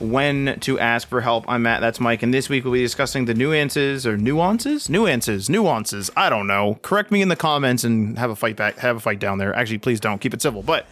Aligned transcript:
When 0.00 0.58
to 0.60 0.78
Ask 0.80 1.08
for 1.08 1.20
Help. 1.20 1.44
I'm 1.46 1.62
Matt. 1.62 1.80
That's 1.80 2.00
Mike. 2.00 2.22
And 2.24 2.34
this 2.34 2.48
week 2.48 2.64
we'll 2.64 2.72
be 2.72 2.80
discussing 2.82 3.26
the 3.26 3.34
nuances 3.34 4.04
or 4.06 4.16
nuances? 4.16 4.88
Nuances. 4.90 5.48
Nuances. 5.48 6.10
I 6.16 6.28
don't 6.28 6.46
know. 6.48 6.78
Correct 6.82 7.12
me 7.12 7.22
in 7.22 7.28
the 7.28 7.36
comments 7.36 7.84
and 7.84 8.18
have 8.18 8.30
a 8.30 8.36
fight 8.36 8.56
back. 8.56 8.78
Have 8.78 8.96
a 8.96 9.00
fight 9.00 9.20
down 9.20 9.38
there. 9.38 9.54
Actually, 9.54 9.78
please 9.78 10.00
don't. 10.00 10.18
Keep 10.20 10.34
it 10.34 10.42
civil. 10.42 10.62
But 10.62 10.86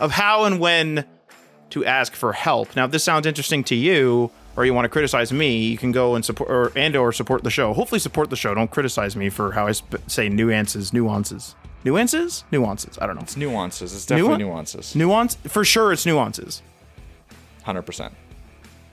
of 0.00 0.12
how 0.12 0.44
and 0.44 0.58
when 0.60 1.04
to 1.70 1.84
ask 1.84 2.14
for 2.14 2.32
help. 2.32 2.74
Now, 2.74 2.86
if 2.86 2.90
this 2.90 3.04
sounds 3.04 3.26
interesting 3.26 3.64
to 3.64 3.74
you 3.74 4.30
or 4.56 4.64
you 4.64 4.72
want 4.72 4.86
to 4.86 4.88
criticize 4.88 5.30
me, 5.32 5.58
you 5.66 5.76
can 5.76 5.92
go 5.92 6.14
and 6.14 6.24
support 6.24 6.50
or 6.50 6.72
and 6.74 6.96
or 6.96 7.12
support 7.12 7.42
the 7.44 7.50
show. 7.50 7.74
Hopefully 7.74 7.98
support 7.98 8.30
the 8.30 8.36
show. 8.36 8.54
Don't 8.54 8.70
criticize 8.70 9.14
me 9.14 9.28
for 9.28 9.52
how 9.52 9.66
I 9.66 9.72
sp- 9.76 10.00
say 10.06 10.30
nuances, 10.30 10.92
nuances. 10.94 11.54
Nuances? 11.84 12.44
Nuances. 12.50 12.98
I 12.98 13.06
don't 13.06 13.16
know. 13.16 13.22
It's 13.22 13.36
nuances. 13.36 13.92
It's 13.94 14.06
definitely 14.06 14.36
Nuan- 14.44 14.48
nuances. 14.48 14.94
Nuance? 14.96 15.34
For 15.48 15.66
sure 15.66 15.92
it's 15.92 16.06
nuances. 16.06 16.62
Hundred 17.64 17.82
percent. 17.82 18.14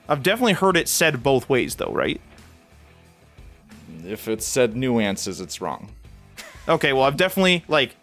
I've 0.09 0.23
definitely 0.23 0.53
heard 0.53 0.77
it 0.77 0.87
said 0.87 1.23
both 1.23 1.49
ways 1.49 1.75
though, 1.75 1.91
right? 1.91 2.19
If 4.05 4.27
it 4.27 4.41
said 4.41 4.75
nuances, 4.75 5.39
it's 5.39 5.61
wrong. 5.61 5.91
Okay, 6.67 6.93
well 6.93 7.03
I've 7.03 7.17
definitely 7.17 7.63
like 7.67 7.95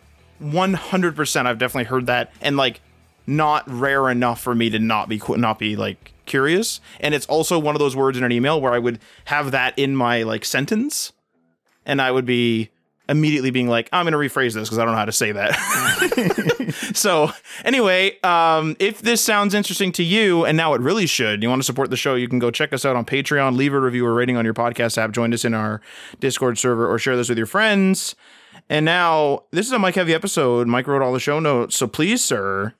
100% 0.42 1.46
I've 1.46 1.58
definitely 1.58 1.84
heard 1.84 2.06
that 2.06 2.32
and 2.40 2.56
like 2.56 2.80
not 3.26 3.64
rare 3.68 4.08
enough 4.08 4.40
for 4.40 4.54
me 4.54 4.70
to 4.70 4.78
not 4.78 5.08
be 5.08 5.20
not 5.28 5.58
be 5.58 5.76
like 5.76 6.12
curious 6.26 6.80
and 7.00 7.14
it's 7.14 7.26
also 7.26 7.58
one 7.58 7.74
of 7.74 7.78
those 7.78 7.96
words 7.96 8.16
in 8.16 8.24
an 8.24 8.32
email 8.32 8.60
where 8.60 8.72
I 8.72 8.78
would 8.78 9.00
have 9.26 9.50
that 9.50 9.78
in 9.78 9.96
my 9.96 10.22
like 10.22 10.44
sentence 10.44 11.12
and 11.84 12.00
I 12.00 12.10
would 12.10 12.26
be 12.26 12.70
immediately 13.08 13.50
being 13.50 13.68
like 13.68 13.88
I'm 13.92 14.04
going 14.04 14.12
to 14.12 14.18
rephrase 14.18 14.54
this 14.54 14.68
because 14.68 14.78
I 14.78 14.84
don't 14.84 14.92
know 14.92 14.98
how 14.98 15.04
to 15.04 15.12
say 15.12 15.32
that. 15.32 16.92
so, 16.94 17.30
anyway, 17.64 18.18
um 18.20 18.76
if 18.78 19.02
this 19.02 19.22
sounds 19.22 19.54
interesting 19.54 19.92
to 19.92 20.02
you 20.02 20.44
and 20.44 20.56
now 20.56 20.74
it 20.74 20.80
really 20.80 21.06
should, 21.06 21.42
you 21.42 21.48
want 21.48 21.60
to 21.60 21.66
support 21.66 21.90
the 21.90 21.96
show, 21.96 22.14
you 22.14 22.28
can 22.28 22.38
go 22.38 22.50
check 22.50 22.72
us 22.72 22.84
out 22.84 22.96
on 22.96 23.04
Patreon, 23.04 23.56
leave 23.56 23.74
a 23.74 23.80
review 23.80 24.06
or 24.06 24.14
rating 24.14 24.36
on 24.36 24.44
your 24.44 24.54
podcast 24.54 24.98
app, 24.98 25.12
join 25.12 25.32
us 25.32 25.44
in 25.44 25.54
our 25.54 25.80
Discord 26.20 26.58
server 26.58 26.90
or 26.90 26.98
share 26.98 27.16
this 27.16 27.28
with 27.28 27.38
your 27.38 27.46
friends. 27.46 28.14
And 28.68 28.84
now, 28.84 29.44
this 29.50 29.66
is 29.66 29.72
a 29.72 29.78
Mike 29.78 29.94
Heavy 29.94 30.12
episode. 30.12 30.66
Mike 30.66 30.86
wrote 30.86 31.00
all 31.00 31.12
the 31.12 31.20
show 31.20 31.40
notes. 31.40 31.76
So 31.76 31.86
please, 31.86 32.22
sir, 32.22 32.74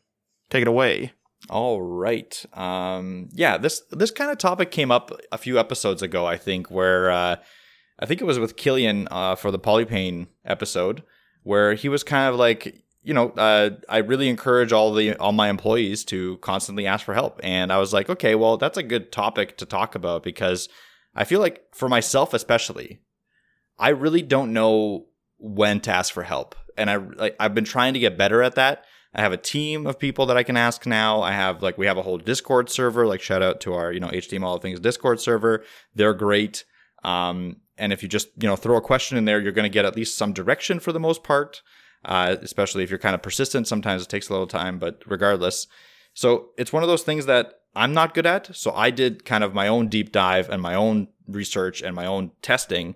take 0.51 0.62
it 0.62 0.69
away. 0.69 1.12
All 1.49 1.81
right. 1.81 2.45
Um, 2.53 3.29
yeah, 3.33 3.56
this 3.56 3.81
this 3.91 4.11
kind 4.11 4.31
of 4.31 4.39
topic 4.39 4.71
came 4.71 4.91
up 4.91 5.12
a 5.33 5.39
few 5.39 5.59
episodes 5.59 6.03
ago, 6.03 6.27
I 6.27 6.37
think, 6.37 6.71
where 6.71 7.11
uh, 7.11 7.37
I 7.98 8.06
think 8.06 8.20
it 8.20 8.24
was 8.24 8.38
with 8.38 8.56
Kilian 8.56 9.08
uh, 9.10 9.34
for 9.34 9.50
the 9.50 9.58
Polypane 9.58 10.28
episode, 10.44 11.03
where 11.42 11.75
he 11.75 11.88
was 11.88 12.04
kind 12.04 12.32
of 12.32 12.38
like, 12.38 12.82
you 13.03 13.12
know, 13.12 13.31
uh, 13.31 13.70
I 13.88 13.98
really 13.98 14.28
encourage 14.28 14.72
all 14.72 14.92
the 14.92 15.16
all 15.16 15.32
my 15.32 15.48
employees 15.48 16.04
to 16.06 16.37
constantly 16.38 16.87
ask 16.87 17.04
for 17.04 17.14
help, 17.14 17.41
and 17.42 17.72
I 17.72 17.78
was 17.78 17.92
like, 17.92 18.08
okay, 18.08 18.34
well, 18.34 18.56
that's 18.56 18.78
a 18.78 18.82
good 18.82 19.10
topic 19.10 19.56
to 19.58 19.66
talk 19.66 19.94
about 19.94 20.22
because 20.22 20.69
I 21.14 21.25
feel 21.25 21.41
like 21.41 21.64
for 21.72 21.88
myself 21.88 22.34
especially, 22.34 23.00
I 23.78 23.91
really 23.91 24.22
don't 24.22 24.53
know 24.53 25.06
when 25.38 25.81
to 25.81 25.91
ask 25.91 26.12
for 26.12 26.22
help, 26.22 26.54
and 26.76 26.91
I 26.91 26.97
like 26.97 27.37
I've 27.41 27.54
been 27.54 27.64
trying 27.64 27.94
to 27.94 28.00
get 28.00 28.19
better 28.19 28.42
at 28.42 28.54
that. 28.54 28.84
I 29.14 29.22
have 29.22 29.32
a 29.32 29.38
team 29.38 29.87
of 29.87 29.98
people 29.98 30.26
that 30.26 30.37
I 30.37 30.42
can 30.42 30.56
ask 30.56 30.87
now. 30.87 31.22
I 31.22 31.32
have 31.32 31.62
like 31.62 31.78
we 31.78 31.87
have 31.87 31.97
a 31.97 32.03
whole 32.03 32.19
Discord 32.19 32.70
server. 32.70 33.06
Like 33.06 33.22
shout 33.22 33.42
out 33.42 33.60
to 33.62 33.75
our 33.75 33.92
you 33.92 34.00
know 34.00 34.08
HTML 34.08 34.60
things 34.60 34.81
Discord 34.81 35.20
server. 35.20 35.64
They're 35.94 36.14
great. 36.14 36.64
Um, 37.04 37.56
and 37.76 37.92
if 37.92 38.03
you 38.03 38.09
just 38.09 38.28
you 38.41 38.48
know 38.48 38.56
throw 38.56 38.76
a 38.76 38.81
question 38.81 39.16
in 39.16 39.25
there, 39.25 39.41
you're 39.41 39.53
going 39.53 39.64
to 39.64 39.69
get 39.69 39.84
at 39.84 39.97
least 39.97 40.19
some 40.19 40.32
direction 40.32 40.81
for 40.81 40.92
the 40.92 41.00
most 41.00 41.22
part. 41.22 41.62
Uh, 42.04 42.36
especially 42.42 42.84
if 42.84 42.91
you're 42.91 42.98
kind 42.98 43.14
of 43.14 43.22
persistent. 43.22 43.66
Sometimes 43.66 44.03
it 44.03 44.09
takes 44.09 44.28
a 44.28 44.32
little 44.32 44.47
time, 44.47 44.78
but 44.78 45.03
regardless. 45.04 45.66
So 46.14 46.50
it's 46.56 46.72
one 46.72 46.84
of 46.84 46.88
those 46.88 47.03
things 47.03 47.26
that 47.26 47.54
I'm 47.75 47.92
not 47.92 48.14
good 48.14 48.26
at. 48.26 48.54
So 48.56 48.72
I 48.72 48.91
did 48.91 49.25
kind 49.25 49.44
of 49.44 49.54
my 49.54 49.69
own 49.69 49.88
deep 49.88 50.12
dive 50.12 50.48
and 50.48 50.62
my 50.62 50.75
own 50.75 51.08
research 51.26 51.82
and 51.82 51.94
my 51.94 52.06
own 52.06 52.31
testing. 52.41 52.94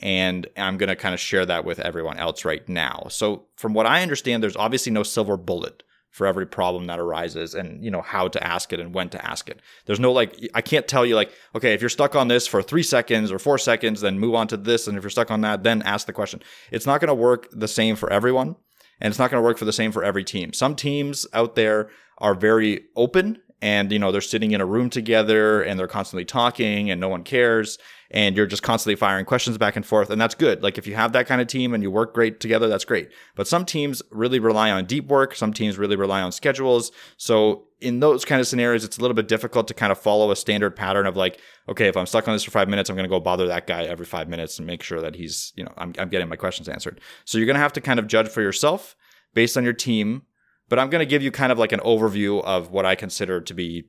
And 0.00 0.46
I'm 0.56 0.78
going 0.78 0.88
to 0.88 0.96
kind 0.96 1.14
of 1.14 1.20
share 1.20 1.46
that 1.46 1.64
with 1.64 1.78
everyone 1.78 2.18
else 2.18 2.44
right 2.44 2.66
now. 2.68 3.06
So 3.10 3.46
from 3.56 3.74
what 3.74 3.86
I 3.86 4.02
understand, 4.02 4.42
there's 4.42 4.56
obviously 4.56 4.92
no 4.92 5.02
silver 5.02 5.36
bullet 5.36 5.82
for 6.10 6.26
every 6.26 6.46
problem 6.46 6.86
that 6.86 6.98
arises 6.98 7.54
and 7.54 7.84
you 7.84 7.90
know 7.90 8.02
how 8.02 8.28
to 8.28 8.44
ask 8.44 8.72
it 8.72 8.80
and 8.80 8.94
when 8.94 9.08
to 9.08 9.24
ask 9.24 9.48
it. 9.48 9.60
There's 9.86 10.00
no 10.00 10.12
like 10.12 10.48
i 10.54 10.60
can't 10.60 10.88
tell 10.88 11.06
you 11.06 11.14
like 11.14 11.32
okay 11.54 11.72
if 11.74 11.80
you're 11.80 11.88
stuck 11.88 12.14
on 12.14 12.28
this 12.28 12.46
for 12.46 12.62
three 12.62 12.82
seconds 12.82 13.30
or 13.30 13.38
four 13.38 13.58
seconds 13.58 14.00
then 14.00 14.18
move 14.18 14.34
on 14.34 14.48
to 14.48 14.56
this 14.56 14.86
and 14.86 14.96
if 14.98 15.04
you're 15.04 15.10
stuck 15.10 15.30
on 15.30 15.40
that 15.42 15.62
then 15.62 15.82
ask 15.82 16.06
the 16.06 16.12
question. 16.12 16.42
It's 16.70 16.86
not 16.86 17.00
going 17.00 17.08
to 17.08 17.14
work 17.14 17.48
the 17.52 17.68
same 17.68 17.96
for 17.96 18.12
everyone 18.12 18.56
and 19.00 19.10
it's 19.10 19.18
not 19.18 19.30
going 19.30 19.42
to 19.42 19.46
work 19.46 19.58
for 19.58 19.64
the 19.64 19.72
same 19.72 19.92
for 19.92 20.04
every 20.04 20.24
team. 20.24 20.52
Some 20.52 20.76
teams 20.76 21.26
out 21.32 21.54
there 21.54 21.90
are 22.18 22.34
very 22.34 22.84
open 22.96 23.40
and 23.62 23.92
you 23.92 23.98
know 23.98 24.12
they're 24.12 24.20
sitting 24.20 24.52
in 24.52 24.60
a 24.60 24.66
room 24.66 24.90
together 24.90 25.62
and 25.62 25.78
they're 25.78 25.86
constantly 25.86 26.24
talking 26.24 26.90
and 26.90 27.00
no 27.00 27.08
one 27.08 27.24
cares 27.24 27.78
and 28.10 28.36
you're 28.36 28.46
just 28.46 28.62
constantly 28.62 28.96
firing 28.96 29.24
questions 29.24 29.58
back 29.58 29.76
and 29.76 29.86
forth 29.86 30.10
and 30.10 30.20
that's 30.20 30.34
good. 30.34 30.62
Like 30.62 30.78
if 30.78 30.86
you 30.86 30.94
have 30.94 31.12
that 31.12 31.26
kind 31.26 31.40
of 31.40 31.46
team 31.46 31.74
and 31.74 31.82
you 31.82 31.90
work 31.90 32.14
great 32.14 32.40
together 32.40 32.68
that's 32.68 32.84
great. 32.84 33.10
But 33.34 33.46
some 33.46 33.64
teams 33.64 34.02
really 34.10 34.38
rely 34.38 34.70
on 34.70 34.84
deep 34.86 35.06
work. 35.06 35.34
Some 35.34 35.52
teams 35.52 35.78
really 35.78 35.96
rely 35.96 36.20
on 36.22 36.32
schedules. 36.32 36.92
So 37.16 37.64
in 37.80 38.00
those 38.00 38.24
kind 38.24 38.40
of 38.40 38.46
scenarios 38.46 38.84
it's 38.84 38.98
a 38.98 39.00
little 39.00 39.14
bit 39.14 39.28
difficult 39.28 39.66
to 39.68 39.74
kind 39.74 39.90
of 39.90 39.98
follow 39.98 40.30
a 40.30 40.36
standard 40.36 40.76
pattern 40.76 41.06
of 41.06 41.16
like 41.16 41.40
okay 41.66 41.88
if 41.88 41.96
i'm 41.96 42.04
stuck 42.04 42.28
on 42.28 42.34
this 42.34 42.42
for 42.44 42.50
five 42.50 42.68
minutes 42.68 42.90
i'm 42.90 42.94
going 42.94 43.08
to 43.08 43.08
go 43.08 43.18
bother 43.18 43.46
that 43.46 43.66
guy 43.66 43.84
every 43.84 44.04
five 44.04 44.28
minutes 44.28 44.58
and 44.58 44.66
make 44.66 44.82
sure 44.82 45.00
that 45.00 45.14
he's 45.14 45.54
you 45.56 45.64
know 45.64 45.72
i'm, 45.78 45.94
I'm 45.98 46.10
getting 46.10 46.28
my 46.28 46.36
questions 46.36 46.68
answered. 46.68 47.00
So 47.24 47.38
you're 47.38 47.46
going 47.46 47.54
to 47.54 47.60
have 47.60 47.72
to 47.74 47.80
kind 47.80 47.98
of 47.98 48.06
judge 48.06 48.28
for 48.28 48.42
yourself 48.42 48.96
based 49.34 49.56
on 49.56 49.64
your 49.64 49.72
team. 49.72 50.22
But 50.68 50.78
I'm 50.78 50.88
going 50.88 51.00
to 51.00 51.06
give 51.06 51.22
you 51.22 51.30
kind 51.30 51.50
of 51.50 51.58
like 51.58 51.72
an 51.72 51.80
overview 51.80 52.42
of 52.44 52.70
what 52.70 52.86
I 52.86 52.94
consider 52.94 53.40
to 53.40 53.54
be 53.54 53.86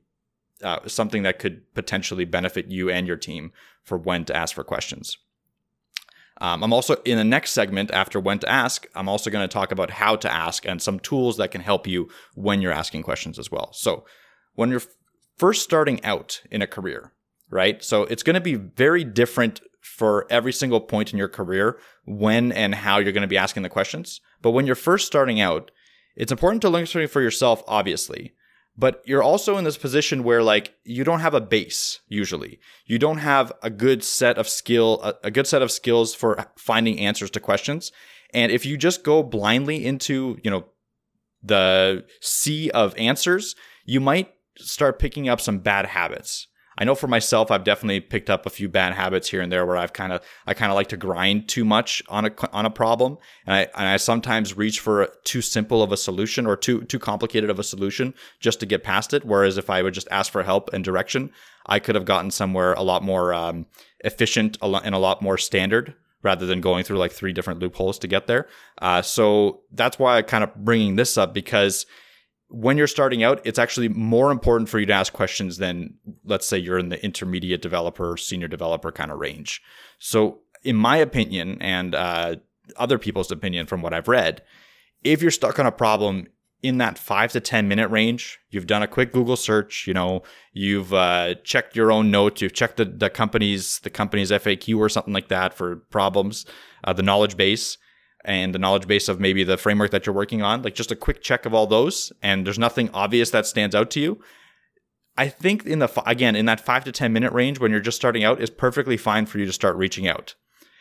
uh, 0.63 0.87
something 0.87 1.23
that 1.23 1.39
could 1.39 1.73
potentially 1.73 2.25
benefit 2.25 2.67
you 2.67 2.89
and 2.89 3.07
your 3.07 3.17
team 3.17 3.51
for 3.83 3.97
when 3.97 4.25
to 4.25 4.35
ask 4.35 4.55
for 4.55 4.63
questions. 4.63 5.17
Um, 6.39 6.63
I'm 6.63 6.73
also 6.73 6.95
in 7.05 7.17
the 7.17 7.23
next 7.23 7.51
segment 7.51 7.91
after 7.91 8.19
when 8.19 8.39
to 8.39 8.49
ask, 8.49 8.87
I'm 8.95 9.07
also 9.07 9.29
going 9.29 9.47
to 9.47 9.53
talk 9.53 9.71
about 9.71 9.91
how 9.91 10.15
to 10.15 10.31
ask 10.31 10.65
and 10.65 10.81
some 10.81 10.99
tools 10.99 11.37
that 11.37 11.51
can 11.51 11.61
help 11.61 11.85
you 11.85 12.09
when 12.33 12.61
you're 12.61 12.71
asking 12.71 13.03
questions 13.03 13.37
as 13.37 13.51
well. 13.51 13.69
So, 13.73 14.05
when 14.55 14.71
you're 14.71 14.81
first 15.37 15.63
starting 15.63 16.03
out 16.03 16.41
in 16.49 16.63
a 16.63 16.67
career, 16.67 17.13
right? 17.51 17.83
So, 17.83 18.03
it's 18.05 18.23
going 18.23 18.33
to 18.33 18.41
be 18.41 18.55
very 18.55 19.03
different 19.03 19.61
for 19.81 20.25
every 20.31 20.51
single 20.51 20.81
point 20.81 21.11
in 21.13 21.19
your 21.19 21.27
career 21.27 21.77
when 22.05 22.51
and 22.51 22.73
how 22.73 22.97
you're 22.97 23.13
going 23.13 23.21
to 23.21 23.27
be 23.27 23.37
asking 23.37 23.61
the 23.61 23.69
questions. 23.69 24.19
But 24.41 24.51
when 24.51 24.65
you're 24.65 24.75
first 24.75 25.05
starting 25.05 25.39
out, 25.39 25.69
it's 26.15 26.31
important 26.31 26.61
to 26.63 26.69
learn 26.69 26.87
something 26.87 27.07
for 27.07 27.21
yourself, 27.21 27.63
obviously, 27.67 28.33
but 28.77 29.01
you're 29.05 29.23
also 29.23 29.57
in 29.57 29.63
this 29.63 29.77
position 29.77 30.23
where 30.23 30.41
like 30.41 30.75
you 30.83 31.03
don't 31.03 31.19
have 31.19 31.33
a 31.33 31.41
base 31.41 31.99
usually. 32.07 32.59
You 32.85 32.97
don't 32.97 33.17
have 33.19 33.51
a 33.61 33.69
good 33.69 34.03
set 34.03 34.37
of 34.37 34.47
skill, 34.47 34.99
a, 35.03 35.15
a 35.25 35.31
good 35.31 35.47
set 35.47 35.61
of 35.61 35.71
skills 35.71 36.15
for 36.15 36.45
finding 36.57 36.99
answers 36.99 37.31
to 37.31 37.39
questions. 37.39 37.91
And 38.33 38.51
if 38.51 38.65
you 38.65 38.77
just 38.77 39.03
go 39.03 39.23
blindly 39.23 39.85
into, 39.85 40.37
you 40.43 40.49
know, 40.49 40.65
the 41.43 42.05
sea 42.21 42.69
of 42.71 42.95
answers, 42.97 43.55
you 43.85 43.99
might 43.99 44.33
start 44.57 44.99
picking 44.99 45.27
up 45.27 45.41
some 45.41 45.59
bad 45.59 45.87
habits. 45.87 46.47
I 46.81 46.83
know 46.83 46.95
for 46.95 47.07
myself, 47.07 47.51
I've 47.51 47.63
definitely 47.63 47.99
picked 47.99 48.31
up 48.31 48.47
a 48.47 48.49
few 48.49 48.67
bad 48.67 48.93
habits 48.93 49.29
here 49.29 49.39
and 49.39 49.51
there 49.51 49.67
where 49.67 49.77
I've 49.77 49.93
kind 49.93 50.11
of, 50.11 50.23
I 50.47 50.55
kind 50.55 50.71
of 50.71 50.75
like 50.75 50.87
to 50.87 50.97
grind 50.97 51.47
too 51.47 51.63
much 51.63 52.01
on 52.09 52.25
a, 52.25 52.31
on 52.51 52.65
a 52.65 52.71
problem. 52.71 53.19
And 53.45 53.55
I, 53.55 53.59
and 53.77 53.87
I 53.87 53.97
sometimes 53.97 54.57
reach 54.57 54.79
for 54.79 55.13
too 55.23 55.43
simple 55.43 55.83
of 55.83 55.91
a 55.91 55.97
solution 55.97 56.47
or 56.47 56.57
too, 56.57 56.81
too 56.85 56.97
complicated 56.97 57.51
of 57.51 57.59
a 57.59 57.63
solution 57.63 58.15
just 58.39 58.59
to 58.61 58.65
get 58.65 58.83
past 58.83 59.13
it. 59.13 59.23
Whereas 59.23 59.59
if 59.59 59.69
I 59.69 59.83
would 59.83 59.93
just 59.93 60.07
ask 60.09 60.31
for 60.31 60.41
help 60.41 60.73
and 60.73 60.83
direction, 60.83 61.29
I 61.67 61.77
could 61.77 61.93
have 61.93 62.05
gotten 62.05 62.31
somewhere 62.31 62.73
a 62.73 62.81
lot 62.81 63.03
more 63.03 63.31
um, 63.31 63.67
efficient 63.99 64.57
and 64.59 64.95
a 64.95 64.97
lot 64.97 65.21
more 65.21 65.37
standard 65.37 65.93
rather 66.23 66.47
than 66.47 66.61
going 66.61 66.83
through 66.83 66.97
like 66.97 67.11
three 67.11 67.31
different 67.31 67.59
loopholes 67.59 67.99
to 67.99 68.07
get 68.07 68.25
there. 68.25 68.47
Uh, 68.81 69.03
so 69.03 69.61
that's 69.71 69.99
why 69.99 70.17
I 70.17 70.23
kind 70.23 70.43
of 70.43 70.55
bringing 70.55 70.95
this 70.95 71.15
up 71.15 71.31
because 71.31 71.85
when 72.51 72.77
you're 72.77 72.87
starting 72.87 73.23
out, 73.23 73.41
it's 73.45 73.57
actually 73.57 73.87
more 73.87 74.29
important 74.29 74.69
for 74.69 74.79
you 74.79 74.85
to 74.85 74.93
ask 74.93 75.13
questions 75.13 75.57
than, 75.57 75.95
let's 76.25 76.45
say, 76.45 76.57
you're 76.57 76.77
in 76.77 76.89
the 76.89 77.03
intermediate 77.03 77.61
developer, 77.61 78.17
senior 78.17 78.47
developer 78.47 78.91
kind 78.91 79.11
of 79.11 79.19
range. 79.19 79.61
So, 79.99 80.39
in 80.63 80.75
my 80.75 80.97
opinion, 80.97 81.57
and 81.61 81.95
uh, 81.95 82.35
other 82.75 82.99
people's 82.99 83.31
opinion 83.31 83.65
from 83.67 83.81
what 83.81 83.93
I've 83.93 84.07
read, 84.07 84.43
if 85.03 85.21
you're 85.21 85.31
stuck 85.31 85.59
on 85.59 85.65
a 85.65 85.71
problem 85.71 86.27
in 86.61 86.77
that 86.77 86.97
five 86.97 87.31
to 87.31 87.39
10 87.39 87.67
minute 87.67 87.89
range, 87.89 88.37
you've 88.49 88.67
done 88.67 88.83
a 88.83 88.87
quick 88.87 89.13
Google 89.13 89.37
search, 89.37 89.87
you 89.87 89.93
know, 89.93 90.21
you've 90.51 90.93
uh, 90.93 91.35
checked 91.43 91.75
your 91.75 91.91
own 91.91 92.11
notes, 92.11 92.41
you've 92.41 92.53
checked 92.53 92.77
the, 92.77 92.85
the 92.85 93.09
company's, 93.09 93.79
the 93.79 93.89
company's 93.89 94.29
FAQ 94.29 94.77
or 94.77 94.89
something 94.89 95.13
like 95.13 95.29
that 95.29 95.53
for 95.53 95.77
problems, 95.89 96.45
uh, 96.83 96.93
the 96.93 97.01
knowledge 97.01 97.37
base 97.37 97.77
and 98.23 98.53
the 98.53 98.59
knowledge 98.59 98.87
base 98.87 99.07
of 99.07 99.19
maybe 99.19 99.43
the 99.43 99.57
framework 99.57 99.91
that 99.91 100.05
you're 100.05 100.15
working 100.15 100.41
on, 100.41 100.61
like 100.61 100.75
just 100.75 100.91
a 100.91 100.95
quick 100.95 101.21
check 101.21 101.45
of 101.45 101.53
all 101.53 101.67
those, 101.67 102.11
and 102.21 102.45
there's 102.45 102.59
nothing 102.59 102.89
obvious 102.93 103.31
that 103.31 103.45
stands 103.45 103.75
out 103.75 103.89
to 103.91 103.99
you. 103.99 104.19
I 105.17 105.27
think 105.27 105.65
in 105.65 105.79
the, 105.79 106.03
again, 106.05 106.35
in 106.35 106.45
that 106.45 106.61
five 106.61 106.83
to 106.85 106.91
10 106.91 107.11
minute 107.11 107.33
range 107.33 107.59
when 107.59 107.71
you're 107.71 107.81
just 107.81 107.97
starting 107.97 108.23
out 108.23 108.41
is 108.41 108.49
perfectly 108.49 108.97
fine 108.97 109.25
for 109.25 109.39
you 109.39 109.45
to 109.45 109.53
start 109.53 109.75
reaching 109.75 110.07
out. 110.07 110.35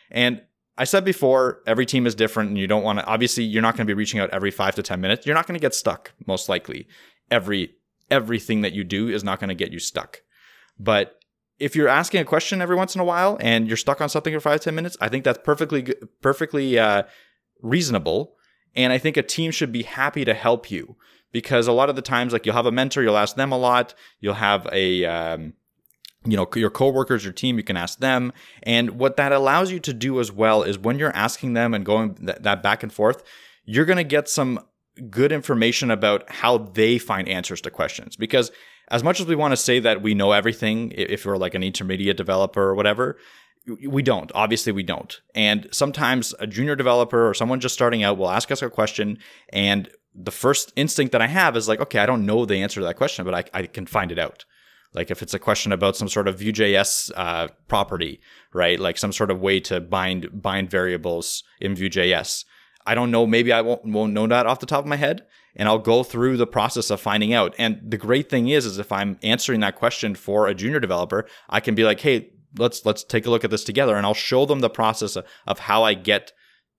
And 0.09 0.41
I 0.77 0.85
said 0.85 1.03
before, 1.03 1.61
every 1.67 1.85
team 1.85 2.07
is 2.07 2.15
different, 2.15 2.49
and 2.49 2.57
you 2.57 2.67
don't 2.67 2.83
want 2.83 2.99
to. 2.99 3.05
Obviously, 3.05 3.43
you're 3.43 3.61
not 3.61 3.75
going 3.75 3.85
to 3.85 3.91
be 3.91 3.97
reaching 3.97 4.19
out 4.19 4.29
every 4.31 4.51
five 4.51 4.75
to 4.75 4.83
ten 4.83 5.01
minutes. 5.01 5.25
You're 5.25 5.35
not 5.35 5.45
going 5.45 5.59
to 5.59 5.61
get 5.61 5.75
stuck, 5.75 6.13
most 6.25 6.49
likely. 6.49 6.87
Every 7.29 7.75
everything 8.09 8.61
that 8.61 8.73
you 8.73 8.83
do 8.83 9.07
is 9.07 9.23
not 9.23 9.39
going 9.39 9.49
to 9.49 9.55
get 9.55 9.71
you 9.71 9.79
stuck. 9.79 10.21
But 10.79 11.19
if 11.59 11.75
you're 11.75 11.87
asking 11.87 12.21
a 12.21 12.25
question 12.25 12.61
every 12.61 12.75
once 12.75 12.95
in 12.95 13.01
a 13.01 13.05
while 13.05 13.37
and 13.39 13.67
you're 13.67 13.77
stuck 13.77 14.01
on 14.01 14.09
something 14.09 14.33
for 14.33 14.39
five 14.39 14.61
ten 14.61 14.73
minutes, 14.73 14.97
I 14.99 15.09
think 15.09 15.23
that's 15.23 15.39
perfectly 15.43 15.93
perfectly 16.21 16.79
uh, 16.79 17.03
reasonable. 17.61 18.35
And 18.75 18.93
I 18.93 18.97
think 18.97 19.17
a 19.17 19.23
team 19.23 19.51
should 19.51 19.71
be 19.71 19.83
happy 19.83 20.23
to 20.25 20.33
help 20.33 20.71
you 20.71 20.95
because 21.31 21.67
a 21.67 21.71
lot 21.71 21.89
of 21.89 21.95
the 21.95 22.01
times, 22.01 22.33
like 22.33 22.45
you'll 22.45 22.55
have 22.55 22.65
a 22.65 22.71
mentor, 22.71 23.01
you'll 23.01 23.17
ask 23.17 23.35
them 23.35 23.51
a 23.51 23.57
lot. 23.57 23.93
You'll 24.19 24.35
have 24.35 24.67
a 24.71 25.05
um, 25.05 25.53
you 26.25 26.37
know 26.37 26.47
your 26.55 26.69
coworkers 26.69 27.23
your 27.23 27.33
team 27.33 27.57
you 27.57 27.63
can 27.63 27.77
ask 27.77 27.99
them 27.99 28.31
and 28.63 28.91
what 28.91 29.17
that 29.17 29.31
allows 29.31 29.71
you 29.71 29.79
to 29.79 29.93
do 29.93 30.19
as 30.19 30.31
well 30.31 30.63
is 30.63 30.77
when 30.77 30.99
you're 30.99 31.15
asking 31.15 31.53
them 31.53 31.73
and 31.73 31.85
going 31.85 32.15
th- 32.15 32.37
that 32.41 32.61
back 32.61 32.83
and 32.83 32.93
forth 32.93 33.23
you're 33.65 33.85
going 33.85 33.97
to 33.97 34.03
get 34.03 34.29
some 34.29 34.59
good 35.09 35.31
information 35.31 35.89
about 35.89 36.29
how 36.29 36.57
they 36.57 36.97
find 36.97 37.27
answers 37.27 37.61
to 37.61 37.71
questions 37.71 38.15
because 38.15 38.51
as 38.89 39.03
much 39.03 39.19
as 39.19 39.25
we 39.25 39.35
want 39.35 39.51
to 39.51 39.57
say 39.57 39.79
that 39.79 40.01
we 40.01 40.13
know 40.13 40.31
everything 40.31 40.91
if 40.95 41.25
you're 41.25 41.37
like 41.37 41.55
an 41.55 41.63
intermediate 41.63 42.17
developer 42.17 42.61
or 42.61 42.75
whatever 42.75 43.17
we 43.67 44.01
don't 44.01 44.31
obviously 44.33 44.71
we 44.71 44.83
don't 44.83 45.21
and 45.35 45.67
sometimes 45.71 46.33
a 46.39 46.47
junior 46.47 46.75
developer 46.75 47.29
or 47.29 47.33
someone 47.33 47.59
just 47.59 47.75
starting 47.75 48.03
out 48.03 48.17
will 48.17 48.29
ask 48.29 48.51
us 48.51 48.61
a 48.61 48.69
question 48.69 49.17
and 49.49 49.89
the 50.15 50.31
first 50.31 50.73
instinct 50.75 51.11
that 51.11 51.21
i 51.21 51.27
have 51.27 51.55
is 51.55 51.67
like 51.67 51.79
okay 51.79 51.99
i 51.99 52.05
don't 52.05 52.25
know 52.25 52.43
the 52.45 52.61
answer 52.61 52.79
to 52.79 52.85
that 52.85 52.97
question 52.97 53.23
but 53.23 53.35
i, 53.35 53.43
I 53.53 53.67
can 53.67 53.85
find 53.85 54.11
it 54.11 54.17
out 54.17 54.45
like 54.93 55.09
if 55.09 55.21
it's 55.21 55.33
a 55.33 55.39
question 55.39 55.71
about 55.71 55.95
some 55.95 56.09
sort 56.09 56.27
of 56.27 56.39
Vue.js 56.39 57.11
uh, 57.15 57.47
property, 57.67 58.19
right? 58.53 58.79
Like 58.79 58.97
some 58.97 59.13
sort 59.13 59.31
of 59.31 59.39
way 59.39 59.59
to 59.61 59.79
bind 59.79 60.41
bind 60.41 60.69
variables 60.69 61.43
in 61.59 61.75
Vue.js. 61.75 62.45
I 62.85 62.95
don't 62.95 63.11
know. 63.11 63.25
Maybe 63.25 63.53
I 63.53 63.61
won't 63.61 63.85
won't 63.85 64.13
know 64.13 64.27
that 64.27 64.45
off 64.45 64.59
the 64.59 64.65
top 64.65 64.83
of 64.83 64.89
my 64.89 64.97
head, 64.97 65.25
and 65.55 65.69
I'll 65.69 65.79
go 65.79 66.03
through 66.03 66.37
the 66.37 66.47
process 66.47 66.89
of 66.89 66.99
finding 66.99 67.33
out. 67.33 67.55
And 67.57 67.79
the 67.85 67.97
great 67.97 68.29
thing 68.29 68.49
is, 68.49 68.65
is 68.65 68.79
if 68.79 68.91
I'm 68.91 69.17
answering 69.23 69.61
that 69.61 69.75
question 69.75 70.15
for 70.15 70.47
a 70.47 70.53
junior 70.53 70.79
developer, 70.79 71.25
I 71.49 71.61
can 71.61 71.75
be 71.75 71.83
like, 71.83 72.01
hey, 72.01 72.31
let's 72.57 72.85
let's 72.85 73.03
take 73.03 73.25
a 73.25 73.29
look 73.29 73.43
at 73.43 73.51
this 73.51 73.63
together, 73.63 73.95
and 73.95 74.05
I'll 74.05 74.13
show 74.13 74.45
them 74.45 74.59
the 74.59 74.69
process 74.69 75.15
of, 75.15 75.59
how 75.59 75.83
I 75.83 75.93
get 75.93 76.31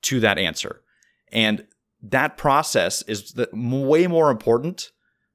to 0.02 0.20
that 0.20 0.38
answer. 0.38 0.82
And 1.30 1.66
that 2.02 2.36
process 2.36 3.02
is 3.02 3.32
the, 3.32 3.48
way 3.52 4.06
more 4.06 4.30
important 4.30 4.90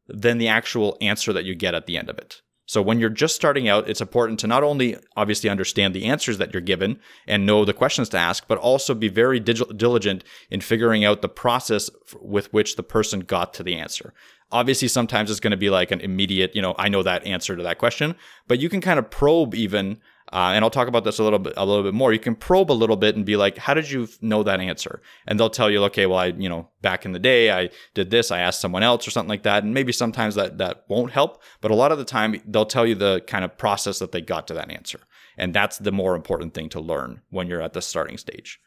than 0.08 0.38
the 0.38 0.48
actual 0.48 0.98
answer 1.02 1.34
that 1.34 1.46
you 1.46 1.56
get 1.56 1.74
at 1.76 1.86
the 1.86 1.98
end 1.98 2.10
of 2.10 2.18
it. 2.18 2.42
So 2.68 2.82
when 2.82 3.00
you're 3.00 3.10
just 3.10 3.36
starting 3.36 3.70
out, 3.70 3.90
it's 3.90 4.02
important 4.02 4.42
to 4.42 4.48
not 4.48 4.62
only 4.62 4.98
obviously 5.16 5.50
understand 5.50 5.94
the 5.94 6.04
answers 6.04 6.38
that 6.38 6.54
you're 6.54 6.62
given 6.62 7.00
and 7.26 7.46
know 7.46 7.64
the 7.64 7.74
questions 7.74 8.10
to 8.10 8.18
ask, 8.18 8.46
but 8.46 8.58
also 8.58 8.94
be 8.94 9.08
very 9.08 9.40
diligent 9.40 10.26
in 10.52 10.60
figuring 10.60 11.06
out 11.06 11.22
the 11.22 11.30
process 11.30 11.90
with 12.22 12.52
which 12.54 12.76
the 12.76 12.84
person 12.84 13.22
got 13.22 13.54
to 13.54 13.64
the 13.64 13.76
answer. 13.76 14.14
Obviously, 14.52 14.90
sometimes 14.90 15.32
it's 15.32 15.40
going 15.40 15.52
to 15.52 15.58
be 15.58 15.70
like 15.70 15.92
an 15.92 16.02
immediate, 16.02 16.54
you 16.56 16.62
know, 16.62 16.76
I 16.78 16.90
know 16.90 17.04
that 17.04 17.26
answer 17.26 17.56
to 17.56 17.64
that 17.64 17.78
question, 17.78 18.16
but 18.50 18.60
you 18.60 18.68
can 18.68 18.82
kind 18.82 19.00
of 19.00 19.10
probe 19.10 19.56
even 19.56 20.02
uh, 20.34 20.52
and 20.54 20.66
I'll 20.66 20.70
talk 20.70 20.90
about 20.90 21.06
this 21.06 21.20
a 21.20 21.24
little 21.24 21.40
bit 21.40 21.54
a 21.56 21.66
little 21.66 21.84
bit 21.84 21.94
more. 21.94 22.12
You 22.12 22.20
can 22.20 22.36
probe 22.36 22.70
a 22.70 22.74
little 22.74 22.98
bit 22.98 23.16
and 23.16 23.26
be 23.26 23.38
like, 23.38 23.58
"How 23.58 23.74
did 23.74 23.90
you 23.90 24.10
know 24.22 24.44
that 24.44 24.60
answer?" 24.60 25.02
And 25.26 25.40
they'll 25.40 25.50
tell 25.50 25.72
you, 25.72 25.84
"Okay, 25.86 26.06
well, 26.06 26.18
I 26.18 26.28
you 26.28 26.50
know 26.50 26.70
back 26.82 27.06
in 27.06 27.14
the 27.14 27.20
day 27.20 27.50
I 27.50 27.70
did 27.94 28.10
this. 28.10 28.30
I 28.30 28.40
asked 28.40 28.60
someone 28.60 28.84
else 28.84 29.08
or 29.08 29.12
something 29.12 29.30
like 29.30 29.44
that." 29.44 29.64
And 29.64 29.74
maybe 29.74 29.94
sometimes 29.94 30.36
that 30.36 30.58
that 30.58 30.84
won't 30.90 31.12
help, 31.12 31.42
but 31.62 31.72
a 31.72 31.76
lot 31.76 31.94
of 31.94 31.98
the 31.98 32.06
time 32.06 32.42
they'll 32.46 32.66
tell 32.66 32.86
you 32.86 32.96
the 32.96 33.22
kind 33.26 33.46
of 33.46 33.58
process 33.58 34.00
that 34.00 34.12
they 34.12 34.20
got 34.20 34.48
to 34.48 34.54
that 34.56 34.70
answer, 34.70 35.00
and 35.38 35.54
that's 35.54 35.78
the 35.78 35.94
more 35.94 36.14
important 36.14 36.54
thing 36.54 36.68
to 36.70 36.82
learn 36.82 37.22
when 37.30 37.48
you're 37.48 37.62
at 37.62 37.74
the 37.74 37.82
starting 37.82 38.18
stage. 38.18 38.60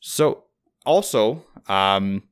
So 0.00 0.44
also, 0.84 1.46
um, 1.66 2.24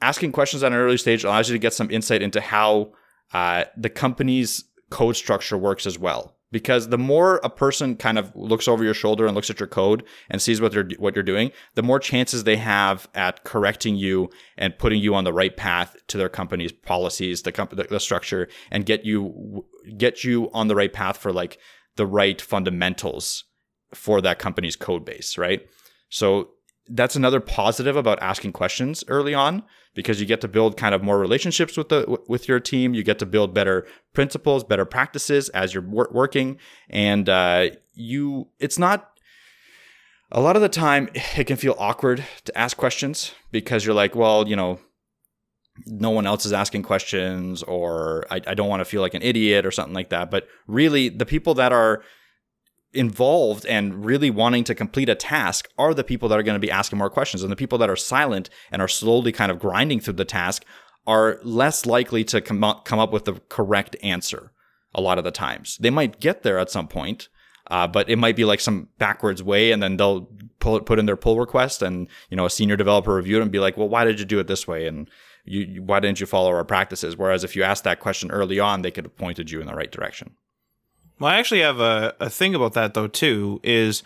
asking 0.00 0.32
questions 0.32 0.64
at 0.64 0.72
an 0.72 0.78
early 0.78 0.98
stage 0.98 1.22
allows 1.22 1.48
you 1.48 1.54
to 1.54 1.60
get 1.60 1.72
some 1.72 1.88
insight 1.88 2.20
into 2.20 2.40
how 2.40 2.94
uh, 3.32 3.64
the 3.76 3.90
company's 3.90 4.64
code 4.90 5.14
structure 5.14 5.56
works 5.56 5.86
as 5.86 5.98
well 5.98 6.35
because 6.52 6.88
the 6.88 6.98
more 6.98 7.40
a 7.42 7.50
person 7.50 7.96
kind 7.96 8.18
of 8.18 8.34
looks 8.34 8.68
over 8.68 8.84
your 8.84 8.94
shoulder 8.94 9.26
and 9.26 9.34
looks 9.34 9.50
at 9.50 9.60
your 9.60 9.66
code 9.66 10.04
and 10.30 10.40
sees 10.40 10.60
what 10.60 10.72
they're 10.72 10.88
what 10.98 11.14
you're 11.14 11.22
doing, 11.22 11.50
the 11.74 11.82
more 11.82 11.98
chances 11.98 12.44
they 12.44 12.56
have 12.56 13.08
at 13.14 13.44
correcting 13.44 13.96
you 13.96 14.30
and 14.56 14.78
putting 14.78 15.00
you 15.00 15.14
on 15.14 15.24
the 15.24 15.32
right 15.32 15.56
path 15.56 15.96
to 16.08 16.16
their 16.16 16.28
company's 16.28 16.72
policies, 16.72 17.42
the 17.42 17.52
company, 17.52 17.84
the 17.88 18.00
structure, 18.00 18.48
and 18.70 18.86
get 18.86 19.04
you 19.04 19.64
get 19.96 20.24
you 20.24 20.50
on 20.52 20.68
the 20.68 20.76
right 20.76 20.92
path 20.92 21.16
for 21.16 21.32
like 21.32 21.58
the 21.96 22.06
right 22.06 22.40
fundamentals 22.40 23.44
for 23.94 24.20
that 24.20 24.38
company's 24.38 24.76
code 24.76 25.04
base, 25.04 25.38
right? 25.38 25.66
So 26.08 26.50
that's 26.88 27.16
another 27.16 27.40
positive 27.40 27.96
about 27.96 28.22
asking 28.22 28.52
questions 28.52 29.04
early 29.08 29.34
on 29.34 29.62
because 29.94 30.20
you 30.20 30.26
get 30.26 30.40
to 30.42 30.48
build 30.48 30.76
kind 30.76 30.94
of 30.94 31.02
more 31.02 31.18
relationships 31.18 31.76
with 31.76 31.88
the 31.88 32.20
with 32.28 32.48
your 32.48 32.60
team. 32.60 32.94
You 32.94 33.02
get 33.02 33.18
to 33.18 33.26
build 33.26 33.54
better 33.54 33.86
principles, 34.12 34.62
better 34.62 34.84
practices 34.84 35.48
as 35.48 35.74
you're 35.74 35.82
wor- 35.82 36.10
working, 36.12 36.58
and 36.88 37.28
uh, 37.28 37.70
you. 37.94 38.48
It's 38.60 38.78
not. 38.78 39.10
A 40.32 40.40
lot 40.40 40.56
of 40.56 40.62
the 40.62 40.68
time, 40.68 41.08
it 41.14 41.46
can 41.46 41.56
feel 41.56 41.76
awkward 41.78 42.24
to 42.44 42.58
ask 42.58 42.76
questions 42.76 43.32
because 43.52 43.84
you're 43.86 43.94
like, 43.94 44.16
well, 44.16 44.48
you 44.48 44.56
know, 44.56 44.80
no 45.86 46.10
one 46.10 46.26
else 46.26 46.44
is 46.44 46.52
asking 46.52 46.82
questions, 46.82 47.62
or 47.62 48.24
I, 48.30 48.40
I 48.46 48.54
don't 48.54 48.68
want 48.68 48.80
to 48.80 48.84
feel 48.84 49.02
like 49.02 49.14
an 49.14 49.22
idiot 49.22 49.64
or 49.64 49.70
something 49.70 49.94
like 49.94 50.10
that. 50.10 50.30
But 50.30 50.48
really, 50.66 51.08
the 51.08 51.26
people 51.26 51.54
that 51.54 51.72
are 51.72 52.02
involved 52.96 53.64
and 53.66 54.04
really 54.04 54.30
wanting 54.30 54.64
to 54.64 54.74
complete 54.74 55.08
a 55.08 55.14
task 55.14 55.68
are 55.78 55.94
the 55.94 56.04
people 56.04 56.28
that 56.28 56.38
are 56.38 56.42
going 56.42 56.56
to 56.56 56.66
be 56.66 56.70
asking 56.70 56.98
more 56.98 57.10
questions. 57.10 57.42
And 57.42 57.52
the 57.52 57.56
people 57.56 57.78
that 57.78 57.90
are 57.90 57.96
silent 57.96 58.50
and 58.70 58.82
are 58.82 58.88
slowly 58.88 59.32
kind 59.32 59.52
of 59.52 59.58
grinding 59.58 60.00
through 60.00 60.14
the 60.14 60.24
task 60.24 60.64
are 61.06 61.38
less 61.42 61.86
likely 61.86 62.24
to 62.24 62.40
come 62.40 62.64
up, 62.64 62.84
come 62.84 62.98
up 62.98 63.12
with 63.12 63.26
the 63.26 63.34
correct 63.48 63.96
answer 64.02 64.52
a 64.94 65.00
lot 65.00 65.18
of 65.18 65.24
the 65.24 65.30
times. 65.30 65.76
They 65.78 65.90
might 65.90 66.20
get 66.20 66.42
there 66.42 66.58
at 66.58 66.70
some 66.70 66.88
point, 66.88 67.28
uh, 67.68 67.86
but 67.86 68.08
it 68.08 68.16
might 68.16 68.36
be 68.36 68.44
like 68.44 68.60
some 68.60 68.88
backwards 68.98 69.42
way, 69.42 69.70
and 69.70 69.82
then 69.82 69.96
they'll 69.96 70.28
pull 70.58 70.80
put 70.80 70.98
in 70.98 71.06
their 71.06 71.16
pull 71.16 71.38
request, 71.38 71.82
and 71.82 72.08
you 72.30 72.36
know 72.36 72.46
a 72.46 72.50
senior 72.50 72.76
developer 72.76 73.14
review 73.14 73.38
it 73.38 73.42
and 73.42 73.52
be 73.52 73.58
like, 73.58 73.76
"Well, 73.76 73.88
why 73.88 74.04
did 74.04 74.18
you 74.18 74.24
do 74.24 74.38
it 74.38 74.46
this 74.46 74.66
way?" 74.66 74.86
and 74.86 75.08
you, 75.44 75.82
why 75.82 76.00
didn't 76.00 76.20
you 76.20 76.26
follow 76.26 76.50
our 76.50 76.64
practices? 76.64 77.16
Whereas 77.16 77.44
if 77.44 77.54
you 77.54 77.62
asked 77.62 77.84
that 77.84 78.00
question 78.00 78.30
early 78.30 78.58
on, 78.58 78.82
they 78.82 78.90
could 78.90 79.04
have 79.04 79.16
pointed 79.16 79.50
you 79.50 79.60
in 79.60 79.66
the 79.66 79.74
right 79.74 79.90
direction. 79.90 80.32
Well, 81.18 81.32
I 81.32 81.36
actually 81.36 81.60
have 81.60 81.80
a, 81.80 82.14
a 82.20 82.30
thing 82.30 82.54
about 82.54 82.74
that 82.74 82.94
though 82.94 83.08
too. 83.08 83.60
Is 83.62 84.02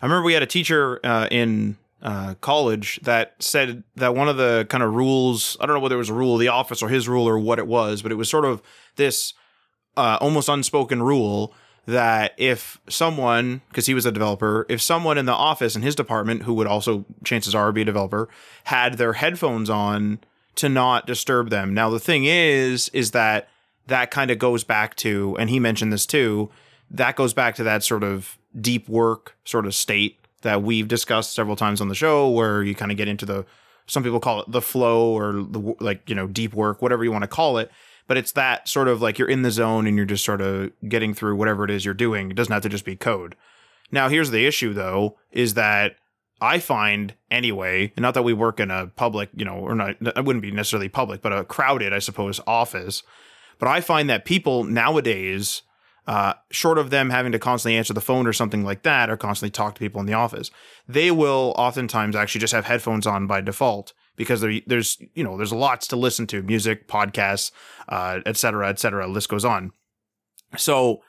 I 0.00 0.06
remember 0.06 0.24
we 0.24 0.34
had 0.34 0.42
a 0.42 0.46
teacher 0.46 1.00
uh, 1.04 1.28
in 1.30 1.76
uh, 2.02 2.34
college 2.40 3.00
that 3.02 3.34
said 3.40 3.84
that 3.96 4.14
one 4.14 4.28
of 4.28 4.36
the 4.36 4.66
kind 4.68 4.82
of 4.82 4.94
rules 4.94 5.56
I 5.60 5.66
don't 5.66 5.74
know 5.74 5.80
whether 5.80 5.94
it 5.94 5.98
was 5.98 6.10
a 6.10 6.14
rule 6.14 6.34
of 6.34 6.40
the 6.40 6.48
office 6.48 6.82
or 6.82 6.88
his 6.88 7.08
rule 7.08 7.28
or 7.28 7.38
what 7.38 7.58
it 7.58 7.66
was, 7.66 8.02
but 8.02 8.12
it 8.12 8.16
was 8.16 8.28
sort 8.28 8.44
of 8.44 8.62
this 8.96 9.34
uh, 9.96 10.18
almost 10.20 10.48
unspoken 10.48 11.02
rule 11.02 11.54
that 11.86 12.32
if 12.36 12.80
someone, 12.88 13.60
because 13.68 13.86
he 13.86 13.94
was 13.94 14.06
a 14.06 14.12
developer, 14.12 14.66
if 14.68 14.80
someone 14.80 15.18
in 15.18 15.26
the 15.26 15.32
office 15.32 15.74
in 15.74 15.82
his 15.82 15.96
department 15.96 16.44
who 16.44 16.54
would 16.54 16.66
also 16.66 17.04
chances 17.24 17.54
are 17.54 17.72
be 17.72 17.82
a 17.82 17.84
developer 17.84 18.28
had 18.64 18.94
their 18.94 19.14
headphones 19.14 19.68
on 19.68 20.20
to 20.54 20.68
not 20.68 21.06
disturb 21.06 21.50
them. 21.50 21.74
Now 21.74 21.90
the 21.90 21.98
thing 21.98 22.24
is, 22.24 22.88
is 22.90 23.10
that 23.12 23.48
that 23.86 24.10
kind 24.10 24.30
of 24.30 24.38
goes 24.38 24.64
back 24.64 24.94
to, 24.96 25.36
and 25.38 25.50
he 25.50 25.58
mentioned 25.58 25.92
this 25.92 26.06
too, 26.06 26.50
that 26.90 27.16
goes 27.16 27.34
back 27.34 27.54
to 27.56 27.64
that 27.64 27.82
sort 27.82 28.04
of 28.04 28.38
deep 28.60 28.88
work 28.88 29.36
sort 29.44 29.66
of 29.66 29.74
state 29.74 30.18
that 30.42 30.62
we've 30.62 30.88
discussed 30.88 31.34
several 31.34 31.56
times 31.56 31.80
on 31.80 31.88
the 31.88 31.94
show, 31.94 32.28
where 32.28 32.62
you 32.62 32.74
kind 32.74 32.90
of 32.90 32.96
get 32.96 33.08
into 33.08 33.24
the, 33.24 33.44
some 33.86 34.02
people 34.02 34.20
call 34.20 34.40
it 34.40 34.50
the 34.50 34.60
flow 34.60 35.12
or 35.12 35.32
the 35.32 35.74
like, 35.80 36.08
you 36.08 36.14
know, 36.14 36.26
deep 36.26 36.54
work, 36.54 36.82
whatever 36.82 37.04
you 37.04 37.12
want 37.12 37.22
to 37.22 37.28
call 37.28 37.58
it. 37.58 37.70
But 38.08 38.16
it's 38.16 38.32
that 38.32 38.68
sort 38.68 38.88
of 38.88 39.00
like 39.00 39.18
you're 39.18 39.28
in 39.28 39.42
the 39.42 39.50
zone 39.50 39.86
and 39.86 39.96
you're 39.96 40.04
just 40.04 40.24
sort 40.24 40.40
of 40.40 40.72
getting 40.88 41.14
through 41.14 41.36
whatever 41.36 41.64
it 41.64 41.70
is 41.70 41.84
you're 41.84 41.94
doing. 41.94 42.30
It 42.30 42.34
doesn't 42.34 42.52
have 42.52 42.62
to 42.62 42.68
just 42.68 42.84
be 42.84 42.96
code. 42.96 43.36
Now, 43.90 44.08
here's 44.08 44.30
the 44.30 44.44
issue 44.46 44.74
though, 44.74 45.16
is 45.30 45.54
that 45.54 45.96
I 46.40 46.58
find 46.58 47.14
anyway, 47.30 47.92
and 47.96 48.02
not 48.02 48.14
that 48.14 48.24
we 48.24 48.32
work 48.32 48.58
in 48.58 48.70
a 48.72 48.88
public, 48.88 49.30
you 49.34 49.44
know, 49.44 49.54
or 49.54 49.76
not, 49.76 49.96
it 50.00 50.24
wouldn't 50.24 50.42
be 50.42 50.50
necessarily 50.50 50.88
public, 50.88 51.22
but 51.22 51.32
a 51.32 51.44
crowded, 51.44 51.92
I 51.92 52.00
suppose, 52.00 52.40
office. 52.46 53.04
But 53.58 53.68
I 53.68 53.80
find 53.80 54.08
that 54.10 54.24
people 54.24 54.64
nowadays, 54.64 55.62
uh, 56.06 56.34
short 56.50 56.78
of 56.78 56.90
them 56.90 57.10
having 57.10 57.32
to 57.32 57.38
constantly 57.38 57.76
answer 57.76 57.94
the 57.94 58.00
phone 58.00 58.26
or 58.26 58.32
something 58.32 58.64
like 58.64 58.82
that, 58.82 59.08
or 59.08 59.16
constantly 59.16 59.50
talk 59.50 59.74
to 59.74 59.78
people 59.78 60.00
in 60.00 60.06
the 60.06 60.14
office, 60.14 60.50
they 60.88 61.10
will 61.10 61.54
oftentimes 61.56 62.16
actually 62.16 62.40
just 62.40 62.54
have 62.54 62.64
headphones 62.64 63.06
on 63.06 63.26
by 63.26 63.40
default 63.40 63.92
because 64.16 64.44
there's, 64.66 64.98
you 65.14 65.24
know, 65.24 65.36
there's 65.36 65.52
lots 65.52 65.86
to 65.88 65.96
listen 65.96 66.26
to 66.26 66.42
music, 66.42 66.88
podcasts, 66.88 67.50
uh, 67.88 68.20
et 68.26 68.36
cetera, 68.36 68.68
et 68.68 68.78
cetera. 68.78 69.06
List 69.06 69.28
goes 69.28 69.44
on. 69.44 69.72
So 70.56 71.00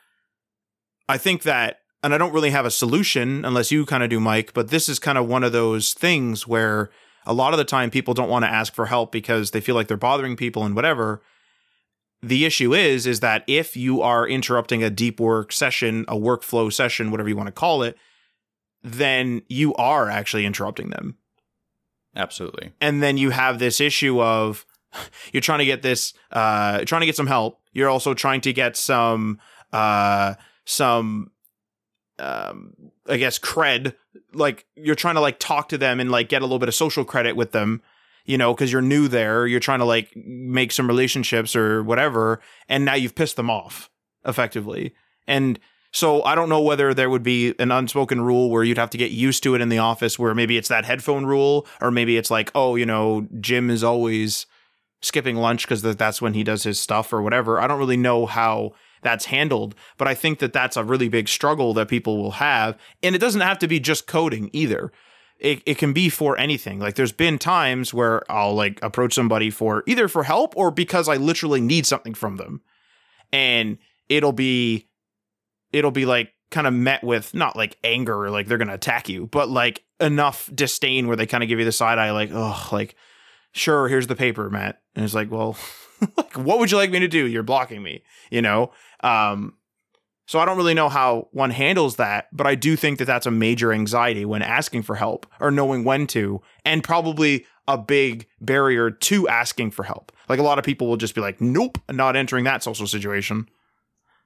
I 1.09 1.17
think 1.17 1.43
that 1.43 1.79
and 2.03 2.13
I 2.13 2.17
don't 2.17 2.33
really 2.33 2.49
have 2.49 2.65
a 2.65 2.71
solution 2.71 3.45
unless 3.45 3.71
you 3.71 3.85
kind 3.85 4.03
of 4.03 4.09
do, 4.09 4.19
Mike, 4.19 4.53
but 4.53 4.67
this 4.67 4.89
is 4.89 4.99
kind 4.99 5.17
of 5.17 5.27
one 5.27 5.43
of 5.43 5.53
those 5.53 5.93
things 5.93 6.45
where 6.45 6.91
a 7.25 7.33
lot 7.33 7.53
of 7.53 7.57
the 7.57 7.63
time 7.63 7.89
people 7.89 8.13
don't 8.13 8.29
want 8.29 8.43
to 8.43 8.51
ask 8.51 8.73
for 8.73 8.87
help 8.87 9.13
because 9.13 9.51
they 9.51 9.61
feel 9.61 9.73
like 9.73 9.87
they're 9.87 9.95
bothering 9.95 10.35
people 10.35 10.65
and 10.65 10.75
whatever. 10.75 11.21
The 12.23 12.45
issue 12.45 12.73
is 12.73 13.05
is 13.05 13.19
that 13.19 13.43
if 13.47 13.75
you 13.75 14.01
are 14.01 14.25
interrupting 14.25 14.81
a 14.81 14.89
deep 14.89 15.19
work 15.19 15.51
session, 15.51 16.05
a 16.07 16.15
workflow 16.15 16.71
session, 16.71 17.11
whatever 17.11 17.27
you 17.27 17.35
want 17.35 17.47
to 17.47 17.51
call 17.51 17.83
it, 17.83 17.97
then 18.81 19.41
you 19.49 19.73
are 19.75 20.09
actually 20.09 20.45
interrupting 20.45 20.89
them. 20.89 21.17
Absolutely. 22.15 22.71
And 22.79 23.03
then 23.03 23.17
you 23.17 23.31
have 23.31 23.59
this 23.59 23.81
issue 23.81 24.21
of 24.21 24.65
you're 25.33 25.41
trying 25.41 25.59
to 25.59 25.65
get 25.65 25.81
this 25.81 26.13
uh 26.31 26.85
trying 26.85 27.01
to 27.01 27.05
get 27.05 27.17
some 27.17 27.27
help. 27.27 27.59
You're 27.73 27.89
also 27.89 28.13
trying 28.13 28.39
to 28.41 28.53
get 28.53 28.77
some 28.77 29.41
uh 29.73 30.35
some 30.63 31.29
um 32.19 32.73
I 33.05 33.17
guess 33.17 33.37
cred 33.37 33.95
like 34.33 34.65
you're 34.77 34.95
trying 34.95 35.15
to 35.15 35.21
like 35.21 35.39
talk 35.39 35.67
to 35.69 35.77
them 35.77 35.99
and 35.99 36.09
like 36.09 36.29
get 36.29 36.41
a 36.41 36.45
little 36.45 36.59
bit 36.59 36.69
of 36.69 36.75
social 36.75 37.03
credit 37.03 37.35
with 37.35 37.51
them 37.51 37.81
you 38.25 38.37
know 38.37 38.53
because 38.53 38.71
you're 38.71 38.81
new 38.81 39.07
there 39.07 39.45
you're 39.47 39.59
trying 39.59 39.79
to 39.79 39.85
like 39.85 40.11
make 40.15 40.71
some 40.71 40.87
relationships 40.87 41.55
or 41.55 41.83
whatever 41.83 42.39
and 42.67 42.85
now 42.85 42.93
you've 42.93 43.15
pissed 43.15 43.35
them 43.35 43.49
off 43.49 43.89
effectively 44.25 44.93
and 45.27 45.59
so 45.95 46.23
I 46.23 46.33
don't 46.33 46.49
know 46.49 46.61
whether 46.61 46.91
there 46.95 47.09
would 47.09 47.21
be 47.21 47.53
an 47.59 47.71
unspoken 47.71 48.21
rule 48.21 48.49
where 48.49 48.63
you'd 48.63 48.79
have 48.79 48.89
to 48.91 48.97
get 48.97 49.11
used 49.11 49.43
to 49.43 49.53
it 49.53 49.61
in 49.61 49.69
the 49.69 49.77
office 49.77 50.17
where 50.17 50.33
maybe 50.33 50.57
it's 50.57 50.69
that 50.69 50.85
headphone 50.85 51.25
rule 51.25 51.67
or 51.81 51.91
maybe 51.91 52.17
it's 52.17 52.31
like 52.31 52.51
oh 52.55 52.75
you 52.75 52.85
know 52.85 53.27
Jim 53.39 53.69
is 53.69 53.83
always 53.83 54.45
skipping 55.01 55.35
lunch 55.35 55.65
because 55.65 55.81
that's 55.81 56.21
when 56.21 56.33
he 56.33 56.43
does 56.43 56.63
his 56.63 56.79
stuff 56.79 57.13
or 57.13 57.21
whatever 57.21 57.59
I 57.59 57.67
don't 57.67 57.79
really 57.79 57.97
know 57.97 58.25
how 58.25 58.73
that's 59.03 59.25
handled. 59.25 59.75
But 59.97 60.07
I 60.07 60.15
think 60.15 60.39
that 60.39 60.53
that's 60.53 60.77
a 60.77 60.83
really 60.83 61.09
big 61.09 61.27
struggle 61.27 61.73
that 61.75 61.87
people 61.87 62.17
will 62.17 62.31
have. 62.31 62.77
And 63.03 63.15
it 63.15 63.19
doesn't 63.19 63.41
have 63.41 63.59
to 63.59 63.67
be 63.67 63.79
just 63.79 64.07
coding 64.07 64.49
either. 64.53 64.91
It, 65.43 65.61
it 65.65 65.77
can 65.77 65.93
be 65.93 66.09
for 66.09 66.37
anything. 66.39 66.79
Like 66.79 66.95
there's 66.95 67.11
been 67.11 67.37
times 67.37 67.93
where 67.93 68.23
I'll 68.31 68.55
like 68.55 68.81
approach 68.81 69.13
somebody 69.13 69.49
for 69.49 69.83
either 69.85 70.07
for 70.07 70.23
help 70.23 70.55
or 70.57 70.71
because 70.71 71.07
I 71.07 71.17
literally 71.17 71.61
need 71.61 71.85
something 71.85 72.13
from 72.13 72.37
them. 72.37 72.61
And 73.31 73.77
it'll 74.09 74.31
be 74.31 74.87
it'll 75.71 75.91
be 75.91 76.05
like 76.05 76.33
kind 76.49 76.65
of 76.65 76.73
met 76.73 77.03
with 77.03 77.33
not 77.33 77.55
like 77.55 77.77
anger 77.83 78.25
or 78.25 78.29
like 78.29 78.47
they're 78.47 78.57
gonna 78.57 78.73
attack 78.73 79.09
you, 79.09 79.27
but 79.27 79.49
like 79.49 79.83
enough 79.99 80.49
disdain 80.53 81.07
where 81.07 81.15
they 81.15 81.25
kind 81.25 81.43
of 81.43 81.49
give 81.49 81.59
you 81.59 81.65
the 81.65 81.71
side 81.71 81.97
eye, 81.97 82.11
like, 82.11 82.29
oh, 82.31 82.69
like, 82.71 82.95
sure, 83.53 83.87
here's 83.87 84.07
the 84.07 84.15
paper, 84.15 84.49
Matt. 84.49 84.81
And 84.95 85.03
it's 85.03 85.13
like, 85.13 85.31
well, 85.31 85.57
like, 86.17 86.37
what 86.37 86.59
would 86.59 86.71
you 86.71 86.77
like 86.77 86.91
me 86.91 86.99
to 86.99 87.07
do? 87.07 87.25
You're 87.25 87.43
blocking 87.43 87.81
me, 87.81 88.03
you 88.29 88.41
know? 88.41 88.71
Um, 89.01 89.55
so 90.33 90.39
I 90.39 90.45
don't 90.45 90.57
really 90.57 90.73
know 90.73 90.89
how 90.89 91.27
one 91.31 91.51
handles 91.51 91.97
that, 91.97 92.27
but 92.35 92.47
I 92.47 92.55
do 92.55 92.75
think 92.75 92.97
that 92.97 93.05
that's 93.05 93.27
a 93.27 93.31
major 93.31 93.71
anxiety 93.71 94.25
when 94.25 94.41
asking 94.41 94.81
for 94.81 94.95
help 94.95 95.27
or 95.39 95.51
knowing 95.51 95.83
when 95.83 96.07
to, 96.07 96.41
and 96.65 96.83
probably 96.83 97.45
a 97.67 97.77
big 97.77 98.25
barrier 98.41 98.89
to 98.89 99.27
asking 99.27 99.69
for 99.69 99.83
help. 99.83 100.11
Like 100.27 100.39
a 100.39 100.41
lot 100.41 100.57
of 100.57 100.65
people 100.65 100.87
will 100.87 100.97
just 100.97 101.13
be 101.13 101.21
like, 101.21 101.39
"Nope, 101.39 101.77
not 101.87 102.15
entering 102.15 102.45
that 102.45 102.63
social 102.63 102.87
situation." 102.87 103.47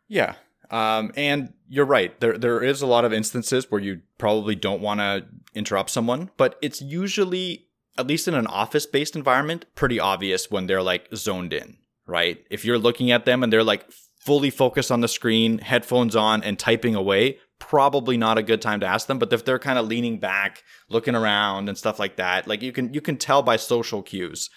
Yeah, 0.08 0.36
um, 0.72 1.12
and 1.18 1.52
you're 1.68 1.84
right. 1.84 2.18
There 2.22 2.38
there 2.38 2.64
is 2.64 2.82
a 2.82 2.88
lot 2.88 3.04
of 3.04 3.12
instances 3.12 3.70
where 3.70 3.82
you 3.82 4.00
probably 4.18 4.56
don't 4.56 4.82
want 4.82 5.02
to 5.02 5.26
interrupt 5.56 5.90
someone, 5.90 6.32
but 6.38 6.58
it's 6.62 6.82
usually 6.82 7.68
at 7.98 8.08
least 8.08 8.30
in 8.30 8.34
an 8.34 8.48
office 8.48 8.86
based 8.86 9.18
environment 9.18 9.66
pretty 9.76 10.00
obvious 10.00 10.50
when 10.50 10.68
they're 10.68 10.82
like 10.82 11.10
zoned 11.14 11.52
in, 11.52 11.76
right? 12.06 12.46
If 12.50 12.64
you're 12.64 12.78
looking 12.78 13.12
at 13.12 13.26
them 13.26 13.44
and 13.44 13.52
they're 13.52 13.62
like 13.62 13.86
fully 14.28 14.50
focused 14.50 14.92
on 14.92 15.00
the 15.00 15.08
screen, 15.08 15.58
headphones 15.60 16.14
on, 16.14 16.44
and 16.44 16.60
typing 16.60 16.96
away, 16.96 17.38
probably 17.60 18.18
not 18.18 18.38
a 18.38 18.44
good 18.44 18.62
time 18.62 18.82
to 18.82 18.86
ask 18.86 19.08
them. 19.08 19.20
But 19.20 19.32
if 19.32 19.46
they're 19.46 19.58
kind 19.58 19.80
of 19.80 19.88
leaning 19.88 20.20
back, 20.20 20.64
looking 20.90 21.16
around 21.16 21.70
and 21.70 21.78
stuff 21.78 21.98
like 21.98 22.18
that, 22.18 22.46
like 22.46 22.62
you 22.62 22.74
can 22.74 22.94
you 22.94 23.00
can 23.00 23.16
tell 23.16 23.42
by 23.42 23.56
social 23.56 24.04
cues 24.04 24.50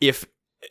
if 0.00 0.26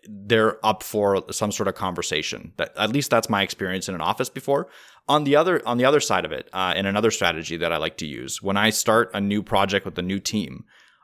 they're 0.07 0.65
up 0.65 0.83
for 0.83 1.21
some 1.31 1.51
sort 1.51 1.67
of 1.67 1.75
conversation. 1.75 2.53
That 2.55 2.71
at 2.77 2.91
least 2.91 3.11
that's 3.11 3.29
my 3.29 3.41
experience 3.41 3.89
in 3.89 3.95
an 3.95 3.99
office 3.99 4.29
before. 4.29 4.69
On 5.09 5.25
the 5.25 5.35
other 5.35 5.61
on 5.67 5.77
the 5.77 5.83
other 5.83 5.99
side 5.99 6.23
of 6.23 6.31
it, 6.31 6.49
uh, 6.53 6.73
another 6.77 7.11
strategy 7.11 7.57
that 7.57 7.73
I 7.73 7.77
like 7.77 7.97
to 7.97 8.07
use 8.07 8.41
when 8.41 8.55
I 8.55 8.69
start 8.69 9.11
a 9.13 9.19
new 9.19 9.43
project 9.43 9.85
with 9.85 9.99
a 9.99 10.01
new 10.01 10.19
team, 10.21 10.63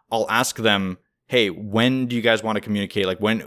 I'll 0.09 0.29
ask 0.29 0.55
them 0.55 0.99
hey 1.27 1.49
when 1.49 2.07
do 2.07 2.15
you 2.15 2.21
guys 2.21 2.43
want 2.43 2.55
to 2.57 2.61
communicate 2.61 3.05
like 3.05 3.19
when 3.19 3.43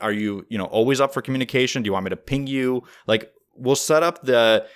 are 0.00 0.12
you 0.12 0.46
you 0.48 0.56
know 0.56 0.64
always 0.64 1.02
up 1.02 1.12
for 1.12 1.20
communication 1.20 1.82
do 1.82 1.88
you 1.88 1.92
want 1.92 2.04
me 2.04 2.08
to 2.08 2.16
ping 2.16 2.46
you 2.46 2.82
like 3.06 3.30
we'll 3.58 3.76
set 3.76 4.02
up 4.02 4.22
the 4.22 4.66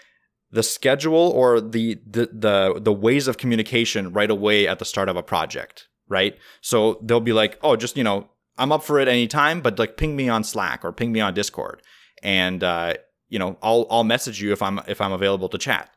the 0.52 0.62
schedule 0.62 1.30
or 1.34 1.60
the, 1.60 2.00
the 2.06 2.28
the 2.32 2.80
the 2.80 2.92
ways 2.92 3.28
of 3.28 3.38
communication 3.38 4.12
right 4.12 4.30
away 4.30 4.66
at 4.66 4.78
the 4.78 4.84
start 4.84 5.08
of 5.08 5.16
a 5.16 5.22
project, 5.22 5.88
right? 6.08 6.36
So 6.60 6.98
they'll 7.02 7.20
be 7.20 7.32
like, 7.32 7.58
"Oh, 7.62 7.76
just 7.76 7.96
you 7.96 8.04
know, 8.04 8.28
I'm 8.58 8.72
up 8.72 8.82
for 8.82 8.98
it 8.98 9.08
anytime, 9.08 9.60
but 9.60 9.78
like 9.78 9.96
ping 9.96 10.16
me 10.16 10.28
on 10.28 10.44
Slack 10.44 10.84
or 10.84 10.92
ping 10.92 11.12
me 11.12 11.20
on 11.20 11.34
Discord, 11.34 11.82
and 12.22 12.64
uh, 12.64 12.94
you 13.28 13.38
know, 13.38 13.58
I'll 13.62 13.86
I'll 13.90 14.04
message 14.04 14.40
you 14.40 14.52
if 14.52 14.62
I'm 14.62 14.80
if 14.88 15.00
I'm 15.00 15.12
available 15.12 15.48
to 15.48 15.58
chat." 15.58 15.90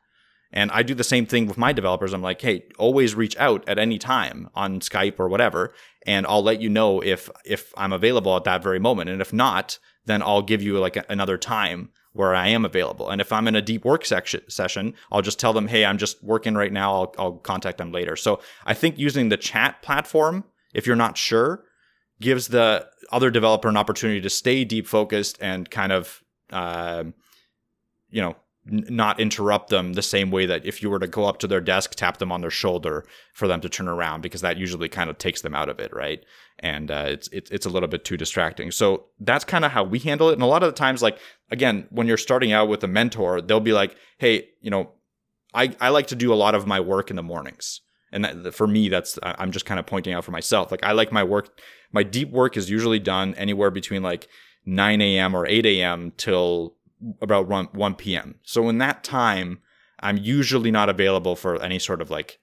And 0.55 0.69
I 0.69 0.83
do 0.83 0.93
the 0.93 1.03
same 1.03 1.25
thing 1.25 1.47
with 1.47 1.57
my 1.57 1.73
developers. 1.73 2.13
I'm 2.13 2.21
like, 2.21 2.39
"Hey, 2.39 2.65
always 2.77 3.15
reach 3.15 3.35
out 3.37 3.67
at 3.67 3.79
any 3.79 3.97
time 3.97 4.49
on 4.53 4.81
Skype 4.81 5.19
or 5.19 5.27
whatever, 5.27 5.73
and 6.05 6.27
I'll 6.27 6.43
let 6.43 6.61
you 6.61 6.69
know 6.69 7.01
if 7.01 7.27
if 7.43 7.73
I'm 7.75 7.91
available 7.91 8.35
at 8.37 8.43
that 8.43 8.61
very 8.61 8.79
moment. 8.79 9.09
And 9.09 9.19
if 9.19 9.33
not, 9.33 9.79
then 10.05 10.21
I'll 10.21 10.43
give 10.43 10.61
you 10.61 10.77
like 10.77 11.03
another 11.09 11.39
time 11.39 11.89
where 12.13 12.33
I 12.33 12.47
am 12.47 12.63
available. 12.63 13.09
And 13.09 13.19
if 13.19 13.31
I'm 13.31 13.47
in 13.47 13.55
a 13.55 13.61
deep 13.61 13.83
work 13.83 14.05
section, 14.05 14.41
session, 14.47 14.93
I'll 15.11 15.21
just 15.21 15.39
tell 15.39 15.51
them, 15.51 15.67
hey, 15.67 15.83
I'm 15.83 15.97
just 15.97 16.23
working 16.23 16.55
right 16.55 16.71
now. 16.71 16.93
I'll, 16.93 17.15
I'll 17.17 17.33
contact 17.33 17.79
them 17.79 17.91
later. 17.91 18.15
So 18.15 18.39
I 18.65 18.73
think 18.73 18.97
using 18.97 19.29
the 19.29 19.37
chat 19.37 19.81
platform, 19.81 20.45
if 20.73 20.87
you're 20.87 20.95
not 20.95 21.17
sure, 21.17 21.63
gives 22.21 22.47
the 22.47 22.87
other 23.11 23.29
developer 23.29 23.67
an 23.67 23.77
opportunity 23.77 24.21
to 24.21 24.29
stay 24.29 24.63
deep 24.63 24.87
focused 24.87 25.37
and 25.41 25.69
kind 25.69 25.91
of, 25.91 26.23
uh, 26.51 27.03
you 28.09 28.21
know, 28.21 28.35
not 28.65 29.19
interrupt 29.19 29.69
them 29.69 29.93
the 29.93 30.01
same 30.01 30.31
way 30.31 30.45
that 30.45 30.65
if 30.65 30.81
you 30.81 30.89
were 30.89 30.99
to 30.99 31.07
go 31.07 31.25
up 31.25 31.39
to 31.39 31.47
their 31.47 31.59
desk, 31.59 31.95
tap 31.95 32.17
them 32.17 32.31
on 32.31 32.41
their 32.41 32.49
shoulder 32.49 33.05
for 33.33 33.47
them 33.47 33.59
to 33.61 33.69
turn 33.69 33.87
around, 33.87 34.21
because 34.21 34.41
that 34.41 34.57
usually 34.57 34.87
kind 34.87 35.09
of 35.09 35.17
takes 35.17 35.41
them 35.41 35.53
out 35.53 35.67
of 35.67 35.79
it, 35.79 35.93
right? 35.93 36.23
And 36.59 36.89
uh, 36.89 37.05
it's, 37.07 37.27
it's 37.29 37.51
it's 37.51 37.65
a 37.65 37.69
little 37.69 37.89
bit 37.89 38.05
too 38.05 38.15
distracting. 38.15 38.71
So 38.71 39.05
that's 39.19 39.43
kind 39.43 39.65
of 39.65 39.71
how 39.71 39.83
we 39.83 39.99
handle 39.99 40.29
it. 40.29 40.33
And 40.33 40.43
a 40.43 40.47
lot 40.47 40.63
of 40.63 40.69
the 40.69 40.77
times, 40.77 41.01
like 41.01 41.19
again, 41.51 41.87
when 41.89 42.07
you're 42.07 42.17
starting 42.17 42.53
out 42.53 42.69
with 42.69 42.83
a 42.83 42.87
mentor, 42.87 43.41
they'll 43.41 43.59
be 43.59 43.73
like, 43.73 43.97
"Hey, 44.17 44.47
you 44.61 44.71
know, 44.71 44.91
I 45.53 45.75
I 45.81 45.89
like 45.89 46.07
to 46.07 46.15
do 46.15 46.33
a 46.33 46.35
lot 46.35 46.55
of 46.55 46.65
my 46.65 46.79
work 46.79 47.09
in 47.09 47.17
the 47.17 47.23
mornings." 47.23 47.81
And 48.13 48.23
that, 48.23 48.53
for 48.53 48.67
me, 48.67 48.87
that's 48.87 49.19
I'm 49.23 49.51
just 49.51 49.65
kind 49.65 49.79
of 49.79 49.85
pointing 49.85 50.13
out 50.13 50.23
for 50.23 50.31
myself. 50.31 50.71
Like 50.71 50.83
I 50.83 50.93
like 50.93 51.11
my 51.11 51.23
work. 51.23 51.59
My 51.91 52.03
deep 52.03 52.29
work 52.29 52.55
is 52.55 52.69
usually 52.69 52.99
done 52.99 53.35
anywhere 53.35 53.71
between 53.71 54.03
like 54.03 54.29
9 54.65 55.01
a.m. 55.01 55.35
or 55.35 55.45
8 55.45 55.65
a.m. 55.65 56.13
till 56.15 56.75
about 57.21 57.47
1, 57.47 57.69
1 57.73 57.95
p.m. 57.95 58.35
So 58.43 58.69
in 58.69 58.77
that 58.79 59.03
time, 59.03 59.59
I'm 59.99 60.17
usually 60.17 60.71
not 60.71 60.89
available 60.89 61.35
for 61.35 61.61
any 61.61 61.79
sort 61.79 62.01
of 62.01 62.09
like 62.09 62.39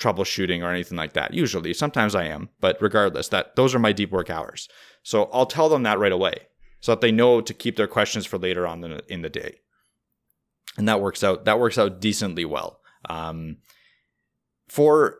troubleshooting 0.00 0.62
or 0.62 0.70
anything 0.70 0.98
like 0.98 1.14
that. 1.14 1.34
Usually, 1.34 1.72
sometimes 1.72 2.14
I 2.14 2.24
am, 2.24 2.50
but 2.60 2.76
regardless, 2.80 3.28
that 3.28 3.56
those 3.56 3.74
are 3.74 3.78
my 3.78 3.92
deep 3.92 4.10
work 4.10 4.30
hours. 4.30 4.68
So 5.02 5.30
I'll 5.32 5.46
tell 5.46 5.68
them 5.68 5.84
that 5.84 5.98
right 5.98 6.12
away 6.12 6.48
so 6.80 6.92
that 6.92 7.00
they 7.00 7.12
know 7.12 7.40
to 7.40 7.54
keep 7.54 7.76
their 7.76 7.86
questions 7.86 8.26
for 8.26 8.38
later 8.38 8.66
on 8.66 8.82
in 8.84 8.90
the, 8.90 9.12
in 9.12 9.22
the 9.22 9.30
day. 9.30 9.60
And 10.76 10.88
that 10.88 11.00
works 11.00 11.24
out 11.24 11.46
that 11.46 11.58
works 11.58 11.78
out 11.78 12.00
decently 12.00 12.44
well. 12.44 12.80
Um, 13.08 13.58
for 14.68 15.18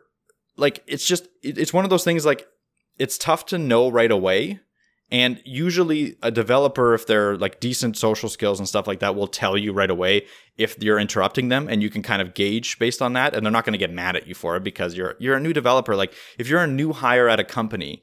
like 0.55 0.83
it's 0.87 1.07
just 1.07 1.27
it's 1.41 1.73
one 1.73 1.83
of 1.83 1.89
those 1.89 2.03
things 2.03 2.25
like 2.25 2.45
it's 2.99 3.17
tough 3.17 3.45
to 3.47 3.57
know 3.57 3.89
right 3.89 4.11
away 4.11 4.59
and 5.09 5.41
usually, 5.45 6.17
a 6.21 6.31
developer, 6.31 6.93
if 6.93 7.07
they're 7.07 7.37
like 7.37 7.61
decent 7.61 7.95
social 7.95 8.27
skills 8.27 8.59
and 8.59 8.67
stuff 8.67 8.87
like 8.87 8.99
that, 8.99 9.15
will 9.15 9.27
tell 9.27 9.57
you 9.57 9.71
right 9.71 9.89
away 9.89 10.25
if 10.57 10.81
you're 10.83 10.99
interrupting 10.99 11.47
them, 11.47 11.69
and 11.69 11.81
you 11.81 11.89
can 11.89 12.03
kind 12.03 12.21
of 12.21 12.33
gauge 12.33 12.77
based 12.77 13.01
on 13.01 13.13
that. 13.13 13.33
And 13.33 13.45
they're 13.45 13.51
not 13.51 13.63
going 13.63 13.73
to 13.73 13.79
get 13.79 13.91
mad 13.91 14.17
at 14.17 14.27
you 14.27 14.35
for 14.35 14.57
it 14.57 14.63
because 14.65 14.95
you're 14.95 15.15
you're 15.19 15.37
a 15.37 15.39
new 15.39 15.53
developer. 15.53 15.95
Like 15.95 16.13
if 16.37 16.49
you're 16.49 16.61
a 16.61 16.67
new 16.67 16.91
hire 16.91 17.29
at 17.29 17.39
a 17.39 17.45
company, 17.45 18.01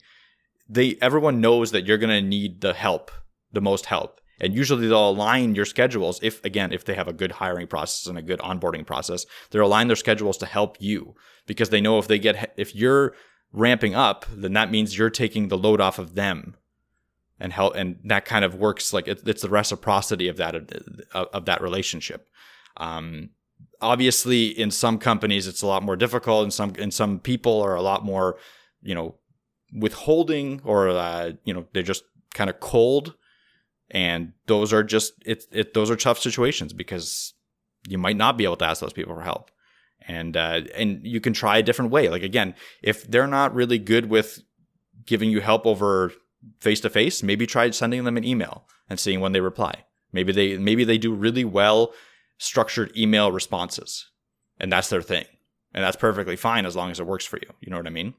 they 0.66 0.96
everyone 1.02 1.42
knows 1.42 1.72
that 1.72 1.86
you're 1.86 1.98
going 1.98 2.22
to 2.22 2.26
need 2.26 2.62
the 2.62 2.72
help, 2.72 3.10
the 3.52 3.60
most 3.60 3.84
help, 3.86 4.22
and 4.40 4.54
usually 4.54 4.88
they'll 4.88 5.10
align 5.10 5.54
your 5.54 5.66
schedules 5.66 6.18
if 6.22 6.42
again 6.42 6.72
if 6.72 6.86
they 6.86 6.94
have 6.94 7.08
a 7.08 7.12
good 7.12 7.32
hiring 7.32 7.66
process 7.66 8.06
and 8.06 8.16
a 8.16 8.22
good 8.22 8.40
onboarding 8.40 8.86
process, 8.86 9.26
they'll 9.50 9.66
align 9.66 9.88
their 9.88 9.96
schedules 9.96 10.38
to 10.38 10.46
help 10.46 10.78
you 10.80 11.14
because 11.46 11.68
they 11.68 11.82
know 11.82 11.98
if 11.98 12.08
they 12.08 12.18
get 12.18 12.54
if 12.56 12.74
you're 12.74 13.14
ramping 13.52 13.94
up, 13.94 14.24
then 14.32 14.54
that 14.54 14.70
means 14.70 14.96
you're 14.96 15.10
taking 15.10 15.48
the 15.48 15.58
load 15.58 15.82
off 15.82 15.98
of 15.98 16.14
them 16.14 16.56
and 17.40 17.52
help 17.52 17.74
and 17.74 17.98
that 18.04 18.24
kind 18.24 18.44
of 18.44 18.54
works 18.54 18.92
like 18.92 19.08
it, 19.08 19.26
it's 19.26 19.42
the 19.42 19.48
reciprocity 19.48 20.28
of 20.28 20.36
that 20.36 20.54
of, 20.54 21.28
of 21.32 21.44
that 21.44 21.60
relationship. 21.60 22.28
Um, 22.76 23.30
obviously 23.80 24.46
in 24.46 24.70
some 24.70 24.98
companies 24.98 25.46
it's 25.46 25.62
a 25.62 25.66
lot 25.66 25.82
more 25.82 25.96
difficult 25.96 26.42
and 26.42 26.52
some 26.52 26.72
and 26.78 26.92
some 26.92 27.18
people 27.18 27.60
are 27.60 27.74
a 27.74 27.82
lot 27.82 28.04
more 28.04 28.36
you 28.82 28.94
know 28.94 29.14
withholding 29.72 30.60
or 30.64 30.88
uh, 30.88 31.32
you 31.44 31.52
know 31.52 31.66
they're 31.72 31.82
just 31.82 32.04
kind 32.34 32.50
of 32.50 32.60
cold. 32.60 33.14
And 33.90 34.32
those 34.46 34.72
are 34.72 34.82
just 34.82 35.12
it, 35.24 35.44
it 35.50 35.74
those 35.74 35.90
are 35.90 35.96
tough 35.96 36.18
situations 36.18 36.72
because 36.72 37.34
you 37.86 37.98
might 37.98 38.16
not 38.16 38.36
be 38.36 38.44
able 38.44 38.56
to 38.56 38.64
ask 38.64 38.80
those 38.80 38.92
people 38.92 39.14
for 39.14 39.22
help. 39.22 39.50
And 40.06 40.36
uh, 40.36 40.62
and 40.74 41.00
you 41.02 41.20
can 41.20 41.32
try 41.32 41.58
a 41.58 41.62
different 41.62 41.90
way. 41.90 42.08
Like 42.08 42.22
again 42.22 42.54
if 42.82 43.08
they're 43.10 43.26
not 43.26 43.54
really 43.54 43.78
good 43.78 44.06
with 44.06 44.42
giving 45.06 45.30
you 45.30 45.40
help 45.40 45.66
over 45.66 46.12
face 46.60 46.80
to 46.80 46.90
face, 46.90 47.22
maybe 47.22 47.46
try 47.46 47.70
sending 47.70 48.04
them 48.04 48.16
an 48.16 48.24
email 48.24 48.66
and 48.88 48.98
seeing 48.98 49.20
when 49.20 49.32
they 49.32 49.40
reply. 49.40 49.84
Maybe 50.12 50.32
they 50.32 50.56
maybe 50.58 50.84
they 50.84 50.98
do 50.98 51.12
really 51.12 51.44
well 51.44 51.92
structured 52.38 52.96
email 52.96 53.32
responses, 53.32 54.08
and 54.58 54.72
that's 54.72 54.88
their 54.88 55.02
thing, 55.02 55.26
and 55.72 55.82
that's 55.82 55.96
perfectly 55.96 56.36
fine 56.36 56.66
as 56.66 56.76
long 56.76 56.90
as 56.90 57.00
it 57.00 57.06
works 57.06 57.24
for 57.24 57.38
you. 57.38 57.50
You 57.60 57.70
know 57.70 57.76
what 57.76 57.86
I 57.86 57.90
mean? 57.90 58.14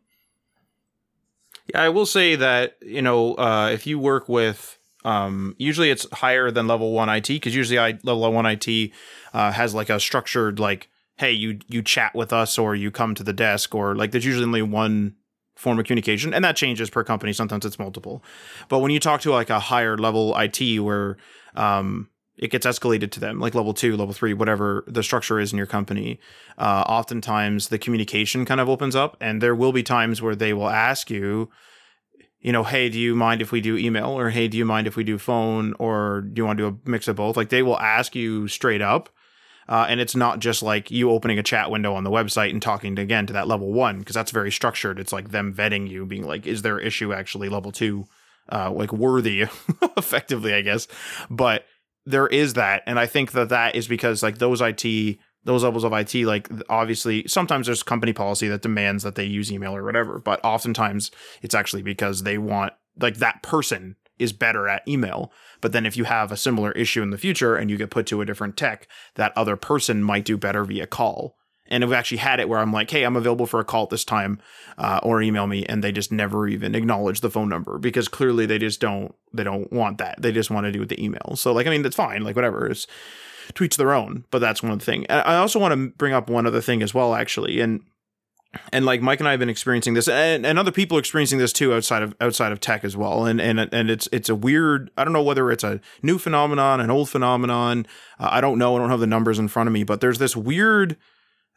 Yeah, 1.68 1.82
I 1.82 1.90
will 1.90 2.06
say 2.06 2.36
that 2.36 2.78
you 2.82 3.02
know 3.02 3.36
uh, 3.36 3.70
if 3.72 3.88
you 3.88 3.98
work 3.98 4.28
with 4.28 4.78
um, 5.06 5.56
usually 5.58 5.90
it's 5.90 6.10
higher 6.12 6.52
than 6.52 6.68
level 6.68 6.92
one 6.92 7.10
IT 7.10 7.28
because 7.28 7.56
usually 7.56 7.80
I 7.80 7.98
level 8.04 8.34
one 8.34 8.46
IT 8.46 8.92
uh, 9.34 9.52
has 9.52 9.74
like 9.74 9.90
a 9.90 10.00
structured 10.00 10.60
like 10.60 10.90
hey 11.18 11.32
you 11.32 11.60
you 11.68 11.82
chat 11.82 12.14
with 12.14 12.34
us 12.34 12.58
or 12.58 12.76
you 12.76 12.92
come 12.92 13.16
to 13.16 13.24
the 13.24 13.34
desk 13.34 13.74
or 13.74 13.96
like 13.96 14.12
there's 14.12 14.26
usually 14.26 14.46
only 14.46 14.62
one 14.62 15.16
form 15.56 15.80
of 15.80 15.86
communication 15.86 16.34
and 16.34 16.44
that 16.44 16.56
changes 16.56 16.90
per 16.90 17.04
company. 17.04 17.34
Sometimes 17.34 17.66
it's 17.66 17.80
multiple. 17.80 18.24
But 18.70 18.80
when 18.80 18.92
you 18.92 19.00
talk 19.00 19.22
to 19.22 19.32
like 19.32 19.50
a 19.50 19.60
higher 19.60 19.98
level 19.98 20.36
it 20.36 20.80
where 20.80 21.18
um, 21.56 22.10
it 22.38 22.52
gets 22.52 22.66
escalated 22.66 23.12
to 23.12 23.20
them 23.20 23.40
like 23.40 23.56
level 23.56 23.74
two 23.74 23.96
level 23.96 24.14
three 24.14 24.34
whatever 24.34 24.84
the 24.88 25.02
structure 25.02 25.40
is 25.40 25.54
in 25.54 25.58
your 25.58 25.66
company 25.66 26.20
uh, 26.58 26.84
oftentimes 26.86 27.70
the 27.70 27.80
communication 27.80 28.46
kind 28.46 28.60
of 28.60 28.68
opens 28.68 28.96
up 28.96 29.16
and 29.22 29.42
there 29.42 29.56
will 29.56 29.72
be 29.72 29.84
times 29.84 30.22
where 30.22 30.36
they 30.36 30.54
will 30.54 30.70
ask 30.70 31.10
you 31.10 31.50
you 32.40 32.52
know 32.52 32.64
hey 32.64 32.90
do 32.90 33.00
you 33.00 33.16
mind 33.16 33.42
if 33.42 33.52
we 33.52 33.62
do 33.62 33.78
email? 33.78 34.10
Or 34.10 34.30
hey 34.30 34.48
do 34.48 34.58
you 34.58 34.66
mind 34.66 34.86
if 34.86 34.96
we 34.96 35.04
do 35.04 35.18
phone? 35.18 35.74
Or 35.80 36.22
do 36.22 36.40
you 36.40 36.46
want 36.46 36.58
to 36.58 36.70
do 36.70 36.80
a 36.86 36.90
mix 36.90 37.08
of 37.08 37.16
both? 37.16 37.36
Like 37.36 37.50
they 37.50 37.64
will 37.64 37.80
ask 37.80 38.16
you 38.16 38.48
straight 38.48 38.82
up 38.82 39.10
uh, 39.68 39.86
and 39.90 40.00
it's 40.00 40.16
not 40.16 40.40
just 40.40 40.62
like 40.62 40.92
you 40.92 41.10
opening 41.10 41.40
a 41.40 41.44
chat 41.44 41.72
window 41.72 41.94
on 41.96 42.04
the 42.04 42.12
website 42.12 42.52
and 42.52 42.62
talking 42.62 42.96
to, 42.96 43.02
again 43.02 43.26
to 43.26 43.34
that 43.34 43.48
level 43.48 43.74
one, 43.74 44.00
because 44.00 44.14
that's 44.14 44.32
very 44.32 44.52
structured. 44.52 45.00
It's 45.00 45.14
like 45.14 45.32
them 45.32 45.54
vetting 45.54 45.90
you, 45.90 46.06
being 46.06 46.26
like, 46.26 46.46
is 46.46 46.62
their 46.62 46.80
issue 46.80 47.14
actually 47.14 47.50
level 47.50 47.72
two, 47.72 48.06
uh, 48.52 48.72
like 48.72 48.94
worthy, 48.94 49.42
effectively, 49.98 50.54
I 50.54 50.62
guess. 50.62 50.88
But 51.30 51.66
there 52.06 52.28
is 52.28 52.54
that. 52.54 52.84
And 52.86 53.00
I 53.00 53.08
think 53.08 53.32
that 53.32 53.50
that 53.50 53.76
is 53.76 53.88
because 53.88 54.22
like 54.22 54.38
those 54.38 54.62
IT, 54.62 55.18
those 55.44 55.64
levels 55.64 55.84
of 55.84 55.94
IT, 55.94 56.14
like 56.26 56.48
obviously 56.70 57.28
sometimes 57.28 57.66
there's 57.66 57.84
company 57.84 58.14
policy 58.14 58.48
that 58.48 58.62
demands 58.62 59.04
that 59.04 59.16
they 59.16 59.26
use 59.26 59.52
email 59.52 59.76
or 59.76 59.84
whatever, 59.84 60.20
but 60.20 60.40
oftentimes 60.44 61.10
it's 61.42 61.56
actually 61.56 61.82
because 61.82 62.24
they 62.24 62.38
want 62.38 62.74
like 63.00 63.18
that 63.18 63.42
person 63.42 63.96
is 64.20 64.34
better 64.34 64.68
at 64.68 64.88
email. 64.88 65.32
But 65.62 65.72
then 65.72 65.86
if 65.86 65.98
you 65.98 66.04
have 66.06 66.32
a 66.32 66.38
similar 66.38 66.72
issue 66.74 67.02
in 67.02 67.10
the 67.10 67.18
future 67.18 67.56
and 67.56 67.70
you 67.70 67.78
get 67.78 67.90
put 67.90 68.06
to 68.08 68.22
a 68.22 68.26
different 68.26 68.58
tech, 68.58 68.88
that 69.16 69.34
other 69.36 69.56
person 69.56 70.04
might 70.04 70.26
do 70.26 70.38
better 70.38 70.64
via 70.64 70.88
call. 70.88 71.36
And 71.68 71.84
I've 71.84 71.94
actually 71.94 72.18
had 72.18 72.40
it 72.40 72.48
where 72.48 72.60
I'm 72.60 72.72
like, 72.72 72.92
hey, 72.92 73.04
I'm 73.04 73.16
available 73.16 73.48
for 73.48 73.60
a 73.60 73.66
call 73.66 73.84
at 73.84 73.90
this 73.90 74.06
time, 74.06 74.40
uh, 74.78 75.00
or 75.02 75.20
email 75.22 75.48
me, 75.48 75.66
and 75.66 75.84
they 75.84 75.92
just 75.92 76.12
never 76.12 76.48
even 76.48 76.76
acknowledge 76.76 77.22
the 77.22 77.32
phone 77.32 77.50
number 77.50 77.80
because 77.80 78.08
clearly 78.08 78.46
they 78.46 78.60
just 78.60 78.80
don't 78.80 79.16
they 79.34 79.44
don't 79.44 79.74
want 79.74 79.98
that. 79.98 80.22
They 80.22 80.32
just 80.32 80.52
want 80.52 80.66
to 80.66 80.72
do 80.72 80.80
with 80.80 80.90
the 80.90 81.04
email. 81.04 81.36
So 81.36 81.54
like, 81.54 81.66
I 81.66 81.72
mean, 81.72 81.82
that's 81.82 81.96
fine, 81.96 82.24
like 82.24 82.36
whatever. 82.36 82.68
It's 82.68 82.86
tweets 83.54 83.78
their 83.78 83.94
own. 83.94 84.26
But 84.32 84.40
that's 84.40 84.64
one 84.64 84.80
thing. 84.80 85.06
I 85.10 85.38
also 85.38 85.60
want 85.60 85.74
to 85.74 85.98
bring 85.98 86.14
up 86.14 86.30
one 86.30 86.46
other 86.46 86.62
thing 86.62 86.82
as 86.82 86.94
well, 86.94 87.16
actually, 87.16 87.60
and 87.60 87.82
and 88.72 88.86
like 88.86 89.02
Mike 89.02 89.20
and 89.20 89.28
I 89.28 89.32
have 89.32 89.40
been 89.40 89.50
experiencing 89.50 89.94
this, 89.94 90.08
and, 90.08 90.46
and 90.46 90.60
other 90.60 90.72
people 90.72 90.98
experiencing 90.98 91.40
this 91.40 91.54
too 91.54 91.74
outside 91.74 92.04
of 92.04 92.16
outside 92.20 92.52
of 92.52 92.60
tech 92.60 92.84
as 92.84 92.96
well. 92.98 93.26
And 93.26 93.40
and 93.42 93.60
and 93.60 93.90
it's 93.90 94.08
it's 94.12 94.30
a 94.30 94.36
weird. 94.36 94.92
I 94.98 95.04
don't 95.04 95.14
know 95.14 95.24
whether 95.24 95.52
it's 95.52 95.64
a 95.64 95.80
new 96.02 96.18
phenomenon, 96.18 96.80
an 96.80 96.92
old 96.92 97.10
phenomenon. 97.10 97.88
Uh, 98.20 98.30
I 98.32 98.42
don't 98.42 98.58
know. 98.58 98.76
I 98.76 98.80
don't 98.80 98.90
have 98.90 99.00
the 99.00 99.08
numbers 99.08 99.40
in 99.40 99.48
front 99.48 99.68
of 99.68 99.74
me, 99.74 99.84
but 99.84 100.02
there's 100.02 100.20
this 100.20 100.36
weird 100.36 100.98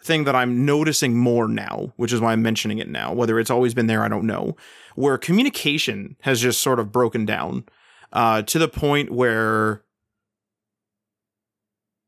thing 0.03 0.25
that 0.25 0.37
I'm 0.37 0.65
noticing 0.65 1.17
more 1.17 1.49
now, 1.49 1.93
which 1.97 2.13
is 2.13 2.21
why 2.21 2.33
I'm 2.33 2.43
mentioning 2.43 2.79
it 2.79 2.89
now. 2.89 3.13
Whether 3.13 3.39
it's 3.39 3.51
always 3.51 3.75
been 3.75 3.89
there, 3.89 4.03
I 4.03 4.09
don't 4.09 4.27
know. 4.27 4.57
Where 4.95 5.19
communication 5.19 6.17
has 6.21 6.41
just 6.41 6.63
sort 6.63 6.79
of 6.79 6.93
broken 6.93 7.25
down 7.25 7.65
uh, 8.13 8.43
to 8.43 8.59
the 8.59 8.69
point 8.69 9.11
where 9.11 9.83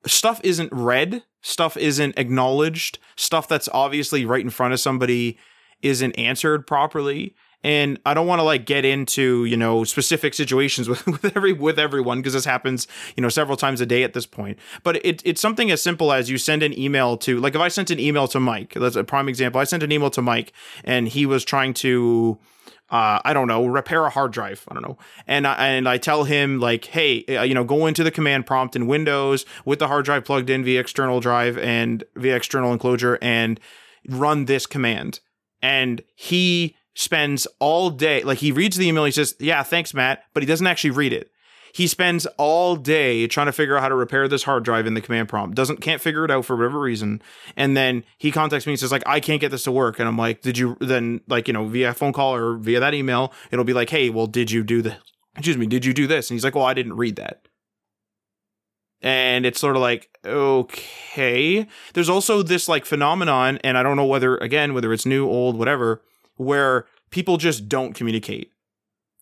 stuff 0.07 0.41
isn't 0.45 0.73
read, 0.73 1.25
stuff 1.43 1.77
isn't 1.77 2.19
acknowledged, 2.19 2.99
stuff 3.17 3.49
that's 3.49 3.69
obviously 3.73 4.25
right 4.25 4.43
in 4.43 4.51
front 4.51 4.73
of 4.73 4.81
somebody 4.81 5.39
isn't 5.83 6.13
answered 6.19 6.67
properly. 6.67 7.35
And 7.63 8.01
I 8.07 8.15
don't 8.15 8.27
want 8.27 8.39
to 8.39 8.45
like 8.45 8.65
get 8.65 8.87
into, 8.87 9.45
you 9.45 9.57
know, 9.57 9.85
specific 9.85 10.33
situations 10.33 10.89
with, 10.89 11.07
with 11.07 11.37
every 11.37 11.53
with 11.53 11.79
everyone 11.79 12.21
because 12.21 12.33
this 12.33 12.47
happens, 12.47 12.87
you 13.17 13.23
know, 13.23 13.29
several 13.29 13.57
times 13.57 13.81
a 13.81 13.87
day 13.87 14.03
at 14.03 14.15
this 14.15 14.27
point. 14.27 14.59
But 14.83 15.05
it, 15.05 15.23
it's 15.27 15.41
something 15.41 15.71
as 15.71 15.83
simple 15.83 16.13
as 16.13 16.31
you 16.31 16.39
send 16.39 16.63
an 16.63 16.79
email 16.79 17.17
to 17.19 17.39
like 17.39 17.55
if 17.55 17.61
I 17.61 17.69
sent 17.69 17.91
an 17.91 18.01
email 18.01 18.29
to 18.29 18.41
Mike, 18.41 18.75
that's 18.75 18.97
a 18.97 19.05
prime 19.05 19.29
example. 19.29 19.61
I 19.61 19.65
sent 19.65 19.83
an 19.83 19.93
email 19.93 20.11
to 20.11 20.23
Mike 20.23 20.53
and 20.85 21.09
he 21.09 21.27
was 21.27 21.45
trying 21.45 21.75
to 21.75 22.39
uh, 22.91 23.21
I 23.25 23.33
don't 23.33 23.47
know, 23.47 23.67
repair 23.67 24.05
a 24.05 24.11
hard 24.11 24.33
drive. 24.33 24.65
I 24.69 24.75
don't 24.75 24.83
know. 24.83 24.99
And 25.27 25.47
I, 25.47 25.69
and 25.69 25.89
I 25.89 25.99
tell 25.99 26.25
him 26.25 26.59
like, 26.59 26.87
hey, 26.87 27.25
uh, 27.27 27.43
you 27.43 27.55
know, 27.55 27.65
go 27.65 27.87
into 27.87 28.03
the 28.03 28.11
command 28.11 28.47
prompt 28.47 28.75
in 28.75 28.87
Windows 28.87 29.47
with 29.65 29.79
the 29.79 29.87
hard 29.87 30.05
drive 30.05 30.25
plugged 30.25 30.51
in 30.51 30.65
via 30.65 30.81
external 30.81 31.21
drive 31.21 31.57
and 31.59 32.03
via 32.17 32.37
external 32.37 32.73
enclosure 32.73 33.19
and 33.23 33.61
run 34.09 34.47
this 34.47 34.67
command. 34.67 35.21
And 35.63 36.03
he 36.15 36.77
spends 36.95 37.47
all 37.61 37.91
day, 37.91 38.23
like 38.23 38.39
he 38.39 38.51
reads 38.51 38.77
the 38.77 38.89
email. 38.89 39.05
He 39.05 39.13
says, 39.13 39.35
yeah, 39.39 39.63
thanks, 39.63 39.95
Matt, 39.95 40.25
but 40.35 40.43
he 40.43 40.47
doesn't 40.47 40.67
actually 40.67 40.91
read 40.91 41.13
it. 41.13 41.30
He 41.73 41.87
spends 41.87 42.27
all 42.37 42.77
day 42.77 43.27
trying 43.27 43.47
to 43.47 43.53
figure 43.53 43.77
out 43.77 43.83
how 43.83 43.89
to 43.89 43.95
repair 43.95 44.29
this 44.29 44.43
hard 44.43 44.65
drive 44.65 44.87
in 44.87 44.95
the 44.95 45.01
command 45.01 45.29
prompt. 45.29 45.57
Doesn't 45.57 45.81
can't 45.81 46.01
figure 46.01 46.25
it 46.25 46.31
out 46.31 46.45
for 46.45 46.57
whatever 46.57 46.81
reason. 46.81 47.23
And 47.57 47.77
then 47.77 48.05
he 48.19 48.31
contacts 48.31 48.67
me 48.67 48.73
and 48.73 48.81
says 48.81 48.93
like 48.93 49.07
I 49.07 49.21
can't 49.21 49.41
get 49.41 49.51
this 49.51 49.65
to 49.65 49.73
work. 49.73 49.99
And 49.99 50.09
I'm 50.09 50.19
like, 50.19 50.43
did 50.43 50.59
you 50.59 50.77
then 50.81 51.21
like 51.29 51.49
you 51.49 51.55
know 51.55 51.67
via 51.67 51.95
phone 51.95 52.13
call 52.13 52.35
or 52.35 52.57
via 52.57 52.81
that 52.81 52.95
email? 52.95 53.33
It'll 53.51 53.65
be 53.65 53.75
like, 53.75 53.91
hey, 53.91 54.11
well, 54.11 54.27
did 54.27 54.51
you 54.51 54.63
do 54.63 54.83
this? 54.83 54.97
Excuse 55.37 55.57
me, 55.57 55.67
did 55.67 55.85
you 55.85 55.95
do 55.95 56.07
this? 56.07 56.29
And 56.31 56.35
he's 56.35 56.45
like, 56.45 56.55
well, 56.55 56.67
I 56.67 56.75
didn't 56.75 56.97
read 56.97 57.17
that. 57.17 57.47
And 59.03 59.47
it's 59.47 59.61
sort 59.61 59.77
of 59.77 59.83
like, 59.83 60.11
okay. 60.25 61.67
There's 61.95 62.09
also 62.09 62.43
this 62.43 62.69
like 62.69 62.85
phenomenon, 62.85 63.59
and 63.65 63.79
I 63.79 63.83
don't 63.83 63.97
know 63.97 64.05
whether, 64.05 64.37
again, 64.39 64.75
whether 64.75 64.93
it's 64.93 65.07
new, 65.07 65.27
old, 65.27 65.57
whatever, 65.57 66.03
where 66.37 66.87
people 67.11 67.37
just 67.37 67.69
don't 67.69 67.95
communicate 67.95 68.50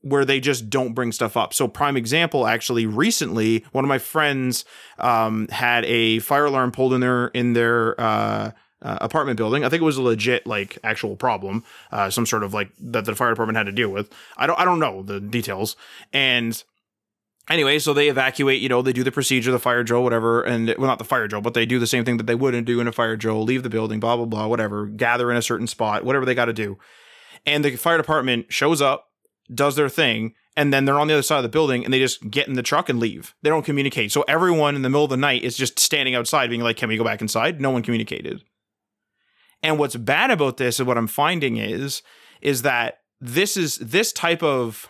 where 0.02 0.24
they 0.24 0.40
just 0.40 0.70
don't 0.70 0.94
bring 0.94 1.12
stuff 1.12 1.36
up. 1.36 1.52
So, 1.52 1.68
prime 1.68 1.96
example, 1.96 2.46
actually, 2.46 2.86
recently, 2.86 3.64
one 3.72 3.84
of 3.84 3.88
my 3.88 3.98
friends 3.98 4.64
um, 4.98 5.48
had 5.48 5.84
a 5.84 6.20
fire 6.20 6.46
alarm 6.46 6.72
pulled 6.72 6.94
in 6.94 7.00
their 7.00 7.28
in 7.28 7.52
their 7.52 8.00
uh, 8.00 8.52
uh, 8.82 8.98
apartment 9.00 9.36
building. 9.36 9.64
I 9.64 9.68
think 9.68 9.82
it 9.82 9.86
was 9.86 9.96
a 9.96 10.02
legit 10.02 10.46
like 10.46 10.78
actual 10.84 11.16
problem, 11.16 11.64
uh, 11.90 12.10
some 12.10 12.26
sort 12.26 12.44
of 12.44 12.54
like 12.54 12.70
that 12.80 13.04
the 13.04 13.14
fire 13.14 13.30
department 13.30 13.56
had 13.56 13.66
to 13.66 13.72
deal 13.72 13.90
with. 13.90 14.12
I 14.36 14.46
don't 14.46 14.58
I 14.58 14.64
don't 14.64 14.78
know 14.78 15.02
the 15.02 15.20
details. 15.20 15.76
And 16.12 16.62
anyway, 17.50 17.78
so 17.80 17.92
they 17.92 18.08
evacuate. 18.08 18.60
You 18.60 18.68
know, 18.68 18.82
they 18.82 18.92
do 18.92 19.02
the 19.02 19.12
procedure, 19.12 19.50
the 19.50 19.58
fire 19.58 19.82
drill, 19.82 20.04
whatever, 20.04 20.42
and 20.42 20.68
well, 20.78 20.86
not 20.86 20.98
the 20.98 21.04
fire 21.04 21.26
drill, 21.26 21.42
but 21.42 21.54
they 21.54 21.66
do 21.66 21.78
the 21.78 21.86
same 21.86 22.04
thing 22.04 22.18
that 22.18 22.26
they 22.26 22.36
wouldn't 22.36 22.66
do 22.66 22.80
in 22.80 22.86
a 22.86 22.92
fire 22.92 23.16
drill. 23.16 23.42
Leave 23.42 23.62
the 23.64 23.70
building, 23.70 23.98
blah 24.00 24.16
blah 24.16 24.26
blah, 24.26 24.46
whatever. 24.46 24.86
Gather 24.86 25.30
in 25.30 25.36
a 25.36 25.42
certain 25.42 25.66
spot, 25.66 26.04
whatever 26.04 26.24
they 26.24 26.34
got 26.34 26.46
to 26.46 26.52
do. 26.52 26.78
And 27.46 27.64
the 27.64 27.76
fire 27.76 27.96
department 27.96 28.52
shows 28.52 28.82
up 28.82 29.07
does 29.54 29.76
their 29.76 29.88
thing, 29.88 30.34
and 30.56 30.72
then 30.72 30.84
they're 30.84 30.98
on 30.98 31.06
the 31.06 31.14
other 31.14 31.22
side 31.22 31.36
of 31.36 31.42
the 31.44 31.48
building 31.48 31.84
and 31.84 31.94
they 31.94 32.00
just 32.00 32.30
get 32.30 32.48
in 32.48 32.54
the 32.54 32.62
truck 32.62 32.88
and 32.88 32.98
leave. 32.98 33.34
They 33.42 33.50
don't 33.50 33.64
communicate. 33.64 34.10
So 34.10 34.24
everyone 34.26 34.74
in 34.74 34.82
the 34.82 34.90
middle 34.90 35.04
of 35.04 35.10
the 35.10 35.16
night 35.16 35.44
is 35.44 35.56
just 35.56 35.78
standing 35.78 36.16
outside 36.16 36.50
being 36.50 36.62
like, 36.62 36.76
Can 36.76 36.88
we 36.88 36.96
go 36.96 37.04
back 37.04 37.22
inside? 37.22 37.60
No 37.60 37.70
one 37.70 37.82
communicated. 37.82 38.42
And 39.62 39.78
what's 39.78 39.96
bad 39.96 40.30
about 40.30 40.56
this 40.56 40.78
and 40.78 40.86
what 40.88 40.98
I'm 40.98 41.06
finding 41.06 41.56
is, 41.56 42.02
is 42.40 42.62
that 42.62 43.00
this 43.20 43.56
is 43.56 43.78
this 43.78 44.12
type 44.12 44.42
of 44.42 44.88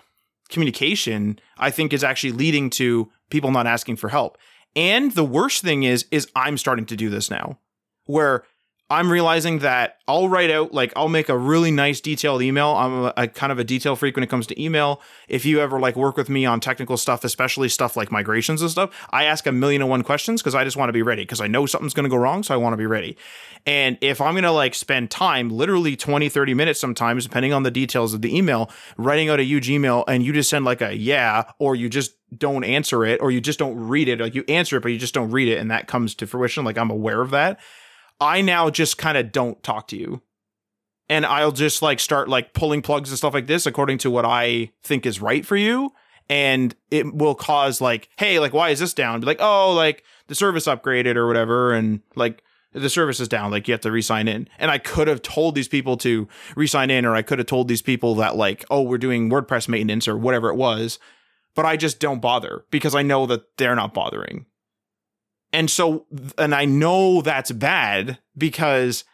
communication, 0.49 1.39
I 1.59 1.71
think, 1.71 1.93
is 1.93 2.05
actually 2.05 2.33
leading 2.33 2.71
to 2.71 3.11
people 3.31 3.51
not 3.51 3.67
asking 3.67 3.97
for 3.97 4.09
help. 4.09 4.39
And 4.75 5.13
the 5.13 5.25
worst 5.25 5.63
thing 5.63 5.83
is, 5.83 6.07
is 6.11 6.31
I'm 6.35 6.59
starting 6.59 6.87
to 6.87 6.97
do 6.97 7.11
this 7.11 7.31
now, 7.31 7.59
where 8.05 8.45
I'm 8.91 9.13
realizing 9.13 9.59
that 9.59 9.99
I'll 10.09 10.31
write 10.31 10.51
out 10.51 10.73
like 10.73 10.95
I'll 10.97 11.11
make 11.11 11.29
a 11.29 11.37
really 11.37 11.71
nice 11.71 12.01
detailed 12.01 12.41
email. 12.41 12.69
I'm 12.69 12.93
a, 12.93 13.13
a, 13.19 13.29
kind 13.29 13.53
of 13.53 13.59
a 13.59 13.65
detail 13.65 13.97
freak 13.97 14.17
when 14.17 14.23
it 14.23 14.31
comes 14.31 14.47
to 14.47 14.63
email. 14.63 15.03
If 15.29 15.45
you 15.45 15.61
ever 15.61 15.79
like 15.79 15.95
work 15.95 16.17
with 16.17 16.31
me 16.31 16.47
on 16.47 16.59
technical 16.59 16.97
stuff, 16.97 17.23
especially 17.23 17.69
stuff 17.69 17.99
like 17.99 18.11
migrations 18.11 18.63
and 18.63 18.71
stuff, 18.71 19.07
I 19.11 19.25
ask 19.25 19.47
a 19.47 19.53
million 19.53 19.83
and 19.83 19.91
one 19.91 20.03
questions 20.03 20.41
because 20.41 20.55
I 20.55 20.65
just 20.65 20.79
want 20.79 20.89
to 20.89 20.95
be 20.95 21.03
ready 21.03 21.23
because 21.23 21.43
I 21.43 21.49
know 21.49 21.67
something's 21.67 21.93
going 21.93 22.05
to 22.05 22.11
go 22.11 22.17
wrong, 22.17 22.43
so 22.43 22.55
I 22.55 22.57
want 22.57 22.73
to 22.73 22.79
be 22.79 22.87
ready. 22.87 23.19
And 23.67 23.99
if 24.01 24.23
I'm 24.23 24.33
going 24.33 24.45
to 24.45 24.53
like 24.53 24.75
spend 24.75 25.11
time, 25.11 25.51
literally 25.51 25.95
20, 25.95 26.31
30 26.31 26.55
minutes 26.55 26.81
sometimes, 26.81 27.25
depending 27.25 27.53
on 27.53 27.65
the 27.65 27.71
details 27.71 28.15
of 28.15 28.23
the 28.23 28.35
email, 28.35 28.71
writing 28.97 29.29
out 29.29 29.39
a 29.39 29.45
huge 29.45 29.69
email 29.69 30.05
and 30.09 30.25
you 30.25 30.33
just 30.33 30.49
send 30.49 30.65
like 30.65 30.81
a 30.81 30.97
yeah, 30.97 31.45
or 31.59 31.77
you 31.77 31.91
just 31.91 32.15
don't 32.39 32.65
answer 32.65 33.05
it, 33.05 33.21
or 33.21 33.31
you 33.31 33.43
just 33.43 33.59
don't 33.59 33.77
read 33.77 34.09
it, 34.09 34.19
like 34.19 34.35
you 34.35 34.45
answer 34.49 34.79
it, 34.79 34.81
but 34.83 34.93
you 34.93 34.99
just 34.99 35.15
don't 35.15 35.31
read 35.31 35.49
it, 35.49 35.59
and 35.59 35.71
that 35.71 35.89
comes 35.89 36.15
to 36.15 36.27
fruition, 36.27 36.65
like 36.65 36.79
I'm 36.79 36.91
aware 36.91 37.21
of 37.21 37.31
that 37.31 37.59
I 38.21 38.41
now 38.41 38.71
just 38.71 38.99
kind 38.99 39.17
of 39.17 39.33
don't 39.33 39.63
talk 39.63 39.89
to 39.89 39.97
you. 39.97 40.23
And 41.09 41.25
I'll 41.25 41.53
just 41.53 41.81
like 41.81 42.01
start 42.01 42.29
like 42.29 42.53
pulling 42.53 42.83
plugs 42.83 43.11
and 43.11 43.19
stuff 43.19 43.35
like 43.35 43.47
this 43.47 43.67
according 43.67 43.99
to 43.99 44.11
what 44.11 44.25
I 44.25 44.73
think 44.83 45.07
is 45.07 45.21
right 45.21 45.45
for 45.45 45.57
you. 45.57 45.91
And 46.29 46.75
it 46.91 47.15
will 47.15 47.35
cause 47.35 47.81
like, 47.81 48.11
hey, 48.19 48.39
like, 48.39 48.53
why 48.53 48.69
is 48.69 48.81
this 48.81 48.93
down? 48.93 49.21
Be 49.21 49.27
like, 49.27 49.41
oh, 49.41 49.73
like 49.73 50.05
the 50.27 50.35
service 50.35 50.67
upgraded 50.67 51.17
or 51.17 51.27
whatever. 51.27 51.73
And 51.73 52.01
like, 52.15 52.43
the 52.75 52.91
service 52.91 53.19
is 53.19 53.29
down. 53.29 53.51
Like, 53.51 53.67
you 53.67 53.73
have 53.73 53.81
to 53.81 53.91
resign 53.91 54.29
in. 54.29 54.47
And 54.59 54.71
I 54.71 54.77
could 54.77 55.09
have 55.09 55.23
told 55.23 55.55
these 55.55 55.69
people 55.69 55.97
to 55.99 56.29
resign 56.55 56.91
in, 56.91 57.07
or 57.07 57.15
I 57.15 57.23
could 57.23 57.39
have 57.39 57.47
told 57.47 57.67
these 57.67 57.81
people 57.81 58.15
that, 58.17 58.37
like, 58.37 58.65
oh, 58.71 58.83
we're 58.83 58.99
doing 58.99 59.31
WordPress 59.31 59.69
maintenance 59.69 60.07
or 60.07 60.19
whatever 60.19 60.51
it 60.51 60.57
was. 60.57 60.99
But 61.55 61.65
I 61.65 61.79
just 61.79 61.99
don't 61.99 62.21
bother 62.21 62.65
because 62.71 62.95
I 62.95 63.03
know 63.03 63.25
that 63.27 63.57
they're 63.57 63.75
not 63.75 63.95
bothering. 63.95 64.45
And 65.53 65.71
so, 65.71 66.07
and 66.37 66.55
I 66.55 66.65
know 66.65 67.23
that's 67.23 67.53
bad 67.53 68.19
because 68.37 69.05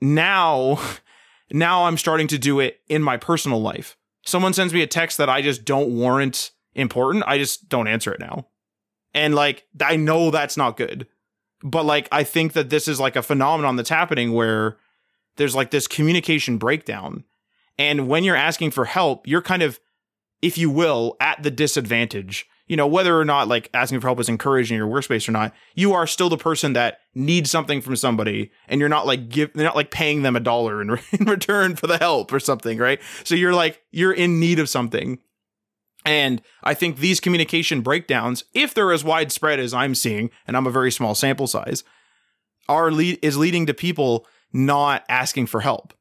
now, 0.00 0.80
now 1.50 1.84
I'm 1.84 1.98
starting 1.98 2.26
to 2.28 2.38
do 2.38 2.60
it 2.60 2.80
in 2.88 3.02
my 3.02 3.16
personal 3.16 3.60
life. 3.60 3.96
Someone 4.24 4.52
sends 4.52 4.74
me 4.74 4.82
a 4.82 4.88
text 4.88 5.18
that 5.18 5.28
I 5.28 5.42
just 5.42 5.64
don't 5.64 5.94
warrant 5.94 6.50
important. 6.74 7.24
I 7.26 7.38
just 7.38 7.68
don't 7.68 7.88
answer 7.88 8.12
it 8.12 8.20
now. 8.20 8.48
And 9.14 9.34
like, 9.34 9.64
I 9.80 9.96
know 9.96 10.30
that's 10.30 10.56
not 10.56 10.76
good. 10.76 11.06
But 11.62 11.84
like, 11.84 12.08
I 12.12 12.22
think 12.22 12.52
that 12.52 12.68
this 12.68 12.86
is 12.86 13.00
like 13.00 13.16
a 13.16 13.22
phenomenon 13.22 13.76
that's 13.76 13.88
happening 13.88 14.32
where 14.32 14.76
there's 15.36 15.54
like 15.54 15.70
this 15.70 15.86
communication 15.86 16.58
breakdown. 16.58 17.24
And 17.78 18.08
when 18.08 18.24
you're 18.24 18.36
asking 18.36 18.72
for 18.72 18.84
help, 18.84 19.26
you're 19.26 19.42
kind 19.42 19.62
of, 19.62 19.80
if 20.42 20.58
you 20.58 20.70
will, 20.70 21.16
at 21.20 21.42
the 21.42 21.50
disadvantage 21.50 22.46
you 22.66 22.76
know, 22.76 22.86
whether 22.86 23.18
or 23.18 23.24
not 23.24 23.48
like 23.48 23.70
asking 23.72 24.00
for 24.00 24.08
help 24.08 24.18
is 24.18 24.28
encouraged 24.28 24.70
in 24.70 24.76
your 24.76 24.88
workspace 24.88 25.28
or 25.28 25.32
not, 25.32 25.54
you 25.74 25.92
are 25.92 26.06
still 26.06 26.28
the 26.28 26.36
person 26.36 26.72
that 26.72 26.98
needs 27.14 27.50
something 27.50 27.80
from 27.80 27.94
somebody 27.96 28.50
and 28.68 28.80
you're 28.80 28.88
not 28.88 29.06
like 29.06 29.28
give, 29.28 29.52
they're 29.52 29.64
not 29.64 29.76
like 29.76 29.90
paying 29.90 30.22
them 30.22 30.34
a 30.34 30.40
dollar 30.40 30.82
in, 30.82 30.90
in 31.12 31.26
return 31.26 31.76
for 31.76 31.86
the 31.86 31.98
help 31.98 32.32
or 32.32 32.40
something, 32.40 32.78
right? 32.78 33.00
So 33.24 33.34
you're 33.34 33.54
like, 33.54 33.80
you're 33.92 34.12
in 34.12 34.40
need 34.40 34.58
of 34.58 34.68
something. 34.68 35.18
And 36.04 36.40
I 36.62 36.74
think 36.74 36.98
these 36.98 37.20
communication 37.20 37.80
breakdowns, 37.80 38.44
if 38.54 38.74
they're 38.74 38.92
as 38.92 39.04
widespread 39.04 39.58
as 39.58 39.74
I'm 39.74 39.94
seeing, 39.94 40.30
and 40.46 40.56
I'm 40.56 40.66
a 40.66 40.70
very 40.70 40.92
small 40.92 41.14
sample 41.16 41.48
size, 41.48 41.82
are 42.68 42.90
lead 42.90 43.18
is 43.22 43.36
leading 43.36 43.66
to 43.66 43.74
people 43.74 44.26
not 44.52 45.04
asking 45.08 45.46
for 45.46 45.60
help. 45.60 45.94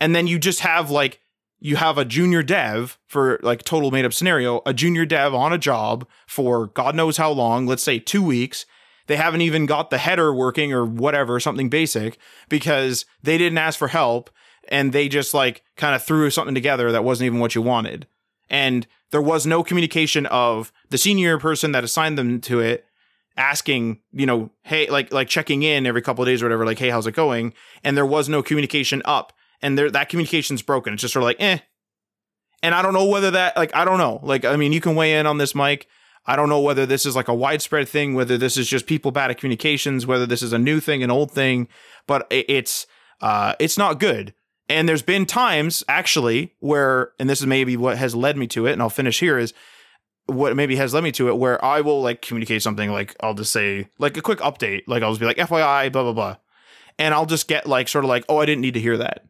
And 0.00 0.16
then 0.16 0.26
you 0.26 0.38
just 0.38 0.60
have 0.60 0.90
like 0.90 1.20
you 1.60 1.76
have 1.76 1.98
a 1.98 2.04
junior 2.04 2.42
dev 2.42 2.98
for 3.06 3.38
like 3.42 3.62
total 3.62 3.90
made 3.90 4.04
up 4.04 4.12
scenario, 4.12 4.62
a 4.64 4.74
junior 4.74 5.04
dev 5.04 5.34
on 5.34 5.52
a 5.52 5.58
job 5.58 6.08
for 6.26 6.68
God 6.68 6.94
knows 6.94 7.18
how 7.18 7.30
long, 7.30 7.66
let's 7.66 7.82
say 7.82 7.98
two 7.98 8.22
weeks. 8.22 8.64
They 9.06 9.16
haven't 9.16 9.42
even 9.42 9.66
got 9.66 9.90
the 9.90 9.98
header 9.98 10.32
working 10.32 10.72
or 10.72 10.84
whatever, 10.84 11.38
something 11.40 11.68
basic, 11.68 12.18
because 12.48 13.04
they 13.22 13.36
didn't 13.38 13.58
ask 13.58 13.78
for 13.78 13.88
help 13.88 14.30
and 14.68 14.92
they 14.92 15.08
just 15.08 15.34
like 15.34 15.62
kind 15.76 15.94
of 15.94 16.02
threw 16.02 16.30
something 16.30 16.54
together 16.54 16.92
that 16.92 17.04
wasn't 17.04 17.26
even 17.26 17.40
what 17.40 17.54
you 17.54 17.62
wanted. 17.62 18.06
And 18.48 18.86
there 19.10 19.22
was 19.22 19.46
no 19.46 19.62
communication 19.62 20.26
of 20.26 20.72
the 20.88 20.98
senior 20.98 21.38
person 21.38 21.72
that 21.72 21.84
assigned 21.84 22.16
them 22.16 22.40
to 22.42 22.60
it 22.60 22.86
asking, 23.36 24.00
you 24.12 24.26
know, 24.26 24.50
hey, 24.62 24.88
like 24.88 25.12
like 25.12 25.28
checking 25.28 25.62
in 25.62 25.86
every 25.86 26.02
couple 26.02 26.22
of 26.22 26.28
days 26.28 26.42
or 26.42 26.46
whatever, 26.46 26.64
like, 26.64 26.78
hey, 26.78 26.90
how's 26.90 27.06
it 27.06 27.14
going? 27.14 27.52
And 27.84 27.96
there 27.96 28.06
was 28.06 28.28
no 28.28 28.42
communication 28.42 29.02
up 29.04 29.32
and 29.62 29.76
there 29.78 29.90
that 29.90 30.08
communication's 30.08 30.62
broken. 30.62 30.94
It's 30.94 31.02
just 31.02 31.14
sort 31.14 31.22
of 31.22 31.26
like, 31.26 31.40
eh. 31.40 31.58
And 32.62 32.74
I 32.74 32.82
don't 32.82 32.92
know 32.92 33.06
whether 33.06 33.30
that 33.32 33.56
like 33.56 33.74
I 33.74 33.84
don't 33.84 33.98
know. 33.98 34.20
Like 34.22 34.44
I 34.44 34.56
mean, 34.56 34.72
you 34.72 34.80
can 34.80 34.94
weigh 34.94 35.18
in 35.18 35.26
on 35.26 35.38
this, 35.38 35.54
Mike. 35.54 35.86
I 36.26 36.36
don't 36.36 36.48
know 36.48 36.60
whether 36.60 36.84
this 36.84 37.06
is 37.06 37.16
like 37.16 37.28
a 37.28 37.34
widespread 37.34 37.88
thing, 37.88 38.14
whether 38.14 38.36
this 38.36 38.56
is 38.56 38.68
just 38.68 38.86
people 38.86 39.10
bad 39.10 39.30
at 39.30 39.38
communications, 39.38 40.06
whether 40.06 40.26
this 40.26 40.42
is 40.42 40.52
a 40.52 40.58
new 40.58 40.78
thing, 40.78 41.02
an 41.02 41.10
old 41.10 41.30
thing, 41.30 41.68
but 42.06 42.26
it's 42.30 42.86
uh 43.20 43.54
it's 43.58 43.78
not 43.78 43.98
good. 43.98 44.34
And 44.68 44.88
there's 44.88 45.02
been 45.02 45.26
times 45.26 45.82
actually 45.88 46.54
where, 46.60 47.10
and 47.18 47.28
this 47.28 47.40
is 47.40 47.46
maybe 47.46 47.76
what 47.76 47.98
has 47.98 48.14
led 48.14 48.36
me 48.36 48.46
to 48.48 48.66
it, 48.66 48.72
and 48.72 48.80
I'll 48.80 48.88
finish 48.88 49.18
here 49.18 49.36
is 49.36 49.52
what 50.26 50.54
maybe 50.54 50.76
has 50.76 50.94
led 50.94 51.02
me 51.02 51.10
to 51.12 51.28
it 51.28 51.36
where 51.36 51.62
I 51.64 51.80
will 51.80 52.02
like 52.02 52.22
communicate 52.22 52.62
something 52.62 52.92
like 52.92 53.16
I'll 53.20 53.34
just 53.34 53.50
say 53.50 53.88
like 53.98 54.16
a 54.16 54.22
quick 54.22 54.38
update, 54.38 54.82
like 54.86 55.02
I'll 55.02 55.10
just 55.10 55.20
be 55.20 55.26
like 55.26 55.38
FYI, 55.38 55.90
blah 55.90 56.04
blah 56.04 56.12
blah. 56.12 56.36
And 56.98 57.14
I'll 57.14 57.26
just 57.26 57.48
get 57.48 57.66
like 57.66 57.88
sort 57.88 58.04
of 58.04 58.08
like, 58.10 58.24
oh, 58.28 58.38
I 58.38 58.46
didn't 58.46 58.60
need 58.60 58.74
to 58.74 58.80
hear 58.80 58.98
that. 58.98 59.24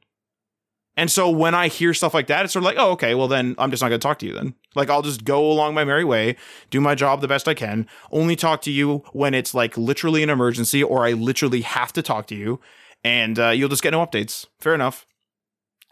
And 0.96 1.11
so 1.11 1.31
when 1.31 1.55
I 1.55 1.68
hear 1.68 1.94
stuff 1.94 2.12
like 2.12 2.26
that, 2.26 2.44
it's 2.44 2.53
sort 2.53 2.62
of 2.62 2.66
like, 2.66 2.76
oh, 2.79 2.90
okay, 2.92 3.14
well 3.14 3.29
then 3.29 3.55
I'm 3.59 3.70
just 3.70 3.83
not 3.83 3.88
going 3.88 4.00
to 4.00 4.07
talk 4.07 4.18
to 4.18 4.26
you 4.26 4.35
then. 4.35 4.55
Like 4.74 4.90
I'll 4.90 5.03
just 5.03 5.24
go 5.24 5.50
along 5.50 5.74
my 5.74 5.85
merry 5.85 6.05
way, 6.05 6.37
do 6.68 6.81
my 6.81 6.94
job 6.94 7.20
the 7.20 7.29
best 7.29 7.48
I 7.48 7.55
can, 7.55 7.87
only 8.11 8.37
talk 8.37 8.61
to 8.62 8.70
you 8.70 8.98
when 9.12 9.33
it's 9.33 9.55
like 9.55 9.76
literally 9.79 10.22
an 10.22 10.31
emergency 10.31 10.83
or 10.83 11.07
I 11.07 11.12
literally 11.12 11.62
have 11.62 11.92
to 11.94 12.03
talk 12.03 12.26
to 12.29 12.35
you, 12.35 12.61
and 13.03 13.38
uh, 13.38 13.48
you'll 13.48 13.68
just 13.68 13.83
get 13.83 13.92
no 13.92 14.05
updates. 14.05 14.46
Fair 14.59 14.74
enough. 14.74 15.07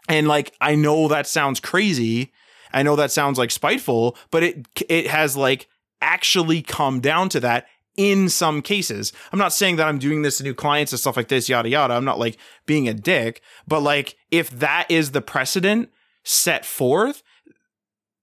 And 0.07 0.27
like 0.27 0.53
I 0.61 0.75
know 0.75 1.07
that 1.07 1.27
sounds 1.27 1.59
crazy, 1.59 2.31
I 2.73 2.83
know 2.83 2.95
that 2.95 3.11
sounds 3.11 3.37
like 3.37 3.51
spiteful, 3.51 4.17
but 4.31 4.43
it 4.43 4.67
it 4.87 5.07
has 5.07 5.35
like 5.35 5.67
actually 6.01 6.61
come 6.61 6.99
down 6.99 7.29
to 7.29 7.39
that 7.39 7.67
in 7.99 8.29
some 8.29 8.61
cases. 8.61 9.11
I'm 9.33 9.37
not 9.37 9.51
saying 9.51 9.75
that 9.75 9.87
I'm 9.89 9.99
doing 9.99 10.21
this 10.21 10.37
to 10.37 10.43
new 10.45 10.53
clients 10.53 10.93
and 10.93 10.99
stuff 10.99 11.17
like 11.17 11.27
this, 11.27 11.49
yada 11.49 11.67
yada. 11.67 11.93
I'm 11.93 12.05
not 12.05 12.17
like 12.17 12.37
being 12.65 12.87
a 12.87 12.93
dick, 12.93 13.41
but 13.67 13.81
like 13.81 14.15
if 14.31 14.49
that 14.51 14.85
is 14.87 15.11
the 15.11 15.21
precedent 15.21 15.89
set 16.23 16.65
forth, 16.65 17.23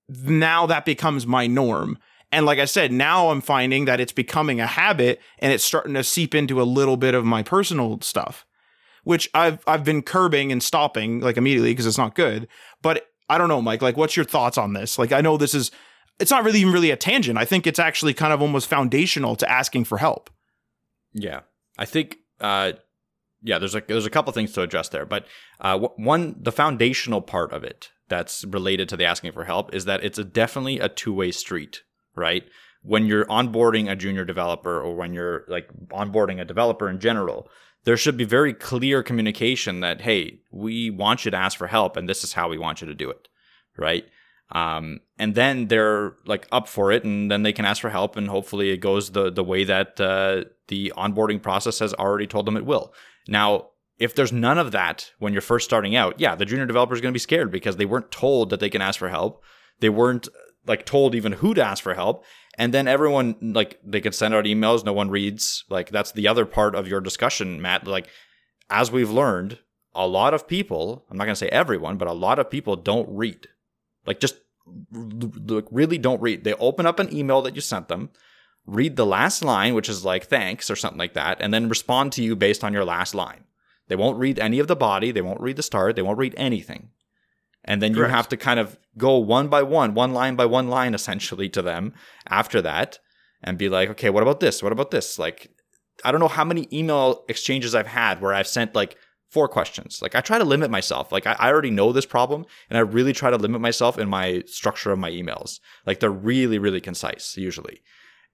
now 0.08 0.64
that 0.64 0.86
becomes 0.86 1.26
my 1.26 1.46
norm. 1.46 1.98
And 2.32 2.46
like 2.46 2.58
I 2.58 2.64
said, 2.64 2.90
now 2.90 3.28
I'm 3.28 3.42
finding 3.42 3.84
that 3.84 4.00
it's 4.00 4.12
becoming 4.12 4.60
a 4.60 4.66
habit 4.66 5.20
and 5.40 5.52
it's 5.52 5.62
starting 5.62 5.92
to 5.92 6.02
seep 6.02 6.34
into 6.34 6.62
a 6.62 6.64
little 6.64 6.96
bit 6.96 7.14
of 7.14 7.26
my 7.26 7.42
personal 7.42 8.00
stuff, 8.00 8.46
which 9.04 9.28
I've 9.34 9.62
I've 9.66 9.84
been 9.84 10.00
curbing 10.00 10.52
and 10.52 10.62
stopping 10.62 11.20
like 11.20 11.36
immediately 11.36 11.72
because 11.72 11.84
it's 11.84 11.98
not 11.98 12.14
good. 12.14 12.48
But 12.80 13.08
I 13.28 13.36
don't 13.36 13.48
know, 13.48 13.60
Mike. 13.60 13.82
Like, 13.82 13.98
what's 13.98 14.16
your 14.16 14.24
thoughts 14.24 14.56
on 14.56 14.72
this? 14.72 14.98
Like, 14.98 15.12
I 15.12 15.20
know 15.20 15.36
this 15.36 15.54
is 15.54 15.70
it's 16.18 16.30
not 16.30 16.44
really 16.44 16.60
even 16.60 16.72
really 16.72 16.90
a 16.90 16.96
tangent. 16.96 17.38
I 17.38 17.44
think 17.44 17.66
it's 17.66 17.78
actually 17.78 18.14
kind 18.14 18.32
of 18.32 18.40
almost 18.40 18.68
foundational 18.68 19.36
to 19.36 19.50
asking 19.50 19.84
for 19.84 19.98
help. 19.98 20.30
Yeah, 21.12 21.40
I 21.78 21.84
think. 21.84 22.18
Uh, 22.40 22.72
yeah, 23.42 23.58
there's 23.58 23.74
a 23.74 23.82
there's 23.86 24.06
a 24.06 24.10
couple 24.10 24.32
things 24.32 24.52
to 24.52 24.62
address 24.62 24.88
there, 24.88 25.06
but 25.06 25.26
uh, 25.60 25.78
one 25.78 26.36
the 26.38 26.52
foundational 26.52 27.22
part 27.22 27.52
of 27.52 27.64
it 27.64 27.90
that's 28.08 28.44
related 28.44 28.88
to 28.88 28.96
the 28.96 29.04
asking 29.04 29.32
for 29.32 29.44
help 29.44 29.74
is 29.74 29.84
that 29.84 30.02
it's 30.02 30.18
a 30.18 30.24
definitely 30.24 30.78
a 30.78 30.88
two 30.88 31.12
way 31.12 31.30
street, 31.30 31.82
right? 32.14 32.44
When 32.82 33.06
you're 33.06 33.26
onboarding 33.26 33.90
a 33.90 33.96
junior 33.96 34.24
developer 34.24 34.80
or 34.80 34.94
when 34.94 35.12
you're 35.12 35.44
like 35.48 35.68
onboarding 35.88 36.40
a 36.40 36.44
developer 36.44 36.88
in 36.88 36.98
general, 36.98 37.48
there 37.84 37.96
should 37.96 38.16
be 38.16 38.24
very 38.24 38.52
clear 38.52 39.02
communication 39.02 39.80
that 39.80 40.00
hey, 40.00 40.40
we 40.50 40.90
want 40.90 41.24
you 41.24 41.30
to 41.30 41.36
ask 41.36 41.56
for 41.56 41.66
help, 41.66 41.96
and 41.96 42.08
this 42.08 42.24
is 42.24 42.32
how 42.32 42.48
we 42.48 42.58
want 42.58 42.80
you 42.80 42.86
to 42.86 42.94
do 42.94 43.10
it, 43.10 43.28
right? 43.76 44.06
Um, 44.52 45.00
and 45.18 45.34
then 45.34 45.66
they're 45.66 46.14
like 46.24 46.46
up 46.52 46.68
for 46.68 46.92
it, 46.92 47.04
and 47.04 47.30
then 47.30 47.42
they 47.42 47.52
can 47.52 47.64
ask 47.64 47.80
for 47.80 47.90
help, 47.90 48.16
and 48.16 48.28
hopefully 48.28 48.70
it 48.70 48.78
goes 48.78 49.10
the 49.10 49.30
the 49.30 49.44
way 49.44 49.64
that 49.64 50.00
uh, 50.00 50.44
the 50.68 50.92
onboarding 50.96 51.42
process 51.42 51.80
has 51.80 51.92
already 51.94 52.26
told 52.26 52.46
them 52.46 52.56
it 52.56 52.66
will. 52.66 52.92
Now, 53.28 53.68
if 53.98 54.14
there's 54.14 54.32
none 54.32 54.58
of 54.58 54.72
that 54.72 55.10
when 55.18 55.32
you're 55.32 55.42
first 55.42 55.64
starting 55.64 55.96
out, 55.96 56.20
yeah, 56.20 56.34
the 56.34 56.44
junior 56.44 56.66
developer 56.66 56.94
is 56.94 57.00
going 57.00 57.12
to 57.12 57.16
be 57.16 57.20
scared 57.20 57.50
because 57.50 57.76
they 57.76 57.86
weren't 57.86 58.10
told 58.10 58.50
that 58.50 58.60
they 58.60 58.70
can 58.70 58.82
ask 58.82 58.98
for 58.98 59.08
help. 59.08 59.42
They 59.80 59.88
weren't 59.88 60.28
like 60.66 60.84
told 60.84 61.14
even 61.14 61.32
who 61.32 61.54
to 61.54 61.64
ask 61.64 61.82
for 61.82 61.94
help. 61.94 62.24
And 62.58 62.72
then 62.72 62.88
everyone 62.88 63.36
like 63.40 63.78
they 63.84 64.00
can 64.00 64.12
send 64.12 64.34
out 64.34 64.44
emails, 64.44 64.84
no 64.84 64.92
one 64.92 65.10
reads. 65.10 65.64
Like 65.68 65.90
that's 65.90 66.12
the 66.12 66.28
other 66.28 66.46
part 66.46 66.74
of 66.74 66.88
your 66.88 67.00
discussion, 67.00 67.60
Matt. 67.60 67.86
Like 67.86 68.08
as 68.70 68.90
we've 68.90 69.10
learned, 69.10 69.58
a 69.94 70.06
lot 70.06 70.34
of 70.34 70.46
people, 70.46 71.04
I'm 71.10 71.16
not 71.16 71.24
going 71.24 71.34
to 71.34 71.38
say 71.38 71.48
everyone, 71.48 71.96
but 71.96 72.08
a 72.08 72.12
lot 72.12 72.38
of 72.38 72.50
people 72.50 72.76
don't 72.76 73.08
read. 73.10 73.48
Like 74.06 74.20
just 74.20 74.36
really 74.90 75.98
don't 75.98 76.20
read. 76.20 76.44
They 76.44 76.54
open 76.54 76.86
up 76.86 76.98
an 76.98 77.14
email 77.14 77.42
that 77.42 77.54
you 77.54 77.60
sent 77.60 77.88
them, 77.88 78.10
read 78.66 78.96
the 78.96 79.06
last 79.06 79.44
line, 79.44 79.74
which 79.74 79.88
is 79.88 80.04
like 80.04 80.26
thanks 80.26 80.70
or 80.70 80.76
something 80.76 80.98
like 80.98 81.14
that, 81.14 81.38
and 81.40 81.52
then 81.52 81.68
respond 81.68 82.12
to 82.12 82.22
you 82.22 82.36
based 82.36 82.64
on 82.64 82.72
your 82.72 82.84
last 82.84 83.14
line. 83.14 83.44
They 83.88 83.96
won't 83.96 84.18
read 84.18 84.38
any 84.38 84.58
of 84.58 84.66
the 84.66 84.76
body, 84.76 85.12
they 85.12 85.22
won't 85.22 85.40
read 85.40 85.56
the 85.56 85.62
start, 85.62 85.94
they 85.94 86.02
won't 86.02 86.18
read 86.18 86.34
anything. 86.36 86.90
And 87.64 87.82
then 87.82 87.94
Correct. 87.94 88.10
you 88.10 88.16
have 88.16 88.28
to 88.28 88.36
kind 88.36 88.60
of 88.60 88.78
go 88.96 89.18
one 89.18 89.48
by 89.48 89.62
one, 89.62 89.94
one 89.94 90.12
line 90.12 90.36
by 90.36 90.46
one 90.46 90.68
line 90.68 90.94
essentially 90.94 91.48
to 91.50 91.62
them 91.62 91.94
after 92.28 92.62
that 92.62 92.98
and 93.42 93.58
be 93.58 93.68
like, 93.68 93.88
okay, 93.90 94.10
what 94.10 94.22
about 94.22 94.40
this? 94.40 94.62
What 94.62 94.72
about 94.72 94.90
this? 94.90 95.18
Like 95.18 95.50
I 96.04 96.12
don't 96.12 96.20
know 96.20 96.28
how 96.28 96.44
many 96.44 96.68
email 96.72 97.24
exchanges 97.28 97.74
I've 97.74 97.86
had 97.86 98.20
where 98.20 98.34
I've 98.34 98.46
sent 98.46 98.74
like 98.74 98.96
four 99.36 99.48
questions. 99.48 100.00
Like 100.00 100.14
I 100.14 100.22
try 100.22 100.38
to 100.38 100.44
limit 100.44 100.70
myself. 100.70 101.12
Like 101.12 101.26
I, 101.26 101.36
I 101.38 101.50
already 101.50 101.70
know 101.70 101.92
this 101.92 102.06
problem 102.06 102.46
and 102.70 102.78
I 102.78 102.80
really 102.80 103.12
try 103.12 103.28
to 103.28 103.36
limit 103.36 103.60
myself 103.60 103.98
in 103.98 104.08
my 104.08 104.42
structure 104.46 104.92
of 104.92 104.98
my 104.98 105.10
emails. 105.10 105.60
Like 105.84 106.00
they're 106.00 106.10
really, 106.10 106.58
really 106.58 106.80
concise 106.80 107.36
usually. 107.36 107.82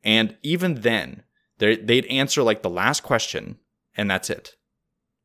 And 0.05 0.37
even 0.45 0.83
then, 0.83 1.25
they'd 1.59 2.07
answer 2.07 2.45
like 2.45 2.63
the 2.63 2.71
last 2.71 3.03
question 3.03 3.59
and 3.97 4.09
that's 4.09 4.31
it. 4.31 4.53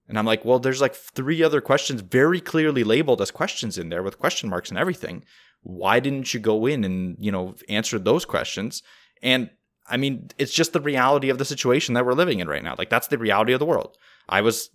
And 0.07 0.17
I'm 0.17 0.25
like, 0.25 0.43
well, 0.43 0.57
there's 0.57 0.81
like 0.81 0.95
three 0.95 1.43
other 1.43 1.61
questions 1.61 2.01
very 2.01 2.41
clearly 2.41 2.83
labeled 2.83 3.21
as 3.21 3.29
questions 3.29 3.77
in 3.77 3.89
there 3.89 4.01
with 4.01 4.17
question 4.17 4.49
marks 4.49 4.69
and 4.69 4.79
everything. 4.79 5.25
Why 5.61 5.99
didn't 5.99 6.33
you 6.33 6.39
go 6.39 6.65
in 6.65 6.83
and, 6.85 7.17
you 7.19 7.31
know, 7.31 7.53
answer 7.69 7.99
those 7.99 8.25
questions? 8.25 8.81
And 9.21 9.51
I 9.87 9.97
mean, 9.97 10.31
it's 10.39 10.53
just 10.53 10.73
the 10.73 10.81
reality 10.81 11.29
of 11.29 11.37
the 11.37 11.45
situation 11.45 11.93
that 11.93 12.03
we're 12.03 12.13
living 12.13 12.39
in 12.39 12.47
right 12.47 12.63
now. 12.63 12.73
Like 12.79 12.89
that's 12.89 13.09
the 13.09 13.19
reality 13.19 13.53
of 13.53 13.59
the 13.59 13.65
world. 13.65 13.95
I 14.27 14.41
was 14.41 14.71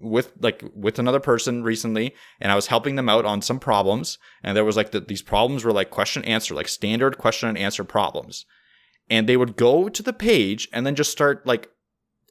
with 0.00 0.32
like 0.40 0.64
with 0.74 0.98
another 0.98 1.20
person 1.20 1.62
recently 1.62 2.14
and 2.40 2.50
I 2.50 2.54
was 2.54 2.66
helping 2.66 2.96
them 2.96 3.08
out 3.08 3.24
on 3.24 3.42
some 3.42 3.58
problems 3.58 4.18
and 4.42 4.56
there 4.56 4.64
was 4.64 4.76
like 4.76 4.90
the, 4.90 5.00
these 5.00 5.22
problems 5.22 5.64
were 5.64 5.72
like 5.72 5.90
question 5.90 6.24
answer 6.24 6.54
like 6.54 6.68
standard 6.68 7.18
question 7.18 7.48
and 7.48 7.58
answer 7.58 7.84
problems. 7.84 8.44
And 9.08 9.28
they 9.28 9.36
would 9.36 9.56
go 9.56 9.88
to 9.88 10.02
the 10.02 10.12
page 10.12 10.68
and 10.72 10.84
then 10.84 10.96
just 10.96 11.12
start 11.12 11.46
like 11.46 11.70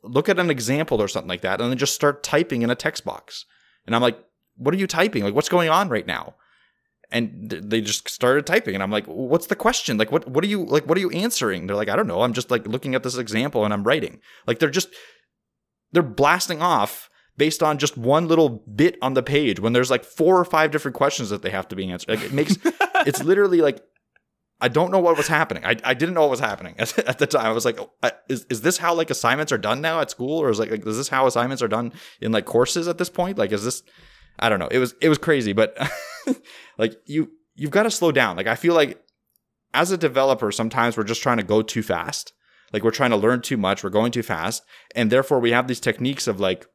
look 0.03 0.27
at 0.27 0.39
an 0.39 0.49
example 0.49 1.01
or 1.01 1.07
something 1.07 1.29
like 1.29 1.41
that 1.41 1.61
and 1.61 1.71
then 1.71 1.77
just 1.77 1.95
start 1.95 2.23
typing 2.23 2.61
in 2.61 2.69
a 2.69 2.75
text 2.75 3.05
box. 3.05 3.45
And 3.85 3.95
I'm 3.95 4.01
like 4.01 4.19
what 4.57 4.73
are 4.73 4.77
you 4.77 4.87
typing? 4.87 5.23
Like 5.23 5.33
what's 5.33 5.49
going 5.49 5.69
on 5.69 5.89
right 5.89 6.07
now? 6.07 6.35
And 7.11 7.49
they 7.49 7.81
just 7.81 8.09
started 8.09 8.45
typing 8.45 8.73
and 8.73 8.83
i'm 8.83 8.91
like 8.91 9.05
what's 9.05 9.47
the 9.47 9.55
question? 9.55 9.97
Like 9.97 10.11
what 10.11 10.27
what 10.27 10.43
are 10.43 10.47
you 10.47 10.65
like 10.65 10.85
what 10.87 10.97
are 10.97 11.01
you 11.01 11.11
answering? 11.11 11.67
They're 11.67 11.75
like 11.75 11.89
i 11.89 11.95
don't 11.95 12.07
know. 12.07 12.21
I'm 12.21 12.33
just 12.33 12.51
like 12.51 12.67
looking 12.67 12.95
at 12.95 13.03
this 13.03 13.17
example 13.17 13.63
and 13.63 13.73
i'm 13.73 13.83
writing. 13.83 14.19
Like 14.45 14.59
they're 14.59 14.69
just 14.69 14.89
they're 15.93 16.03
blasting 16.03 16.61
off 16.61 17.09
based 17.37 17.61
on 17.61 17.77
just 17.77 17.97
one 17.97 18.27
little 18.27 18.49
bit 18.49 18.97
on 19.01 19.13
the 19.13 19.23
page 19.23 19.59
when 19.59 19.73
there's 19.73 19.91
like 19.91 20.03
four 20.03 20.39
or 20.39 20.45
five 20.45 20.71
different 20.71 20.95
questions 20.95 21.29
that 21.29 21.41
they 21.41 21.49
have 21.49 21.67
to 21.67 21.75
be 21.75 21.89
answered 21.89 22.09
like 22.09 22.23
it 22.23 22.33
makes 22.33 22.57
it's 23.05 23.23
literally 23.23 23.61
like 23.61 23.81
I 24.61 24.69
don't 24.69 24.89
know 24.89 24.99
what 24.99 25.17
was 25.17 25.27
happening. 25.27 25.65
I, 25.65 25.75
I 25.83 25.93
didn't 25.93 26.15
know 26.15 26.21
what 26.21 26.29
was 26.31 26.39
happening 26.39 26.75
at, 26.79 26.97
at 26.99 27.19
the 27.19 27.27
time. 27.27 27.45
I 27.45 27.51
was 27.51 27.65
like, 27.65 27.79
oh, 27.79 27.91
is, 28.29 28.45
is 28.49 28.61
this 28.61 28.77
how 28.77 28.93
like 28.93 29.09
assignments 29.09 29.51
are 29.51 29.57
done 29.57 29.81
now 29.81 29.99
at 29.99 30.09
school, 30.09 30.41
or 30.41 30.49
is 30.49 30.59
like, 30.59 30.71
like 30.71 30.85
is 30.87 30.97
this 30.97 31.09
how 31.09 31.27
assignments 31.27 31.61
are 31.61 31.67
done 31.67 31.93
in 32.21 32.31
like 32.31 32.45
courses 32.45 32.87
at 32.87 32.97
this 32.97 33.09
point? 33.09 33.37
Like, 33.37 33.51
is 33.51 33.63
this? 33.63 33.83
I 34.39 34.49
don't 34.49 34.59
know. 34.59 34.67
It 34.67 34.79
was 34.79 34.95
it 35.01 35.09
was 35.09 35.17
crazy, 35.17 35.53
but 35.53 35.77
like 36.77 36.95
you 37.05 37.31
you've 37.55 37.71
got 37.71 37.83
to 37.83 37.91
slow 37.91 38.11
down. 38.11 38.37
Like 38.37 38.47
I 38.47 38.55
feel 38.55 38.73
like 38.73 39.01
as 39.73 39.91
a 39.91 39.97
developer, 39.97 40.51
sometimes 40.51 40.95
we're 40.95 41.03
just 41.03 41.21
trying 41.21 41.37
to 41.37 41.43
go 41.43 41.61
too 41.61 41.83
fast. 41.83 42.33
Like 42.73 42.83
we're 42.83 42.91
trying 42.91 43.11
to 43.11 43.17
learn 43.17 43.41
too 43.41 43.57
much, 43.57 43.83
we're 43.83 43.89
going 43.89 44.11
too 44.11 44.23
fast, 44.23 44.63
and 44.95 45.11
therefore 45.11 45.39
we 45.39 45.51
have 45.51 45.67
these 45.67 45.79
techniques 45.79 46.27
of 46.27 46.39
like 46.39 46.65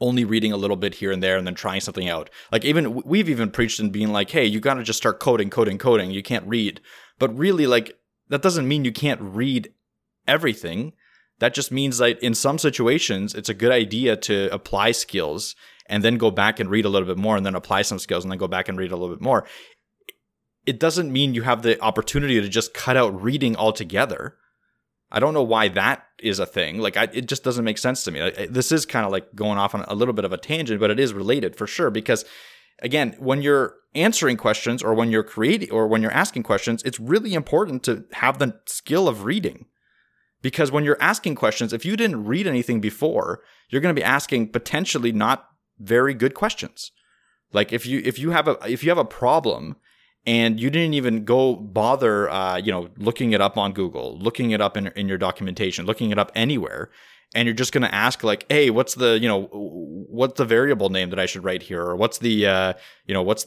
only 0.00 0.24
reading 0.24 0.52
a 0.52 0.56
little 0.56 0.76
bit 0.76 0.94
here 0.94 1.12
and 1.12 1.22
there 1.22 1.36
and 1.36 1.46
then 1.46 1.54
trying 1.54 1.80
something 1.80 2.08
out. 2.08 2.30
Like 2.50 2.64
even 2.64 3.02
we've 3.04 3.28
even 3.28 3.50
preached 3.50 3.80
and 3.80 3.92
being 3.92 4.12
like, 4.12 4.30
"Hey, 4.30 4.44
you 4.44 4.60
got 4.60 4.74
to 4.74 4.82
just 4.82 4.98
start 4.98 5.20
coding, 5.20 5.50
coding, 5.50 5.78
coding. 5.78 6.10
You 6.10 6.22
can't 6.22 6.46
read." 6.46 6.80
But 7.18 7.36
really 7.36 7.66
like 7.66 7.96
that 8.28 8.42
doesn't 8.42 8.68
mean 8.68 8.84
you 8.84 8.92
can't 8.92 9.20
read 9.20 9.72
everything. 10.26 10.92
That 11.38 11.54
just 11.54 11.72
means 11.72 11.98
that 11.98 12.22
in 12.22 12.34
some 12.34 12.58
situations 12.58 13.34
it's 13.34 13.48
a 13.48 13.54
good 13.54 13.72
idea 13.72 14.16
to 14.16 14.52
apply 14.52 14.92
skills 14.92 15.54
and 15.86 16.02
then 16.02 16.16
go 16.16 16.30
back 16.30 16.60
and 16.60 16.70
read 16.70 16.84
a 16.84 16.88
little 16.88 17.08
bit 17.08 17.18
more 17.18 17.36
and 17.36 17.44
then 17.44 17.54
apply 17.54 17.82
some 17.82 17.98
skills 17.98 18.24
and 18.24 18.30
then 18.30 18.38
go 18.38 18.48
back 18.48 18.68
and 18.68 18.78
read 18.78 18.92
a 18.92 18.96
little 18.96 19.14
bit 19.14 19.22
more. 19.22 19.46
It 20.66 20.80
doesn't 20.80 21.12
mean 21.12 21.34
you 21.34 21.42
have 21.42 21.62
the 21.62 21.80
opportunity 21.82 22.40
to 22.40 22.48
just 22.48 22.72
cut 22.72 22.96
out 22.96 23.20
reading 23.20 23.54
altogether. 23.56 24.38
I 25.14 25.20
don't 25.20 25.32
know 25.32 25.44
why 25.44 25.68
that 25.68 26.04
is 26.18 26.40
a 26.40 26.46
thing. 26.46 26.78
Like, 26.78 26.96
I, 26.96 27.04
it 27.04 27.28
just 27.28 27.44
doesn't 27.44 27.64
make 27.64 27.78
sense 27.78 28.02
to 28.02 28.10
me. 28.10 28.20
Like, 28.20 28.48
this 28.50 28.72
is 28.72 28.84
kind 28.84 29.06
of 29.06 29.12
like 29.12 29.32
going 29.36 29.58
off 29.58 29.72
on 29.72 29.84
a 29.86 29.94
little 29.94 30.12
bit 30.12 30.24
of 30.24 30.32
a 30.32 30.36
tangent, 30.36 30.80
but 30.80 30.90
it 30.90 30.98
is 30.98 31.14
related 31.14 31.54
for 31.54 31.68
sure. 31.68 31.88
Because 31.88 32.24
again, 32.82 33.14
when 33.20 33.40
you're 33.40 33.76
answering 33.94 34.36
questions 34.36 34.82
or 34.82 34.92
when 34.92 35.12
you're 35.12 35.22
creating 35.22 35.70
or 35.70 35.86
when 35.86 36.02
you're 36.02 36.10
asking 36.10 36.42
questions, 36.42 36.82
it's 36.82 36.98
really 36.98 37.32
important 37.32 37.84
to 37.84 38.04
have 38.14 38.40
the 38.40 38.58
skill 38.66 39.06
of 39.06 39.24
reading. 39.24 39.66
Because 40.42 40.72
when 40.72 40.84
you're 40.84 40.98
asking 41.00 41.36
questions, 41.36 41.72
if 41.72 41.84
you 41.84 41.96
didn't 41.96 42.26
read 42.26 42.48
anything 42.48 42.80
before, 42.80 43.40
you're 43.70 43.80
going 43.80 43.94
to 43.94 43.98
be 43.98 44.04
asking 44.04 44.48
potentially 44.48 45.12
not 45.12 45.46
very 45.78 46.12
good 46.12 46.34
questions. 46.34 46.90
Like 47.52 47.72
if 47.72 47.86
you 47.86 48.02
if 48.04 48.18
you 48.18 48.32
have 48.32 48.48
a 48.48 48.58
if 48.66 48.82
you 48.82 48.90
have 48.90 48.98
a 48.98 49.04
problem 49.04 49.76
and 50.26 50.58
you 50.58 50.70
didn't 50.70 50.94
even 50.94 51.24
go 51.24 51.56
bother 51.56 52.30
uh, 52.30 52.56
you 52.56 52.72
know 52.72 52.88
looking 52.96 53.32
it 53.32 53.40
up 53.40 53.56
on 53.56 53.72
Google, 53.72 54.18
looking 54.18 54.50
it 54.50 54.60
up 54.60 54.76
in 54.76 54.88
in 54.88 55.08
your 55.08 55.18
documentation, 55.18 55.86
looking 55.86 56.10
it 56.10 56.18
up 56.18 56.32
anywhere, 56.34 56.90
and 57.34 57.46
you're 57.46 57.54
just 57.54 57.72
going 57.72 57.82
to 57.82 57.94
ask 57.94 58.22
like, 58.24 58.46
hey, 58.48 58.70
what's 58.70 58.94
the 58.94 59.18
you 59.18 59.28
know 59.28 59.48
what's 59.52 60.38
the 60.38 60.44
variable 60.44 60.88
name 60.88 61.10
that 61.10 61.18
I 61.18 61.26
should 61.26 61.44
write 61.44 61.62
here, 61.62 61.82
or 61.82 61.96
what's 61.96 62.18
the 62.18 62.46
uh, 62.46 62.72
you 63.06 63.14
know 63.14 63.22
what's 63.22 63.46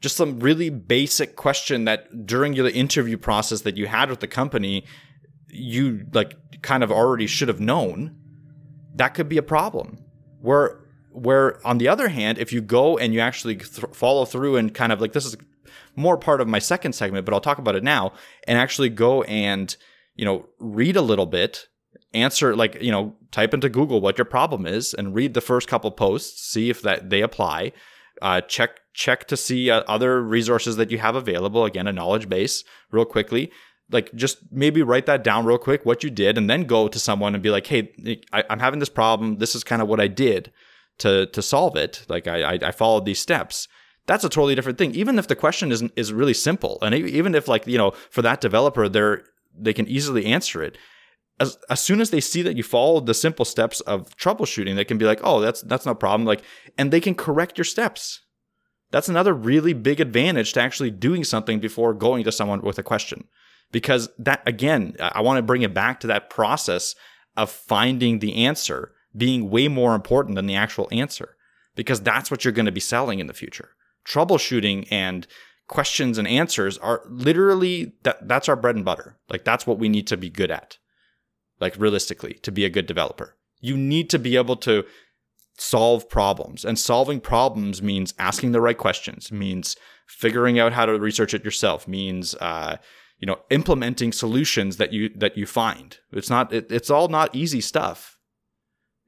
just 0.00 0.16
some 0.16 0.40
really 0.40 0.70
basic 0.70 1.36
question 1.36 1.84
that 1.86 2.26
during 2.26 2.54
the 2.54 2.72
interview 2.72 3.16
process 3.16 3.62
that 3.62 3.76
you 3.76 3.86
had 3.86 4.10
with 4.10 4.20
the 4.20 4.28
company 4.28 4.84
you 5.48 6.06
like 6.12 6.34
kind 6.60 6.84
of 6.84 6.92
already 6.92 7.26
should 7.26 7.48
have 7.48 7.60
known 7.60 8.14
that 8.96 9.14
could 9.14 9.28
be 9.28 9.36
a 9.36 9.42
problem. 9.42 9.98
Where 10.40 10.80
where 11.12 11.64
on 11.66 11.78
the 11.78 11.88
other 11.88 12.08
hand, 12.08 12.38
if 12.38 12.52
you 12.52 12.60
go 12.60 12.98
and 12.98 13.14
you 13.14 13.20
actually 13.20 13.56
th- 13.56 13.86
follow 13.92 14.24
through 14.24 14.56
and 14.56 14.74
kind 14.74 14.92
of 14.92 15.00
like 15.00 15.12
this 15.12 15.24
is 15.24 15.36
more 15.96 16.16
part 16.16 16.40
of 16.40 16.48
my 16.48 16.58
second 16.58 16.94
segment, 16.94 17.24
but 17.24 17.34
I'll 17.34 17.40
talk 17.40 17.58
about 17.58 17.76
it 17.76 17.84
now 17.84 18.12
and 18.46 18.58
actually 18.58 18.88
go 18.88 19.22
and 19.24 19.74
you 20.14 20.24
know 20.24 20.46
read 20.58 20.96
a 20.96 21.02
little 21.02 21.26
bit, 21.26 21.66
answer 22.14 22.54
like 22.54 22.80
you 22.80 22.92
know 22.92 23.14
type 23.30 23.54
into 23.54 23.68
Google 23.68 24.00
what 24.00 24.18
your 24.18 24.24
problem 24.24 24.66
is 24.66 24.94
and 24.94 25.14
read 25.14 25.34
the 25.34 25.40
first 25.40 25.68
couple 25.68 25.90
posts, 25.90 26.42
see 26.42 26.70
if 26.70 26.82
that 26.82 27.10
they 27.10 27.22
apply. 27.22 27.72
Uh, 28.22 28.40
check 28.40 28.80
check 28.94 29.26
to 29.28 29.36
see 29.36 29.70
uh, 29.70 29.82
other 29.86 30.22
resources 30.22 30.76
that 30.76 30.90
you 30.90 30.98
have 30.98 31.16
available. 31.16 31.64
Again, 31.64 31.86
a 31.86 31.92
knowledge 31.92 32.28
base, 32.28 32.64
real 32.90 33.04
quickly 33.04 33.50
like 33.88 34.12
just 34.16 34.38
maybe 34.50 34.82
write 34.82 35.06
that 35.06 35.22
down 35.22 35.46
real 35.46 35.58
quick 35.58 35.86
what 35.86 36.02
you 36.02 36.10
did 36.10 36.36
and 36.36 36.50
then 36.50 36.64
go 36.64 36.88
to 36.88 36.98
someone 36.98 37.34
and 37.34 37.42
be 37.42 37.50
like 37.50 37.68
hey 37.68 38.20
I, 38.32 38.42
am 38.50 38.58
having 38.58 38.80
this 38.80 38.88
problem 38.88 39.36
this 39.38 39.54
is 39.54 39.62
kind 39.62 39.80
of 39.80 39.86
what 39.86 40.00
i 40.00 40.08
did 40.08 40.50
to 40.98 41.26
to 41.26 41.42
solve 41.42 41.76
it. 41.76 42.04
Like 42.08 42.26
I, 42.26 42.54
I, 42.54 42.58
I 42.62 42.70
followed 42.70 43.04
these 43.04 43.20
steps. 43.20 43.68
That's 44.06 44.24
a 44.24 44.28
totally 44.28 44.54
different 44.54 44.78
thing. 44.78 44.94
Even 44.94 45.18
if 45.18 45.28
the 45.28 45.36
question 45.36 45.72
is 45.72 45.82
is 45.96 46.12
really 46.12 46.34
simple, 46.34 46.78
and 46.82 46.94
even 46.94 47.34
if 47.34 47.48
like 47.48 47.66
you 47.66 47.78
know 47.78 47.92
for 48.10 48.22
that 48.22 48.40
developer 48.40 48.88
they're 48.88 49.24
they 49.58 49.72
can 49.72 49.88
easily 49.88 50.26
answer 50.26 50.62
it. 50.62 50.76
As, 51.38 51.58
as 51.68 51.80
soon 51.80 52.00
as 52.00 52.08
they 52.08 52.20
see 52.20 52.40
that 52.42 52.56
you 52.56 52.62
followed 52.62 53.04
the 53.04 53.12
simple 53.12 53.44
steps 53.44 53.80
of 53.82 54.16
troubleshooting, 54.16 54.74
they 54.74 54.86
can 54.86 54.96
be 54.96 55.04
like, 55.04 55.20
"Oh, 55.22 55.40
that's 55.40 55.60
that's 55.62 55.84
no 55.84 55.94
problem." 55.94 56.26
Like, 56.26 56.42
and 56.78 56.90
they 56.90 57.00
can 57.00 57.14
correct 57.14 57.58
your 57.58 57.64
steps. 57.64 58.22
That's 58.90 59.08
another 59.08 59.34
really 59.34 59.72
big 59.72 60.00
advantage 60.00 60.52
to 60.54 60.62
actually 60.62 60.90
doing 60.90 61.24
something 61.24 61.58
before 61.58 61.92
going 61.92 62.24
to 62.24 62.32
someone 62.32 62.62
with 62.62 62.78
a 62.78 62.82
question. 62.82 63.24
Because 63.72 64.08
that 64.18 64.42
again, 64.46 64.96
I 65.00 65.20
want 65.20 65.38
to 65.38 65.42
bring 65.42 65.62
it 65.62 65.74
back 65.74 66.00
to 66.00 66.06
that 66.06 66.30
process 66.30 66.94
of 67.36 67.50
finding 67.50 68.20
the 68.20 68.46
answer 68.46 68.92
being 69.14 69.50
way 69.50 69.68
more 69.68 69.94
important 69.94 70.36
than 70.36 70.46
the 70.46 70.54
actual 70.54 70.88
answer 70.92 71.36
because 71.74 72.00
that's 72.00 72.30
what 72.30 72.44
you're 72.44 72.52
going 72.52 72.66
to 72.66 72.72
be 72.72 72.80
selling 72.80 73.18
in 73.18 73.26
the 73.26 73.34
future. 73.34 73.75
Troubleshooting 74.06 74.86
and 74.90 75.26
questions 75.68 76.16
and 76.18 76.28
answers 76.28 76.78
are 76.78 77.02
literally 77.08 77.92
that 78.02 78.28
that's 78.28 78.48
our 78.48 78.56
bread 78.56 78.76
and 78.76 78.84
butter. 78.84 79.16
Like 79.28 79.44
that's 79.44 79.66
what 79.66 79.78
we 79.78 79.88
need 79.88 80.06
to 80.08 80.16
be 80.16 80.30
good 80.30 80.50
at. 80.50 80.78
Like 81.60 81.74
realistically, 81.78 82.34
to 82.42 82.52
be 82.52 82.64
a 82.64 82.70
good 82.70 82.86
developer. 82.86 83.36
You 83.60 83.76
need 83.76 84.10
to 84.10 84.18
be 84.18 84.36
able 84.36 84.56
to 84.56 84.84
solve 85.58 86.08
problems. 86.08 86.64
And 86.64 86.78
solving 86.78 87.20
problems 87.20 87.82
means 87.82 88.14
asking 88.18 88.52
the 88.52 88.60
right 88.60 88.76
questions, 88.76 89.32
means 89.32 89.76
figuring 90.06 90.58
out 90.58 90.74
how 90.74 90.86
to 90.86 90.98
research 90.98 91.32
it 91.34 91.44
yourself, 91.44 91.88
means 91.88 92.34
uh, 92.36 92.76
you 93.18 93.26
know, 93.26 93.38
implementing 93.50 94.12
solutions 94.12 94.76
that 94.76 94.92
you 94.92 95.08
that 95.16 95.36
you 95.36 95.46
find. 95.46 95.98
It's 96.12 96.30
not 96.30 96.52
it, 96.52 96.70
it's 96.70 96.90
all 96.90 97.08
not 97.08 97.34
easy 97.34 97.60
stuff 97.60 98.15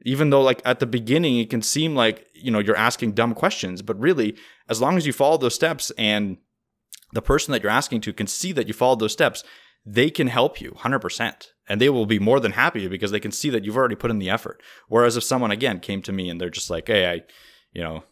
even 0.04 0.30
though 0.30 0.42
like 0.42 0.62
at 0.64 0.80
the 0.80 0.86
beginning 0.86 1.38
it 1.38 1.50
can 1.50 1.62
seem 1.62 1.94
like 1.94 2.26
you 2.34 2.50
know 2.50 2.58
you're 2.58 2.76
asking 2.76 3.12
dumb 3.12 3.34
questions 3.34 3.82
but 3.82 3.98
really 3.98 4.36
as 4.68 4.80
long 4.80 4.96
as 4.96 5.06
you 5.06 5.12
follow 5.12 5.36
those 5.36 5.54
steps 5.54 5.90
and 5.98 6.36
the 7.12 7.22
person 7.22 7.52
that 7.52 7.62
you're 7.62 7.72
asking 7.72 8.00
to 8.00 8.12
can 8.12 8.26
see 8.26 8.52
that 8.52 8.68
you 8.68 8.74
followed 8.74 9.00
those 9.00 9.12
steps 9.12 9.44
they 9.84 10.10
can 10.10 10.26
help 10.26 10.60
you 10.60 10.72
100% 10.72 11.46
and 11.68 11.80
they 11.80 11.88
will 11.88 12.06
be 12.06 12.18
more 12.18 12.40
than 12.40 12.52
happy 12.52 12.88
because 12.88 13.10
they 13.10 13.20
can 13.20 13.32
see 13.32 13.50
that 13.50 13.64
you've 13.64 13.76
already 13.76 13.94
put 13.94 14.10
in 14.10 14.18
the 14.18 14.30
effort. 14.30 14.62
Whereas 14.88 15.16
if 15.16 15.24
someone 15.24 15.50
again 15.50 15.80
came 15.80 16.02
to 16.02 16.12
me 16.12 16.28
and 16.28 16.40
they're 16.40 16.50
just 16.50 16.70
like 16.70 16.86
hey 16.88 17.10
i 17.10 17.22
you 17.72 17.82
know 17.82 18.04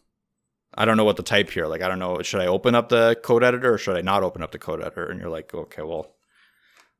i 0.73 0.85
don't 0.85 0.97
know 0.97 1.03
what 1.03 1.17
to 1.17 1.23
type 1.23 1.49
here. 1.49 1.67
Like 1.67 1.81
i 1.81 1.87
don't 1.87 1.99
know 1.99 2.21
should 2.21 2.41
i 2.41 2.47
open 2.47 2.75
up 2.75 2.89
the 2.89 3.15
code 3.23 3.43
editor 3.43 3.73
or 3.73 3.77
should 3.77 3.97
i 3.97 4.01
not 4.01 4.23
open 4.23 4.41
up 4.41 4.51
the 4.51 4.59
code 4.59 4.81
editor? 4.81 5.05
And 5.05 5.19
you're 5.19 5.29
like 5.29 5.53
okay 5.53 5.83
well 5.83 6.15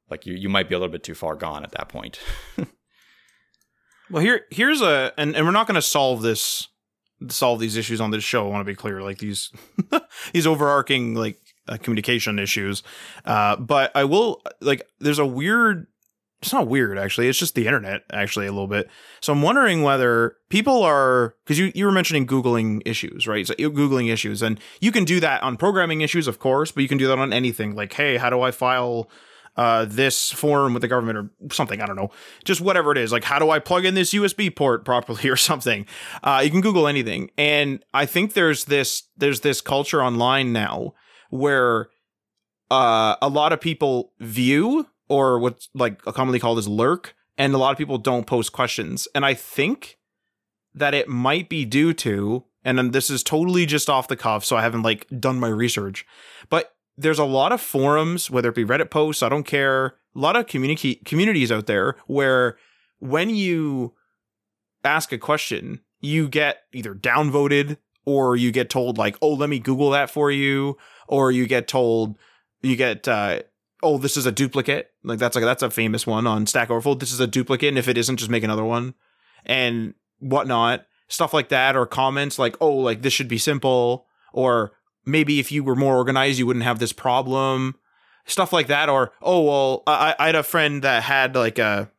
like 0.09 0.25
you, 0.25 0.35
you 0.35 0.49
might 0.49 0.69
be 0.69 0.75
a 0.75 0.79
little 0.79 0.91
bit 0.91 1.03
too 1.03 1.15
far 1.15 1.35
gone 1.35 1.63
at 1.63 1.71
that 1.71 1.89
point 1.89 2.19
Well, 4.09 4.21
here 4.21 4.41
here's 4.49 4.81
a 4.81 5.13
and, 5.17 5.35
and 5.35 5.45
we're 5.45 5.51
not 5.51 5.67
going 5.67 5.75
to 5.75 5.81
solve 5.81 6.21
this 6.21 6.67
solve 7.29 7.59
these 7.59 7.77
issues 7.77 7.99
on 7.99 8.11
this 8.11 8.23
show. 8.23 8.45
I 8.45 8.49
want 8.49 8.61
to 8.61 8.71
be 8.71 8.75
clear, 8.75 9.01
like 9.01 9.17
these 9.17 9.51
these 10.33 10.47
overarching 10.47 11.15
like 11.15 11.39
uh, 11.67 11.77
communication 11.77 12.39
issues. 12.39 12.83
Uh, 13.25 13.55
but 13.55 13.91
I 13.95 14.05
will 14.05 14.41
like 14.61 14.87
there's 14.99 15.19
a 15.19 15.25
weird 15.25 15.87
it's 16.41 16.53
not 16.53 16.67
weird 16.67 16.97
actually. 16.97 17.27
It's 17.27 17.39
just 17.39 17.55
the 17.55 17.65
internet 17.65 18.03
actually 18.11 18.45
a 18.45 18.51
little 18.51 18.67
bit. 18.67 18.89
So 19.21 19.33
I'm 19.33 19.41
wondering 19.41 19.81
whether 19.81 20.35
people 20.49 20.83
are 20.83 21.35
because 21.43 21.57
you 21.57 21.71
you 21.73 21.85
were 21.85 21.91
mentioning 21.91 22.27
googling 22.27 22.81
issues, 22.85 23.27
right? 23.27 23.45
So 23.47 23.55
googling 23.55 24.11
issues, 24.11 24.41
and 24.43 24.59
you 24.79 24.91
can 24.91 25.03
do 25.03 25.19
that 25.19 25.41
on 25.41 25.57
programming 25.57 26.01
issues, 26.01 26.27
of 26.27 26.39
course, 26.39 26.71
but 26.71 26.83
you 26.83 26.89
can 26.89 26.99
do 26.99 27.07
that 27.07 27.17
on 27.17 27.33
anything. 27.33 27.75
Like, 27.75 27.93
hey, 27.93 28.17
how 28.17 28.29
do 28.29 28.41
I 28.41 28.51
file? 28.51 29.09
Uh, 29.57 29.85
this 29.85 30.31
form 30.31 30.73
with 30.73 30.81
the 30.81 30.87
government 30.87 31.17
or 31.17 31.51
something. 31.51 31.81
I 31.81 31.87
don't 31.87 31.95
know. 31.95 32.11
Just 32.45 32.61
whatever 32.61 32.91
it 32.91 32.97
is. 32.97 33.11
Like, 33.11 33.23
how 33.23 33.39
do 33.39 33.49
I 33.49 33.57
plug 33.57 33.85
in 33.85 33.95
this 33.95 34.13
USB 34.13 34.55
port 34.55 34.85
properly 34.85 35.27
or 35.29 35.35
something? 35.35 35.87
Uh, 36.23 36.41
you 36.43 36.51
can 36.51 36.61
Google 36.61 36.87
anything. 36.87 37.31
And 37.39 37.83
I 37.91 38.05
think 38.05 38.33
there's 38.33 38.65
this, 38.65 39.03
there's 39.17 39.41
this 39.41 39.59
culture 39.61 40.03
online 40.03 40.53
now 40.53 40.93
where, 41.31 41.89
uh, 42.69 43.15
a 43.21 43.29
lot 43.29 43.53
of 43.53 43.59
people 43.61 44.13
view 44.19 44.87
or 45.09 45.39
what's 45.39 45.69
like 45.73 46.01
commonly 46.01 46.39
called 46.39 46.57
as 46.57 46.67
lurk, 46.67 47.15
and 47.37 47.53
a 47.53 47.57
lot 47.57 47.71
of 47.71 47.77
people 47.77 47.97
don't 47.97 48.27
post 48.27 48.51
questions. 48.51 49.07
And 49.15 49.25
I 49.25 49.33
think 49.33 49.97
that 50.73 50.93
it 50.93 51.07
might 51.07 51.49
be 51.49 51.65
due 51.65 51.93
to, 51.93 52.45
and 52.63 52.93
this 52.93 53.09
is 53.09 53.23
totally 53.23 53.65
just 53.65 53.89
off 53.89 54.07
the 54.07 54.15
cuff, 54.15 54.43
so 54.45 54.57
I 54.57 54.61
haven't 54.61 54.83
like 54.83 55.07
done 55.19 55.39
my 55.39 55.47
research, 55.47 56.05
but 56.49 56.73
there's 56.97 57.19
a 57.19 57.25
lot 57.25 57.51
of 57.51 57.61
forums, 57.61 58.29
whether 58.31 58.49
it 58.49 58.55
be 58.55 58.65
Reddit 58.65 58.89
posts, 58.89 59.21
I 59.21 59.29
don't 59.29 59.43
care, 59.43 59.95
a 60.15 60.19
lot 60.19 60.35
of 60.35 60.47
community 60.47 60.95
communities 61.05 61.51
out 61.51 61.67
there 61.67 61.95
where 62.07 62.57
when 62.99 63.29
you 63.29 63.93
ask 64.83 65.11
a 65.11 65.17
question, 65.17 65.81
you 65.99 66.27
get 66.27 66.63
either 66.73 66.95
downvoted 66.95 67.77
or 68.05 68.35
you 68.35 68.51
get 68.51 68.69
told 68.69 68.97
like, 68.97 69.17
"Oh, 69.21 69.33
let 69.33 69.49
me 69.49 69.59
Google 69.59 69.91
that 69.91 70.09
for 70.09 70.31
you," 70.31 70.77
or 71.07 71.31
you 71.31 71.45
get 71.45 71.67
told 71.67 72.17
you 72.61 72.75
get 72.75 73.07
uh, 73.07 73.41
oh, 73.83 73.97
this 73.97 74.17
is 74.17 74.25
a 74.25 74.31
duplicate. 74.31 74.91
Like 75.03 75.19
that's 75.19 75.35
like 75.35 75.45
that's 75.45 75.63
a 75.63 75.69
famous 75.69 76.07
one 76.07 76.25
on 76.25 76.47
Stack 76.47 76.69
Overflow. 76.69 76.95
This 76.95 77.13
is 77.13 77.19
a 77.19 77.27
duplicate, 77.27 77.69
and 77.69 77.77
if 77.77 77.87
it 77.87 77.97
isn't, 77.97 78.17
just 78.17 78.31
make 78.31 78.43
another 78.43 78.65
one, 78.65 78.95
and 79.45 79.93
whatnot. 80.19 80.85
Stuff 81.09 81.33
like 81.33 81.49
that, 81.49 81.77
or 81.77 81.85
comments 81.85 82.37
like, 82.37 82.57
oh, 82.59 82.75
like 82.75 83.01
this 83.01 83.13
should 83.13 83.29
be 83.29 83.37
simple, 83.37 84.07
or 84.33 84.73
maybe 85.07 85.39
if 85.39 85.51
you 85.51 85.63
were 85.63 85.75
more 85.75 85.95
organized, 85.95 86.37
you 86.37 86.45
wouldn't 86.45 86.65
have 86.65 86.79
this 86.79 86.93
problem. 86.93 87.75
Stuff 88.25 88.51
like 88.51 88.67
that, 88.67 88.89
or 88.89 89.13
oh 89.21 89.41
well, 89.41 89.83
I, 89.87 90.13
I 90.19 90.25
had 90.27 90.35
a 90.35 90.43
friend 90.43 90.83
that 90.83 91.03
had 91.03 91.33
like 91.35 91.57
a 91.57 91.89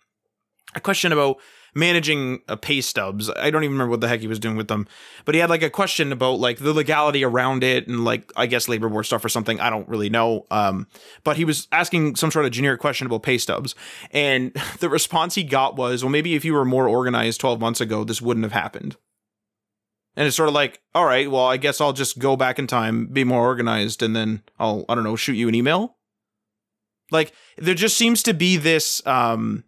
a 0.74 0.80
question 0.80 1.10
about 1.10 1.38
managing 1.74 2.40
uh, 2.48 2.56
pay 2.56 2.80
stubs. 2.80 3.30
I 3.30 3.50
don't 3.50 3.64
even 3.64 3.72
remember 3.74 3.92
what 3.92 4.00
the 4.00 4.08
heck 4.08 4.20
he 4.20 4.26
was 4.26 4.38
doing 4.38 4.56
with 4.56 4.68
them, 4.68 4.86
but 5.24 5.34
he 5.34 5.40
had 5.40 5.48
like 5.48 5.62
a 5.62 5.70
question 5.70 6.12
about 6.12 6.38
like 6.38 6.58
the 6.58 6.72
legality 6.72 7.24
around 7.24 7.64
it 7.64 7.86
and 7.88 8.04
like 8.04 8.30
I 8.36 8.46
guess 8.46 8.68
labor 8.68 8.88
board 8.88 9.06
stuff 9.06 9.24
or 9.24 9.28
something. 9.28 9.60
I 9.60 9.70
don't 9.70 9.88
really 9.88 10.10
know. 10.10 10.46
Um, 10.50 10.86
but 11.24 11.36
he 11.36 11.44
was 11.44 11.68
asking 11.72 12.16
some 12.16 12.30
sort 12.30 12.44
of 12.44 12.50
generic 12.50 12.80
question 12.80 13.06
about 13.06 13.22
pay 13.22 13.38
stubs, 13.38 13.74
and 14.10 14.52
the 14.80 14.88
response 14.88 15.34
he 15.34 15.44
got 15.44 15.76
was, 15.76 16.04
"Well, 16.04 16.10
maybe 16.10 16.34
if 16.34 16.44
you 16.44 16.54
were 16.54 16.64
more 16.64 16.88
organized 16.88 17.40
12 17.40 17.60
months 17.60 17.80
ago, 17.80 18.04
this 18.04 18.20
wouldn't 18.20 18.44
have 18.44 18.52
happened." 18.52 18.96
And 20.18 20.26
it's 20.26 20.36
sort 20.36 20.48
of 20.48 20.54
like, 20.54 20.82
all 20.94 21.04
right, 21.04 21.30
well, 21.30 21.46
I 21.46 21.56
guess 21.56 21.80
I'll 21.80 21.92
just 21.92 22.18
go 22.18 22.36
back 22.36 22.58
in 22.58 22.66
time, 22.66 23.06
be 23.06 23.22
more 23.22 23.40
organized, 23.40 24.02
and 24.02 24.16
then 24.16 24.42
I'll, 24.58 24.84
I 24.88 24.94
don't 24.96 25.04
know, 25.04 25.14
shoot 25.14 25.34
you 25.34 25.48
an 25.48 25.54
email. 25.54 25.96
Like 27.10 27.32
there 27.56 27.74
just 27.74 27.96
seems 27.96 28.22
to 28.24 28.34
be 28.34 28.56
this, 28.56 29.00
um, 29.06 29.64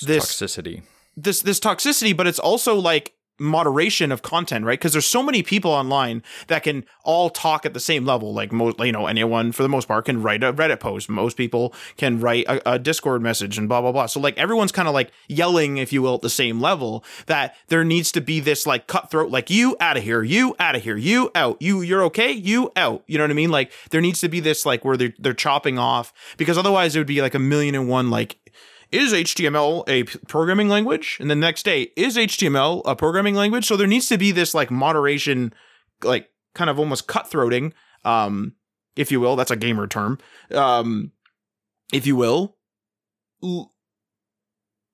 this 0.00 0.24
toxicity 0.24 0.82
this 1.16 1.40
this 1.40 1.60
toxicity, 1.60 2.16
but 2.16 2.26
it's 2.26 2.38
also 2.38 2.76
like 2.76 3.14
moderation 3.38 4.12
of 4.12 4.22
content, 4.22 4.64
right? 4.64 4.78
Because 4.78 4.92
there's 4.92 5.06
so 5.06 5.22
many 5.22 5.42
people 5.42 5.70
online 5.70 6.22
that 6.46 6.62
can 6.62 6.84
all 7.02 7.30
talk 7.30 7.66
at 7.66 7.74
the 7.74 7.80
same 7.80 8.04
level. 8.04 8.32
Like 8.32 8.52
most, 8.52 8.78
you 8.78 8.92
know, 8.92 9.06
anyone 9.06 9.52
for 9.52 9.62
the 9.62 9.68
most 9.68 9.88
part 9.88 10.04
can 10.04 10.22
write 10.22 10.44
a 10.44 10.52
Reddit 10.52 10.80
post. 10.80 11.08
Most 11.08 11.36
people 11.36 11.74
can 11.96 12.20
write 12.20 12.46
a, 12.46 12.72
a 12.72 12.78
Discord 12.78 13.22
message 13.22 13.58
and 13.58 13.68
blah 13.68 13.80
blah 13.80 13.92
blah. 13.92 14.06
So 14.06 14.20
like 14.20 14.38
everyone's 14.38 14.72
kind 14.72 14.88
of 14.88 14.94
like 14.94 15.10
yelling, 15.28 15.78
if 15.78 15.92
you 15.92 16.02
will, 16.02 16.16
at 16.16 16.22
the 16.22 16.30
same 16.30 16.60
level. 16.60 17.04
That 17.26 17.56
there 17.68 17.84
needs 17.84 18.12
to 18.12 18.20
be 18.20 18.40
this 18.40 18.66
like 18.66 18.86
cutthroat, 18.86 19.30
like 19.30 19.50
you 19.50 19.76
out 19.80 19.96
of 19.96 20.04
here, 20.04 20.22
you 20.22 20.54
out 20.58 20.76
of 20.76 20.82
here, 20.82 20.96
you 20.96 21.30
out, 21.34 21.60
you 21.60 21.82
you're 21.82 22.04
okay, 22.04 22.30
you 22.30 22.70
out. 22.76 23.02
You 23.06 23.18
know 23.18 23.24
what 23.24 23.30
I 23.30 23.34
mean? 23.34 23.50
Like 23.50 23.72
there 23.90 24.00
needs 24.00 24.20
to 24.20 24.28
be 24.28 24.40
this 24.40 24.64
like 24.64 24.84
where 24.84 24.96
they're 24.96 25.14
they're 25.18 25.34
chopping 25.34 25.78
off 25.78 26.12
because 26.36 26.56
otherwise 26.56 26.94
it 26.94 27.00
would 27.00 27.06
be 27.06 27.20
like 27.20 27.34
a 27.34 27.38
million 27.38 27.74
and 27.74 27.88
one 27.88 28.10
like 28.10 28.38
is 28.94 29.12
HTML 29.12 29.82
a 29.88 30.04
programming 30.28 30.68
language? 30.68 31.18
And 31.20 31.28
the 31.28 31.34
next 31.34 31.64
day, 31.64 31.90
is 31.96 32.16
HTML 32.16 32.82
a 32.84 32.94
programming 32.94 33.34
language? 33.34 33.66
So 33.66 33.76
there 33.76 33.88
needs 33.88 34.08
to 34.08 34.16
be 34.16 34.30
this 34.30 34.54
like 34.54 34.70
moderation, 34.70 35.52
like 36.02 36.30
kind 36.54 36.70
of 36.70 36.78
almost 36.78 37.08
cutthroating, 37.08 37.72
um, 38.04 38.54
if 38.94 39.10
you 39.10 39.18
will. 39.18 39.34
That's 39.34 39.50
a 39.50 39.56
gamer 39.56 39.88
term, 39.88 40.18
um, 40.52 41.10
if 41.92 42.06
you 42.06 42.14
will. 42.14 42.56
You 43.42 43.68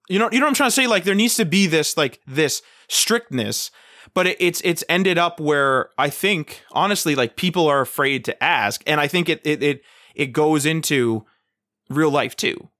know, 0.08 0.30
you 0.32 0.40
know 0.40 0.46
what 0.46 0.48
I'm 0.48 0.54
trying 0.54 0.68
to 0.68 0.74
say? 0.74 0.86
Like 0.86 1.04
there 1.04 1.14
needs 1.14 1.36
to 1.36 1.44
be 1.44 1.66
this 1.66 1.96
like 1.96 2.20
this 2.26 2.62
strictness, 2.88 3.70
but 4.14 4.26
it, 4.26 4.38
it's 4.40 4.62
it's 4.62 4.82
ended 4.88 5.18
up 5.18 5.38
where 5.38 5.90
I 5.98 6.08
think 6.08 6.62
honestly, 6.72 7.14
like 7.14 7.36
people 7.36 7.66
are 7.66 7.82
afraid 7.82 8.24
to 8.24 8.42
ask, 8.42 8.82
and 8.86 8.98
I 8.98 9.06
think 9.08 9.28
it 9.28 9.42
it 9.44 9.62
it, 9.62 9.82
it 10.14 10.26
goes 10.28 10.64
into 10.64 11.26
real 11.90 12.10
life 12.10 12.34
too 12.34 12.70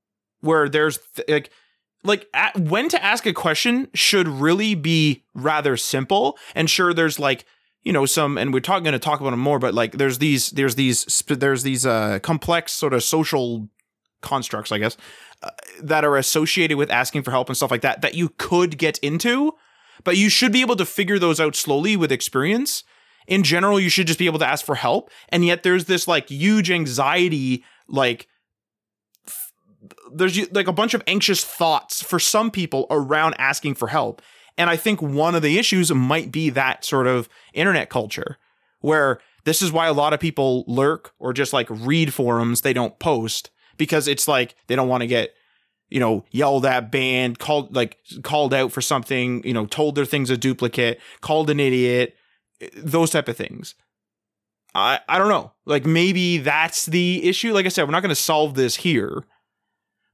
where 0.40 0.68
there's 0.68 0.98
th- 1.16 1.29
like 1.29 1.50
like 2.03 2.29
at, 2.33 2.59
when 2.59 2.88
to 2.88 3.03
ask 3.03 3.26
a 3.26 3.33
question 3.33 3.88
should 3.94 4.26
really 4.26 4.74
be 4.74 5.24
rather 5.35 5.76
simple. 5.76 6.38
And 6.55 6.68
sure 6.68 6.94
there's 6.94 7.18
like 7.18 7.44
you 7.83 7.92
know 7.92 8.07
some 8.07 8.38
and 8.38 8.53
we're 8.53 8.61
talking 8.61 8.85
going 8.85 8.92
to 8.92 8.98
talk 8.98 9.20
about 9.20 9.31
them 9.31 9.40
more 9.40 9.59
but 9.59 9.72
like 9.72 9.92
there's 9.92 10.18
these 10.18 10.50
there's 10.50 10.74
these 10.74 11.22
there's 11.29 11.62
these 11.62 11.87
uh 11.87 12.18
complex 12.18 12.72
sort 12.72 12.92
of 12.92 13.03
social 13.03 13.70
constructs 14.20 14.70
i 14.70 14.76
guess 14.76 14.98
uh, 15.42 15.48
that 15.81 16.05
are 16.05 16.18
associated 16.18 16.76
with 16.76 16.90
asking 16.90 17.22
for 17.22 17.31
help 17.31 17.48
and 17.48 17.57
stuff 17.57 17.70
like 17.70 17.81
that 17.81 18.03
that 18.03 18.14
you 18.14 18.29
could 18.37 18.76
get 18.76 18.98
into 18.98 19.55
but 20.05 20.16
you 20.16 20.29
should 20.29 20.53
be 20.53 20.61
able 20.61 20.76
to 20.76 20.87
figure 20.87 21.18
those 21.18 21.40
out 21.40 21.55
slowly 21.55 21.96
with 21.96 22.12
experience. 22.12 22.85
In 23.26 23.42
general 23.42 23.79
you 23.79 23.90
should 23.90 24.07
just 24.07 24.18
be 24.18 24.26
able 24.26 24.38
to 24.40 24.46
ask 24.46 24.64
for 24.64 24.74
help 24.74 25.11
and 25.29 25.44
yet 25.44 25.62
there's 25.62 25.85
this 25.85 26.09
like 26.09 26.29
huge 26.29 26.70
anxiety 26.70 27.64
like 27.87 28.26
there's 30.12 30.51
like 30.53 30.68
a 30.68 30.73
bunch 30.73 30.94
of 30.94 31.03
anxious 31.07 31.44
thoughts 31.44 32.03
for 32.03 32.18
some 32.18 32.51
people 32.51 32.87
around 32.90 33.35
asking 33.38 33.75
for 33.75 33.88
help. 33.88 34.23
And 34.59 34.68
I 34.68 34.77
think 34.77 35.01
one 35.01 35.35
of 35.35 35.42
the 35.42 35.59
issues 35.59 35.92
might 35.92 36.31
be 36.31 36.51
that 36.51 36.85
sort 36.85 37.07
of 37.07 37.29
internet 37.55 37.88
culture 37.88 38.38
where 38.81 39.20
this 39.44 39.62
is 39.62 39.73
why 39.73 39.87
a 39.87 39.92
lot 39.92 40.12
of 40.12 40.20
people 40.20 40.64
lurk 40.66 41.12
or 41.18 41.33
just 41.33 41.53
like 41.53 41.68
read 41.70 42.12
forums, 42.12 42.61
they 42.61 42.73
don't 42.73 42.99
post 42.99 43.51
because 43.77 44.07
it's 44.07 44.29
like 44.29 44.55
they 44.66 44.77
don't 44.77 44.88
want 44.88 45.01
to 45.03 45.07
get 45.07 45.35
you 45.88 45.99
know 45.99 46.25
yelled 46.31 46.66
at 46.66 46.92
banned 46.92 47.38
called 47.38 47.75
like 47.75 47.99
called 48.23 48.55
out 48.55 48.70
for 48.70 48.81
something 48.81 49.42
you 49.44 49.53
know 49.53 49.66
told 49.66 49.94
their 49.94 50.05
thing's 50.05 50.31
a 50.31 50.37
duplicate 50.37 51.01
called 51.20 51.51
an 51.51 51.59
idiot 51.59 52.14
eh, 52.61 52.68
those 52.77 53.11
type 53.11 53.29
of 53.29 53.37
things. 53.37 53.75
I 54.75 55.01
i 55.09 55.18
don't 55.18 55.29
know. 55.29 55.53
Like 55.64 55.87
maybe 55.87 56.38
that's 56.38 56.87
the 56.87 57.29
issue. 57.29 57.53
Like 57.53 57.66
i 57.66 57.70
said 57.70 57.85
we're 57.85 57.92
not 57.92 58.03
going 58.03 58.11
to 58.11 58.14
solve 58.14 58.55
this 58.55 58.77
here 58.77 59.25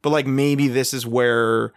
but 0.06 0.12
like 0.12 0.28
maybe 0.28 0.68
this 0.68 0.94
is 0.94 1.04
where 1.04 1.72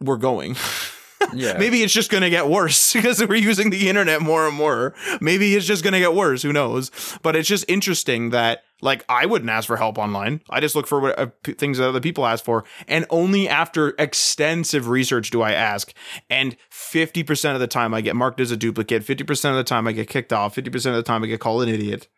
we're 0.00 0.16
going. 0.16 0.56
yeah. 1.34 1.58
Maybe 1.58 1.82
it's 1.82 1.92
just 1.92 2.10
going 2.10 2.22
to 2.22 2.30
get 2.30 2.48
worse 2.48 2.92
because 2.94 3.22
we're 3.22 3.34
using 3.34 3.68
the 3.68 3.90
internet 3.90 4.22
more 4.22 4.48
and 4.48 4.56
more. 4.56 4.94
Maybe 5.20 5.54
it's 5.54 5.66
just 5.66 5.84
going 5.84 5.92
to 5.92 5.98
get 5.98 6.14
worse. 6.14 6.40
Who 6.40 6.50
knows? 6.50 6.90
But 7.20 7.36
it's 7.36 7.46
just 7.46 7.66
interesting 7.68 8.30
that, 8.30 8.62
like, 8.80 9.04
I 9.06 9.26
wouldn't 9.26 9.50
ask 9.50 9.66
for 9.66 9.76
help 9.76 9.98
online. 9.98 10.40
I 10.48 10.60
just 10.60 10.74
look 10.74 10.86
for 10.86 10.98
what, 10.98 11.18
uh, 11.18 11.26
things 11.44 11.76
that 11.76 11.86
other 11.86 12.00
people 12.00 12.24
ask 12.24 12.42
for. 12.42 12.64
And 12.88 13.04
only 13.10 13.46
after 13.46 13.90
extensive 13.98 14.88
research 14.88 15.30
do 15.30 15.42
I 15.42 15.52
ask. 15.52 15.92
And 16.30 16.56
50% 16.72 17.52
of 17.52 17.60
the 17.60 17.66
time 17.66 17.92
I 17.92 18.00
get 18.00 18.16
marked 18.16 18.40
as 18.40 18.50
a 18.50 18.56
duplicate. 18.56 19.04
50% 19.04 19.50
of 19.50 19.56
the 19.56 19.62
time 19.62 19.86
I 19.86 19.92
get 19.92 20.08
kicked 20.08 20.32
off. 20.32 20.56
50% 20.56 20.74
of 20.86 20.94
the 20.94 21.02
time 21.02 21.22
I 21.22 21.26
get 21.26 21.40
called 21.40 21.64
an 21.64 21.68
idiot. 21.68 22.08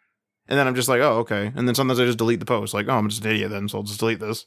And 0.46 0.56
then 0.56 0.68
I'm 0.68 0.76
just 0.76 0.88
like, 0.88 1.00
oh, 1.00 1.18
okay. 1.18 1.50
And 1.56 1.66
then 1.66 1.74
sometimes 1.74 1.98
I 1.98 2.04
just 2.04 2.18
delete 2.18 2.38
the 2.38 2.46
post. 2.46 2.72
Like, 2.72 2.86
oh, 2.88 2.96
I'm 2.96 3.08
just 3.08 3.24
an 3.24 3.30
idiot 3.32 3.50
then. 3.50 3.68
So 3.68 3.78
I'll 3.78 3.84
just 3.84 3.98
delete 3.98 4.20
this. 4.20 4.46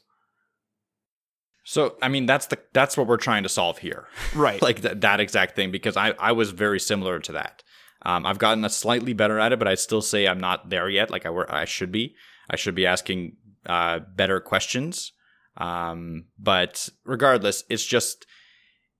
So 1.68 1.96
I 2.00 2.08
mean 2.08 2.26
that's 2.26 2.46
the 2.46 2.58
that's 2.72 2.96
what 2.96 3.08
we're 3.08 3.16
trying 3.16 3.42
to 3.42 3.48
solve 3.48 3.78
here, 3.78 4.06
right? 4.36 4.62
like 4.68 4.82
th- 4.82 5.00
that 5.00 5.18
exact 5.18 5.56
thing 5.56 5.72
because 5.72 5.96
I 5.96 6.10
I 6.12 6.30
was 6.30 6.52
very 6.52 6.78
similar 6.78 7.18
to 7.18 7.32
that. 7.32 7.64
Um, 8.02 8.24
I've 8.24 8.38
gotten 8.38 8.64
a 8.64 8.70
slightly 8.70 9.14
better 9.14 9.40
at 9.40 9.52
it, 9.52 9.58
but 9.58 9.66
I 9.66 9.74
still 9.74 10.00
say 10.00 10.28
I'm 10.28 10.38
not 10.38 10.70
there 10.70 10.88
yet. 10.88 11.10
Like 11.10 11.26
I 11.26 11.30
were 11.30 11.52
I 11.52 11.64
should 11.64 11.90
be. 11.90 12.14
I 12.48 12.54
should 12.54 12.76
be 12.76 12.86
asking 12.86 13.36
uh, 13.66 13.98
better 13.98 14.38
questions. 14.38 15.10
Um, 15.56 16.26
but 16.38 16.88
regardless, 17.04 17.64
it's 17.68 17.84
just 17.84 18.26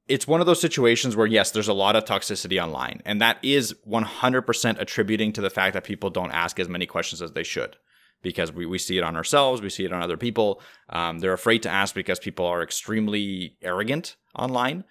it's 0.09 0.27
one 0.27 0.41
of 0.41 0.49
those 0.49 0.61
situations 0.61 1.15
where 1.15 1.29
yes, 1.29 1.53
there's 1.53 1.69
a 1.69 1.73
lot 1.73 1.95
of 1.95 2.05
toxicity 2.05 2.61
online, 2.61 3.01
and 3.05 3.21
that 3.21 3.39
is 3.45 3.77
100% 3.89 4.81
attributing 4.81 5.33
to 5.35 5.41
the 5.41 5.51
fact 5.51 5.75
that 5.75 5.85
people 5.85 6.11
don't 6.11 6.33
ask 6.33 6.59
as 6.59 6.69
many 6.69 6.87
questions 6.87 7.23
as 7.23 7.31
they 7.31 7.45
should 7.45 7.77
because 8.23 8.53
we, 8.53 8.67
we 8.67 8.79
see 8.79 8.99
it 8.99 9.05
on 9.05 9.17
ourselves, 9.17 9.63
we 9.63 9.71
see 9.71 9.85
it 9.85 9.93
on 9.93 10.03
other 10.03 10.17
people. 10.17 10.61
Um, 10.89 11.21
they're 11.21 11.33
afraid 11.33 11.63
to 11.63 11.71
ask 11.71 11.95
because 11.95 12.19
people 12.19 12.47
are 12.47 12.63
extremely 12.63 13.57
arrogant 13.63 14.17
online. 14.35 14.85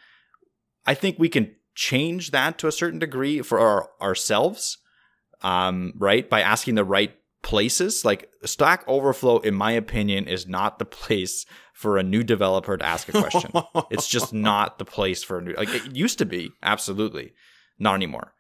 I 0.85 0.93
think 0.93 1.17
we 1.17 1.29
can 1.29 1.55
change 1.73 2.31
that 2.31 2.57
to 2.59 2.67
a 2.67 2.71
certain 2.71 2.99
degree 2.99 3.41
for 3.41 3.59
our, 3.59 3.89
ourselves, 4.01 4.77
um, 5.41 5.93
right? 5.97 6.29
By 6.29 6.41
asking 6.41 6.75
the 6.75 6.85
right 6.85 7.13
places. 7.45 8.03
Like 8.03 8.29
Stack 8.43 8.83
Overflow, 8.87 9.39
in 9.39 9.53
my 9.53 9.71
opinion, 9.71 10.27
is 10.27 10.47
not 10.47 10.79
the 10.79 10.85
place 11.03 11.45
for 11.73 11.97
a 11.97 12.03
new 12.03 12.23
developer 12.23 12.77
to 12.77 12.85
ask 12.85 13.07
a 13.09 13.11
question. 13.11 13.51
it's 13.91 14.07
just 14.07 14.33
not 14.33 14.79
the 14.79 14.85
place 14.85 15.23
for 15.23 15.39
a 15.39 15.41
new. 15.41 15.53
Like 15.53 15.73
it 15.73 15.95
used 15.95 16.17
to 16.19 16.25
be, 16.25 16.51
absolutely, 16.63 17.33
not 17.77 17.95
anymore. 17.95 18.33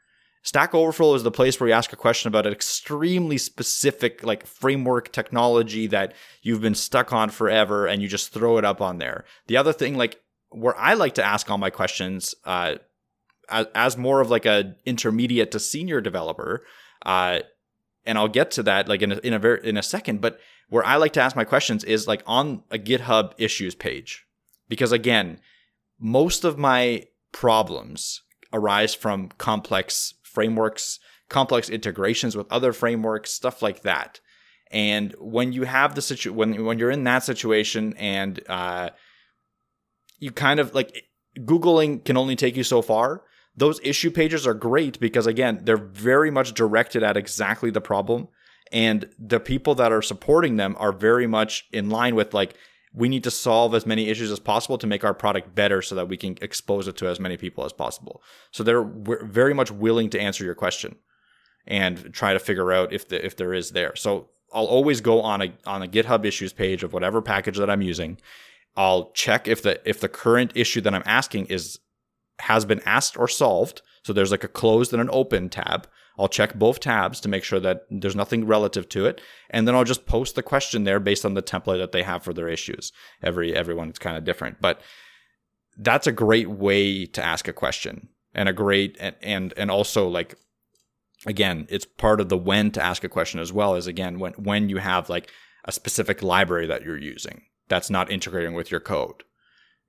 Stack 0.45 0.75
Overflow 0.75 1.15
is 1.15 1.23
the 1.23 1.31
place 1.31 1.59
where 1.59 1.67
you 1.67 1.73
ask 1.73 1.91
a 1.91 1.95
question 1.95 2.27
about 2.27 2.45
an 2.45 2.53
extremely 2.53 3.35
specific 3.39 4.23
like 4.23 4.45
framework 4.45 5.11
technology 5.11 5.87
that 5.87 6.13
you've 6.43 6.61
been 6.61 6.75
stuck 6.75 7.11
on 7.11 7.31
forever, 7.31 7.87
and 7.87 7.99
you 7.99 8.07
just 8.07 8.31
throw 8.31 8.59
it 8.59 8.63
up 8.63 8.79
on 8.79 8.99
there. 8.99 9.25
The 9.47 9.57
other 9.57 9.73
thing, 9.73 9.97
like 9.97 10.21
where 10.51 10.77
I 10.77 10.93
like 10.93 11.15
to 11.15 11.23
ask 11.23 11.49
all 11.49 11.57
my 11.57 11.71
questions, 11.71 12.35
uh, 12.45 12.75
as, 13.49 13.65
as 13.73 13.97
more 13.97 14.21
of 14.21 14.29
like 14.29 14.45
a 14.45 14.75
intermediate 14.85 15.49
to 15.51 15.59
senior 15.59 15.99
developer, 15.99 16.63
uh, 17.03 17.39
and 18.05 18.15
I'll 18.19 18.27
get 18.27 18.51
to 18.51 18.63
that 18.63 18.87
like 18.87 19.01
in 19.01 19.13
a, 19.13 19.17
in 19.17 19.33
a 19.33 19.39
very 19.39 19.67
in 19.67 19.77
a 19.77 19.83
second. 19.83 20.21
But 20.21 20.39
where 20.69 20.85
I 20.85 20.97
like 20.97 21.13
to 21.13 21.21
ask 21.21 21.35
my 21.35 21.43
questions 21.43 21.83
is 21.83 22.07
like 22.07 22.21
on 22.27 22.61
a 22.69 22.77
GitHub 22.77 23.33
issues 23.39 23.73
page, 23.73 24.27
because 24.69 24.91
again, 24.91 25.39
most 25.99 26.43
of 26.43 26.59
my 26.59 27.07
problems 27.31 28.21
arise 28.53 28.93
from 28.93 29.29
complex 29.39 30.13
frameworks, 30.35 30.99
complex 31.29 31.69
integrations 31.69 32.37
with 32.37 32.51
other 32.51 32.73
frameworks, 32.73 33.31
stuff 33.31 33.61
like 33.61 33.81
that. 33.81 34.19
And 34.71 35.15
when 35.19 35.53
you 35.53 35.63
have 35.63 35.95
the 35.95 36.01
situ 36.01 36.33
when 36.33 36.65
when 36.65 36.77
you're 36.77 36.91
in 36.91 37.05
that 37.05 37.23
situation 37.23 37.93
and 37.97 38.39
uh, 38.47 38.89
you 40.19 40.31
kind 40.31 40.59
of 40.59 40.75
like 40.75 41.05
googling 41.39 42.03
can 42.05 42.17
only 42.17 42.35
take 42.35 42.55
you 42.55 42.63
so 42.63 42.81
far. 42.81 43.23
Those 43.57 43.79
issue 43.83 44.11
pages 44.11 44.45
are 44.45 44.53
great 44.53 44.99
because 44.99 45.25
again, 45.25 45.61
they're 45.63 45.77
very 45.77 46.29
much 46.29 46.53
directed 46.53 47.03
at 47.03 47.15
exactly 47.15 47.71
the 47.71 47.79
problem 47.81 48.27
and 48.71 49.09
the 49.19 49.39
people 49.39 49.75
that 49.75 49.91
are 49.91 50.01
supporting 50.01 50.57
them 50.57 50.75
are 50.79 50.91
very 50.91 51.27
much 51.27 51.65
in 51.71 51.89
line 51.89 52.15
with 52.15 52.33
like 52.33 52.55
we 52.95 53.09
need 53.09 53.23
to 53.25 53.31
solve 53.31 53.75
as 53.75 53.85
many 53.85 54.07
issues 54.07 54.31
as 54.31 54.39
possible 54.39 54.77
to 54.77 54.87
make 54.87 55.03
our 55.03 55.13
product 55.13 55.53
better 55.53 55.81
so 55.81 55.95
that 55.95 56.07
we 56.07 56.15
can 56.15 56.37
expose 56.41 56.87
it 56.87 56.95
to 56.97 57.07
as 57.07 57.19
many 57.19 57.35
people 57.35 57.65
as 57.65 57.73
possible. 57.73 58.23
So 58.51 58.63
they're 58.63 58.83
very 58.85 59.53
much 59.53 59.69
willing 59.69 60.09
to 60.11 60.19
answer 60.19 60.45
your 60.45 60.55
question 60.55 60.95
and 61.67 62.13
try 62.13 62.31
to 62.33 62.39
figure 62.39 62.71
out 62.71 62.93
if 62.93 63.07
the, 63.09 63.23
if 63.23 63.35
there 63.35 63.53
is 63.53 63.71
there. 63.71 63.95
So 63.95 64.29
I'll 64.53 64.65
always 64.65 65.01
go 65.01 65.21
on 65.21 65.41
a 65.41 65.53
on 65.65 65.83
a 65.83 65.87
GitHub 65.87 66.25
issues 66.25 66.53
page 66.53 66.83
of 66.83 66.93
whatever 66.93 67.21
package 67.21 67.57
that 67.57 67.69
I'm 67.69 67.81
using. 67.81 68.17
I'll 68.77 69.11
check 69.11 69.47
if 69.47 69.61
the 69.61 69.81
if 69.87 69.99
the 69.99 70.09
current 70.09 70.51
issue 70.55 70.81
that 70.81 70.93
I'm 70.93 71.03
asking 71.05 71.47
is 71.47 71.79
has 72.39 72.63
been 72.63 72.81
asked 72.85 73.17
or 73.17 73.27
solved. 73.27 73.81
So 74.03 74.13
there's 74.13 74.31
like 74.31 74.43
a 74.43 74.49
closed 74.49 74.93
and 74.93 75.01
an 75.01 75.09
open 75.11 75.49
tab. 75.49 75.87
I'll 76.17 76.27
check 76.27 76.55
both 76.55 76.79
tabs 76.79 77.19
to 77.21 77.29
make 77.29 77.43
sure 77.43 77.59
that 77.59 77.85
there's 77.89 78.15
nothing 78.15 78.45
relative 78.45 78.87
to 78.89 79.05
it, 79.05 79.21
and 79.49 79.67
then 79.67 79.75
I'll 79.75 79.83
just 79.83 80.05
post 80.05 80.35
the 80.35 80.43
question 80.43 80.83
there 80.83 80.99
based 80.99 81.25
on 81.25 81.33
the 81.33 81.43
template 81.43 81.79
that 81.79 81.91
they 81.91 82.03
have 82.03 82.23
for 82.23 82.33
their 82.33 82.47
issues. 82.47 82.91
Every 83.21 83.55
everyone's 83.55 83.99
kind 83.99 84.17
of 84.17 84.23
different, 84.23 84.61
but 84.61 84.81
that's 85.77 86.07
a 86.07 86.11
great 86.11 86.49
way 86.49 87.05
to 87.05 87.23
ask 87.23 87.47
a 87.47 87.53
question 87.53 88.09
and 88.33 88.47
a 88.47 88.53
great 88.53 88.97
and 88.99 89.15
and, 89.21 89.53
and 89.57 89.71
also 89.71 90.07
like 90.07 90.35
again, 91.25 91.67
it's 91.69 91.85
part 91.85 92.21
of 92.21 92.29
the 92.29 92.37
when 92.37 92.71
to 92.71 92.81
ask 92.81 93.03
a 93.03 93.09
question 93.09 93.39
as 93.39 93.51
well 93.51 93.75
as 93.75 93.87
again 93.87 94.19
when 94.19 94.33
when 94.33 94.69
you 94.69 94.77
have 94.77 95.09
like 95.09 95.31
a 95.65 95.71
specific 95.71 96.21
library 96.21 96.67
that 96.67 96.83
you're 96.83 96.97
using 96.97 97.41
that's 97.67 97.89
not 97.89 98.11
integrating 98.11 98.53
with 98.53 98.69
your 98.69 98.79
code 98.79 99.23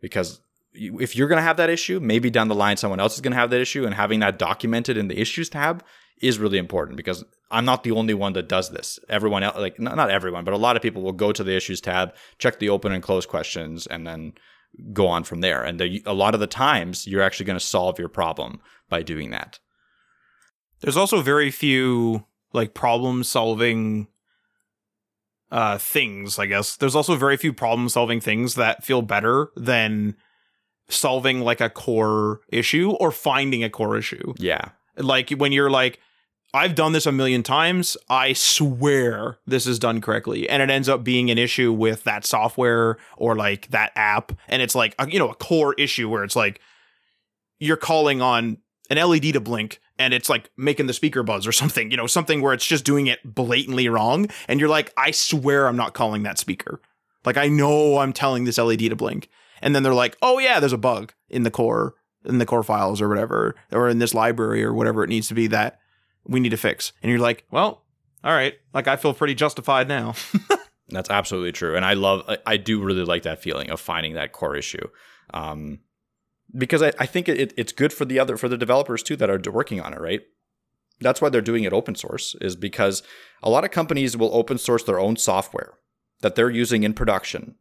because 0.00 0.40
if 0.72 1.16
you're 1.16 1.28
going 1.28 1.38
to 1.38 1.42
have 1.42 1.56
that 1.56 1.70
issue, 1.70 2.00
maybe 2.00 2.30
down 2.30 2.48
the 2.48 2.54
line 2.54 2.76
someone 2.76 3.00
else 3.00 3.14
is 3.14 3.20
going 3.20 3.32
to 3.32 3.38
have 3.38 3.50
that 3.50 3.60
issue, 3.60 3.84
and 3.86 3.94
having 3.94 4.20
that 4.20 4.38
documented 4.38 4.96
in 4.96 5.08
the 5.08 5.18
issues 5.18 5.48
tab 5.48 5.82
is 6.20 6.38
really 6.38 6.58
important 6.58 6.96
because 6.96 7.24
I'm 7.50 7.64
not 7.64 7.84
the 7.84 7.92
only 7.92 8.14
one 8.14 8.32
that 8.32 8.48
does 8.48 8.70
this. 8.70 8.98
Everyone 9.08 9.42
else, 9.42 9.56
like 9.56 9.78
not 9.78 10.10
everyone, 10.10 10.44
but 10.44 10.54
a 10.54 10.58
lot 10.58 10.76
of 10.76 10.82
people 10.82 11.02
will 11.02 11.12
go 11.12 11.32
to 11.32 11.44
the 11.44 11.56
issues 11.56 11.80
tab, 11.80 12.14
check 12.38 12.58
the 12.58 12.68
open 12.68 12.92
and 12.92 13.02
close 13.02 13.26
questions, 13.26 13.86
and 13.86 14.06
then 14.06 14.32
go 14.92 15.06
on 15.06 15.24
from 15.24 15.40
there. 15.40 15.62
And 15.62 15.78
the, 15.78 16.02
a 16.06 16.14
lot 16.14 16.34
of 16.34 16.40
the 16.40 16.46
times, 16.46 17.06
you're 17.06 17.22
actually 17.22 17.46
going 17.46 17.58
to 17.58 17.64
solve 17.64 17.98
your 17.98 18.08
problem 18.08 18.60
by 18.88 19.02
doing 19.02 19.30
that. 19.30 19.58
There's 20.80 20.96
also 20.96 21.22
very 21.22 21.50
few 21.50 22.26
like 22.52 22.74
problem 22.74 23.24
solving 23.24 24.08
uh 25.50 25.78
things, 25.78 26.38
I 26.38 26.46
guess. 26.46 26.76
There's 26.76 26.96
also 26.96 27.14
very 27.14 27.36
few 27.36 27.52
problem 27.52 27.88
solving 27.88 28.20
things 28.20 28.56
that 28.56 28.84
feel 28.84 29.02
better 29.02 29.50
than 29.56 30.16
solving 30.88 31.40
like 31.40 31.60
a 31.60 31.70
core 31.70 32.40
issue 32.48 32.90
or 32.92 33.10
finding 33.10 33.62
a 33.62 33.70
core 33.70 33.96
issue. 33.96 34.34
Yeah. 34.38 34.70
Like 34.96 35.30
when 35.30 35.52
you're 35.52 35.70
like, 35.70 36.00
I've 36.54 36.74
done 36.74 36.92
this 36.92 37.06
a 37.06 37.12
million 37.12 37.42
times. 37.42 37.96
I 38.08 38.32
swear 38.32 39.38
this 39.46 39.66
is 39.66 39.78
done 39.78 40.00
correctly. 40.00 40.48
And 40.48 40.62
it 40.62 40.70
ends 40.70 40.88
up 40.88 41.04
being 41.04 41.30
an 41.30 41.38
issue 41.38 41.72
with 41.72 42.04
that 42.04 42.24
software 42.24 42.96
or 43.16 43.34
like 43.34 43.68
that 43.68 43.92
app. 43.94 44.32
And 44.48 44.62
it's 44.62 44.74
like, 44.74 44.94
a, 44.98 45.08
you 45.10 45.18
know, 45.18 45.28
a 45.28 45.34
core 45.34 45.74
issue 45.74 46.08
where 46.08 46.24
it's 46.24 46.36
like 46.36 46.60
you're 47.58 47.76
calling 47.76 48.22
on 48.22 48.58
an 48.88 48.96
LED 48.96 49.34
to 49.34 49.40
blink 49.40 49.80
and 49.98 50.14
it's 50.14 50.28
like 50.28 50.50
making 50.56 50.86
the 50.86 50.92
speaker 50.92 51.22
buzz 51.22 51.46
or 51.46 51.52
something, 51.52 51.90
you 51.90 51.96
know, 51.96 52.06
something 52.06 52.40
where 52.40 52.52
it's 52.52 52.66
just 52.66 52.84
doing 52.84 53.06
it 53.06 53.18
blatantly 53.22 53.88
wrong. 53.88 54.28
And 54.48 54.60
you're 54.60 54.68
like, 54.68 54.92
I 54.96 55.10
swear 55.10 55.66
I'm 55.66 55.76
not 55.76 55.94
calling 55.94 56.22
that 56.22 56.38
speaker. 56.38 56.80
Like, 57.24 57.36
I 57.36 57.48
know 57.48 57.98
I'm 57.98 58.12
telling 58.12 58.44
this 58.44 58.58
LED 58.58 58.78
to 58.80 58.96
blink. 58.96 59.28
And 59.60 59.74
then 59.74 59.82
they're 59.82 59.94
like, 59.94 60.16
oh, 60.22 60.38
yeah, 60.38 60.60
there's 60.60 60.72
a 60.72 60.78
bug 60.78 61.12
in 61.28 61.42
the 61.42 61.50
core 61.50 61.94
in 62.26 62.38
the 62.38 62.46
core 62.46 62.62
files 62.62 63.00
or 63.00 63.08
whatever, 63.08 63.54
or 63.72 63.88
in 63.88 63.98
this 63.98 64.14
library 64.14 64.64
or 64.64 64.72
whatever 64.72 65.04
it 65.04 65.08
needs 65.08 65.28
to 65.28 65.34
be 65.34 65.46
that 65.48 65.78
we 66.24 66.40
need 66.40 66.50
to 66.50 66.56
fix. 66.56 66.92
And 67.02 67.10
you're 67.10 67.20
like, 67.20 67.44
well, 67.50 67.84
all 68.24 68.32
right, 68.32 68.54
like 68.74 68.88
I 68.88 68.96
feel 68.96 69.14
pretty 69.14 69.34
justified 69.34 69.88
now. 69.88 70.14
That's 70.88 71.10
absolutely 71.10 71.52
true, 71.52 71.74
and 71.74 71.84
I 71.84 71.94
love, 71.94 72.22
I, 72.46 72.56
do 72.56 72.80
really 72.80 73.04
like 73.04 73.24
that 73.24 73.42
feeling 73.42 73.70
of 73.70 73.80
finding 73.80 74.14
that 74.14 74.30
core 74.32 74.54
issue, 74.54 74.88
um, 75.34 75.80
because 76.56 76.80
I, 76.80 76.92
I 77.00 77.06
think 77.06 77.28
it, 77.28 77.52
it's 77.56 77.72
good 77.72 77.92
for 77.92 78.04
the 78.04 78.20
other 78.20 78.36
for 78.36 78.48
the 78.48 78.56
developers 78.56 79.02
too 79.02 79.16
that 79.16 79.28
are 79.28 79.40
working 79.50 79.80
on 79.80 79.92
it, 79.92 80.00
right? 80.00 80.20
That's 81.00 81.20
why 81.20 81.28
they're 81.28 81.40
doing 81.40 81.64
it 81.64 81.72
open 81.72 81.96
source, 81.96 82.36
is 82.40 82.54
because 82.54 83.02
a 83.42 83.50
lot 83.50 83.64
of 83.64 83.72
companies 83.72 84.16
will 84.16 84.32
open 84.32 84.58
source 84.58 84.84
their 84.84 85.00
own 85.00 85.16
software 85.16 85.74
that 86.20 86.36
they're 86.36 86.50
using 86.50 86.84
in 86.84 86.94
production 86.94 87.56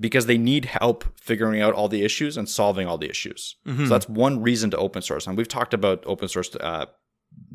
because 0.00 0.26
they 0.26 0.38
need 0.38 0.66
help 0.66 1.04
figuring 1.18 1.60
out 1.60 1.74
all 1.74 1.88
the 1.88 2.04
issues 2.04 2.36
and 2.36 2.48
solving 2.48 2.86
all 2.86 2.98
the 2.98 3.10
issues. 3.10 3.56
Mm-hmm. 3.66 3.84
So 3.84 3.90
that's 3.90 4.08
one 4.08 4.42
reason 4.42 4.70
to 4.70 4.76
open 4.76 5.02
source. 5.02 5.26
And 5.26 5.36
we've 5.36 5.48
talked 5.48 5.74
about 5.74 6.04
open 6.06 6.28
source 6.28 6.54
uh, 6.56 6.86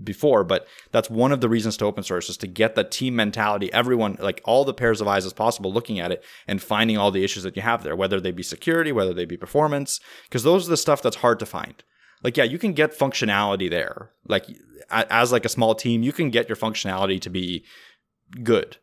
before, 0.03 0.43
but 0.43 0.67
that's 0.91 1.09
one 1.09 1.31
of 1.31 1.41
the 1.41 1.49
reasons 1.49 1.77
to 1.77 1.85
open 1.85 2.03
source 2.03 2.29
is 2.29 2.37
to 2.37 2.47
get 2.47 2.75
the 2.75 2.83
team 2.83 3.15
mentality, 3.15 3.71
everyone, 3.71 4.17
like 4.19 4.41
all 4.43 4.65
the 4.65 4.73
pairs 4.73 5.01
of 5.01 5.07
eyes 5.07 5.25
as 5.25 5.33
possible, 5.33 5.71
looking 5.71 5.99
at 5.99 6.11
it 6.11 6.23
and 6.47 6.61
finding 6.61 6.97
all 6.97 7.11
the 7.11 7.23
issues 7.23 7.43
that 7.43 7.55
you 7.55 7.61
have 7.61 7.83
there, 7.83 7.95
whether 7.95 8.19
they 8.19 8.31
be 8.31 8.43
security, 8.43 8.91
whether 8.91 9.13
they 9.13 9.25
be 9.25 9.37
performance, 9.37 9.99
because 10.25 10.43
those 10.43 10.67
are 10.67 10.71
the 10.71 10.77
stuff 10.77 11.01
that's 11.01 11.17
hard 11.17 11.39
to 11.39 11.45
find. 11.45 11.83
Like, 12.23 12.37
yeah, 12.37 12.45
you 12.45 12.57
can 12.57 12.73
get 12.73 12.97
functionality 12.97 13.69
there. 13.69 14.11
Like, 14.27 14.45
as 14.89 15.31
like 15.31 15.45
a 15.45 15.49
small 15.49 15.75
team, 15.75 16.03
you 16.03 16.13
can 16.13 16.29
get 16.29 16.47
your 16.47 16.55
functionality 16.55 17.19
to 17.21 17.29
be 17.29 17.65
good, 18.43 18.77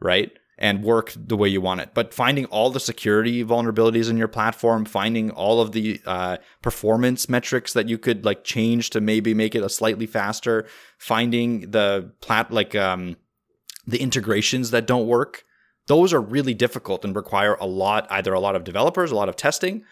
right? 0.00 0.30
And 0.58 0.84
work 0.84 1.12
the 1.16 1.36
way 1.36 1.48
you 1.48 1.60
want 1.60 1.80
it. 1.80 1.90
But 1.94 2.14
finding 2.14 2.44
all 2.46 2.70
the 2.70 2.80
security 2.80 3.44
vulnerabilities 3.44 4.08
in 4.08 4.16
your 4.16 4.28
platform, 4.28 4.84
finding 4.84 5.30
all 5.30 5.60
of 5.60 5.72
the 5.72 6.00
uh, 6.06 6.36
performance 6.62 7.28
metrics 7.28 7.72
that 7.72 7.88
you 7.88 7.98
could 7.98 8.24
like 8.24 8.44
change 8.44 8.90
to 8.90 9.00
maybe 9.00 9.34
make 9.34 9.54
it 9.54 9.64
a 9.64 9.68
slightly 9.68 10.06
faster, 10.06 10.66
finding 10.98 11.70
the 11.72 12.12
plat 12.20 12.50
like 12.52 12.74
um, 12.74 13.16
the 13.86 14.00
integrations 14.00 14.70
that 14.70 14.86
don't 14.86 15.06
work, 15.06 15.44
those 15.86 16.12
are 16.12 16.20
really 16.20 16.54
difficult 16.54 17.04
and 17.04 17.14
require 17.14 17.54
a 17.60 17.66
lot, 17.66 18.06
either 18.10 18.32
a 18.32 18.40
lot 18.40 18.56
of 18.56 18.64
developers, 18.64 19.10
a 19.10 19.16
lot 19.16 19.28
of 19.28 19.36
testing, 19.36 19.84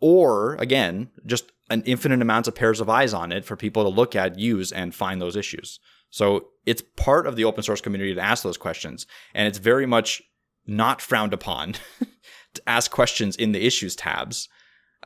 or 0.00 0.54
again, 0.56 1.10
just 1.26 1.50
an 1.70 1.82
infinite 1.82 2.22
amount 2.22 2.46
of 2.46 2.54
pairs 2.54 2.80
of 2.80 2.88
eyes 2.88 3.12
on 3.12 3.32
it 3.32 3.44
for 3.44 3.56
people 3.56 3.82
to 3.82 3.88
look 3.88 4.14
at, 4.14 4.38
use, 4.38 4.70
and 4.72 4.94
find 4.94 5.20
those 5.20 5.36
issues. 5.36 5.80
So 6.10 6.48
it's 6.66 6.82
part 6.96 7.26
of 7.26 7.36
the 7.36 7.44
open 7.44 7.62
source 7.62 7.80
community 7.80 8.14
to 8.14 8.20
ask 8.20 8.42
those 8.42 8.56
questions. 8.56 9.06
And 9.34 9.46
it's 9.46 9.58
very 9.58 9.86
much 9.86 10.22
not 10.66 11.00
frowned 11.00 11.32
upon 11.32 11.74
to 12.54 12.62
ask 12.66 12.90
questions 12.90 13.36
in 13.36 13.52
the 13.52 13.66
issues 13.66 13.96
tabs, 13.96 14.48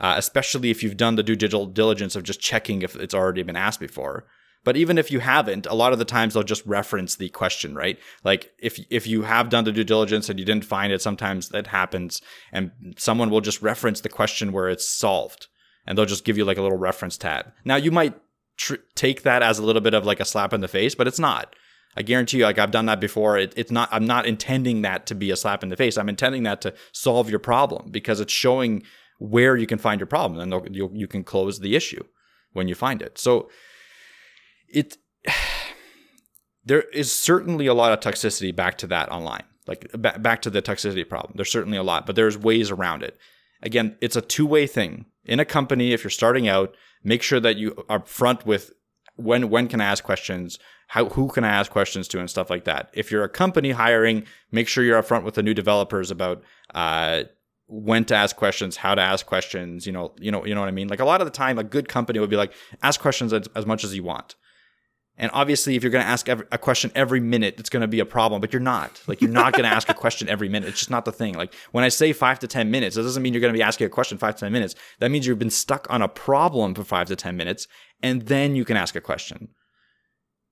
uh, 0.00 0.14
especially 0.16 0.70
if 0.70 0.82
you've 0.82 0.96
done 0.96 1.16
the 1.16 1.22
due 1.22 1.36
diligence 1.36 2.16
of 2.16 2.24
just 2.24 2.40
checking 2.40 2.82
if 2.82 2.96
it's 2.96 3.14
already 3.14 3.42
been 3.42 3.56
asked 3.56 3.80
before. 3.80 4.26
But 4.64 4.76
even 4.76 4.96
if 4.96 5.10
you 5.10 5.18
haven't, 5.18 5.66
a 5.66 5.74
lot 5.74 5.92
of 5.92 5.98
the 5.98 6.04
times 6.04 6.34
they'll 6.34 6.44
just 6.44 6.64
reference 6.66 7.16
the 7.16 7.28
question, 7.30 7.74
right? 7.74 7.98
Like 8.22 8.52
if 8.58 8.78
if 8.90 9.06
you 9.06 9.22
have 9.22 9.48
done 9.48 9.64
the 9.64 9.72
due 9.72 9.82
diligence 9.84 10.28
and 10.28 10.38
you 10.38 10.44
didn't 10.44 10.64
find 10.64 10.92
it, 10.92 11.02
sometimes 11.02 11.48
that 11.48 11.66
happens, 11.66 12.22
and 12.52 12.70
someone 12.96 13.30
will 13.30 13.40
just 13.40 13.60
reference 13.60 14.00
the 14.00 14.08
question 14.08 14.52
where 14.52 14.68
it's 14.68 14.86
solved, 14.86 15.48
and 15.84 15.98
they'll 15.98 16.06
just 16.06 16.24
give 16.24 16.38
you 16.38 16.44
like 16.44 16.58
a 16.58 16.62
little 16.62 16.78
reference 16.78 17.16
tab. 17.16 17.52
Now 17.64 17.74
you 17.74 17.90
might 17.90 18.14
tr- 18.56 18.74
take 18.94 19.22
that 19.22 19.42
as 19.42 19.58
a 19.58 19.64
little 19.64 19.82
bit 19.82 19.94
of 19.94 20.04
like 20.04 20.20
a 20.20 20.24
slap 20.24 20.52
in 20.52 20.60
the 20.60 20.68
face, 20.68 20.94
but 20.94 21.06
it's 21.06 21.18
not. 21.18 21.54
I 21.96 22.02
guarantee 22.02 22.38
you, 22.38 22.44
like 22.44 22.58
I've 22.58 22.70
done 22.70 22.86
that 22.86 23.00
before. 23.00 23.36
It, 23.36 23.52
it's 23.56 23.70
not. 23.70 23.88
I'm 23.92 24.06
not 24.06 24.26
intending 24.26 24.82
that 24.82 25.06
to 25.06 25.14
be 25.14 25.30
a 25.30 25.36
slap 25.36 25.62
in 25.62 25.68
the 25.68 25.76
face. 25.76 25.98
I'm 25.98 26.08
intending 26.08 26.42
that 26.44 26.60
to 26.62 26.74
solve 26.92 27.28
your 27.28 27.38
problem 27.38 27.90
because 27.90 28.20
it's 28.20 28.32
showing 28.32 28.82
where 29.18 29.56
you 29.56 29.66
can 29.66 29.78
find 29.78 30.00
your 30.00 30.06
problem, 30.06 30.40
and 30.40 30.74
you 30.74 30.90
you 30.94 31.06
can 31.06 31.22
close 31.22 31.60
the 31.60 31.76
issue 31.76 32.02
when 32.52 32.66
you 32.66 32.74
find 32.74 33.02
it. 33.02 33.18
So 33.18 33.50
it 34.68 34.96
there 36.64 36.82
is 36.94 37.12
certainly 37.12 37.66
a 37.66 37.74
lot 37.74 37.92
of 37.92 38.00
toxicity 38.00 38.54
back 38.56 38.78
to 38.78 38.86
that 38.86 39.10
online, 39.10 39.44
like 39.66 39.90
ba- 39.92 40.18
back 40.18 40.40
to 40.42 40.50
the 40.50 40.62
toxicity 40.62 41.06
problem. 41.06 41.34
There's 41.36 41.52
certainly 41.52 41.76
a 41.76 41.82
lot, 41.82 42.06
but 42.06 42.16
there's 42.16 42.38
ways 42.38 42.70
around 42.70 43.02
it. 43.02 43.18
Again, 43.62 43.96
it's 44.00 44.16
a 44.16 44.22
two 44.22 44.46
way 44.46 44.66
thing. 44.66 45.06
In 45.24 45.38
a 45.38 45.44
company, 45.44 45.92
if 45.92 46.02
you're 46.02 46.10
starting 46.10 46.48
out, 46.48 46.74
make 47.04 47.22
sure 47.22 47.40
that 47.40 47.56
you 47.56 47.84
are 47.88 48.04
front 48.04 48.46
with 48.46 48.72
when 49.16 49.50
when 49.50 49.68
can 49.68 49.80
I 49.80 49.84
ask 49.84 50.02
questions, 50.02 50.58
how 50.88 51.08
who 51.10 51.28
can 51.28 51.44
I 51.44 51.48
ask 51.48 51.70
questions 51.70 52.08
to, 52.08 52.18
and 52.18 52.28
stuff 52.30 52.50
like 52.50 52.64
that. 52.64 52.90
If 52.92 53.10
you're 53.10 53.24
a 53.24 53.28
company 53.28 53.72
hiring, 53.72 54.24
make 54.50 54.68
sure 54.68 54.84
you're 54.84 55.02
upfront 55.02 55.24
with 55.24 55.34
the 55.34 55.42
new 55.42 55.54
developers 55.54 56.10
about 56.10 56.42
uh, 56.74 57.24
when 57.66 58.04
to 58.06 58.14
ask 58.14 58.36
questions, 58.36 58.76
how 58.76 58.94
to 58.94 59.02
ask 59.02 59.26
questions. 59.26 59.86
You 59.86 59.92
know, 59.92 60.14
you 60.18 60.30
know, 60.30 60.44
you 60.44 60.54
know 60.54 60.60
what 60.60 60.68
I 60.68 60.72
mean. 60.72 60.88
Like 60.88 61.00
a 61.00 61.04
lot 61.04 61.20
of 61.20 61.26
the 61.26 61.32
time, 61.32 61.58
a 61.58 61.64
good 61.64 61.88
company 61.88 62.18
would 62.18 62.30
be 62.30 62.36
like, 62.36 62.52
ask 62.82 63.00
questions 63.00 63.32
as, 63.32 63.48
as 63.54 63.66
much 63.66 63.84
as 63.84 63.94
you 63.94 64.02
want. 64.02 64.34
And 65.22 65.30
obviously, 65.32 65.76
if 65.76 65.84
you're 65.84 65.92
going 65.92 66.04
to 66.04 66.10
ask 66.10 66.28
a 66.28 66.58
question 66.58 66.90
every 66.96 67.20
minute, 67.20 67.54
it's 67.60 67.70
going 67.70 67.82
to 67.82 67.86
be 67.86 68.00
a 68.00 68.04
problem. 68.04 68.40
But 68.40 68.52
you're 68.52 68.58
not. 68.58 69.00
Like 69.06 69.20
you're 69.20 69.30
not 69.30 69.52
going 69.52 69.62
to 69.62 69.70
ask 69.70 69.88
a 69.88 69.94
question 69.94 70.28
every 70.28 70.48
minute. 70.48 70.70
It's 70.70 70.80
just 70.80 70.90
not 70.90 71.04
the 71.04 71.12
thing. 71.12 71.34
Like 71.34 71.54
when 71.70 71.84
I 71.84 71.90
say 71.90 72.12
five 72.12 72.40
to 72.40 72.48
ten 72.48 72.72
minutes, 72.72 72.96
it 72.96 73.02
doesn't 73.02 73.22
mean 73.22 73.32
you're 73.32 73.40
going 73.40 73.52
to 73.52 73.56
be 73.56 73.62
asking 73.62 73.86
a 73.86 73.90
question 73.90 74.18
five 74.18 74.34
to 74.34 74.40
ten 74.40 74.52
minutes. 74.52 74.74
That 74.98 75.12
means 75.12 75.24
you've 75.24 75.38
been 75.38 75.48
stuck 75.48 75.86
on 75.90 76.02
a 76.02 76.08
problem 76.08 76.74
for 76.74 76.82
five 76.82 77.06
to 77.06 77.14
ten 77.14 77.36
minutes, 77.36 77.68
and 78.02 78.22
then 78.22 78.56
you 78.56 78.64
can 78.64 78.76
ask 78.76 78.96
a 78.96 79.00
question. 79.00 79.50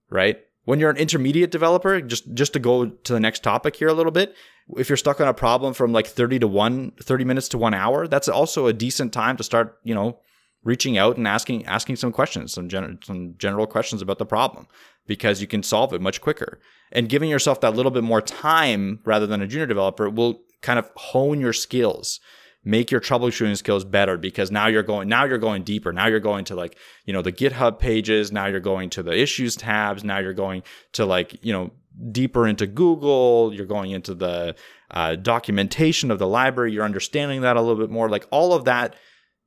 Right? 0.09 0.39
When 0.67 0.79
you're 0.79 0.91
an 0.91 0.99
intermediate 0.99 1.51
developer, 1.51 2.01
just 2.01 2.33
just 2.33 2.53
to 2.53 2.61
go 2.61 2.91
to 2.91 3.13
the 3.13 3.19
next 3.19 3.43
topic 3.43 3.75
here 3.75 3.89
a 3.89 3.93
little 3.93 4.13
bit, 4.13 4.37
if 4.77 4.89
you're 4.89 4.97
stuck 4.97 5.21
on 5.21 5.27
a 5.27 5.35
problem 5.35 5.75
from 5.75 5.93
like 5.93 6.07
30 6.07 6.39
to 6.39 6.47
1 6.47 6.93
30 7.03 7.25
minutes 7.25 7.49
to 7.49 7.59
1 7.59 7.75
hour, 7.75 8.07
that's 8.07 8.29
also 8.29 8.69
a 8.69 8.73
decent 8.73 9.13
time 9.13 9.37
to 9.37 9.43
start, 9.43 9.79
you 9.83 9.97
know, 9.97 10.21
reaching 10.63 10.99
out 10.99 11.17
and 11.17 11.27
asking 11.27 11.67
asking 11.67 11.97
some 11.97 12.13
questions, 12.13 12.53
some 12.53 12.69
gen- 12.69 12.99
some 13.03 13.35
general 13.39 13.67
questions 13.67 14.03
about 14.03 14.19
the 14.19 14.27
problem 14.27 14.67
because 15.07 15.41
you 15.41 15.47
can 15.47 15.63
solve 15.63 15.93
it 15.93 16.01
much 16.01 16.21
quicker. 16.21 16.61
And 16.93 17.09
giving 17.09 17.31
yourself 17.31 17.61
that 17.61 17.75
little 17.75 17.93
bit 17.93 18.05
more 18.05 18.21
time 18.21 19.01
rather 19.05 19.27
than 19.27 19.43
a 19.43 19.47
junior 19.47 19.67
developer 19.67 20.09
will 20.11 20.41
kind 20.61 20.79
of 20.79 20.91
hone 20.97 21.41
your 21.41 21.53
skills 21.53 22.21
make 22.65 22.91
your 22.91 23.01
troubleshooting 23.01 23.57
skills 23.57 23.85
better 23.85 24.17
because 24.17 24.51
now 24.51 24.67
you're 24.67 24.83
going 24.83 25.09
now 25.09 25.25
you're 25.25 25.39
going 25.39 25.63
deeper. 25.63 25.93
Now 25.93 26.07
you're 26.07 26.21
going 26.21 26.45
to 26.47 26.55
like 26.55 26.77
you 27.05 27.13
know 27.13 27.23
the 27.23 27.33
github 27.33 27.79
pages. 27.79 28.33
Now 28.33 28.47
you're 28.47 28.61
going 28.61 28.91
to 28.91 29.03
the 29.03 29.19
issues 29.19 29.57
tabs. 29.57 30.05
Now 30.05 30.19
you're 30.19 30.35
going 30.35 30.63
to 30.93 31.07
like 31.07 31.43
you 31.45 31.53
know 31.53 31.71
deeper 32.13 32.47
into 32.47 32.67
google. 32.67 33.53
You're 33.55 33.67
going 33.67 33.93
into 33.93 34.15
the 34.15 34.55
uh, 34.91 35.17
documentation 35.17 36.11
of 36.11 36.19
the 36.19 36.27
library. 36.27 36.73
You're 36.73 36.85
understanding 36.85 37.43
that 37.43 37.57
a 37.57 37.61
little 37.61 37.81
bit 37.81 37.91
more. 37.91 38.09
Like 38.09 38.27
all 38.31 38.53
of 38.53 38.65
that 38.65 38.95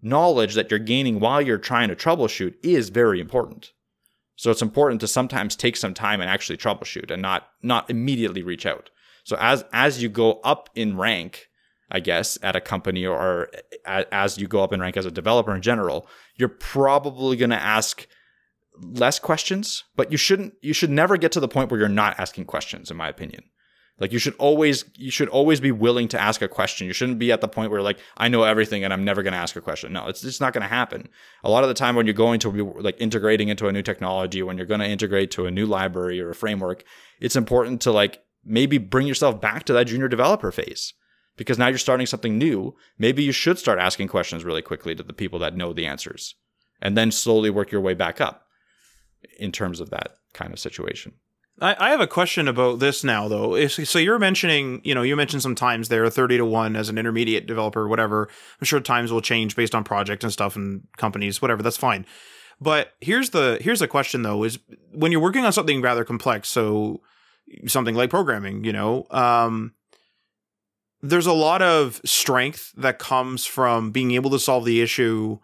knowledge 0.04 0.54
that 0.56 0.70
you're 0.70 0.80
gaining 0.80 1.20
while 1.20 1.42
you're 1.42 1.58
trying 1.58 1.90
to 1.90 1.96
troubleshoot 1.96 2.56
is 2.62 2.90
very 2.90 3.20
important. 3.20 3.72
So 4.36 4.52
it's 4.52 4.62
important 4.62 5.02
to 5.02 5.08
sometimes 5.08 5.56
take 5.56 5.78
some 5.78 5.94
time 5.94 6.20
and 6.20 6.30
actually 6.30 6.58
troubleshoot 6.58 7.12
and 7.12 7.22
not 7.22 7.48
not 7.62 7.90
immediately 7.90 8.44
reach 8.44 8.66
out. 8.66 8.90
So 9.24 9.38
as 9.40 9.64
as 9.72 10.02
you 10.02 10.10
go 10.10 10.40
up 10.44 10.70
in 10.76 10.98
rank, 10.98 11.50
I 11.90 12.00
guess 12.00 12.38
at 12.42 12.56
a 12.56 12.62
company 12.62 13.06
or 13.06 13.50
as 13.86 14.38
you 14.38 14.48
go 14.48 14.64
up 14.64 14.74
in 14.74 14.82
rank 14.82 14.98
as 14.98 15.06
a 15.06 15.12
developer 15.12 15.56
in 15.56 15.62
general, 15.62 16.08
you're 16.36 16.50
probably 16.50 17.38
going 17.38 17.52
to 17.52 17.62
ask 17.62 18.08
less 18.82 19.20
questions, 19.20 19.84
but 19.96 20.12
you 20.12 20.18
shouldn't 20.18 20.56
you 20.62 20.74
should 20.74 20.90
never 20.90 21.16
get 21.16 21.32
to 21.34 21.40
the 21.40 21.48
point 21.48 21.70
where 21.70 21.80
you're 21.80 21.90
not 21.90 22.20
asking 22.20 22.46
questions 22.46 22.90
in 22.90 22.98
my 22.98 23.08
opinion. 23.08 23.44
Like 24.00 24.12
you 24.12 24.20
should 24.20 24.36
always 24.36 24.86
you 24.98 25.12
should 25.12 25.30
always 25.30 25.60
be 25.60 25.72
willing 25.72 26.08
to 26.10 26.20
ask 26.20 26.42
a 26.42 26.48
question. 26.48 26.88
You 26.88 26.94
shouldn't 26.94 27.20
be 27.20 27.32
at 27.32 27.42
the 27.42 27.48
point 27.48 27.72
where 27.72 27.82
like 27.82 28.00
I 28.18 28.28
know 28.28 28.44
everything 28.44 28.84
and 28.84 28.92
I'm 28.92 29.06
never 29.06 29.22
going 29.22 29.34
to 29.34 29.40
ask 29.40 29.56
a 29.56 29.62
question. 29.62 29.94
No, 29.94 30.08
it's 30.08 30.22
just 30.22 30.42
not 30.42 30.52
going 30.52 30.64
to 30.64 30.68
happen. 30.68 31.10
A 31.44 31.50
lot 31.50 31.64
of 31.64 31.68
the 31.68 31.76
time 31.76 31.96
when 31.96 32.08
you're 32.08 32.14
going 32.14 32.40
to 32.40 32.52
be 32.52 32.62
like 32.62 33.00
integrating 33.00 33.50
into 33.50 33.68
a 33.68 33.72
new 33.72 33.84
technology, 33.84 34.42
when 34.42 34.58
you're 34.58 34.66
going 34.66 34.80
to 34.80 34.90
integrate 34.90 35.30
to 35.32 35.46
a 35.46 35.52
new 35.52 35.66
library 35.66 36.20
or 36.20 36.32
a 36.32 36.36
framework, 36.36 36.84
it's 37.20 37.36
important 37.36 37.82
to 37.82 37.92
like 37.92 38.24
maybe 38.44 38.78
bring 38.78 39.08
yourself 39.08 39.40
back 39.40 39.64
to 39.66 39.74
that 39.74 39.86
junior 39.86 40.08
developer 40.08 40.52
phase 40.52 40.94
because 41.38 41.60
now 41.60 41.68
you're 41.68 41.78
starting 41.78 42.08
something 42.08 42.38
new. 42.38 42.76
Maybe 42.98 43.24
you 43.24 43.32
should 43.32 43.60
start 43.60 43.80
asking 43.80 44.08
questions 44.08 44.44
really 44.44 44.62
quickly 44.64 44.96
to 44.96 45.04
the 45.04 45.14
people 45.14 45.40
that 45.40 45.56
know 45.56 45.72
the 45.72 45.86
answers 45.86 46.36
and 46.82 46.98
then 46.98 47.12
slowly 47.12 47.50
work 47.50 47.72
your 47.72 47.82
way 47.82 47.94
back 47.94 48.20
up 48.20 48.48
in 49.40 49.52
terms 49.52 49.80
of 49.80 49.92
that 49.92 50.18
kind 50.34 50.52
of 50.52 50.60
situation. 50.60 51.14
I, 51.62 51.76
I 51.78 51.90
have 51.92 52.02
a 52.02 52.08
question 52.08 52.48
about 52.48 52.80
this 52.80 53.04
now, 53.04 53.28
though. 53.28 53.68
So 53.68 54.00
you're 54.00 54.20
mentioning, 54.20 54.82
you 54.84 54.96
know, 54.96 55.04
you 55.04 55.16
mentioned 55.16 55.42
some 55.42 55.56
times 55.56 55.90
there, 55.90 56.10
30 56.10 56.38
to 56.38 56.46
1 56.46 56.76
as 56.76 56.90
an 56.90 56.98
intermediate 56.98 57.46
developer, 57.46 57.88
whatever. 57.88 58.28
I'm 58.60 58.66
sure 58.66 58.80
times 58.80 59.12
will 59.12 59.22
change 59.22 59.56
based 59.56 59.76
on 59.76 59.84
project 59.84 60.24
and 60.24 60.34
stuff 60.34 60.56
and 60.56 60.88
companies, 60.98 61.42
whatever. 61.42 61.62
That's 61.62 61.78
fine. 61.78 62.06
But 62.60 62.94
here's 63.02 63.32
the 63.32 63.58
here's 63.62 63.80
the 63.80 63.88
question 63.88 64.22
though: 64.22 64.44
is 64.44 64.60
when 64.94 65.12
you're 65.12 65.22
working 65.22 65.44
on 65.44 65.52
something 65.52 65.82
rather 65.82 66.06
complex, 66.06 66.50
so 66.50 67.02
something 67.68 67.96
like 67.96 68.10
programming, 68.10 68.64
you 68.64 68.72
know, 68.72 69.06
um, 69.12 69.74
there's 71.02 71.26
a 71.26 71.34
lot 71.34 71.62
of 71.62 72.00
strength 72.06 72.72
that 72.78 73.00
comes 73.00 73.46
from 73.46 73.92
being 73.92 74.12
able 74.12 74.30
to 74.30 74.40
solve 74.40 74.66
the 74.66 74.82
issue, 74.82 75.38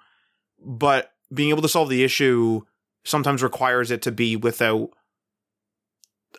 but 0.63 1.11
being 1.33 1.49
able 1.49 1.61
to 1.61 1.69
solve 1.69 1.89
the 1.89 2.03
issue 2.03 2.61
sometimes 3.03 3.43
requires 3.43 3.91
it 3.91 4.01
to 4.03 4.11
be 4.11 4.35
without 4.35 4.89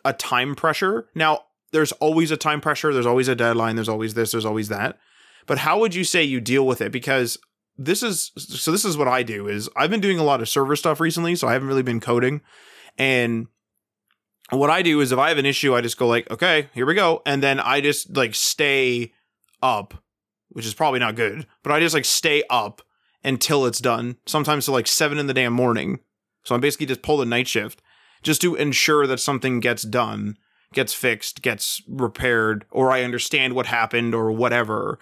a 0.05 0.13
time 0.13 0.55
pressure. 0.55 1.07
Now, 1.15 1.41
there's 1.71 1.91
always 1.93 2.31
a 2.31 2.37
time 2.37 2.61
pressure, 2.61 2.93
there's 2.93 3.05
always 3.05 3.27
a 3.27 3.35
deadline, 3.35 3.75
there's 3.75 3.89
always 3.89 4.13
this, 4.13 4.31
there's 4.31 4.45
always 4.45 4.67
that. 4.69 4.97
But 5.45 5.59
how 5.59 5.79
would 5.79 5.95
you 5.95 6.03
say 6.03 6.23
you 6.23 6.41
deal 6.41 6.67
with 6.67 6.81
it? 6.81 6.91
Because 6.91 7.37
this 7.77 8.03
is 8.03 8.31
so 8.35 8.71
this 8.71 8.85
is 8.85 8.97
what 8.97 9.07
I 9.07 9.23
do 9.23 9.47
is 9.47 9.69
I've 9.75 9.89
been 9.89 10.01
doing 10.01 10.19
a 10.19 10.23
lot 10.23 10.41
of 10.41 10.49
server 10.49 10.75
stuff 10.75 10.99
recently, 10.99 11.35
so 11.35 11.47
I 11.47 11.53
haven't 11.53 11.67
really 11.67 11.83
been 11.83 11.99
coding. 11.99 12.41
And 12.97 13.47
what 14.49 14.69
I 14.69 14.81
do 14.81 14.99
is 14.99 15.11
if 15.11 15.19
I 15.19 15.29
have 15.29 15.37
an 15.37 15.45
issue, 15.45 15.73
I 15.75 15.81
just 15.81 15.97
go 15.97 16.07
like, 16.07 16.29
okay, 16.29 16.69
here 16.73 16.85
we 16.85 16.93
go. 16.93 17.21
And 17.25 17.41
then 17.41 17.59
I 17.59 17.81
just 17.81 18.15
like 18.15 18.35
stay 18.35 19.13
up, 19.63 20.03
which 20.49 20.65
is 20.65 20.73
probably 20.73 20.99
not 20.99 21.15
good, 21.15 21.47
but 21.63 21.71
I 21.71 21.79
just 21.79 21.95
like 21.95 22.05
stay 22.05 22.43
up 22.49 22.81
until 23.23 23.65
it's 23.65 23.79
done. 23.79 24.17
Sometimes 24.25 24.65
to 24.65 24.71
like 24.71 24.87
seven 24.87 25.17
in 25.17 25.27
the 25.27 25.33
damn 25.33 25.53
morning. 25.53 25.99
So 26.43 26.53
I'm 26.53 26.61
basically 26.61 26.87
just 26.87 27.01
pull 27.01 27.17
the 27.17 27.25
night 27.25 27.47
shift 27.47 27.81
just 28.23 28.41
to 28.41 28.55
ensure 28.55 29.07
that 29.07 29.19
something 29.19 29.59
gets 29.59 29.83
done, 29.83 30.37
gets 30.73 30.93
fixed, 30.93 31.41
gets 31.41 31.81
repaired, 31.87 32.65
or 32.71 32.91
I 32.91 33.03
understand 33.03 33.53
what 33.53 33.65
happened 33.65 34.13
or 34.15 34.31
whatever. 34.31 34.99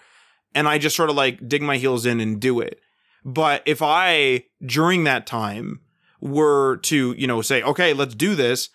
And 0.55 0.67
I 0.67 0.78
just 0.78 0.95
sort 0.95 1.09
of 1.09 1.15
like 1.15 1.47
dig 1.47 1.61
my 1.61 1.78
heels 1.78 2.05
in 2.05 2.20
and 2.20 2.39
do 2.39 2.59
it. 2.59 2.80
But 3.26 3.61
if 3.65 3.82
I, 3.82 4.45
during 4.65 5.03
that 5.03 5.28
time, 5.28 5.82
were 6.22 6.78
to, 6.78 7.13
you 7.17 7.28
know, 7.28 7.41
say, 7.41 7.61
okay, 7.61 7.93
let's 7.93 8.15
do 8.15 8.36
this, 8.36 8.70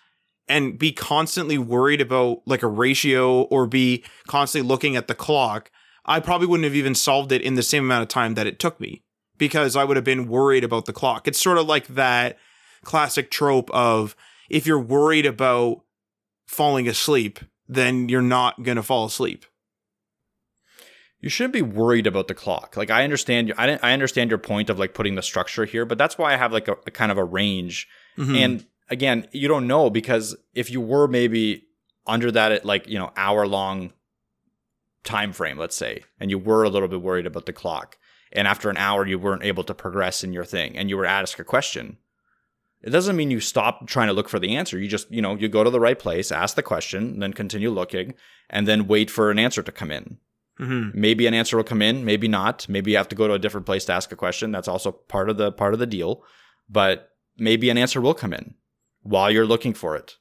and 0.47 0.77
be 0.77 0.91
constantly 0.91 1.57
worried 1.57 2.01
about 2.01 2.41
like 2.45 2.63
a 2.63 2.67
ratio 2.67 3.41
or 3.43 3.65
be 3.65 4.03
constantly 4.27 4.67
looking 4.67 4.95
at 4.95 5.07
the 5.07 5.15
clock, 5.15 5.71
I 6.05 6.19
probably 6.19 6.47
wouldn't 6.47 6.65
have 6.65 6.75
even 6.75 6.95
solved 6.95 7.31
it 7.31 7.41
in 7.41 7.55
the 7.55 7.63
same 7.63 7.83
amount 7.83 8.03
of 8.03 8.07
time 8.07 8.35
that 8.35 8.47
it 8.47 8.59
took 8.59 8.79
me 8.79 9.03
because 9.37 9.75
I 9.75 9.83
would 9.83 9.97
have 9.97 10.03
been 10.03 10.27
worried 10.27 10.63
about 10.63 10.85
the 10.85 10.93
clock. 10.93 11.27
It's 11.27 11.41
sort 11.41 11.57
of 11.57 11.65
like 11.65 11.87
that 11.87 12.37
classic 12.83 13.31
trope 13.31 13.71
of 13.71 14.15
if 14.49 14.65
you're 14.65 14.79
worried 14.79 15.25
about 15.25 15.81
falling 16.47 16.87
asleep, 16.87 17.39
then 17.67 18.09
you're 18.09 18.21
not 18.21 18.63
going 18.63 18.77
to 18.77 18.83
fall 18.83 19.05
asleep. 19.05 19.45
You 21.19 21.29
shouldn't 21.29 21.53
be 21.53 21.61
worried 21.61 22.05
about 22.05 22.27
the 22.27 22.35
clock. 22.35 22.77
Like 22.77 22.91
I 22.91 23.03
understand, 23.03 23.53
I, 23.57 23.79
I 23.81 23.93
understand 23.93 24.29
your 24.29 24.37
point 24.37 24.69
of 24.69 24.77
like 24.77 24.93
putting 24.93 25.15
the 25.15 25.23
structure 25.23 25.65
here, 25.65 25.85
but 25.85 25.97
that's 25.97 26.17
why 26.17 26.33
I 26.33 26.37
have 26.37 26.53
like 26.53 26.67
a, 26.67 26.75
a 26.85 26.91
kind 26.91 27.11
of 27.11 27.17
a 27.17 27.23
range. 27.23 27.87
Mm-hmm. 28.17 28.35
And 28.35 28.65
again, 28.89 29.27
you 29.31 29.47
don't 29.47 29.67
know 29.67 29.89
because 29.89 30.35
if 30.53 30.69
you 30.69 30.81
were 30.81 31.07
maybe 31.07 31.63
under 32.05 32.31
that 32.31 32.51
at 32.51 32.65
like 32.65 32.87
you 32.87 32.99
know 32.99 33.11
hour 33.15 33.47
long 33.47 33.93
time 35.03 35.33
frame, 35.33 35.57
let's 35.57 35.75
say, 35.75 36.03
and 36.19 36.29
you 36.29 36.37
were 36.37 36.63
a 36.63 36.69
little 36.69 36.87
bit 36.87 37.01
worried 37.01 37.25
about 37.25 37.45
the 37.45 37.53
clock, 37.53 37.97
and 38.31 38.47
after 38.47 38.69
an 38.69 38.77
hour 38.77 39.07
you 39.07 39.17
weren't 39.17 39.43
able 39.43 39.63
to 39.63 39.73
progress 39.73 40.23
in 40.23 40.33
your 40.33 40.45
thing, 40.45 40.77
and 40.77 40.89
you 40.89 40.97
were 40.97 41.05
asked 41.05 41.39
a 41.39 41.43
question, 41.43 41.97
it 42.85 42.91
doesn't 42.91 43.15
mean 43.15 43.31
you 43.31 43.39
stop 43.39 43.87
trying 43.87 44.07
to 44.07 44.13
look 44.13 44.29
for 44.29 44.37
the 44.37 44.55
answer. 44.55 44.77
You 44.77 44.87
just, 44.87 45.09
you 45.09 45.21
know, 45.21 45.35
you 45.35 45.49
go 45.49 45.63
to 45.63 45.71
the 45.71 45.79
right 45.79 45.97
place, 45.97 46.31
ask 46.31 46.55
the 46.55 46.61
question, 46.61 47.19
then 47.19 47.33
continue 47.33 47.71
looking, 47.71 48.13
and 48.47 48.67
then 48.67 48.87
wait 48.87 49.09
for 49.09 49.31
an 49.31 49.39
answer 49.39 49.63
to 49.63 49.71
come 49.71 49.89
in. 49.89 50.17
Mm-hmm. 50.59 50.99
Maybe 50.99 51.25
an 51.25 51.33
answer 51.33 51.57
will 51.57 51.63
come 51.63 51.81
in, 51.81 52.05
maybe 52.05 52.27
not. 52.27 52.69
Maybe 52.69 52.91
you 52.91 52.97
have 52.97 53.09
to 53.09 53.15
go 53.15 53.27
to 53.27 53.33
a 53.33 53.39
different 53.39 53.65
place 53.65 53.85
to 53.85 53.93
ask 53.93 54.11
a 54.11 54.15
question. 54.15 54.51
That's 54.51 54.67
also 54.67 54.91
part 54.91 55.31
of 55.31 55.37
the 55.37 55.51
part 55.51 55.73
of 55.73 55.79
the 55.79 55.87
deal. 55.87 56.23
But 56.69 57.09
maybe 57.37 57.71
an 57.71 57.77
answer 57.77 57.99
will 57.99 58.13
come 58.13 58.33
in 58.33 58.53
while 59.01 59.31
you're 59.31 59.47
looking 59.47 59.73
for 59.73 59.95
it. 59.95 60.17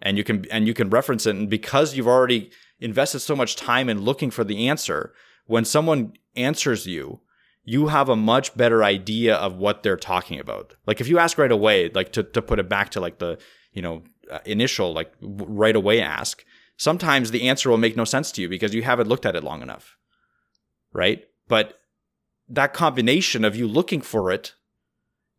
And 0.00 0.16
you 0.16 0.24
can 0.24 0.46
and 0.50 0.66
you 0.66 0.72
can 0.72 0.88
reference 0.88 1.26
it. 1.26 1.36
And 1.36 1.50
because 1.50 1.96
you've 1.96 2.08
already 2.08 2.50
invested 2.80 3.20
so 3.20 3.36
much 3.36 3.56
time 3.56 3.88
in 3.90 4.00
looking 4.00 4.30
for 4.30 4.42
the 4.42 4.68
answer, 4.68 5.12
when 5.44 5.66
someone 5.66 6.14
answers 6.34 6.86
you, 6.86 7.20
you 7.66 7.88
have 7.88 8.08
a 8.08 8.16
much 8.16 8.56
better 8.56 8.82
idea 8.82 9.34
of 9.34 9.56
what 9.56 9.82
they're 9.82 9.96
talking 9.96 10.38
about. 10.38 10.74
Like 10.86 11.00
if 11.00 11.08
you 11.08 11.18
ask 11.18 11.36
right 11.36 11.50
away, 11.50 11.90
like 11.90 12.12
to, 12.12 12.22
to 12.22 12.40
put 12.40 12.60
it 12.60 12.68
back 12.68 12.90
to 12.90 13.00
like 13.00 13.18
the, 13.18 13.38
you 13.72 13.82
know, 13.82 14.04
uh, 14.30 14.38
initial, 14.46 14.94
like 14.94 15.12
right 15.20 15.74
away 15.74 16.00
ask, 16.00 16.44
sometimes 16.76 17.32
the 17.32 17.48
answer 17.48 17.68
will 17.68 17.76
make 17.76 17.96
no 17.96 18.04
sense 18.04 18.30
to 18.32 18.40
you 18.40 18.48
because 18.48 18.72
you 18.72 18.82
haven't 18.82 19.08
looked 19.08 19.26
at 19.26 19.34
it 19.34 19.42
long 19.44 19.62
enough. 19.62 19.96
Right. 20.92 21.24
But 21.48 21.80
that 22.48 22.72
combination 22.72 23.44
of 23.44 23.56
you 23.56 23.66
looking 23.66 24.00
for 24.00 24.30
it 24.30 24.54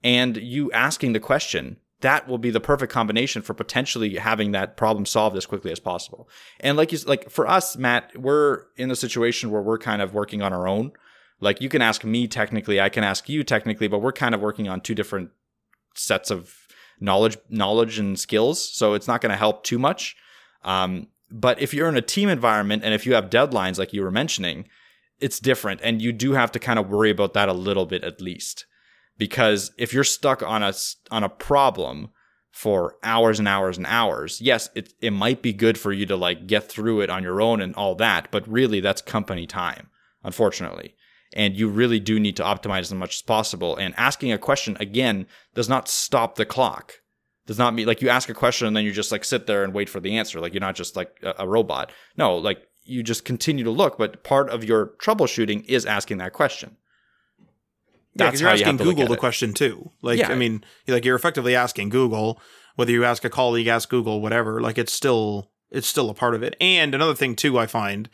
and 0.04 0.36
you 0.36 0.70
asking 0.74 1.14
the 1.14 1.22
question 1.22 1.78
that 2.02 2.28
will 2.28 2.38
be 2.38 2.52
the 2.52 2.60
perfect 2.60 2.92
combination 2.92 3.42
for 3.42 3.54
potentially 3.54 4.18
having 4.18 4.52
that 4.52 4.78
problem 4.78 5.06
solved 5.06 5.36
as 5.36 5.48
quickly 5.48 5.72
as 5.72 5.80
possible. 5.80 6.30
And 6.60 6.78
like 6.78 6.92
you 6.92 7.00
like 7.08 7.30
for 7.30 7.48
us, 7.48 7.76
Matt, 7.76 8.12
we're 8.16 8.66
in 8.76 8.90
the 8.90 8.96
situation 8.96 9.50
where 9.50 9.62
we're 9.62 9.80
kind 9.80 10.02
of 10.02 10.14
working 10.14 10.42
on 10.42 10.54
our 10.54 10.68
own. 10.68 10.92
Like 11.40 11.62
you 11.62 11.70
can 11.70 11.82
ask 11.82 12.04
me 12.04 12.28
technically, 12.28 12.82
I 12.82 12.90
can 12.90 13.04
ask 13.04 13.30
you 13.30 13.44
technically, 13.44 13.88
but 13.88 14.00
we're 14.00 14.12
kind 14.12 14.34
of 14.34 14.42
working 14.42 14.68
on 14.68 14.82
two 14.82 14.96
different 14.96 15.32
sets 15.96 16.32
of 16.32 16.54
knowledge 17.00 17.38
knowledge 17.50 18.00
and 18.00 18.18
skills 18.18 18.74
so 18.74 18.94
it's 18.94 19.08
not 19.08 19.22
going 19.22 19.32
to 19.32 19.38
help 19.38 19.64
too 19.64 19.80
much. 19.80 20.16
Um, 20.64 21.08
but 21.30 21.62
if 21.62 21.74
you're 21.74 21.90
in 21.90 21.98
a 21.98 22.02
team 22.02 22.30
environment 22.30 22.84
and 22.84 22.94
if 22.94 23.06
you 23.06 23.14
have 23.14 23.30
deadlines 23.30 23.78
like 23.78 23.94
you 23.94 24.02
were 24.02 24.12
mentioning 24.12 24.68
it's 25.20 25.40
different 25.40 25.82
and 25.84 26.02
you 26.02 26.12
do 26.12 26.34
have 26.34 26.52
to 26.52 26.60
kind 26.60 26.78
of 26.78 26.90
worry 26.90 27.10
about 27.10 27.34
that 27.34 27.50
a 27.50 27.54
little 27.54 27.86
bit 27.86 28.04
at 28.04 28.22
least. 28.22 28.66
Because 29.18 29.72
if 29.78 29.94
you're 29.94 30.04
stuck 30.04 30.44
on 30.44 30.64
a 30.64 30.74
on 31.12 31.24
a 31.24 31.30
problem 31.30 32.10
for 32.52 32.96
hours 33.04 33.38
and 33.38 33.48
hours 33.48 33.78
and 33.78 33.86
hours 33.86 34.42
yes 34.42 34.70
it, 34.74 34.94
it 35.00 35.12
might 35.12 35.44
be 35.44 35.54
good 35.54 35.78
for 35.78 35.92
you 35.94 36.08
to 36.08 36.16
like 36.16 36.48
get 36.48 36.68
through 36.68 37.02
it 37.02 37.10
on 37.10 37.22
your 37.22 37.40
own 37.40 37.62
and 37.62 37.76
all 37.76 37.94
that 37.94 38.30
but 38.32 38.48
really 38.48 38.80
that's 38.80 39.00
company 39.00 39.46
time 39.46 39.90
unfortunately 40.24 40.96
and 41.34 41.56
you 41.56 41.68
really 41.68 42.00
do 42.00 42.20
need 42.20 42.38
to 42.38 42.44
optimize 42.44 42.82
as 42.82 42.94
much 42.94 43.18
as 43.18 43.22
possible. 43.22 43.76
And 43.76 43.94
asking 43.98 44.32
a 44.32 44.38
question 44.38 44.78
again 44.80 45.28
does 45.54 45.70
not 45.70 45.88
stop 45.88 46.36
the 46.36 46.46
clock. 46.46 46.94
Does 47.46 47.58
not 47.58 47.74
mean 47.74 47.88
like 47.88 48.02
you 48.02 48.10
ask 48.10 48.30
a 48.30 48.34
question 48.34 48.68
and 48.68 48.76
then 48.76 48.84
you 48.84 48.92
just 48.92 49.12
like 49.12 49.24
sit 49.24 49.48
there 49.48 49.64
and 49.64 49.74
wait 49.74 49.90
for 49.90 50.00
the 50.00 50.18
answer. 50.18 50.40
Like 50.40 50.54
you're 50.54 50.62
not 50.62 50.76
just 50.76 50.96
like 50.96 51.18
a, 51.24 51.36
a 51.40 51.48
robot. 51.48 51.92
No, 52.18 52.36
like 52.36 52.62
you 52.84 53.04
just 53.04 53.26
continue 53.26 53.64
to 53.64 53.72
look, 53.72 53.98
but 53.98 54.24
part 54.24 54.50
of 54.50 54.64
your 54.64 54.94
troubleshooting 55.02 55.66
is 55.66 55.86
asking 55.86 56.18
that 56.18 56.34
question. 56.34 56.78
That's 58.16 58.42
yeah, 58.42 58.48
you're 58.48 58.54
asking 58.54 58.80
you 58.80 58.86
Google 58.86 59.08
the 59.08 59.14
it. 59.14 59.20
question 59.20 59.54
too. 59.54 59.92
Like, 60.02 60.20
yeah. 60.20 60.32
I 60.32 60.36
mean, 60.36 60.64
like 60.88 61.06
you're 61.06 61.16
effectively 61.16 61.56
asking 61.56 61.90
Google, 61.90 62.42
whether 62.76 62.92
you 62.92 63.06
ask 63.06 63.24
a 63.24 63.30
colleague, 63.30 63.68
ask 63.68 63.90
Google, 63.90 64.22
whatever. 64.22 64.60
Like, 64.60 64.78
it's 64.78 64.94
still 64.94 65.52
it's 65.70 65.88
still 65.88 66.10
a 66.10 66.14
part 66.14 66.34
of 66.34 66.44
it. 66.44 66.56
And 66.60 66.96
another 66.96 67.16
thing 67.16 67.36
too, 67.36 67.60
I 67.60 67.68
find 67.68 68.10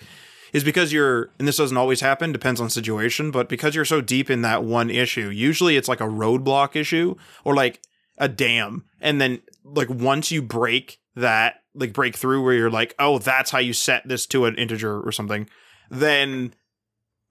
is 0.54 0.64
because 0.64 0.93
you're 0.93 1.32
and 1.38 1.47
this 1.47 1.58
doesn't 1.58 1.78
always 1.78 1.99
happen 1.99 2.32
depends 2.32 2.62
on 2.62 2.70
situation 2.70 3.32
but 3.32 3.49
because 3.49 3.76
you're 3.76 3.84
so 3.84 3.99
deep 3.99 4.30
in 4.30 4.41
that 4.43 4.64
one 4.64 4.89
issue 4.89 5.30
usually 5.30 5.76
it's 5.76 5.89
like 5.89 5.99
a 5.99 6.06
roadblock 6.06 6.76
issue 6.76 7.16
or 7.43 7.54
like 7.54 7.82
a 8.18 8.28
dam. 8.28 8.86
And 9.01 9.20
then 9.20 9.41
like 9.64 9.89
once 9.89 10.32
you 10.32 10.41
break 10.41 10.99
that 11.16 11.62
like 11.76 11.93
break 11.93 12.16
through 12.16 12.43
where 12.43 12.54
you're 12.54 12.70
like 12.70 12.95
oh 12.97 13.20
that's 13.20 13.51
how 13.51 13.60
you 13.60 13.74
set 13.74 14.08
this 14.08 14.26
to 14.26 14.45
an 14.45 14.56
integer 14.56 14.99
or 14.99 15.12
something 15.12 15.47
then 15.89 16.54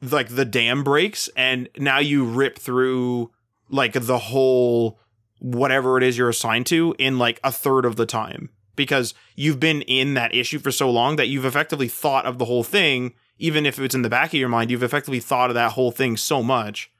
like 0.01 0.29
the 0.29 0.45
dam 0.45 0.85
breaks 0.85 1.29
and 1.37 1.68
now 1.77 1.99
you 1.99 2.25
rip 2.25 2.59
through 2.59 3.31
like 3.70 3.93
the 3.93 4.18
whole 4.18 5.01
whatever 5.41 5.97
it 5.97 6.05
is 6.05 6.16
you're 6.16 6.29
assigned 6.29 6.66
to 6.66 6.95
in 6.99 7.18
like 7.18 7.41
a 7.43 7.51
third 7.51 7.85
of 7.85 7.97
the 7.97 8.07
time 8.07 8.51
because 8.77 9.14
you've 9.37 9.61
been 9.61 9.83
in 9.83 10.14
that 10.14 10.35
issue 10.35 10.59
for 10.59 10.70
so 10.70 10.91
long 10.91 11.16
that 11.16 11.29
you've 11.29 11.45
effectively 11.45 11.89
thought 11.89 12.27
of 12.27 12.39
the 12.39 12.45
whole 12.45 12.64
thing 12.64 13.14
even 13.39 13.66
if 13.66 13.79
it's 13.79 13.95
in 13.95 14.03
the 14.03 14.11
back 14.11 14.29
of 14.29 14.35
your 14.35 14.49
mind 14.49 14.70
you've 14.70 14.83
effectively 14.83 15.20
thought 15.20 15.51
of 15.51 15.55
that 15.55 15.73
whole 15.73 15.91
thing 15.91 16.16
so 16.16 16.43
much 16.43 16.93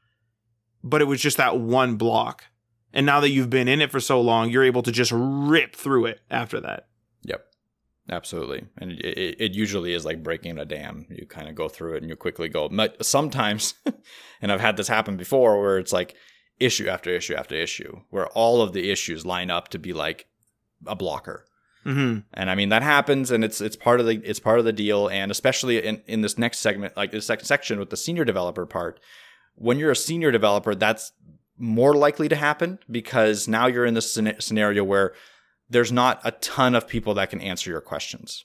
but 0.83 1.01
it 1.01 1.07
was 1.07 1.20
just 1.20 1.37
that 1.37 1.59
one 1.59 1.97
block. 1.97 2.45
And 2.93 3.07
now 3.07 3.20
that 3.20 3.31
you've 3.31 3.51
been 3.51 3.68
in 3.68 3.81
it 3.81 3.91
for 3.91 4.01
so 4.01 4.20
long 4.20 4.51
you're 4.51 4.64
able 4.64 4.83
to 4.83 4.93
just 4.93 5.12
rip 5.14 5.75
through 5.75 6.07
it 6.07 6.20
after 6.31 6.61
that. 6.61 6.89
Yep. 7.23 7.45
Absolutely. 8.11 8.66
And 8.79 8.93
it, 8.93 9.37
it 9.41 9.53
usually 9.53 9.95
is 9.95 10.05
like 10.05 10.23
breaking 10.23 10.59
a 10.59 10.64
dam. 10.64 11.07
You 11.09 11.27
kind 11.27 11.49
of 11.49 11.55
go 11.55 11.68
through 11.68 11.95
it 11.95 12.03
and 12.03 12.11
you 12.11 12.16
quickly 12.16 12.49
go 12.49 12.68
but 12.68 13.05
sometimes 13.05 13.75
and 14.43 14.53
i've 14.53 14.61
had 14.61 14.77
this 14.77 14.89
happen 14.89 15.16
before 15.16 15.61
where 15.61 15.79
it's 15.79 15.93
like 15.93 16.14
issue 16.59 16.89
after 16.89 17.11
issue 17.11 17.35
after 17.35 17.55
issue 17.55 18.01
where 18.11 18.27
all 18.29 18.62
of 18.62 18.73
the 18.73 18.91
issues 18.91 19.25
line 19.25 19.51
up 19.51 19.68
to 19.68 19.79
be 19.79 19.93
like 19.93 20.27
a 20.87 20.95
blocker 20.95 21.47
Mm-hmm. 21.85 22.20
And 22.35 22.51
I 22.51 22.55
mean 22.55 22.68
that 22.68 22.83
happens, 22.83 23.30
and 23.30 23.45
it's 23.45 23.61
it's 23.61 23.76
part 23.76 24.01
of 24.01 24.07
the 24.07 24.20
it's 24.24 24.41
part 24.41 24.59
of 24.59 24.64
the 24.64 24.72
deal, 24.72 25.09
and 25.09 25.30
especially 25.30 25.85
in 25.85 26.03
in 26.07 26.20
this 26.20 26.39
next 26.39 26.59
segment, 26.59 26.97
like 26.97 27.11
this 27.11 27.26
section 27.26 27.78
with 27.78 27.91
the 27.91 27.97
senior 27.97 28.24
developer 28.24 28.66
part, 28.66 29.01
when 29.55 29.78
you're 29.78 29.91
a 29.91 29.97
senior 29.97 30.30
developer, 30.30 30.74
that's 30.74 31.12
more 31.59 31.95
likely 31.95 32.28
to 32.28 32.37
happen 32.37 32.78
because 32.91 33.47
now 33.47 33.66
you're 33.66 33.87
in 33.87 33.95
this 33.95 34.12
scenario 34.39 34.85
where 34.85 35.12
there's 35.68 35.93
not 35.93 36.20
a 36.24 36.33
ton 36.33 36.74
of 36.74 36.89
people 36.89 37.14
that 37.14 37.30
can 37.30 37.41
answer 37.41 37.70
your 37.70 37.80
questions. 37.80 38.45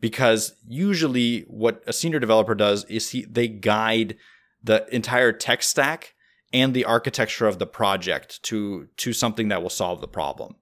Because 0.00 0.54
usually, 0.66 1.40
what 1.48 1.82
a 1.86 1.92
senior 1.92 2.18
developer 2.18 2.54
does 2.54 2.84
is 2.84 3.10
he 3.10 3.24
they 3.24 3.48
guide 3.48 4.16
the 4.62 4.86
entire 4.94 5.32
tech 5.32 5.62
stack 5.62 6.14
and 6.52 6.74
the 6.74 6.84
architecture 6.84 7.46
of 7.46 7.58
the 7.58 7.66
project 7.66 8.42
to 8.42 8.88
to 8.98 9.12
something 9.12 9.48
that 9.48 9.62
will 9.62 9.70
solve 9.70 10.00
the 10.00 10.08
problem. 10.08 10.56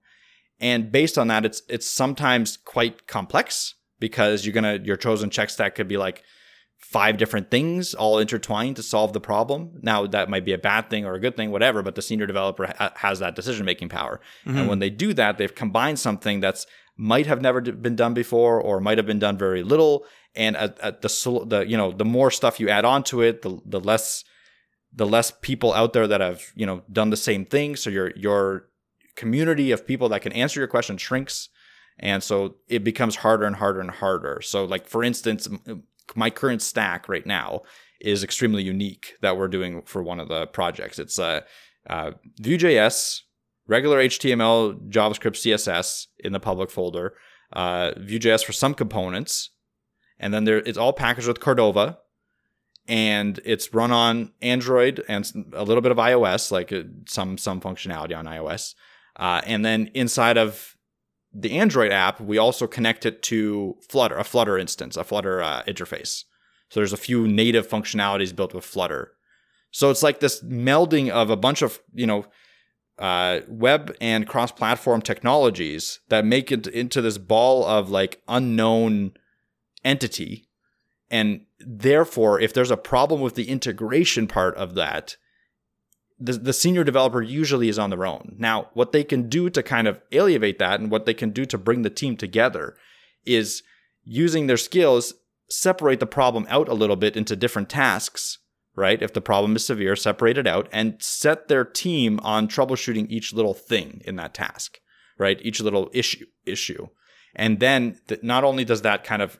And 0.59 0.91
based 0.91 1.17
on 1.17 1.27
that, 1.27 1.45
it's 1.45 1.61
it's 1.67 1.89
sometimes 1.89 2.57
quite 2.57 3.07
complex 3.07 3.75
because 3.99 4.45
you're 4.45 4.53
gonna 4.53 4.79
your 4.83 4.97
chosen 4.97 5.29
tech 5.29 5.49
stack 5.49 5.75
could 5.75 5.87
be 5.87 5.97
like 5.97 6.23
five 6.77 7.17
different 7.17 7.49
things 7.49 7.93
all 7.93 8.19
intertwined 8.19 8.75
to 8.75 8.83
solve 8.83 9.11
the 9.11 9.19
problem. 9.19 9.71
Now 9.81 10.05
that 10.07 10.29
might 10.29 10.45
be 10.45 10.53
a 10.53 10.57
bad 10.57 10.89
thing 10.89 11.05
or 11.05 11.15
a 11.15 11.19
good 11.19 11.35
thing, 11.35 11.51
whatever. 11.51 11.81
But 11.81 11.95
the 11.95 12.01
senior 12.01 12.25
developer 12.25 12.67
ha- 12.77 12.93
has 12.95 13.19
that 13.19 13.35
decision 13.35 13.65
making 13.65 13.89
power, 13.89 14.21
mm-hmm. 14.45 14.57
and 14.57 14.69
when 14.69 14.79
they 14.79 14.89
do 14.89 15.13
that, 15.13 15.37
they've 15.37 15.53
combined 15.53 15.99
something 15.99 16.39
that's 16.39 16.65
might 16.97 17.25
have 17.25 17.41
never 17.41 17.59
been 17.59 17.95
done 17.95 18.13
before 18.13 18.61
or 18.61 18.79
might 18.79 18.97
have 18.97 19.07
been 19.07 19.19
done 19.19 19.37
very 19.37 19.63
little. 19.63 20.05
And 20.35 20.55
at, 20.55 20.79
at 20.79 21.01
the 21.01 21.45
the 21.47 21.65
you 21.67 21.75
know 21.75 21.91
the 21.91 22.05
more 22.05 22.31
stuff 22.31 22.59
you 22.59 22.69
add 22.69 22.85
onto 22.85 23.21
it, 23.21 23.41
the 23.41 23.59
the 23.65 23.79
less 23.79 24.23
the 24.93 25.05
less 25.05 25.31
people 25.41 25.73
out 25.73 25.93
there 25.93 26.07
that 26.07 26.21
have 26.21 26.43
you 26.55 26.65
know 26.65 26.83
done 26.91 27.09
the 27.09 27.17
same 27.17 27.45
thing. 27.45 27.75
So 27.75 27.89
your 27.89 28.11
your 28.15 28.67
community 29.15 29.71
of 29.71 29.87
people 29.87 30.09
that 30.09 30.21
can 30.21 30.31
answer 30.33 30.59
your 30.59 30.67
question 30.67 30.97
shrinks. 30.97 31.49
And 31.97 32.21
so 32.21 32.55
it 32.67 32.83
becomes 32.83 33.17
harder 33.17 33.45
and 33.45 33.55
harder 33.55 33.79
and 33.79 33.91
harder. 33.91 34.41
So, 34.41 34.65
like, 34.65 34.87
for 34.87 35.03
instance, 35.03 35.47
my 36.15 36.29
current 36.29 36.61
stack 36.61 37.07
right 37.07 37.25
now 37.25 37.61
is 38.01 38.23
extremely 38.23 38.63
unique 38.63 39.13
that 39.21 39.37
we're 39.37 39.47
doing 39.47 39.81
for 39.83 40.03
one 40.03 40.19
of 40.19 40.27
the 40.27 40.47
projects. 40.47 40.99
It's 40.99 41.17
uh, 41.17 41.41
uh, 41.89 42.11
Vue.js, 42.41 43.21
regular 43.67 43.99
HTML, 44.03 44.89
JavaScript, 44.89 45.37
CSS 45.37 46.07
in 46.19 46.33
the 46.33 46.39
public 46.39 46.69
folder, 46.69 47.13
uh, 47.53 47.91
Vue.js 47.97 48.43
for 48.43 48.53
some 48.53 48.73
components, 48.73 49.51
and 50.19 50.33
then 50.33 50.43
there 50.43 50.57
it's 50.57 50.77
all 50.77 50.93
packaged 50.93 51.27
with 51.27 51.39
Cordova, 51.39 51.99
and 52.87 53.39
it's 53.45 53.73
run 53.73 53.91
on 53.91 54.31
Android 54.41 55.03
and 55.07 55.25
a 55.53 55.63
little 55.63 55.81
bit 55.81 55.91
of 55.91 55.97
iOS, 55.97 56.51
like 56.51 56.71
uh, 56.71 56.83
some 57.07 57.37
some 57.37 57.61
functionality 57.61 58.17
on 58.17 58.25
iOS. 58.25 58.75
Uh, 59.15 59.41
and 59.45 59.63
then 59.63 59.89
inside 59.93 60.37
of 60.37 60.75
the 61.33 61.57
Android 61.57 61.91
app, 61.91 62.19
we 62.19 62.37
also 62.37 62.67
connect 62.67 63.05
it 63.05 63.21
to 63.23 63.75
Flutter, 63.89 64.17
a 64.17 64.23
Flutter 64.23 64.57
instance, 64.57 64.95
a 64.97 65.03
Flutter 65.03 65.41
uh, 65.41 65.63
interface. 65.63 66.23
So 66.69 66.79
there's 66.79 66.93
a 66.93 66.97
few 66.97 67.27
native 67.27 67.67
functionalities 67.67 68.35
built 68.35 68.53
with 68.53 68.65
Flutter. 68.65 69.11
So 69.71 69.89
it's 69.89 70.03
like 70.03 70.21
this 70.21 70.41
melding 70.41 71.09
of 71.09 71.29
a 71.29 71.35
bunch 71.35 71.61
of 71.61 71.81
you 71.93 72.07
know 72.07 72.25
uh, 72.97 73.41
web 73.47 73.95
and 73.99 74.27
cross-platform 74.27 75.01
technologies 75.01 75.99
that 76.07 76.25
make 76.25 76.51
it 76.51 76.67
into 76.67 77.01
this 77.01 77.17
ball 77.17 77.65
of 77.65 77.89
like 77.89 78.21
unknown 78.27 79.11
entity. 79.83 80.47
And 81.11 81.45
therefore, 81.59 82.39
if 82.39 82.53
there's 82.53 82.71
a 82.71 82.77
problem 82.77 83.21
with 83.21 83.35
the 83.35 83.49
integration 83.49 84.27
part 84.27 84.55
of 84.55 84.75
that, 84.75 85.17
the, 86.19 86.33
the 86.33 86.53
senior 86.53 86.83
developer 86.83 87.21
usually 87.21 87.69
is 87.69 87.79
on 87.79 87.89
their 87.89 88.05
own. 88.05 88.35
Now, 88.37 88.69
what 88.73 88.91
they 88.91 89.03
can 89.03 89.27
do 89.27 89.49
to 89.49 89.61
kind 89.61 89.87
of 89.87 90.01
alleviate 90.13 90.59
that 90.59 90.79
and 90.79 90.89
what 90.89 91.05
they 91.05 91.13
can 91.13 91.31
do 91.31 91.45
to 91.45 91.57
bring 91.57 91.81
the 91.81 91.89
team 91.89 92.15
together 92.15 92.75
is 93.25 93.63
using 94.03 94.47
their 94.47 94.57
skills, 94.57 95.13
separate 95.49 95.99
the 95.99 96.05
problem 96.05 96.45
out 96.49 96.69
a 96.69 96.73
little 96.73 96.95
bit 96.95 97.17
into 97.17 97.35
different 97.35 97.69
tasks, 97.69 98.37
right? 98.75 99.01
If 99.01 99.13
the 99.13 99.21
problem 99.21 99.55
is 99.55 99.65
severe, 99.65 99.95
separate 99.95 100.37
it 100.37 100.47
out 100.47 100.69
and 100.71 100.95
set 100.99 101.47
their 101.47 101.65
team 101.65 102.19
on 102.23 102.47
troubleshooting 102.47 103.07
each 103.09 103.33
little 103.33 103.53
thing 103.53 104.01
in 104.05 104.15
that 104.15 104.33
task, 104.33 104.79
right? 105.17 105.39
Each 105.41 105.59
little 105.59 105.89
issue 105.93 106.25
issue. 106.45 106.87
And 107.35 107.59
then 107.59 107.99
not 108.21 108.45
only 108.45 108.63
does 108.63 108.83
that 108.83 109.03
kind 109.03 109.21
of 109.21 109.39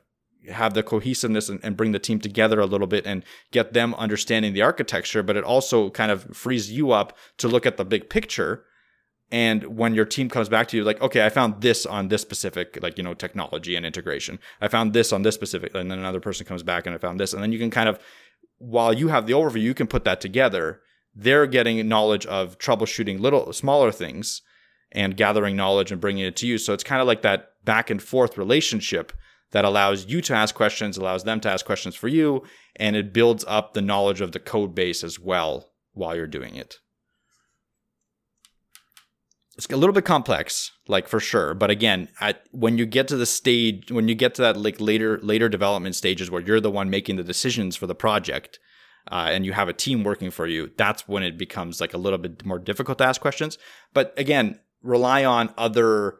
have 0.52 0.74
the 0.74 0.84
cohesiveness 0.84 1.50
and, 1.50 1.60
and, 1.64 1.78
bring 1.78 1.92
the 1.92 2.00
team 2.00 2.20
together 2.20 2.60
a 2.60 2.66
little 2.66 2.88
bit 2.88 3.06
and 3.06 3.24
get 3.52 3.74
them 3.74 3.94
understanding 3.96 4.54
the 4.54 4.62
architecture, 4.62 5.24
but 5.24 5.36
it 5.36 5.44
also 5.44 5.90
kind 5.90 6.12
of 6.12 6.24
frees 6.36 6.72
you 6.72 6.92
up 6.92 7.18
to 7.38 7.48
look 7.48 7.66
at 7.66 7.78
the 7.78 7.86
big 7.86 8.10
picture. 8.10 8.66
And 9.32 9.78
when 9.78 9.96
your 9.96 10.06
team 10.06 10.30
comes 10.30 10.50
back 10.50 10.68
to 10.70 10.78
you, 10.78 10.84
like, 10.84 11.02
okay, 11.02 11.26
I 11.26 11.30
found 11.30 11.62
this 11.62 11.86
on 11.86 12.10
this 12.10 12.22
specific, 12.22 12.78
like, 12.82 12.98
you 12.98 13.04
know, 13.04 13.14
technology 13.14 13.76
and 13.76 13.86
integration. 13.86 14.40
I 14.62 14.68
found 14.68 14.94
this 14.94 15.12
on 15.12 15.24
this 15.24 15.36
specific, 15.36 15.74
and 15.74 15.90
then 15.90 16.00
another 16.00 16.20
person 16.20 16.46
comes 16.46 16.64
back 16.64 16.86
and 16.86 16.96
I 16.96 17.00
found 17.00 17.20
this. 17.20 17.34
And 17.34 17.42
then 17.42 17.52
you 17.52 17.60
can 17.60 17.72
kind 17.72 17.90
of, 17.90 18.00
while 18.58 18.94
you 18.94 19.08
have 19.10 19.26
the 19.26 19.34
overview, 19.34 19.62
you 19.62 19.74
can 19.74 19.88
put 19.88 20.04
that 20.06 20.22
together. 20.22 20.82
They're 21.16 21.48
getting 21.48 21.88
knowledge 21.88 22.26
of 22.26 22.58
troubleshooting 22.60 23.20
little, 23.20 23.52
smaller 23.52 23.92
things 23.92 24.42
and 24.92 25.18
gathering 25.18 25.56
knowledge 25.56 25.92
and 25.92 26.00
bringing 26.00 26.26
it 26.26 26.36
to 26.38 26.48
you. 26.48 26.58
So 26.58 26.74
it's 26.74 26.84
kind 26.84 27.02
of 27.02 27.08
like 27.08 27.22
that 27.22 27.50
back 27.64 27.90
and 27.90 28.02
forth 28.02 28.38
relationship 28.38 29.12
that 29.56 29.64
allows 29.64 30.08
you 30.08 30.20
to 30.20 30.34
ask 30.34 30.54
questions, 30.54 30.98
allows 30.98 31.24
them 31.24 31.40
to 31.40 31.50
ask 31.50 31.66
questions 31.66 31.96
for 31.96 32.10
you, 32.10 32.44
and 32.76 32.98
it 32.98 33.14
builds 33.14 33.46
up 33.48 33.74
the 33.74 33.82
knowledge 33.82 34.20
of 34.20 34.34
the 34.34 34.40
code 34.40 34.76
base 34.76 35.02
as 35.02 35.18
well 35.18 35.72
while 35.94 36.14
you're 36.14 36.28
doing 36.28 36.56
it. 36.56 36.76
it's 39.56 39.66
a 39.68 39.78
little 39.78 39.94
bit 39.94 40.04
complex, 40.04 40.74
like 40.90 41.08
for 41.08 41.22
sure. 41.22 41.54
But 41.54 41.72
again, 41.72 42.10
at, 42.20 42.44
when 42.52 42.78
you 42.78 42.86
get 42.86 43.08
to 43.08 43.16
the 43.16 43.26
stage, 43.26 43.90
when 43.90 44.10
you 44.10 44.16
get 44.16 44.36
to 44.36 44.42
that 44.42 44.58
like 44.58 44.82
later 44.82 45.20
later 45.22 45.48
development 45.48 45.96
stages 45.96 46.30
where 46.30 46.42
you're 46.42 46.60
the 46.60 46.70
one 46.70 46.90
making 46.90 47.16
the 47.16 47.24
decisions 47.24 47.78
for 47.78 47.88
the 47.88 47.96
project, 47.96 48.60
uh, 49.10 49.30
and 49.32 49.46
you 49.46 49.54
have 49.54 49.70
a 49.70 49.74
team 49.74 50.04
working 50.04 50.32
for 50.32 50.48
you, 50.48 50.70
that's 50.76 51.08
when 51.08 51.24
it 51.24 51.38
becomes 51.38 51.80
like 51.80 51.94
a 51.94 51.98
little 51.98 52.20
bit 52.20 52.46
more 52.46 52.60
difficult 52.60 52.98
to 52.98 53.06
ask 53.06 53.22
questions. 53.22 53.58
But 53.94 54.14
again, 54.18 54.60
rely 54.84 55.24
on 55.24 55.54
other 55.58 56.18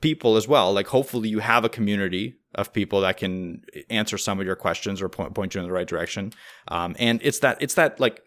people 0.00 0.36
as 0.36 0.46
well. 0.46 0.72
Like 0.72 0.88
hopefully 0.88 1.28
you 1.28 1.40
have 1.40 1.64
a 1.64 1.68
community 1.68 2.36
of 2.54 2.72
people 2.72 3.00
that 3.02 3.16
can 3.16 3.62
answer 3.90 4.18
some 4.18 4.40
of 4.40 4.46
your 4.46 4.56
questions 4.56 5.02
or 5.02 5.08
point, 5.08 5.34
point 5.34 5.54
you 5.54 5.60
in 5.60 5.66
the 5.66 5.72
right 5.72 5.86
direction. 5.86 6.32
Um, 6.68 6.96
and 6.98 7.20
it's 7.22 7.40
that 7.40 7.58
it's 7.60 7.74
that 7.74 8.00
like 8.00 8.22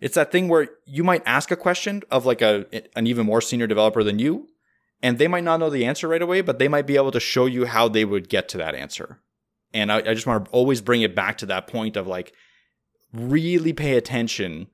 it's 0.00 0.14
that 0.14 0.30
thing 0.30 0.48
where 0.48 0.68
you 0.86 1.02
might 1.02 1.22
ask 1.26 1.50
a 1.50 1.56
question 1.56 2.02
of 2.10 2.26
like 2.26 2.42
a 2.42 2.66
an 2.96 3.06
even 3.06 3.26
more 3.26 3.40
senior 3.40 3.66
developer 3.66 4.02
than 4.02 4.18
you, 4.18 4.48
and 5.02 5.18
they 5.18 5.28
might 5.28 5.44
not 5.44 5.60
know 5.60 5.70
the 5.70 5.84
answer 5.84 6.08
right 6.08 6.22
away, 6.22 6.40
but 6.40 6.58
they 6.58 6.68
might 6.68 6.86
be 6.86 6.96
able 6.96 7.12
to 7.12 7.20
show 7.20 7.46
you 7.46 7.66
how 7.66 7.88
they 7.88 8.04
would 8.04 8.28
get 8.28 8.48
to 8.50 8.58
that 8.58 8.74
answer. 8.74 9.20
And 9.74 9.92
I, 9.92 9.98
I 9.98 10.14
just 10.14 10.26
want 10.26 10.46
to 10.46 10.50
always 10.50 10.80
bring 10.80 11.02
it 11.02 11.14
back 11.14 11.38
to 11.38 11.46
that 11.46 11.66
point 11.66 11.96
of 11.96 12.06
like 12.06 12.32
really 13.12 13.72
pay 13.72 13.96
attention 13.96 14.68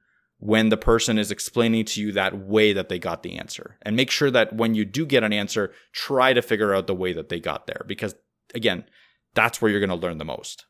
when 0.45 0.69
the 0.69 0.77
person 0.77 1.17
is 1.17 1.31
explaining 1.31 1.87
to 1.87 2.03
you 2.03 2.13
that 2.13 2.37
way 2.39 2.75
that 2.75 2.91
they 2.91 2.99
got 2.99 3.23
the 3.23 3.39
answer. 3.39 3.79
And 3.81 3.97
make 3.97 4.11
sure 4.11 4.31
that 4.31 4.55
when 4.55 4.75
you 4.75 4.85
do 4.85 5.07
get 5.07 5.25
an 5.25 5.33
answer, 5.33 5.73
try 5.93 6.35
to 6.35 6.43
figure 6.43 6.75
out 6.75 6.87
the 6.87 6.95
way 6.95 7.15
that 7.15 7.31
they 7.31 7.41
got 7.41 7.67
there. 7.67 7.83
Because 7.87 8.15
again, 8.55 8.85
that's 9.33 9.63
where 9.63 9.71
you're 9.71 9.81
going 9.81 9.89
to 9.89 9.97
learn 9.97 10.19
the 10.19 10.25
most. 10.27 10.67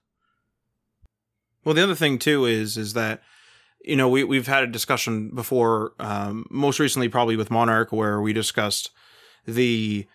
Well, 1.65 1.75
the 1.75 1.83
other 1.83 1.97
thing 1.97 2.21
too 2.21 2.47
is 2.47 2.77
is 2.77 2.93
that 2.93 3.21
you 3.85 3.97
know, 3.97 4.09
we 4.09 4.23
we've 4.23 4.47
had 4.47 4.63
a 4.63 4.69
discussion 4.69 5.31
before, 5.35 5.93
um, 5.99 6.47
most 6.51 6.79
recently 6.79 7.09
probably 7.09 7.37
with 7.37 7.51
Monarch, 7.51 7.91
where 7.91 8.21
we 8.21 8.33
discussed 8.33 8.93
the 9.45 10.07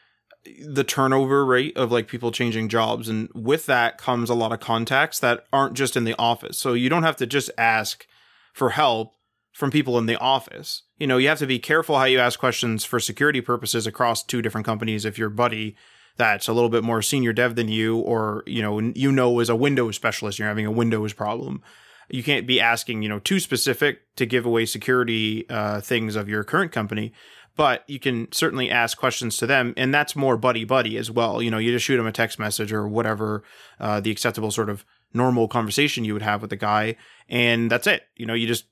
the 0.65 0.85
turnover 0.85 1.45
rate 1.45 1.75
of 1.75 1.91
like 1.91 2.07
people 2.07 2.31
changing 2.31 2.69
jobs, 2.69 3.09
and 3.09 3.29
with 3.35 3.65
that 3.65 3.97
comes 3.97 4.29
a 4.29 4.35
lot 4.35 4.53
of 4.53 4.61
contacts 4.61 5.19
that 5.19 5.45
aren't 5.51 5.75
just 5.75 5.97
in 5.97 6.05
the 6.05 6.15
office. 6.17 6.57
So 6.57 6.71
you 6.71 6.87
don't 6.87 7.03
have 7.03 7.17
to 7.17 7.27
just 7.27 7.51
ask 7.57 8.07
for 8.53 8.69
help 8.69 9.15
from 9.59 9.71
people 9.71 9.97
in 9.97 10.05
the 10.05 10.17
office. 10.17 10.83
You 10.97 11.07
know, 11.07 11.17
you 11.17 11.27
have 11.27 11.39
to 11.39 11.47
be 11.47 11.59
careful 11.59 11.97
how 11.97 12.05
you 12.05 12.19
ask 12.19 12.39
questions 12.39 12.85
for 12.85 12.99
security 12.99 13.41
purposes 13.41 13.85
across 13.85 14.23
two 14.23 14.41
different 14.41 14.65
companies. 14.65 15.05
If 15.05 15.17
your 15.17 15.29
buddy 15.29 15.75
that's 16.17 16.47
a 16.47 16.53
little 16.53 16.69
bit 16.69 16.83
more 16.83 17.01
senior 17.01 17.31
dev 17.31 17.55
than 17.55 17.69
you, 17.69 17.97
or 17.97 18.43
you 18.45 18.61
know, 18.61 18.79
you 18.79 19.11
know, 19.11 19.39
is 19.39 19.49
a 19.49 19.55
Windows 19.55 19.95
specialist, 19.95 20.39
you're 20.39 20.47
having 20.47 20.65
a 20.65 20.71
Windows 20.71 21.13
problem 21.13 21.61
you 22.09 22.23
can't 22.23 22.47
be 22.47 22.59
asking 22.59 23.01
you 23.01 23.09
know 23.09 23.19
too 23.19 23.39
specific 23.39 23.99
to 24.15 24.25
give 24.25 24.45
away 24.45 24.65
security 24.65 25.47
uh, 25.49 25.79
things 25.81 26.15
of 26.15 26.27
your 26.27 26.43
current 26.43 26.71
company 26.71 27.13
but 27.55 27.83
you 27.87 27.99
can 27.99 28.31
certainly 28.31 28.69
ask 28.69 28.97
questions 28.97 29.37
to 29.37 29.45
them 29.45 29.73
and 29.77 29.93
that's 29.93 30.15
more 30.15 30.37
buddy 30.37 30.65
buddy 30.65 30.97
as 30.97 31.09
well 31.11 31.41
you 31.41 31.51
know 31.51 31.57
you 31.57 31.71
just 31.71 31.85
shoot 31.85 31.97
them 31.97 32.07
a 32.07 32.11
text 32.11 32.39
message 32.39 32.73
or 32.73 32.87
whatever 32.87 33.43
uh, 33.79 33.99
the 33.99 34.11
acceptable 34.11 34.51
sort 34.51 34.69
of 34.69 34.83
normal 35.13 35.47
conversation 35.47 36.05
you 36.05 36.13
would 36.13 36.21
have 36.21 36.41
with 36.41 36.49
the 36.49 36.55
guy 36.55 36.95
and 37.27 37.69
that's 37.71 37.87
it 37.87 38.03
you 38.15 38.25
know 38.25 38.33
you 38.33 38.47
just 38.47 38.65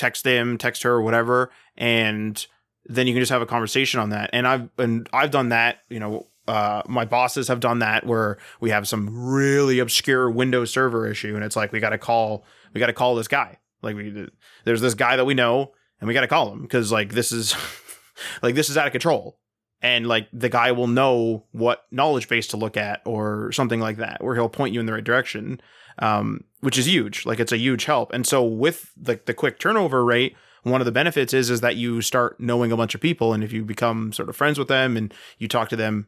text 0.00 0.24
him 0.24 0.58
text 0.58 0.82
her 0.82 1.00
whatever 1.00 1.50
and 1.76 2.46
then 2.86 3.06
you 3.06 3.12
can 3.12 3.20
just 3.20 3.30
have 3.30 3.42
a 3.42 3.46
conversation 3.46 4.00
on 4.00 4.10
that 4.10 4.30
and 4.32 4.48
i've 4.48 4.68
and 4.78 5.08
i've 5.12 5.30
done 5.30 5.50
that 5.50 5.78
you 5.88 6.00
know 6.00 6.26
uh, 6.48 6.82
my 6.88 7.04
bosses 7.04 7.46
have 7.46 7.60
done 7.60 7.78
that 7.78 8.04
where 8.04 8.38
we 8.60 8.70
have 8.70 8.88
some 8.88 9.08
really 9.30 9.78
obscure 9.78 10.28
Windows 10.28 10.72
server 10.72 11.06
issue, 11.06 11.36
and 11.36 11.44
it's 11.44 11.54
like 11.54 11.70
we 11.70 11.78
got 11.78 11.90
to 11.90 11.98
call 11.98 12.44
we 12.74 12.80
got 12.80 12.86
to 12.86 12.92
call 12.92 13.14
this 13.14 13.28
guy. 13.28 13.58
Like 13.82 13.94
we 13.94 14.28
there's 14.64 14.80
this 14.80 14.94
guy 14.94 15.16
that 15.16 15.24
we 15.24 15.34
know, 15.34 15.72
and 16.00 16.08
we 16.08 16.14
got 16.14 16.22
to 16.22 16.28
call 16.28 16.52
him 16.52 16.62
because 16.62 16.90
like 16.90 17.12
this 17.12 17.30
is 17.30 17.54
like 18.42 18.56
this 18.56 18.68
is 18.68 18.76
out 18.76 18.86
of 18.86 18.92
control, 18.92 19.38
and 19.82 20.06
like 20.06 20.28
the 20.32 20.48
guy 20.48 20.72
will 20.72 20.86
know 20.86 21.44
what 21.52 21.86
knowledge 21.90 22.28
base 22.28 22.46
to 22.48 22.56
look 22.56 22.76
at 22.76 23.00
or 23.04 23.52
something 23.52 23.80
like 23.80 23.96
that, 23.98 24.22
where 24.22 24.34
he'll 24.34 24.48
point 24.48 24.74
you 24.74 24.80
in 24.80 24.86
the 24.86 24.92
right 24.92 25.04
direction, 25.04 25.60
um, 25.98 26.44
which 26.60 26.78
is 26.78 26.86
huge. 26.86 27.26
Like 27.26 27.40
it's 27.40 27.52
a 27.52 27.58
huge 27.58 27.84
help. 27.84 28.12
And 28.12 28.26
so 28.26 28.44
with 28.44 28.92
the 28.96 29.20
the 29.24 29.34
quick 29.34 29.58
turnover 29.58 30.04
rate 30.04 30.36
one 30.62 30.82
of 30.82 30.84
the 30.84 30.92
benefits 30.92 31.32
is 31.32 31.48
is 31.48 31.62
that 31.62 31.76
you 31.76 32.02
start 32.02 32.38
knowing 32.38 32.70
a 32.70 32.76
bunch 32.76 32.94
of 32.94 33.00
people 33.00 33.32
and 33.32 33.42
if 33.42 33.50
you 33.50 33.64
become 33.64 34.12
sort 34.12 34.28
of 34.28 34.36
friends 34.36 34.58
with 34.58 34.68
them 34.68 34.94
and 34.94 35.14
you 35.38 35.48
talk 35.48 35.70
to 35.70 35.76
them 35.76 36.06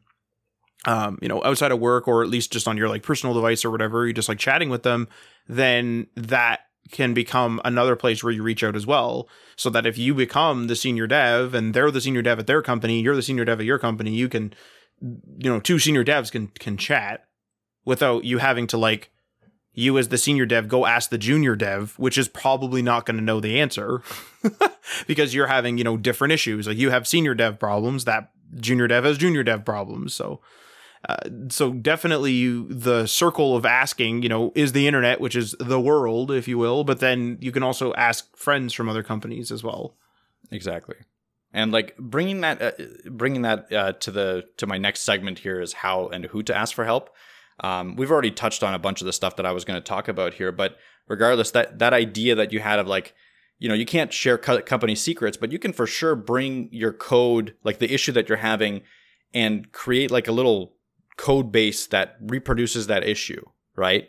um, 0.84 1.18
you 1.22 1.28
know, 1.28 1.42
outside 1.44 1.72
of 1.72 1.78
work 1.78 2.08
or 2.08 2.22
at 2.22 2.28
least 2.28 2.52
just 2.52 2.66
on 2.66 2.76
your 2.76 2.88
like 2.88 3.02
personal 3.02 3.34
device 3.34 3.64
or 3.64 3.70
whatever, 3.70 4.04
you're 4.04 4.12
just 4.12 4.28
like 4.28 4.38
chatting 4.38 4.68
with 4.68 4.82
them, 4.82 5.08
then 5.46 6.06
that 6.16 6.60
can 6.90 7.14
become 7.14 7.60
another 7.64 7.96
place 7.96 8.22
where 8.22 8.32
you 8.32 8.42
reach 8.42 8.64
out 8.64 8.76
as 8.76 8.86
well. 8.86 9.28
So 9.56 9.70
that 9.70 9.86
if 9.86 9.96
you 9.96 10.14
become 10.14 10.66
the 10.66 10.76
senior 10.76 11.06
dev 11.06 11.54
and 11.54 11.74
they're 11.74 11.90
the 11.90 12.00
senior 12.00 12.22
dev 12.22 12.38
at 12.38 12.46
their 12.46 12.62
company, 12.62 13.00
you're 13.00 13.16
the 13.16 13.22
senior 13.22 13.44
dev 13.44 13.60
at 13.60 13.66
your 13.66 13.78
company, 13.78 14.12
you 14.12 14.28
can, 14.28 14.52
you 15.00 15.50
know, 15.50 15.60
two 15.60 15.78
senior 15.78 16.04
devs 16.04 16.30
can 16.30 16.48
can 16.48 16.76
chat 16.76 17.26
without 17.84 18.24
you 18.24 18.38
having 18.38 18.66
to 18.68 18.76
like 18.76 19.10
you 19.74 19.96
as 19.96 20.08
the 20.08 20.18
senior 20.18 20.44
dev 20.44 20.68
go 20.68 20.84
ask 20.84 21.10
the 21.10 21.18
junior 21.18 21.56
dev, 21.56 21.94
which 21.98 22.18
is 22.18 22.28
probably 22.28 22.82
not 22.82 23.06
going 23.06 23.16
to 23.16 23.22
know 23.22 23.40
the 23.40 23.58
answer 23.58 24.02
because 25.06 25.34
you're 25.34 25.46
having, 25.46 25.78
you 25.78 25.84
know, 25.84 25.96
different 25.96 26.32
issues. 26.32 26.66
Like 26.66 26.76
you 26.76 26.90
have 26.90 27.08
senior 27.08 27.34
dev 27.34 27.58
problems, 27.58 28.04
that 28.04 28.30
junior 28.56 28.86
dev 28.86 29.04
has 29.04 29.16
junior 29.16 29.42
dev 29.42 29.64
problems. 29.64 30.14
So 30.14 30.40
uh, 31.08 31.16
so 31.48 31.72
definitely 31.72 32.32
you, 32.32 32.68
the 32.68 33.06
circle 33.06 33.56
of 33.56 33.66
asking, 33.66 34.22
you 34.22 34.28
know, 34.28 34.52
is 34.54 34.72
the 34.72 34.86
internet, 34.86 35.20
which 35.20 35.34
is 35.34 35.56
the 35.58 35.80
world, 35.80 36.30
if 36.30 36.46
you 36.46 36.58
will, 36.58 36.84
but 36.84 37.00
then 37.00 37.38
you 37.40 37.50
can 37.50 37.62
also 37.62 37.92
ask 37.94 38.36
friends 38.36 38.72
from 38.72 38.88
other 38.88 39.02
companies 39.02 39.50
as 39.50 39.64
well. 39.64 39.96
Exactly. 40.50 40.96
And 41.52 41.72
like 41.72 41.96
bringing 41.98 42.40
that, 42.42 42.62
uh, 42.62 42.70
bringing 43.10 43.42
that 43.42 43.72
uh, 43.72 43.92
to 43.92 44.10
the 44.10 44.44
to 44.58 44.66
my 44.66 44.78
next 44.78 45.00
segment 45.00 45.40
here 45.40 45.60
is 45.60 45.72
how 45.72 46.08
and 46.08 46.26
who 46.26 46.42
to 46.44 46.56
ask 46.56 46.74
for 46.74 46.84
help. 46.84 47.10
Um, 47.60 47.96
we've 47.96 48.10
already 48.10 48.30
touched 48.30 48.62
on 48.62 48.72
a 48.72 48.78
bunch 48.78 49.00
of 49.00 49.06
the 49.06 49.12
stuff 49.12 49.36
that 49.36 49.46
I 49.46 49.52
was 49.52 49.64
going 49.64 49.78
to 49.78 49.84
talk 49.84 50.08
about 50.08 50.34
here, 50.34 50.52
but 50.52 50.76
regardless, 51.08 51.50
that 51.50 51.80
that 51.80 51.92
idea 51.92 52.34
that 52.36 52.52
you 52.52 52.60
had 52.60 52.78
of 52.78 52.86
like, 52.86 53.14
you 53.58 53.68
know, 53.68 53.74
you 53.74 53.84
can't 53.84 54.12
share 54.12 54.38
co- 54.38 54.62
company 54.62 54.94
secrets, 54.94 55.36
but 55.36 55.52
you 55.52 55.58
can 55.58 55.72
for 55.72 55.86
sure 55.86 56.14
bring 56.14 56.68
your 56.72 56.92
code, 56.92 57.54
like 57.64 57.78
the 57.80 57.92
issue 57.92 58.12
that 58.12 58.28
you're 58.28 58.38
having, 58.38 58.82
and 59.34 59.72
create 59.72 60.10
like 60.10 60.28
a 60.28 60.32
little 60.32 60.74
code 61.16 61.52
base 61.52 61.86
that 61.88 62.16
reproduces 62.20 62.86
that 62.86 63.06
issue, 63.06 63.44
right? 63.76 64.08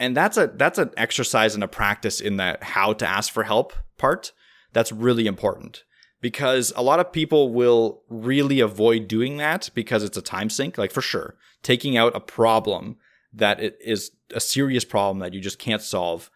And 0.00 0.16
that's 0.16 0.36
a 0.36 0.48
that's 0.54 0.78
an 0.78 0.90
exercise 0.96 1.54
and 1.54 1.62
a 1.62 1.68
practice 1.68 2.20
in 2.20 2.36
that 2.36 2.62
how 2.62 2.92
to 2.94 3.06
ask 3.06 3.32
for 3.32 3.44
help 3.44 3.72
part. 3.96 4.32
That's 4.72 4.90
really 4.90 5.26
important 5.26 5.84
because 6.20 6.72
a 6.74 6.82
lot 6.82 7.00
of 7.00 7.12
people 7.12 7.52
will 7.52 8.02
really 8.08 8.60
avoid 8.60 9.06
doing 9.06 9.36
that 9.36 9.70
because 9.74 10.02
it's 10.02 10.16
a 10.16 10.22
time 10.22 10.50
sink, 10.50 10.78
like 10.78 10.90
for 10.90 11.02
sure. 11.02 11.36
Taking 11.62 11.96
out 11.96 12.16
a 12.16 12.20
problem 12.20 12.96
that 13.32 13.60
it 13.60 13.78
is 13.80 14.10
a 14.32 14.40
serious 14.40 14.84
problem 14.84 15.18
that 15.20 15.34
you 15.34 15.40
just 15.40 15.58
can't 15.58 15.82
solve 15.82 16.30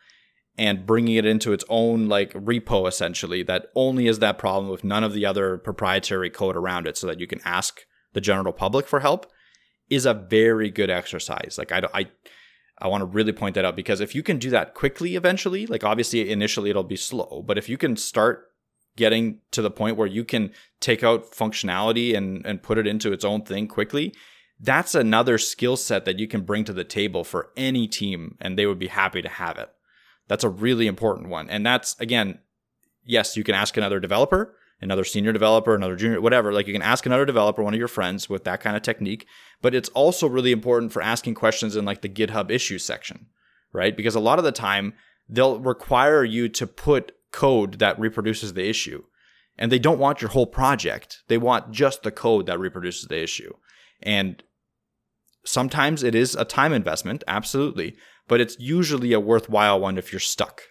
and 0.59 0.85
bringing 0.85 1.15
it 1.15 1.25
into 1.25 1.53
its 1.53 1.65
own 1.69 2.09
like 2.09 2.33
repo 2.35 2.87
essentially 2.89 3.43
that 3.45 3.67
only 3.75 4.09
is 4.09 4.19
that 4.19 4.39
problem 4.39 4.69
with 4.71 4.85
none 4.85 5.05
of 5.05 5.13
the 5.13 5.25
other 5.25 5.57
proprietary 5.57 6.29
code 6.29 6.57
around 6.57 6.87
it 6.87 6.97
so 6.97 7.07
that 7.07 7.21
you 7.21 7.27
can 7.27 7.41
ask 7.45 7.87
the 8.13 8.21
general 8.21 8.53
public 8.53 8.87
for 8.87 9.01
help 9.01 9.31
is 9.91 10.07
a 10.07 10.15
very 10.15 10.71
good 10.71 10.91
exercise. 10.91 11.57
Like 11.59 11.73
I 11.73 11.83
I 11.95 12.07
I 12.81 12.89
want 12.89 13.03
to 13.03 13.07
really 13.07 13.33
point 13.33 13.55
that 13.55 13.65
out 13.65 13.77
because 13.77 14.01
if 14.01 14.15
you 14.15 14.23
can 14.23 14.39
do 14.39 14.51
that 14.51 14.75
quickly 14.75 15.17
eventually, 15.17 15.67
like 15.67 15.85
obviously 15.85 16.31
initially 16.31 16.71
it'll 16.71 16.85
be 16.85 16.97
slow, 16.97 17.43
but 17.47 17.59
if 17.59 17.69
you 17.69 17.77
can 17.77 17.97
start 17.97 18.47
getting 18.97 19.41
to 19.53 19.63
the 19.63 19.71
point 19.71 19.97
where 19.97 20.07
you 20.07 20.25
can 20.25 20.53
take 20.81 21.03
out 21.03 21.33
functionality 21.33 22.17
and 22.17 22.45
and 22.47 22.63
put 22.63 22.79
it 22.79 22.87
into 22.87 23.13
its 23.13 23.25
own 23.25 23.43
thing 23.43 23.67
quickly, 23.67 24.15
that's 24.61 24.95
another 24.95 25.39
skill 25.39 25.77
set 25.77 26.05
that 26.05 26.19
you 26.19 26.27
can 26.27 26.43
bring 26.43 26.65
to 26.65 26.73
the 26.73 26.85
table 26.85 27.25
for 27.25 27.51
any 27.57 27.87
team 27.87 28.37
and 28.41 28.59
they 28.59 28.67
would 28.67 28.79
be 28.79 28.89
happy 28.89 29.23
to 29.23 29.29
have 29.29 29.59
it. 29.59 29.71
That's 30.27 30.45
a 30.45 30.49
really 30.49 30.87
important 30.87 31.29
one. 31.29 31.49
And 31.49 31.65
that's 31.65 31.99
again, 32.01 32.39
yes, 33.05 33.37
you 33.37 33.45
can 33.45 33.55
ask 33.55 33.77
another 33.77 34.01
developer, 34.01 34.55
another 34.81 35.05
senior 35.05 35.33
developer, 35.33 35.75
another 35.75 35.97
junior, 35.97 36.21
whatever. 36.21 36.53
Like 36.53 36.67
you 36.67 36.73
can 36.73 36.83
ask 36.83 37.07
another 37.07 37.25
developer, 37.25 37.63
one 37.63 37.75
of 37.75 37.79
your 37.79 37.89
friends 37.89 38.29
with 38.29 38.45
that 38.45 38.61
kind 38.61 38.77
of 38.77 38.83
technique. 38.83 39.27
But 39.61 39.75
it's 39.75 39.89
also 39.91 40.29
really 40.29 40.53
important 40.53 40.93
for 40.93 41.03
asking 41.03 41.35
questions 41.35 41.77
in 41.77 41.85
like 41.85 42.03
the 42.03 42.09
GitHub 42.09 42.51
issues 42.51 42.85
section, 42.85 43.27
right? 43.73 43.97
Because 43.97 44.15
a 44.15 44.21
lot 44.21 44.39
of 44.39 44.45
the 44.45 44.53
time 44.53 44.95
they'll 45.29 45.59
require 45.59 46.25
you 46.25 46.49
to 46.49 46.67
put 46.67 47.13
code 47.33 47.79
that 47.81 47.99
reproduces 47.99 48.55
the 48.55 48.69
issue. 48.69 49.05
And 49.59 49.73
they 49.73 49.81
don't 49.81 49.99
want 49.99 50.23
your 50.23 50.31
whole 50.31 50.47
project. 50.47 51.23
They 51.27 51.39
want 51.39 51.73
just 51.73 52.03
the 52.03 52.13
code 52.13 52.47
that 52.47 52.61
reproduces 52.61 53.09
the 53.09 53.21
issue. 53.21 53.53
And 54.01 54.43
sometimes 55.45 56.05
it 56.05 56.15
is 56.15 56.37
a 56.37 56.45
time 56.45 56.73
investment, 56.73 57.25
absolutely, 57.27 57.97
but 58.29 58.41
it's 58.41 58.57
usually 58.61 59.13
a 59.13 59.21
worthwhile 59.21 59.81
one 59.81 59.99
if 59.99 60.13
you're 60.13 60.21
stuck. 60.21 60.63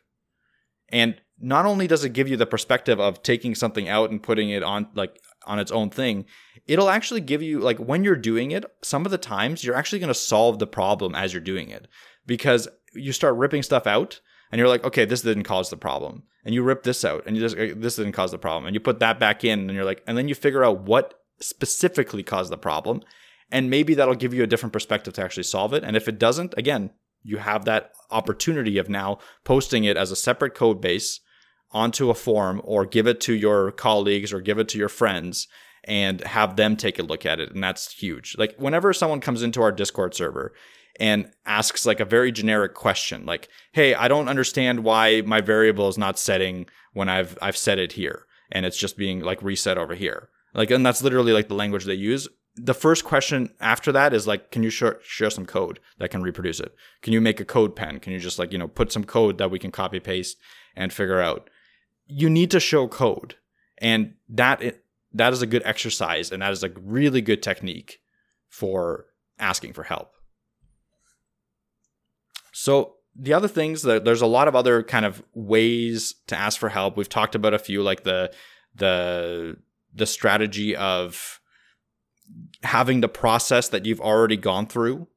And 0.89 1.19
not 1.39 1.65
only 1.65 1.87
does 1.87 2.03
it 2.03 2.13
give 2.13 2.27
you 2.27 2.37
the 2.37 2.45
perspective 2.45 2.99
of 2.99 3.21
taking 3.21 3.55
something 3.55 3.87
out 3.87 4.09
and 4.09 4.23
putting 4.23 4.49
it 4.49 4.63
on 4.63 4.87
like 4.95 5.19
on 5.45 5.59
its 5.59 5.71
own 5.71 5.89
thing, 5.89 6.25
it'll 6.67 6.89
actually 6.89 7.21
give 7.21 7.41
you 7.41 7.59
like 7.59 7.77
when 7.77 8.03
you're 8.03 8.15
doing 8.15 8.51
it, 8.51 8.65
some 8.81 9.05
of 9.05 9.11
the 9.11 9.17
times 9.17 9.63
you're 9.63 9.75
actually 9.75 9.99
going 9.99 10.07
to 10.07 10.13
solve 10.13 10.59
the 10.59 10.67
problem 10.67 11.15
as 11.15 11.33
you're 11.33 11.41
doing 11.41 11.69
it 11.69 11.87
because 12.25 12.67
you 12.93 13.11
start 13.11 13.35
ripping 13.35 13.63
stuff 13.63 13.85
out. 13.87 14.19
and 14.51 14.59
you're 14.59 14.67
like, 14.67 14.83
okay, 14.83 15.05
this 15.05 15.21
didn't 15.21 15.43
cause 15.43 15.69
the 15.69 15.77
problem, 15.77 16.23
and 16.45 16.53
you 16.53 16.63
rip 16.63 16.83
this 16.83 17.03
out, 17.03 17.23
and 17.25 17.35
you 17.35 17.41
just 17.41 17.55
this 17.55 17.95
didn't 17.95 18.13
cause 18.13 18.31
the 18.31 18.37
problem, 18.37 18.65
and 18.65 18.73
you 18.73 18.79
put 18.79 18.99
that 18.99 19.19
back 19.19 19.43
in, 19.43 19.61
and 19.61 19.73
you're 19.73 19.85
like, 19.85 20.03
and 20.07 20.17
then 20.17 20.27
you 20.27 20.35
figure 20.35 20.63
out 20.63 20.81
what 20.81 21.21
specifically 21.39 22.23
caused 22.23 22.51
the 22.51 22.57
problem, 22.57 23.01
and 23.51 23.69
maybe 23.69 23.93
that'll 23.93 24.15
give 24.15 24.33
you 24.33 24.43
a 24.43 24.47
different 24.47 24.73
perspective 24.73 25.13
to 25.13 25.23
actually 25.23 25.43
solve 25.43 25.73
it. 25.73 25.83
And 25.83 25.95
if 25.95 26.07
it 26.07 26.19
doesn't, 26.19 26.53
again, 26.57 26.91
you 27.23 27.37
have 27.37 27.65
that 27.65 27.91
opportunity 28.11 28.77
of 28.77 28.89
now 28.89 29.19
posting 29.43 29.83
it 29.83 29.97
as 29.97 30.11
a 30.11 30.15
separate 30.15 30.55
code 30.55 30.81
base 30.81 31.19
onto 31.71 32.09
a 32.09 32.15
form 32.15 32.61
or 32.63 32.85
give 32.85 33.07
it 33.07 33.19
to 33.21 33.33
your 33.33 33.71
colleagues 33.71 34.31
or 34.31 34.41
give 34.41 34.57
it 34.57 34.67
to 34.69 34.77
your 34.77 34.89
friends 34.89 35.47
and 35.83 36.21
have 36.21 36.57
them 36.57 36.75
take 36.75 36.99
a 36.99 37.03
look 37.03 37.25
at 37.25 37.39
it. 37.39 37.51
And 37.53 37.63
that's 37.63 37.93
huge. 37.93 38.35
Like 38.37 38.55
whenever 38.57 38.93
someone 38.93 39.21
comes 39.21 39.41
into 39.41 39.61
our 39.61 39.71
Discord 39.71 40.13
server 40.13 40.53
and 40.99 41.31
asks 41.45 41.85
like 41.85 41.99
a 41.99 42.05
very 42.05 42.31
generic 42.31 42.73
question, 42.73 43.25
like, 43.25 43.47
hey, 43.71 43.95
I 43.95 44.07
don't 44.07 44.27
understand 44.27 44.83
why 44.83 45.21
my 45.21 45.41
variable 45.41 45.87
is 45.87 45.97
not 45.97 46.19
setting 46.19 46.67
when 46.93 47.09
I've 47.09 47.37
I've 47.41 47.57
set 47.57 47.79
it 47.79 47.93
here 47.93 48.25
and 48.51 48.65
it's 48.65 48.77
just 48.77 48.97
being 48.97 49.21
like 49.21 49.41
reset 49.41 49.77
over 49.77 49.95
here. 49.95 50.29
Like 50.53 50.71
and 50.71 50.85
that's 50.85 51.03
literally 51.03 51.33
like 51.33 51.47
the 51.47 51.53
language 51.53 51.85
they 51.85 51.93
use. 51.93 52.27
The 52.55 52.73
first 52.73 53.05
question 53.05 53.53
after 53.59 53.91
that 53.91 54.15
is 54.15 54.25
like, 54.25 54.49
can 54.49 54.63
you 54.63 54.71
share, 54.71 54.99
share 55.03 55.29
some 55.29 55.45
code 55.45 55.79
that 55.99 56.09
can 56.09 56.23
reproduce 56.23 56.59
it? 56.59 56.73
Can 57.03 57.13
you 57.13 57.21
make 57.21 57.39
a 57.39 57.45
code 57.45 57.75
pen 57.75 57.99
Can 57.99 58.13
you 58.13 58.19
just 58.19 58.39
like, 58.39 58.51
you 58.51 58.57
know, 58.57 58.67
put 58.67 58.91
some 58.91 59.03
code 59.03 59.37
that 59.37 59.51
we 59.51 59.59
can 59.59 59.71
copy 59.71 59.99
paste 59.99 60.37
and 60.75 60.91
figure 60.91 61.21
out? 61.21 61.49
You 62.07 62.29
need 62.29 62.51
to 62.51 62.59
show 62.59 62.87
code. 62.87 63.35
And 63.77 64.15
that 64.29 64.81
that 65.13 65.33
is 65.33 65.41
a 65.41 65.47
good 65.47 65.61
exercise 65.65 66.31
and 66.31 66.41
that 66.41 66.51
is 66.51 66.63
a 66.63 66.69
really 66.69 67.21
good 67.21 67.41
technique 67.41 67.99
for 68.47 69.05
asking 69.39 69.73
for 69.73 69.83
help. 69.83 70.13
So 72.51 72.95
the 73.15 73.33
other 73.33 73.47
things 73.47 73.81
that 73.83 74.05
there's 74.05 74.21
a 74.21 74.27
lot 74.27 74.47
of 74.47 74.55
other 74.55 74.83
kind 74.83 75.05
of 75.05 75.23
ways 75.33 76.15
to 76.27 76.37
ask 76.37 76.59
for 76.59 76.69
help. 76.69 76.97
We've 76.97 77.09
talked 77.09 77.35
about 77.35 77.53
a 77.53 77.59
few 77.59 77.81
like 77.83 78.03
the 78.03 78.31
the 78.75 79.57
the 79.93 80.05
strategy 80.05 80.75
of 80.75 81.39
having 82.63 83.01
the 83.01 83.09
process 83.09 83.69
that 83.69 83.85
you've 83.85 84.01
already 84.01 84.37
gone 84.37 84.67
through 84.67 85.07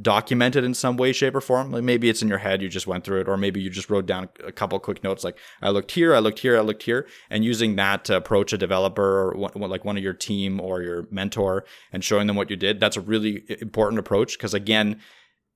documented 0.00 0.64
in 0.64 0.74
some 0.74 0.96
way, 0.96 1.12
shape, 1.12 1.34
or 1.34 1.40
form. 1.40 1.70
Like 1.70 1.84
maybe 1.84 2.08
it's 2.08 2.22
in 2.22 2.28
your 2.28 2.38
head, 2.38 2.60
you 2.60 2.68
just 2.68 2.86
went 2.86 3.04
through 3.04 3.20
it, 3.20 3.28
or 3.28 3.36
maybe 3.36 3.60
you 3.60 3.70
just 3.70 3.88
wrote 3.88 4.06
down 4.06 4.28
a 4.44 4.52
couple 4.52 4.78
quick 4.78 5.02
notes 5.02 5.24
like, 5.24 5.38
I 5.62 5.70
looked 5.70 5.92
here, 5.92 6.14
I 6.14 6.18
looked 6.18 6.40
here, 6.40 6.56
I 6.56 6.60
looked 6.60 6.82
here, 6.82 7.06
and 7.30 7.44
using 7.44 7.76
that 7.76 8.04
to 8.06 8.16
approach 8.16 8.52
a 8.52 8.58
developer 8.58 9.02
or 9.02 9.36
one, 9.36 9.52
like 9.54 9.84
one 9.84 9.96
of 9.96 10.02
your 10.02 10.12
team 10.12 10.60
or 10.60 10.82
your 10.82 11.06
mentor 11.10 11.64
and 11.92 12.04
showing 12.04 12.26
them 12.26 12.36
what 12.36 12.50
you 12.50 12.56
did. 12.56 12.80
That's 12.80 12.96
a 12.96 13.00
really 13.00 13.44
important 13.60 13.98
approach 13.98 14.36
because, 14.36 14.54
again, 14.54 15.00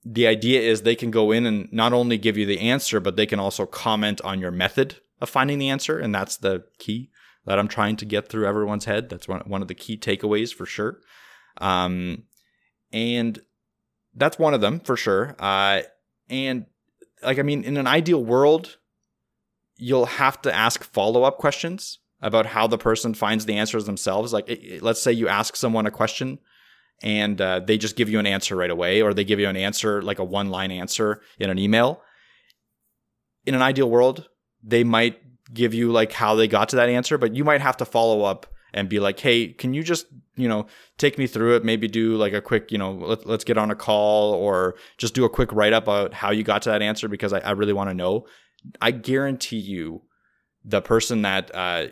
the 0.04 0.26
idea 0.26 0.60
is 0.60 0.82
they 0.82 0.96
can 0.96 1.10
go 1.10 1.30
in 1.30 1.44
and 1.44 1.70
not 1.72 1.92
only 1.92 2.16
give 2.16 2.38
you 2.38 2.46
the 2.46 2.60
answer, 2.60 3.00
but 3.00 3.16
they 3.16 3.26
can 3.26 3.38
also 3.38 3.66
comment 3.66 4.20
on 4.22 4.40
your 4.40 4.50
method 4.50 4.96
of 5.20 5.28
finding 5.28 5.58
the 5.58 5.68
answer. 5.68 5.98
And 5.98 6.14
that's 6.14 6.38
the 6.38 6.64
key 6.78 7.10
that 7.44 7.58
I'm 7.58 7.68
trying 7.68 7.96
to 7.96 8.06
get 8.06 8.28
through 8.28 8.46
everyone's 8.46 8.86
head. 8.86 9.10
That's 9.10 9.28
one, 9.28 9.42
one 9.46 9.60
of 9.60 9.68
the 9.68 9.74
key 9.74 9.98
takeaways 9.98 10.54
for 10.54 10.64
sure. 10.64 11.00
Um, 11.58 12.24
and 12.92 13.38
that's 14.14 14.38
one 14.38 14.54
of 14.54 14.60
them 14.60 14.80
for 14.80 14.96
sure. 14.96 15.36
Uh, 15.38 15.82
and 16.28 16.66
like, 17.22 17.38
I 17.38 17.42
mean, 17.42 17.64
in 17.64 17.76
an 17.76 17.86
ideal 17.86 18.24
world, 18.24 18.78
you'll 19.76 20.06
have 20.06 20.40
to 20.42 20.54
ask 20.54 20.84
follow 20.84 21.22
up 21.22 21.38
questions 21.38 21.98
about 22.22 22.46
how 22.46 22.66
the 22.66 22.78
person 22.78 23.14
finds 23.14 23.46
the 23.46 23.56
answers 23.56 23.86
themselves. 23.86 24.32
Like, 24.32 24.48
it, 24.48 24.82
let's 24.82 25.00
say 25.00 25.12
you 25.12 25.28
ask 25.28 25.56
someone 25.56 25.86
a 25.86 25.90
question 25.90 26.38
and 27.02 27.40
uh, 27.40 27.60
they 27.60 27.78
just 27.78 27.96
give 27.96 28.10
you 28.10 28.18
an 28.18 28.26
answer 28.26 28.54
right 28.56 28.70
away, 28.70 29.00
or 29.00 29.14
they 29.14 29.24
give 29.24 29.40
you 29.40 29.48
an 29.48 29.56
answer, 29.56 30.02
like 30.02 30.18
a 30.18 30.24
one 30.24 30.50
line 30.50 30.70
answer 30.70 31.22
in 31.38 31.48
an 31.48 31.58
email. 31.58 32.02
In 33.46 33.54
an 33.54 33.62
ideal 33.62 33.88
world, 33.88 34.28
they 34.62 34.84
might 34.84 35.18
give 35.52 35.72
you 35.72 35.90
like 35.90 36.12
how 36.12 36.34
they 36.34 36.46
got 36.46 36.68
to 36.70 36.76
that 36.76 36.90
answer, 36.90 37.16
but 37.16 37.34
you 37.34 37.42
might 37.42 37.62
have 37.62 37.78
to 37.78 37.86
follow 37.86 38.22
up 38.22 38.49
and 38.72 38.88
be 38.88 39.00
like, 39.00 39.18
hey, 39.20 39.48
can 39.48 39.74
you 39.74 39.82
just, 39.82 40.06
you 40.36 40.48
know, 40.48 40.66
take 40.98 41.18
me 41.18 41.26
through 41.26 41.56
it? 41.56 41.64
Maybe 41.64 41.88
do 41.88 42.16
like 42.16 42.32
a 42.32 42.40
quick, 42.40 42.70
you 42.70 42.78
know, 42.78 42.92
let, 42.92 43.26
us 43.26 43.44
get 43.44 43.58
on 43.58 43.70
a 43.70 43.74
call 43.74 44.32
or 44.34 44.76
just 44.98 45.14
do 45.14 45.24
a 45.24 45.28
quick 45.28 45.52
write 45.52 45.72
up 45.72 45.84
about 45.84 46.14
how 46.14 46.30
you 46.30 46.42
got 46.42 46.62
to 46.62 46.70
that 46.70 46.82
answer 46.82 47.08
because 47.08 47.32
I, 47.32 47.38
I 47.40 47.50
really 47.52 47.72
want 47.72 47.90
to 47.90 47.94
know. 47.94 48.26
I 48.80 48.90
guarantee 48.90 49.58
you 49.58 50.02
the 50.64 50.82
person 50.82 51.22
that 51.22 51.50
uh, 51.54 51.88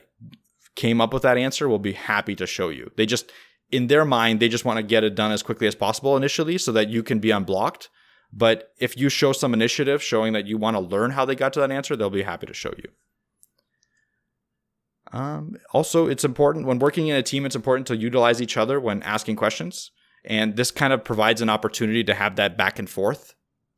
came 0.75 1.01
up 1.01 1.13
with 1.13 1.23
that 1.23 1.39
answer 1.39 1.69
will 1.69 1.79
be 1.79 1.93
happy 1.93 2.35
to 2.37 2.47
show 2.47 2.69
you. 2.69 2.91
They 2.97 3.07
just, 3.07 3.33
in 3.71 3.87
their 3.87 4.05
mind, 4.05 4.41
they 4.41 4.49
just 4.49 4.65
want 4.65 4.77
to 4.79 4.83
get 4.83 5.05
it 5.05 5.15
done 5.15 5.33
as 5.33 5.43
quickly 5.43 5.67
as 5.67 5.75
possible 5.75 6.17
initially 6.17 6.59
so 6.59 6.73
that 6.73 6.89
you 6.89 7.03
can 7.03 7.19
be 7.19 7.31
unblocked. 7.31 7.89
But 8.33 8.73
if 8.79 8.97
you 8.97 9.09
show 9.09 9.33
some 9.33 9.55
initiative 9.55 10.03
showing 10.03 10.35
that 10.35 10.47
you 10.47 10.59
want 10.59 10.77
to 10.77 10.81
learn 10.81 11.13
how 11.13 11.25
they 11.25 11.35
got 11.35 11.53
to 11.55 11.61
that 11.61 11.71
answer, 11.71 11.97
they'll 11.97 12.11
be 12.11 12.23
happy 12.23 12.47
to 12.47 12.55
show 12.55 12.73
you. 12.77 12.91
Um, 15.13 15.57
also, 15.73 16.07
it's 16.07 16.25
important 16.25 16.67
when 16.67 16.79
working 16.79 17.09
in 17.09 17.17
a 17.17 17.23
team, 17.23 17.47
it's 17.47 17.57
important 17.57 17.87
to 17.89 17.97
utilize 17.97 18.43
each 18.43 18.57
other 18.57 18.79
when 18.79 19.03
asking 19.03 19.37
questions. 19.37 19.91
And 20.25 20.57
this 20.57 20.71
kind 20.71 20.93
of 20.93 21.05
provides 21.05 21.41
an 21.41 21.49
opportunity 21.49 22.05
to 22.05 22.15
have 22.15 22.37
that 22.37 22.57
back 22.57 22.79
and 22.79 22.89
forth 22.89 23.35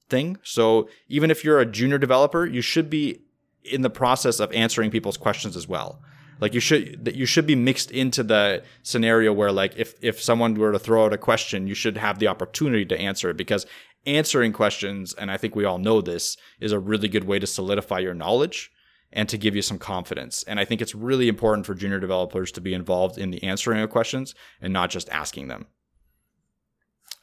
thing. 0.08 0.38
So 0.42 0.88
even 1.08 1.30
if 1.30 1.44
you're 1.44 1.60
a 1.60 1.66
junior 1.66 1.98
developer, 1.98 2.44
you 2.44 2.60
should 2.60 2.90
be 2.90 3.22
in 3.62 3.82
the 3.82 3.90
process 3.90 4.40
of 4.40 4.52
answering 4.52 4.90
people's 4.90 5.16
questions 5.16 5.56
as 5.56 5.68
well. 5.68 6.02
Like 6.40 6.54
you 6.54 6.60
should 6.60 7.04
that 7.04 7.14
you 7.14 7.26
should 7.26 7.46
be 7.46 7.54
mixed 7.54 7.90
into 7.90 8.22
the 8.22 8.62
scenario 8.82 9.32
where 9.32 9.52
like 9.52 9.74
if 9.76 9.94
if 10.00 10.20
someone 10.20 10.54
were 10.54 10.72
to 10.72 10.78
throw 10.78 11.04
out 11.04 11.12
a 11.12 11.18
question, 11.18 11.66
you 11.66 11.74
should 11.74 11.98
have 11.98 12.18
the 12.18 12.28
opportunity 12.28 12.86
to 12.86 12.98
answer 12.98 13.28
it 13.28 13.36
because 13.36 13.66
answering 14.06 14.52
questions, 14.52 15.12
and 15.12 15.30
I 15.30 15.36
think 15.36 15.54
we 15.54 15.66
all 15.66 15.78
know 15.78 16.00
this, 16.00 16.38
is 16.58 16.72
a 16.72 16.78
really 16.78 17.08
good 17.08 17.24
way 17.24 17.38
to 17.38 17.46
solidify 17.46 17.98
your 17.98 18.14
knowledge 18.14 18.70
and 19.12 19.28
to 19.28 19.38
give 19.38 19.56
you 19.56 19.62
some 19.62 19.78
confidence. 19.78 20.42
And 20.44 20.60
I 20.60 20.64
think 20.64 20.80
it's 20.80 20.94
really 20.94 21.28
important 21.28 21.66
for 21.66 21.74
junior 21.74 22.00
developers 22.00 22.52
to 22.52 22.60
be 22.60 22.74
involved 22.74 23.18
in 23.18 23.30
the 23.30 23.42
answering 23.42 23.80
of 23.80 23.90
questions 23.90 24.34
and 24.60 24.72
not 24.72 24.90
just 24.90 25.08
asking 25.10 25.48
them. 25.48 25.66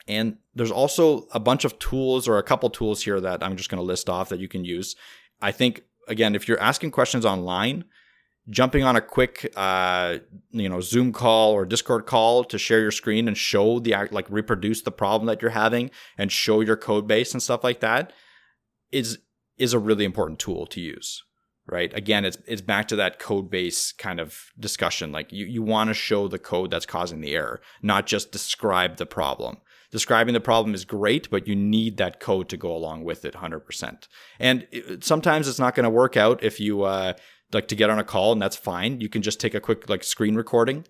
And 0.08 0.38
there's 0.56 0.72
also 0.72 1.28
a 1.32 1.40
bunch 1.40 1.66
of 1.66 1.80
tools 1.80 2.28
or 2.28 2.38
a 2.38 2.44
couple 2.44 2.70
tools 2.70 3.04
here 3.04 3.20
that 3.20 3.44
I'm 3.44 3.58
just 3.58 3.70
going 3.70 3.80
to 3.80 3.86
list 3.86 4.10
off 4.10 4.30
that 4.30 4.40
you 4.40 4.48
can 4.48 4.64
use. 4.64 4.96
I 5.42 5.52
think 5.52 5.84
again, 6.08 6.36
if 6.36 6.48
you're 6.48 6.60
asking 6.60 6.92
questions 6.92 7.26
online, 7.26 7.84
jumping 8.50 8.84
on 8.84 8.96
a 8.96 9.02
quick 9.02 9.52
uh, 9.56 10.18
you 10.52 10.70
know 10.70 10.80
zoom 10.80 11.12
call 11.12 11.52
or 11.52 11.66
discord 11.66 12.06
call 12.06 12.44
to 12.46 12.58
share 12.58 12.80
your 12.80 12.92
screen 12.92 13.28
and 13.28 13.38
show 13.38 13.80
the 13.80 13.94
like 14.12 14.30
reproduce 14.30 14.82
the 14.82 14.92
problem 14.92 15.28
that 15.28 15.42
you're 15.42 15.52
having 15.52 15.92
and 16.18 16.32
show 16.32 16.62
your 16.62 16.78
code 16.78 17.08
base 17.08 17.34
and 17.34 17.44
stuff 17.44 17.64
like 17.64 17.82
that 17.82 18.14
is 18.92 19.20
is 19.58 19.74
a 19.74 19.80
really 19.80 20.06
important 20.06 20.40
tool 20.40 20.66
to 20.66 20.80
use 20.80 21.24
right? 21.68 21.94
Again, 21.94 22.26
it's 22.26 22.38
it's 22.48 22.62
back 22.62 22.88
to 22.88 22.96
that 22.96 23.20
code 23.20 23.50
base 23.50 23.92
kind 23.92 24.20
of 24.20 24.52
discussion. 24.60 25.12
Like 25.12 25.32
you, 25.32 25.46
you 25.46 25.62
want 25.62 25.90
to 25.90 25.94
show 25.94 26.28
the 26.28 26.40
code 26.40 26.72
that's 26.72 26.86
causing 26.86 27.22
the 27.22 27.36
error, 27.36 27.62
not 27.82 28.08
just 28.08 28.32
describe 28.32 28.98
the 28.98 29.06
problem. 29.06 29.58
Describing 29.90 30.34
the 30.34 30.42
problem 30.42 30.76
is 30.76 30.84
great, 30.84 31.30
but 31.30 31.48
you 31.48 31.56
need 31.56 31.96
that 31.98 32.20
code 32.20 32.50
to 32.50 32.58
go 32.58 32.76
along 32.76 33.06
with 33.06 33.24
it 33.24 33.36
100%. 33.36 34.08
And 34.38 34.68
it, 34.70 35.04
sometimes 35.04 35.48
it's 35.48 35.60
not 35.60 35.76
going 35.76 35.86
to 35.86 35.90
work 35.90 36.18
out 36.18 36.44
if 36.44 36.60
you 36.60 36.84
uh, 36.84 37.14
like 37.54 37.70
to 37.70 37.76
get 37.76 37.90
on 37.90 37.98
a 37.98 38.04
call, 38.04 38.34
and 38.34 38.42
that's 38.42 38.58
fine. 38.58 39.00
You 39.00 39.08
can 39.08 39.22
just 39.22 39.40
take 39.40 39.56
a 39.56 39.62
quick 39.62 39.90
like 39.90 40.04
screen 40.04 40.36
recording 40.36 40.86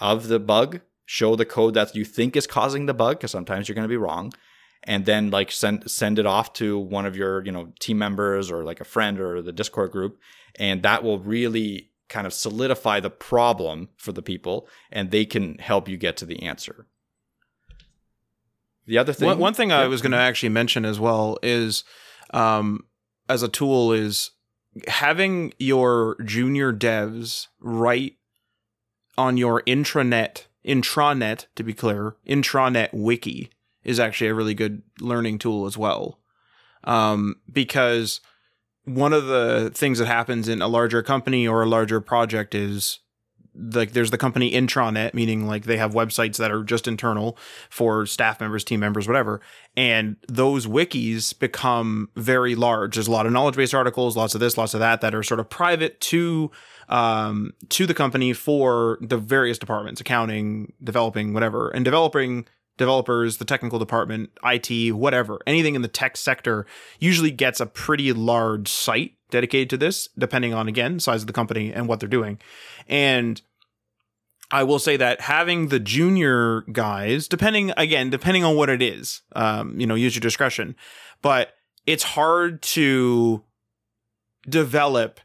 of 0.00 0.28
the 0.28 0.40
bug, 0.40 0.80
show 1.04 1.36
the 1.36 1.44
code 1.44 1.74
that 1.74 1.94
you 1.94 2.04
think 2.04 2.36
is 2.36 2.46
causing 2.46 2.86
the 2.86 2.94
bug, 2.94 3.18
because 3.18 3.30
sometimes 3.30 3.68
you're 3.68 3.74
going 3.74 3.84
to 3.84 3.88
be 3.88 3.96
wrong, 3.96 4.32
and 4.84 5.04
then 5.04 5.30
like 5.30 5.50
send 5.50 5.90
send 5.90 6.18
it 6.18 6.26
off 6.26 6.52
to 6.54 6.78
one 6.78 7.06
of 7.06 7.16
your 7.16 7.44
you 7.44 7.52
know 7.52 7.72
team 7.80 7.98
members 7.98 8.50
or 8.50 8.64
like 8.64 8.80
a 8.80 8.84
friend 8.84 9.20
or 9.20 9.42
the 9.42 9.52
discord 9.52 9.90
group 9.90 10.18
and 10.58 10.82
that 10.82 11.02
will 11.02 11.18
really 11.18 11.90
kind 12.08 12.26
of 12.26 12.32
solidify 12.32 13.00
the 13.00 13.10
problem 13.10 13.88
for 13.96 14.12
the 14.12 14.22
people 14.22 14.66
and 14.90 15.10
they 15.10 15.24
can 15.24 15.58
help 15.58 15.88
you 15.88 15.96
get 15.96 16.16
to 16.16 16.26
the 16.26 16.42
answer. 16.42 16.86
The 18.86 18.98
other 18.98 19.12
thing 19.12 19.26
one, 19.26 19.38
one 19.38 19.54
thing 19.54 19.70
i 19.70 19.86
was 19.86 20.00
going 20.00 20.12
to 20.12 20.18
actually 20.18 20.48
mention 20.48 20.86
as 20.86 20.98
well 20.98 21.38
is 21.42 21.84
um, 22.30 22.86
as 23.28 23.42
a 23.42 23.48
tool 23.48 23.92
is 23.92 24.30
having 24.86 25.52
your 25.58 26.16
junior 26.24 26.72
devs 26.72 27.48
write 27.60 28.16
on 29.18 29.36
your 29.36 29.62
intranet 29.62 30.46
intranet 30.64 31.46
to 31.54 31.62
be 31.62 31.74
clear 31.74 32.16
intranet 32.26 32.88
wiki 32.94 33.50
is 33.88 33.98
actually 33.98 34.28
a 34.28 34.34
really 34.34 34.54
good 34.54 34.82
learning 35.00 35.38
tool 35.38 35.66
as 35.66 35.76
well. 35.76 36.20
Um, 36.84 37.36
because 37.50 38.20
one 38.84 39.12
of 39.12 39.26
the 39.26 39.70
things 39.74 39.98
that 39.98 40.06
happens 40.06 40.48
in 40.48 40.62
a 40.62 40.68
larger 40.68 41.02
company 41.02 41.48
or 41.48 41.62
a 41.62 41.66
larger 41.66 42.00
project 42.00 42.54
is 42.54 43.00
like 43.72 43.92
there's 43.92 44.12
the 44.12 44.18
company 44.18 44.52
intranet 44.52 45.14
meaning 45.14 45.46
like 45.46 45.64
they 45.64 45.76
have 45.76 45.92
websites 45.92 46.36
that 46.36 46.52
are 46.52 46.62
just 46.62 46.86
internal 46.86 47.36
for 47.70 48.06
staff 48.06 48.40
members 48.40 48.62
team 48.62 48.78
members 48.78 49.08
whatever. 49.08 49.40
And 49.76 50.16
those 50.28 50.66
wikis 50.66 51.36
become 51.36 52.08
very 52.14 52.54
large. 52.54 52.94
There's 52.94 53.08
a 53.08 53.12
lot 53.12 53.26
of 53.26 53.32
knowledge 53.32 53.56
based 53.56 53.74
articles 53.74 54.16
lots 54.16 54.34
of 54.34 54.40
this 54.40 54.56
lots 54.56 54.74
of 54.74 54.80
that 54.80 55.00
that 55.00 55.14
are 55.14 55.22
sort 55.22 55.40
of 55.40 55.50
private 55.50 56.00
to 56.02 56.50
um, 56.88 57.52
to 57.70 57.86
the 57.86 57.94
company 57.94 58.32
for 58.32 58.98
the 59.00 59.18
various 59.18 59.58
departments 59.58 60.00
accounting 60.00 60.72
developing 60.82 61.34
whatever. 61.34 61.68
And 61.70 61.84
developing 61.84 62.46
developers, 62.78 63.36
the 63.36 63.44
technical 63.44 63.78
department, 63.78 64.30
IT, 64.42 64.94
whatever, 64.94 65.38
anything 65.46 65.74
in 65.74 65.82
the 65.82 65.88
tech 65.88 66.16
sector 66.16 66.64
usually 66.98 67.30
gets 67.30 67.60
a 67.60 67.66
pretty 67.66 68.12
large 68.12 68.68
site 68.68 69.12
dedicated 69.30 69.68
to 69.70 69.76
this, 69.76 70.08
depending 70.16 70.54
on 70.54 70.68
again 70.68 70.98
size 70.98 71.20
of 71.22 71.26
the 71.26 71.32
company 71.32 71.72
and 71.72 71.86
what 71.86 72.00
they're 72.00 72.08
doing. 72.08 72.38
And 72.88 73.42
I 74.50 74.62
will 74.62 74.78
say 74.78 74.96
that 74.96 75.20
having 75.20 75.68
the 75.68 75.78
junior 75.78 76.62
guys, 76.72 77.28
depending 77.28 77.72
again, 77.76 78.08
depending 78.08 78.44
on 78.44 78.56
what 78.56 78.70
it 78.70 78.80
is, 78.80 79.20
um, 79.36 79.78
you 79.78 79.86
know, 79.86 79.94
use 79.94 80.14
your 80.14 80.20
discretion, 80.20 80.74
but 81.20 81.52
it's 81.84 82.02
hard 82.02 82.62
to 82.62 83.44
develop 84.48 85.20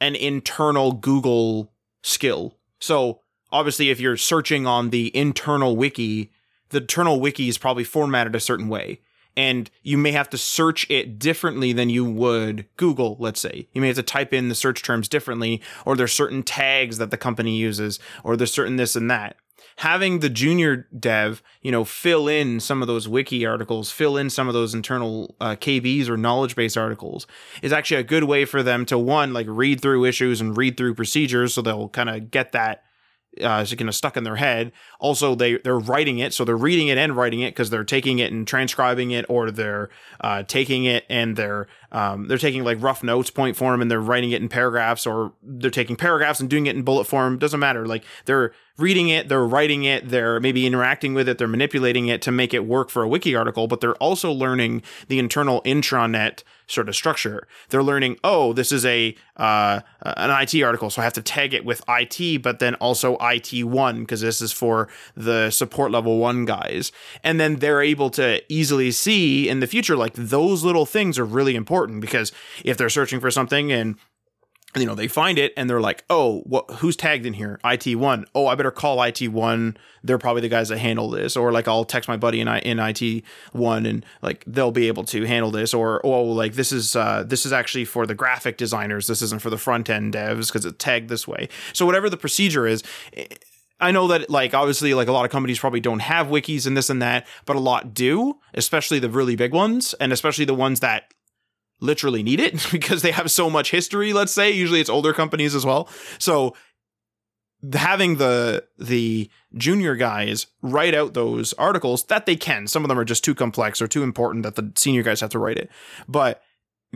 an 0.00 0.16
internal 0.16 0.92
Google 0.92 1.72
skill. 2.02 2.58
So 2.80 3.20
obviously, 3.52 3.90
if 3.90 4.00
you're 4.00 4.16
searching 4.16 4.66
on 4.66 4.90
the 4.90 5.16
internal 5.16 5.76
wiki, 5.76 6.30
the 6.74 6.80
internal 6.80 7.20
wiki 7.20 7.48
is 7.48 7.58
probably 7.58 7.84
formatted 7.84 8.34
a 8.34 8.40
certain 8.40 8.68
way 8.68 9.00
and 9.36 9.70
you 9.82 9.98
may 9.98 10.12
have 10.12 10.30
to 10.30 10.38
search 10.38 10.88
it 10.90 11.18
differently 11.18 11.72
than 11.72 11.90
you 11.90 12.04
would 12.04 12.66
Google, 12.76 13.16
let's 13.18 13.40
say. 13.40 13.68
You 13.72 13.80
may 13.80 13.88
have 13.88 13.96
to 13.96 14.02
type 14.02 14.32
in 14.32 14.48
the 14.48 14.54
search 14.54 14.82
terms 14.82 15.08
differently, 15.08 15.60
or 15.84 15.96
there's 15.96 16.12
certain 16.12 16.42
tags 16.42 16.98
that 16.98 17.10
the 17.10 17.16
company 17.16 17.56
uses, 17.56 17.98
or 18.22 18.36
there's 18.36 18.52
certain 18.52 18.76
this 18.76 18.96
and 18.96 19.10
that. 19.10 19.36
Having 19.78 20.20
the 20.20 20.30
junior 20.30 20.86
dev, 20.96 21.42
you 21.60 21.72
know, 21.72 21.84
fill 21.84 22.28
in 22.28 22.60
some 22.60 22.80
of 22.80 22.86
those 22.86 23.08
wiki 23.08 23.44
articles, 23.44 23.90
fill 23.90 24.16
in 24.16 24.30
some 24.30 24.46
of 24.46 24.54
those 24.54 24.72
internal 24.72 25.34
uh, 25.40 25.56
KBs 25.56 26.08
or 26.08 26.16
knowledge 26.16 26.54
base 26.54 26.76
articles 26.76 27.26
is 27.60 27.72
actually 27.72 28.00
a 28.00 28.04
good 28.04 28.24
way 28.24 28.44
for 28.44 28.62
them 28.62 28.86
to 28.86 28.96
one, 28.96 29.32
like 29.32 29.46
read 29.48 29.80
through 29.80 30.04
issues 30.04 30.40
and 30.40 30.56
read 30.56 30.76
through 30.76 30.94
procedures 30.94 31.54
so 31.54 31.62
they'll 31.62 31.88
kind 31.88 32.08
of 32.08 32.30
get 32.30 32.52
that 32.52 32.84
uh, 33.40 33.64
kind 33.64 33.88
of 33.88 33.94
stuck 33.94 34.16
in 34.16 34.24
their 34.24 34.36
head. 34.36 34.72
Also, 34.98 35.34
they 35.34 35.58
they're 35.58 35.78
writing 35.78 36.18
it, 36.18 36.32
so 36.32 36.44
they're 36.44 36.56
reading 36.56 36.88
it 36.88 36.98
and 36.98 37.16
writing 37.16 37.40
it 37.40 37.50
because 37.50 37.70
they're 37.70 37.84
taking 37.84 38.18
it 38.18 38.32
and 38.32 38.46
transcribing 38.46 39.10
it, 39.10 39.24
or 39.28 39.50
they're 39.50 39.90
uh, 40.20 40.42
taking 40.44 40.84
it 40.84 41.04
and 41.08 41.36
they're 41.36 41.66
um, 41.92 42.28
they're 42.28 42.38
taking 42.38 42.64
like 42.64 42.82
rough 42.82 43.02
notes, 43.02 43.30
point 43.30 43.56
form, 43.56 43.80
and 43.80 43.90
they're 43.90 44.00
writing 44.00 44.30
it 44.30 44.42
in 44.42 44.48
paragraphs, 44.48 45.06
or 45.06 45.32
they're 45.42 45.70
taking 45.70 45.96
paragraphs 45.96 46.40
and 46.40 46.50
doing 46.50 46.66
it 46.66 46.76
in 46.76 46.82
bullet 46.82 47.04
form. 47.04 47.38
Doesn't 47.38 47.60
matter. 47.60 47.86
Like 47.86 48.04
they're 48.24 48.52
reading 48.76 49.08
it, 49.08 49.28
they're 49.28 49.46
writing 49.46 49.84
it, 49.84 50.08
they're 50.08 50.40
maybe 50.40 50.66
interacting 50.66 51.14
with 51.14 51.28
it, 51.28 51.38
they're 51.38 51.46
manipulating 51.46 52.08
it 52.08 52.20
to 52.22 52.32
make 52.32 52.52
it 52.52 52.66
work 52.66 52.90
for 52.90 53.02
a 53.02 53.08
wiki 53.08 53.34
article, 53.34 53.68
but 53.68 53.80
they're 53.80 53.94
also 53.96 54.32
learning 54.32 54.82
the 55.08 55.18
internal 55.18 55.62
intranet 55.62 56.42
sort 56.66 56.88
of 56.88 56.96
structure. 56.96 57.46
They're 57.68 57.82
learning, 57.82 58.18
oh, 58.24 58.52
this 58.52 58.72
is 58.72 58.84
a 58.84 59.14
uh, 59.36 59.80
an 60.02 60.30
IT 60.30 60.62
article, 60.62 60.90
so 60.90 61.00
I 61.00 61.04
have 61.04 61.12
to 61.14 61.22
tag 61.22 61.54
it 61.54 61.64
with 61.64 61.82
IT, 61.88 62.42
but 62.42 62.58
then 62.58 62.74
also 62.76 63.16
IT 63.20 63.64
one 63.64 64.00
because 64.00 64.20
this 64.20 64.40
is 64.40 64.52
for 64.52 64.88
the 65.16 65.50
support 65.50 65.90
level 65.90 66.18
one 66.18 66.44
guys, 66.44 66.92
and 67.22 67.40
then 67.40 67.56
they're 67.56 67.82
able 67.82 68.10
to 68.10 68.42
easily 68.52 68.90
see 68.90 69.48
in 69.48 69.60
the 69.60 69.66
future 69.66 69.96
like 69.96 70.14
those 70.14 70.64
little 70.64 70.86
things 70.86 71.18
are 71.18 71.24
really 71.24 71.54
important 71.54 72.00
because 72.00 72.32
if 72.64 72.76
they're 72.76 72.88
searching 72.88 73.20
for 73.20 73.30
something 73.30 73.72
and 73.72 73.96
you 74.76 74.86
know 74.86 74.94
they 74.94 75.08
find 75.08 75.38
it 75.38 75.52
and 75.56 75.68
they're 75.68 75.80
like 75.80 76.04
oh 76.10 76.40
what 76.40 76.70
who's 76.72 76.96
tagged 76.96 77.26
in 77.26 77.34
here? 77.34 77.60
It1 77.64 78.26
oh 78.34 78.46
i 78.46 78.54
better 78.54 78.70
call 78.70 78.98
it1 78.98 79.76
they're 80.02 80.18
probably 80.18 80.42
the 80.42 80.48
guys 80.48 80.68
that 80.68 80.78
handle 80.78 81.10
this. 81.10 81.36
Or 81.36 81.52
like 81.52 81.68
i'll 81.68 81.84
text 81.84 82.08
my 82.08 82.16
buddy 82.16 82.40
in, 82.40 82.48
I, 82.48 82.58
in 82.60 82.78
it1 82.78 83.88
and 83.88 84.06
like 84.22 84.44
they'll 84.46 84.70
be 84.70 84.88
able 84.88 85.04
to 85.04 85.24
handle 85.24 85.50
this. 85.50 85.74
Or 85.74 86.04
oh 86.04 86.24
like 86.24 86.54
this 86.54 86.72
is 86.72 86.96
uh 86.96 87.24
this 87.24 87.46
is 87.46 87.52
actually 87.52 87.84
for 87.84 88.06
the 88.06 88.14
graphic 88.14 88.56
designers. 88.56 89.06
This 89.06 89.22
isn't 89.22 89.42
for 89.42 89.50
the 89.50 89.58
front 89.58 89.88
end 89.88 90.14
devs 90.14 90.48
because 90.48 90.64
it's 90.64 90.76
tagged 90.78 91.08
this 91.08 91.26
way. 91.26 91.48
So 91.72 91.86
whatever 91.86 92.10
the 92.10 92.16
procedure 92.16 92.66
is 92.66 92.82
I 93.80 93.90
know 93.90 94.08
that 94.08 94.30
like 94.30 94.54
obviously 94.54 94.94
like 94.94 95.08
a 95.08 95.12
lot 95.12 95.24
of 95.24 95.30
companies 95.30 95.58
probably 95.58 95.80
don't 95.80 96.00
have 96.00 96.28
wikis 96.28 96.66
and 96.66 96.76
this 96.76 96.90
and 96.90 97.02
that, 97.02 97.26
but 97.44 97.56
a 97.56 97.60
lot 97.60 97.92
do, 97.92 98.38
especially 98.54 98.98
the 98.98 99.10
really 99.10 99.36
big 99.36 99.52
ones 99.52 99.94
and 99.94 100.12
especially 100.12 100.44
the 100.44 100.54
ones 100.54 100.80
that 100.80 101.12
literally 101.84 102.22
need 102.22 102.40
it 102.40 102.66
because 102.72 103.02
they 103.02 103.12
have 103.12 103.30
so 103.30 103.48
much 103.50 103.70
history, 103.70 104.12
let's 104.12 104.32
say. 104.32 104.50
Usually 104.50 104.80
it's 104.80 104.90
older 104.90 105.12
companies 105.12 105.54
as 105.54 105.64
well. 105.64 105.88
So 106.18 106.54
having 107.72 108.16
the 108.16 108.64
the 108.78 109.30
junior 109.56 109.94
guys 109.94 110.46
write 110.60 110.94
out 110.94 111.14
those 111.14 111.52
articles 111.54 112.04
that 112.04 112.26
they 112.26 112.36
can. 112.36 112.66
Some 112.66 112.84
of 112.84 112.88
them 112.88 112.98
are 112.98 113.04
just 113.04 113.24
too 113.24 113.34
complex 113.34 113.80
or 113.80 113.88
too 113.88 114.02
important 114.02 114.42
that 114.42 114.56
the 114.56 114.72
senior 114.76 115.02
guys 115.02 115.20
have 115.20 115.30
to 115.30 115.38
write 115.38 115.56
it. 115.56 115.70
But 116.08 116.42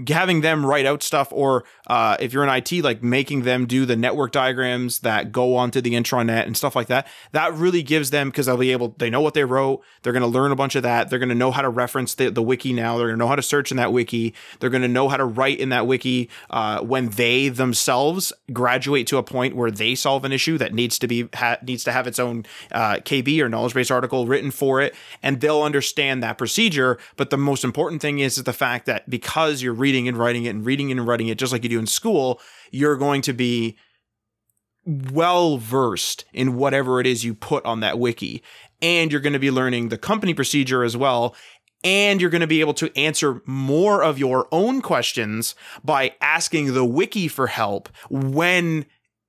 having 0.08 0.40
them 0.40 0.64
write 0.64 0.86
out 0.86 1.02
stuff 1.02 1.28
or 1.32 1.64
uh, 1.88 2.16
if 2.20 2.32
you're 2.32 2.44
in 2.44 2.50
IT 2.50 2.72
like 2.84 3.02
making 3.02 3.42
them 3.42 3.66
do 3.66 3.84
the 3.84 3.96
network 3.96 4.32
diagrams 4.32 5.00
that 5.00 5.32
go 5.32 5.56
onto 5.56 5.80
the 5.80 5.92
intranet 5.92 6.46
and 6.46 6.56
stuff 6.56 6.76
like 6.76 6.86
that 6.88 7.06
that 7.32 7.52
really 7.54 7.82
gives 7.82 8.10
them 8.10 8.28
because 8.28 8.46
they'll 8.46 8.56
be 8.56 8.72
able 8.72 8.94
they 8.98 9.10
know 9.10 9.20
what 9.20 9.34
they 9.34 9.44
wrote 9.44 9.82
they're 10.02 10.12
going 10.12 10.22
to 10.22 10.26
learn 10.26 10.52
a 10.52 10.56
bunch 10.56 10.74
of 10.74 10.82
that 10.82 11.08
they're 11.08 11.18
going 11.18 11.28
to 11.28 11.34
know 11.34 11.50
how 11.50 11.62
to 11.62 11.68
reference 11.68 12.14
the, 12.14 12.30
the 12.30 12.42
wiki 12.42 12.72
now 12.72 12.96
they're 12.96 13.08
going 13.08 13.18
to 13.18 13.24
know 13.24 13.28
how 13.28 13.36
to 13.36 13.42
search 13.42 13.70
in 13.70 13.76
that 13.76 13.92
wiki 13.92 14.34
they're 14.60 14.70
going 14.70 14.82
to 14.82 14.88
know 14.88 15.08
how 15.08 15.16
to 15.16 15.24
write 15.24 15.58
in 15.58 15.68
that 15.68 15.86
wiki 15.86 16.28
uh, 16.50 16.80
when 16.80 17.08
they 17.10 17.48
themselves 17.48 18.32
graduate 18.52 19.06
to 19.06 19.16
a 19.16 19.22
point 19.22 19.56
where 19.56 19.70
they 19.70 19.94
solve 19.94 20.24
an 20.24 20.32
issue 20.32 20.58
that 20.58 20.72
needs 20.72 20.98
to 20.98 21.06
be 21.06 21.28
ha- 21.34 21.58
needs 21.62 21.84
to 21.84 21.92
have 21.92 22.06
its 22.06 22.18
own 22.18 22.44
uh, 22.72 22.96
KB 22.96 23.40
or 23.40 23.48
knowledge 23.48 23.74
base 23.74 23.90
article 23.90 24.26
written 24.26 24.50
for 24.50 24.80
it 24.80 24.94
and 25.22 25.40
they'll 25.40 25.62
understand 25.62 26.22
that 26.22 26.38
procedure 26.38 26.98
but 27.16 27.30
the 27.30 27.36
most 27.36 27.64
important 27.64 28.00
thing 28.00 28.18
is, 28.18 28.38
is 28.38 28.44
the 28.44 28.52
fact 28.52 28.86
that 28.86 29.08
because 29.08 29.62
you're 29.62 29.74
and 29.96 30.16
writing 30.16 30.44
it 30.44 30.50
and 30.50 30.66
reading 30.66 30.90
and 30.90 31.06
writing 31.06 31.28
it 31.28 31.38
just 31.38 31.52
like 31.52 31.62
you 31.62 31.70
do 31.70 31.78
in 31.78 31.86
school, 31.86 32.40
you're 32.70 32.96
going 32.96 33.22
to 33.22 33.32
be 33.32 33.78
well 34.84 35.58
versed 35.58 36.24
in 36.32 36.56
whatever 36.56 37.00
it 37.00 37.06
is 37.06 37.24
you 37.24 37.34
put 37.34 37.64
on 37.64 37.80
that 37.80 37.98
wiki. 37.98 38.42
And 38.82 39.10
you're 39.10 39.20
going 39.20 39.32
to 39.32 39.38
be 39.38 39.50
learning 39.50 39.88
the 39.88 39.98
company 39.98 40.34
procedure 40.34 40.84
as 40.84 40.96
well. 40.96 41.34
And 41.84 42.20
you're 42.20 42.30
going 42.30 42.40
to 42.40 42.46
be 42.46 42.60
able 42.60 42.74
to 42.74 42.96
answer 42.98 43.40
more 43.46 44.02
of 44.02 44.18
your 44.18 44.48
own 44.50 44.80
questions 44.82 45.54
by 45.84 46.14
asking 46.20 46.74
the 46.74 46.84
wiki 46.84 47.28
for 47.28 47.46
help 47.46 47.88
when 48.10 48.86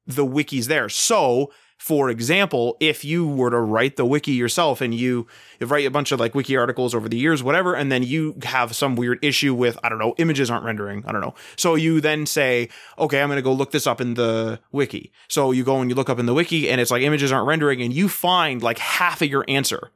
the 0.07 0.26
wiki's 0.26 0.68
there. 0.68 0.89
So 0.89 1.51
for 1.80 2.10
example, 2.10 2.76
if 2.82 3.06
you 3.06 3.26
were 3.26 3.50
to 3.50 3.60
write 3.60 3.96
the 3.96 4.06
wiki 4.06 4.34
yourself 4.34 4.82
and 4.82 4.94
you 4.94 5.26
write 5.62 5.86
a 5.86 5.90
bunch 5.90 6.12
of 6.12 6.20
like 6.20 6.36
wiki 6.36 6.58
articles 6.58 6.94
over 6.94 7.08
the 7.08 7.18
years, 7.18 7.42
whatever, 7.42 7.74
and 7.74 7.90
then 7.90 8.04
you 8.04 8.36
have 8.44 8.76
some 8.76 8.98
weird 8.98 9.18
issue 9.24 9.54
with, 9.54 9.80
I 9.82 9.88
don't 9.88 9.98
know, 9.98 10.14
images 10.18 10.52
aren't 10.52 10.66
rendering. 10.66 11.06
I 11.08 11.14
don't 11.14 11.22
know. 11.22 11.36
So 11.56 11.76
you 11.76 12.02
then 12.02 12.26
say, 12.26 12.68
okay, 12.98 13.22
I'm 13.22 13.30
going 13.30 13.38
to 13.38 13.42
go 13.42 13.54
look 13.54 13.72
this 13.72 13.88
up 13.88 14.02
in 14.02 14.16
the 14.16 14.60
wiki. 14.74 15.14
So 15.30 15.52
you 15.52 15.64
go 15.64 15.80
and 15.80 15.90
you 15.90 15.96
look 15.96 16.10
up 16.10 16.20
in 16.20 16.26
the 16.26 16.34
wiki 16.34 16.70
and 16.70 16.82
it's 16.82 16.92
like 16.92 17.02
images 17.02 17.32
aren't 17.32 17.48
rendering 17.48 17.82
and 17.82 17.94
you 17.94 18.10
find 18.10 18.62
like 18.62 18.78
half 18.78 19.22
of 19.22 19.30
your 19.30 19.46
answer 19.48 19.90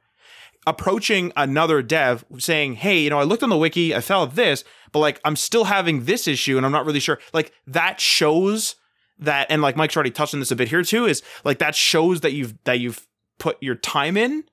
approaching 0.66 1.34
another 1.36 1.82
dev 1.82 2.24
saying, 2.38 2.76
Hey, 2.76 3.00
you 3.00 3.10
know, 3.10 3.18
I 3.18 3.24
looked 3.24 3.42
on 3.42 3.50
the 3.50 3.58
wiki, 3.58 3.94
I 3.94 4.00
found 4.00 4.32
this, 4.32 4.64
but 4.90 5.00
like 5.00 5.20
I'm 5.22 5.36
still 5.36 5.64
having 5.64 6.06
this 6.06 6.26
issue 6.26 6.56
and 6.56 6.64
I'm 6.64 6.72
not 6.72 6.86
really 6.86 7.00
sure. 7.00 7.18
Like 7.34 7.52
that 7.66 8.00
shows 8.00 8.76
that 9.18 9.46
and 9.50 9.62
like 9.62 9.76
Mike's 9.76 9.96
already 9.96 10.10
touched 10.10 10.34
on 10.34 10.40
this 10.40 10.50
a 10.50 10.56
bit 10.56 10.68
here 10.68 10.82
too 10.82 11.06
is 11.06 11.22
like 11.44 11.58
that 11.58 11.74
shows 11.74 12.20
that 12.22 12.32
you've 12.32 12.54
that 12.64 12.80
you've 12.80 13.06
put 13.38 13.62
your 13.62 13.74
time 13.74 14.16
in. 14.16 14.44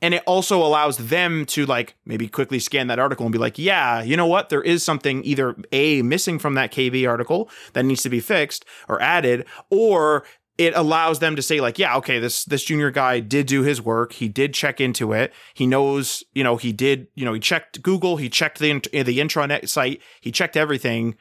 And 0.00 0.14
it 0.14 0.24
also 0.26 0.60
allows 0.60 0.96
them 0.98 1.46
to 1.46 1.64
like 1.64 1.94
maybe 2.04 2.26
quickly 2.26 2.58
scan 2.58 2.88
that 2.88 2.98
article 2.98 3.24
and 3.24 3.32
be 3.32 3.38
like 3.38 3.58
yeah 3.58 4.02
you 4.02 4.16
know 4.16 4.26
what? 4.26 4.48
There 4.48 4.62
is 4.62 4.82
something 4.82 5.24
either 5.24 5.56
a 5.70 6.02
missing 6.02 6.38
from 6.38 6.54
that 6.54 6.72
kb 6.72 7.08
article 7.08 7.48
that 7.72 7.84
needs 7.84 8.02
to 8.02 8.08
be 8.08 8.20
fixed 8.20 8.64
or 8.88 9.00
added 9.00 9.46
or 9.70 10.24
it 10.58 10.74
allows 10.76 11.18
them 11.20 11.34
to 11.34 11.42
say 11.42 11.60
like 11.60 11.78
yeah 11.78 11.96
okay 11.96 12.18
this 12.18 12.44
this 12.44 12.64
junior 12.64 12.90
guy 12.90 13.20
did 13.20 13.46
do 13.46 13.62
his 13.62 13.80
work. 13.80 14.12
He 14.14 14.28
did 14.28 14.54
check 14.54 14.80
into 14.80 15.12
it. 15.12 15.32
He 15.54 15.66
knows 15.66 16.24
you 16.34 16.42
know 16.42 16.56
he 16.56 16.72
did 16.72 17.06
you 17.14 17.24
know 17.24 17.32
he 17.32 17.40
checked 17.40 17.80
google. 17.82 18.16
He 18.16 18.28
checked 18.28 18.58
the 18.58 18.72
the 18.72 19.18
intranet 19.18 19.68
site. 19.68 20.02
He 20.20 20.32
checked 20.32 20.56
everything. 20.56 21.16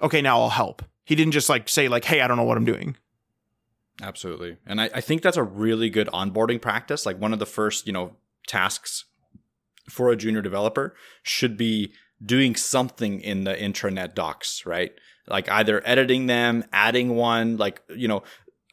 Okay 0.00 0.22
now 0.22 0.40
i'll 0.40 0.50
help 0.50 0.82
he 1.04 1.14
didn't 1.14 1.32
just 1.32 1.48
like 1.48 1.68
say 1.68 1.88
like, 1.88 2.04
"Hey, 2.04 2.20
I 2.20 2.26
don't 2.26 2.36
know 2.36 2.44
what 2.44 2.56
I'm 2.56 2.64
doing." 2.64 2.96
Absolutely, 4.02 4.56
and 4.66 4.80
I, 4.80 4.90
I 4.94 5.00
think 5.00 5.22
that's 5.22 5.36
a 5.36 5.42
really 5.42 5.90
good 5.90 6.08
onboarding 6.08 6.60
practice. 6.60 7.06
Like 7.06 7.20
one 7.20 7.32
of 7.32 7.38
the 7.38 7.46
first, 7.46 7.86
you 7.86 7.92
know, 7.92 8.16
tasks 8.46 9.04
for 9.88 10.10
a 10.10 10.16
junior 10.16 10.42
developer 10.42 10.94
should 11.22 11.56
be 11.56 11.92
doing 12.24 12.54
something 12.54 13.20
in 13.20 13.44
the 13.44 13.54
intranet 13.54 14.14
docs, 14.14 14.64
right? 14.64 14.92
Like 15.26 15.50
either 15.50 15.82
editing 15.84 16.26
them, 16.26 16.64
adding 16.72 17.14
one, 17.14 17.56
like 17.56 17.82
you 17.94 18.08
know, 18.08 18.22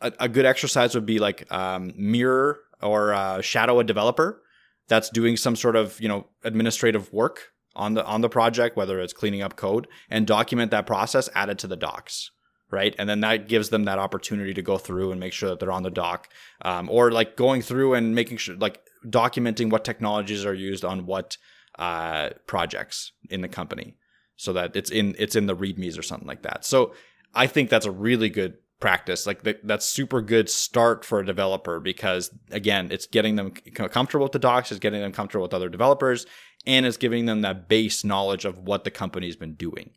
a, 0.01 0.11
a 0.21 0.29
good 0.29 0.45
exercise 0.45 0.95
would 0.95 1.05
be 1.05 1.19
like 1.19 1.51
um, 1.51 1.93
mirror 1.95 2.59
or 2.81 3.13
uh, 3.13 3.41
shadow 3.41 3.79
a 3.79 3.83
developer 3.83 4.41
that's 4.87 5.09
doing 5.09 5.37
some 5.37 5.55
sort 5.55 5.75
of 5.75 5.99
you 5.99 6.07
know 6.07 6.27
administrative 6.43 7.11
work 7.13 7.53
on 7.75 7.93
the 7.93 8.05
on 8.05 8.21
the 8.21 8.29
project, 8.29 8.75
whether 8.75 8.99
it's 8.99 9.13
cleaning 9.13 9.41
up 9.41 9.55
code, 9.55 9.87
and 10.09 10.25
document 10.27 10.71
that 10.71 10.85
process, 10.85 11.29
add 11.33 11.49
it 11.49 11.59
to 11.59 11.67
the 11.67 11.77
docs 11.77 12.31
right? 12.71 12.95
And 12.97 13.09
then 13.09 13.21
that 13.21 13.47
gives 13.47 13.69
them 13.69 13.85
that 13.85 13.99
opportunity 13.99 14.53
to 14.53 14.61
go 14.61 14.77
through 14.77 15.11
and 15.11 15.19
make 15.19 15.33
sure 15.33 15.49
that 15.49 15.59
they're 15.59 15.71
on 15.71 15.83
the 15.83 15.89
doc, 15.89 16.29
um, 16.61 16.89
or 16.89 17.11
like 17.11 17.35
going 17.35 17.61
through 17.61 17.93
and 17.93 18.13
making 18.13 18.37
sure, 18.37 18.55
like 18.55 18.81
documenting 19.05 19.69
what 19.69 19.83
technologies 19.83 20.45
are 20.45 20.53
used 20.53 20.85
on 20.85 21.05
what 21.05 21.37
uh, 21.77 22.29
projects 22.45 23.11
in 23.29 23.41
the 23.41 23.47
company, 23.47 23.95
so 24.35 24.53
that 24.53 24.75
it's 24.75 24.91
in 24.91 25.15
it's 25.17 25.35
in 25.35 25.47
the 25.47 25.55
readmes 25.55 25.97
or 25.97 26.03
something 26.03 26.27
like 26.27 26.43
that. 26.43 26.65
So 26.65 26.93
I 27.33 27.47
think 27.47 27.69
that's 27.69 27.85
a 27.85 27.91
really 27.91 28.29
good 28.29 28.55
practice. 28.79 29.25
Like 29.25 29.43
th- 29.43 29.59
that's 29.63 29.85
super 29.85 30.21
good 30.21 30.49
start 30.49 31.03
for 31.05 31.19
a 31.19 31.25
developer 31.25 31.79
because 31.79 32.31
again, 32.51 32.89
it's 32.91 33.07
getting 33.07 33.35
them 33.35 33.51
comfortable 33.51 34.25
with 34.25 34.31
the 34.31 34.39
docs, 34.39 34.71
it's 34.71 34.79
getting 34.79 35.01
them 35.01 35.11
comfortable 35.11 35.43
with 35.43 35.53
other 35.53 35.69
developers, 35.69 36.25
and 36.65 36.85
it's 36.85 36.97
giving 36.97 37.25
them 37.25 37.41
that 37.41 37.67
base 37.67 38.03
knowledge 38.03 38.45
of 38.45 38.59
what 38.59 38.83
the 38.83 38.91
company's 38.91 39.35
been 39.35 39.53
doing. 39.55 39.91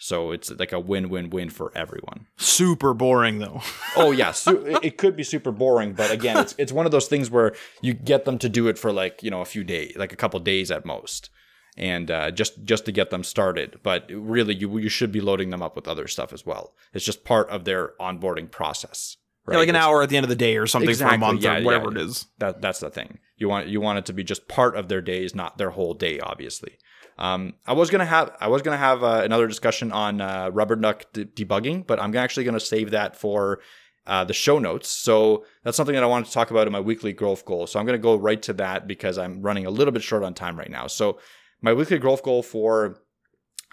So 0.00 0.30
it's 0.30 0.50
like 0.50 0.70
a 0.70 0.78
win-win-win 0.78 1.50
for 1.50 1.72
everyone. 1.74 2.26
Super 2.36 2.94
boring 2.94 3.40
though. 3.40 3.60
oh 3.96 4.12
yeah, 4.12 4.30
su- 4.30 4.78
it 4.80 4.96
could 4.96 5.16
be 5.16 5.24
super 5.24 5.50
boring, 5.50 5.92
but 5.92 6.12
again, 6.12 6.36
it's 6.36 6.54
it's 6.56 6.72
one 6.72 6.86
of 6.86 6.92
those 6.92 7.08
things 7.08 7.30
where 7.30 7.54
you 7.82 7.94
get 7.94 8.24
them 8.24 8.38
to 8.38 8.48
do 8.48 8.68
it 8.68 8.78
for 8.78 8.92
like 8.92 9.22
you 9.24 9.30
know 9.30 9.40
a 9.40 9.44
few 9.44 9.64
days, 9.64 9.94
like 9.96 10.12
a 10.12 10.16
couple 10.16 10.38
days 10.38 10.70
at 10.70 10.84
most, 10.86 11.30
and 11.78 12.10
uh, 12.10 12.30
just 12.30 12.64
just 12.64 12.84
to 12.86 12.92
get 12.92 13.10
them 13.10 13.24
started. 13.24 13.78
But 13.82 14.10
really, 14.12 14.54
you 14.54 14.76
you 14.78 14.88
should 14.88 15.12
be 15.12 15.20
loading 15.20 15.50
them 15.50 15.62
up 15.62 15.76
with 15.76 15.88
other 15.88 16.08
stuff 16.08 16.32
as 16.32 16.44
well. 16.44 16.74
It's 16.92 17.04
just 17.04 17.24
part 17.24 17.48
of 17.48 17.64
their 17.64 17.92
onboarding 18.00 18.50
process. 18.50 19.16
Right? 19.46 19.54
Yeah, 19.54 19.60
like 19.60 19.68
an 19.70 19.76
it's, 19.76 19.84
hour 19.84 20.02
at 20.02 20.10
the 20.10 20.16
end 20.16 20.24
of 20.24 20.28
the 20.28 20.36
day 20.36 20.58
or 20.58 20.66
something 20.66 20.90
exactly, 20.90 21.16
for 21.16 21.24
a 21.24 21.26
month 21.26 21.42
yeah, 21.42 21.58
or 21.58 21.62
whatever 21.62 21.92
yeah. 21.92 22.02
it 22.02 22.08
is. 22.08 22.26
That 22.38 22.60
that's 22.60 22.80
the 22.80 22.90
thing. 22.90 23.20
You 23.36 23.48
want 23.48 23.68
you 23.68 23.80
want 23.80 23.98
it 23.98 24.06
to 24.06 24.12
be 24.12 24.24
just 24.24 24.48
part 24.48 24.76
of 24.76 24.88
their 24.88 25.00
days, 25.00 25.34
not 25.34 25.56
their 25.56 25.70
whole 25.70 25.94
day, 25.94 26.20
obviously. 26.20 26.76
Um, 27.16 27.54
I 27.66 27.72
was 27.72 27.90
gonna 27.90 28.06
have 28.06 28.36
I 28.40 28.48
was 28.48 28.62
gonna 28.62 28.76
have 28.76 29.02
uh, 29.02 29.22
another 29.24 29.46
discussion 29.46 29.92
on 29.92 30.20
uh, 30.20 30.50
rubber 30.52 30.76
duck 30.76 31.12
de- 31.12 31.24
debugging, 31.24 31.86
but 31.86 32.00
I'm 32.00 32.14
actually 32.16 32.44
gonna 32.44 32.60
save 32.60 32.90
that 32.90 33.16
for 33.16 33.60
uh, 34.06 34.24
the 34.24 34.32
show 34.32 34.58
notes. 34.58 34.88
So 34.88 35.44
that's 35.62 35.76
something 35.76 35.94
that 35.94 36.02
I 36.02 36.06
wanted 36.06 36.26
to 36.26 36.32
talk 36.32 36.50
about 36.50 36.66
in 36.66 36.72
my 36.72 36.80
weekly 36.80 37.12
growth 37.12 37.44
goal. 37.44 37.66
So 37.66 37.78
I'm 37.78 37.86
gonna 37.86 37.98
go 37.98 38.16
right 38.16 38.40
to 38.42 38.52
that 38.54 38.86
because 38.86 39.18
I'm 39.18 39.42
running 39.42 39.66
a 39.66 39.70
little 39.70 39.92
bit 39.92 40.02
short 40.02 40.24
on 40.24 40.34
time 40.34 40.58
right 40.58 40.70
now. 40.70 40.86
So 40.88 41.18
my 41.60 41.72
weekly 41.72 41.98
growth 41.98 42.22
goal 42.22 42.42
for 42.42 43.00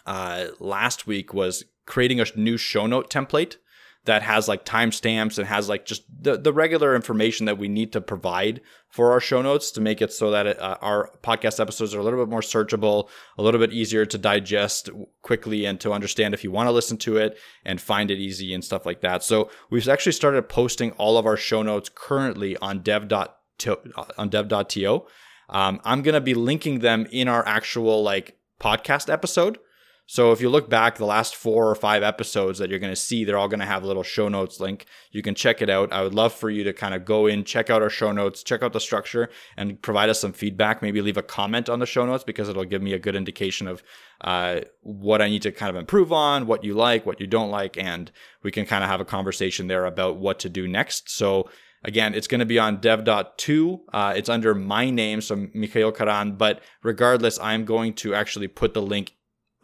uh, 0.06 0.48
last 0.60 1.08
week 1.08 1.34
was 1.34 1.64
creating 1.86 2.20
a 2.20 2.26
new 2.36 2.58
show 2.58 2.88
note 2.88 3.10
template 3.10 3.58
that 4.06 4.22
has 4.22 4.48
like 4.48 4.64
timestamps 4.66 5.38
and 5.38 5.48
has 5.48 5.68
like 5.68 5.86
just 5.86 6.04
the, 6.22 6.38
the 6.38 6.54
regular 6.54 6.96
information 6.96 7.48
that 7.48 7.58
we 7.58 7.68
need 7.68 7.92
to 7.92 8.00
provide 8.00 8.62
for 8.88 9.12
our 9.12 9.20
show 9.20 9.42
notes 9.42 9.72
to 9.72 9.82
make 9.82 10.02
it 10.02 10.14
so 10.14 10.32
that 10.32 10.46
it, 10.46 10.60
uh, 10.60 10.78
our 10.82 11.12
podcast 11.24 11.60
episodes 11.60 11.94
are 11.94 12.00
a 12.00 12.04
little 12.04 12.24
bit 12.24 12.30
more 12.30 12.42
searchable, 12.42 13.10
a 13.38 13.44
little 13.44 13.60
bit 13.60 13.74
easier 13.74 14.06
to 14.06 14.18
digest 14.18 14.90
quickly 15.24 15.66
and 15.66 15.80
to 15.80 15.92
understand 15.92 16.34
if 16.34 16.44
you 16.44 16.52
want 16.52 16.68
to 16.68 16.72
listen 16.72 16.98
to 16.98 17.18
it 17.18 17.38
and 17.66 17.82
find 17.82 18.12
it 18.12 18.20
easy 18.20 18.54
and 18.54 18.64
stuff 18.64 18.86
like 18.86 19.02
that. 19.02 19.24
So 19.24 19.50
we've 19.72 19.90
actually 19.90 20.12
started 20.12 20.48
posting 20.50 20.92
all 20.94 21.18
of 21.18 21.26
our 21.26 21.38
show 21.38 21.64
notes 21.64 21.90
currently 21.94 22.56
on 22.58 22.82
dev.to, 22.82 23.80
on 24.18 24.30
dev.to. 24.30 25.06
Um, 25.50 25.80
I'm 25.84 26.02
going 26.02 26.16
to 26.16 26.22
be 26.22 26.34
linking 26.34 26.80
them 26.80 27.08
in 27.12 27.28
our 27.28 27.46
actual 27.48 28.04
like 28.04 28.38
podcast 28.60 29.12
episode. 29.12 29.60
So 30.08 30.32
if 30.32 30.40
you 30.40 30.50
look 30.50 30.70
back 30.70 30.98
the 30.98 31.06
last 31.06 31.36
four 31.36 31.68
or 31.68 31.74
five 31.74 32.04
episodes 32.04 32.60
that 32.60 32.70
you're 32.70 32.78
going 32.78 32.94
to 32.94 32.96
see, 32.96 33.24
they're 33.24 33.40
all 33.40 33.48
going 33.48 33.60
to 33.60 33.66
have 33.66 33.82
a 33.82 33.88
little 33.88 34.04
show 34.04 34.28
notes 34.28 34.60
link. 34.60 34.86
You 35.10 35.24
can 35.24 35.34
check 35.34 35.64
it 35.64 35.70
out. 35.70 35.92
I 35.92 36.04
would 36.04 36.14
love 36.14 36.32
for 36.32 36.52
you 36.52 36.64
to 36.64 36.74
kind 36.74 36.94
of 36.94 37.06
go 37.06 37.26
in, 37.26 37.44
check 37.44 37.72
out 37.72 37.82
our 37.82 37.90
show 37.90 38.12
notes, 38.12 38.44
check 38.44 38.62
out 38.62 38.74
the 38.74 38.80
structure, 38.80 39.30
and 39.58 39.82
provide 39.82 40.10
us 40.10 40.22
some 40.22 40.32
feedback. 40.32 40.84
Maybe 40.84 41.02
leave 41.02 41.18
a 41.18 41.24
comment 41.24 41.70
on 41.70 41.80
the 41.80 41.88
show 41.88 42.06
notes 42.06 42.24
because 42.24 42.50
it'll 42.50 42.66
give 42.66 42.84
me 42.84 42.94
a 42.94 43.00
good 43.00 43.16
indication 43.16 43.68
of 43.68 43.82
uh, 44.22 44.62
what 44.82 45.24
I 45.24 45.28
need 45.28 45.42
to 45.42 45.52
kind 45.52 45.72
of 45.72 45.76
improve 45.76 46.14
on, 46.14 46.46
what 46.46 46.64
you 46.64 46.76
like, 46.76 47.08
what 47.08 47.20
you 47.20 47.26
don't 47.26 47.50
like, 47.50 47.76
and 47.76 48.12
we 48.44 48.52
can 48.52 48.68
kind 48.68 48.84
of 48.84 48.92
have 48.92 49.02
a 49.02 49.06
conversation 49.06 49.66
there 49.66 49.88
about 49.88 50.18
what 50.18 50.38
to 50.42 50.50
do 50.50 50.68
next. 50.68 51.10
So 51.10 51.50
Again, 51.86 52.16
it's 52.16 52.28
going 52.28 52.40
to 52.40 52.46
be 52.48 52.58
on 52.58 52.78
dev.to. 52.78 53.82
Uh, 53.94 54.14
it's 54.18 54.28
under 54.28 54.56
my 54.56 54.90
name, 54.90 55.22
so 55.22 55.48
Mikhail 55.54 55.92
Karan. 55.92 56.36
But 56.36 56.62
regardless, 56.82 57.40
I'm 57.40 57.64
going 57.64 57.94
to 57.96 58.16
actually 58.16 58.48
put 58.48 58.74
the 58.74 58.82
link 58.82 59.14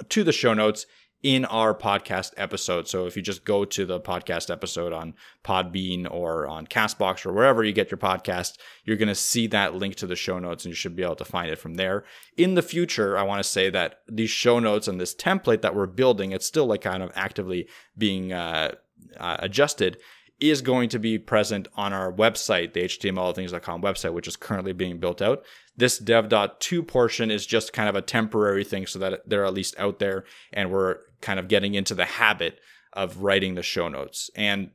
to 0.07 0.23
the 0.23 0.31
show 0.31 0.53
notes 0.53 0.85
in 1.23 1.45
our 1.45 1.73
podcast 1.73 2.33
episode. 2.37 2.87
So 2.87 3.05
if 3.07 3.15
you 3.15 3.23
just 3.23 3.43
go 3.43 3.65
to 3.65 3.85
the 3.85 3.99
podcast 3.99 4.51
episode 4.51 4.93
on 4.93 5.15
Podbean 5.43 6.07
or 6.09 6.47
on 6.47 6.67
Castbox 6.67 7.25
or 7.25 7.33
wherever 7.33 7.63
you 7.63 7.73
get 7.73 7.89
your 7.89 7.97
podcast, 7.97 8.57
you're 8.85 8.97
going 8.97 9.07
to 9.07 9.15
see 9.15 9.47
that 9.47 9.75
link 9.75 9.95
to 9.95 10.07
the 10.07 10.15
show 10.15 10.37
notes 10.37 10.63
and 10.63 10.71
you 10.71 10.75
should 10.75 10.95
be 10.95 11.03
able 11.03 11.15
to 11.15 11.25
find 11.25 11.51
it 11.51 11.59
from 11.59 11.75
there. 11.75 12.03
In 12.37 12.53
the 12.53 12.61
future, 12.61 13.17
I 13.17 13.23
want 13.23 13.43
to 13.43 13.49
say 13.49 13.71
that 13.71 14.01
these 14.07 14.31
show 14.31 14.59
notes 14.59 14.87
and 14.87 14.99
this 14.99 15.15
template 15.15 15.61
that 15.61 15.75
we're 15.75 15.87
building, 15.87 16.31
it's 16.31 16.45
still 16.45 16.65
like 16.67 16.81
kind 16.81 17.03
of 17.03 17.11
actively 17.15 17.67
being 17.97 18.31
uh, 18.31 18.73
uh, 19.17 19.37
adjusted 19.39 19.97
is 20.41 20.61
going 20.61 20.89
to 20.89 20.99
be 20.99 21.19
present 21.19 21.67
on 21.75 21.93
our 21.93 22.11
website, 22.11 22.73
the 22.73 22.81
htmlthings.com 22.81 23.81
website, 23.81 24.13
which 24.13 24.27
is 24.27 24.35
currently 24.35 24.73
being 24.73 24.97
built 24.97 25.21
out. 25.21 25.43
This 25.77 25.99
dev.to 25.99 26.83
portion 26.83 27.31
is 27.31 27.45
just 27.45 27.73
kind 27.73 27.87
of 27.87 27.95
a 27.95 28.01
temporary 28.01 28.63
thing 28.63 28.87
so 28.87 28.99
that 28.99 29.21
they're 29.27 29.45
at 29.45 29.53
least 29.53 29.75
out 29.77 29.99
there 29.99 30.25
and 30.51 30.71
we're 30.71 30.97
kind 31.21 31.39
of 31.39 31.47
getting 31.47 31.75
into 31.75 31.93
the 31.93 32.05
habit 32.05 32.59
of 32.93 33.17
writing 33.17 33.55
the 33.55 33.63
show 33.63 33.87
notes. 33.87 34.29
And 34.35 34.71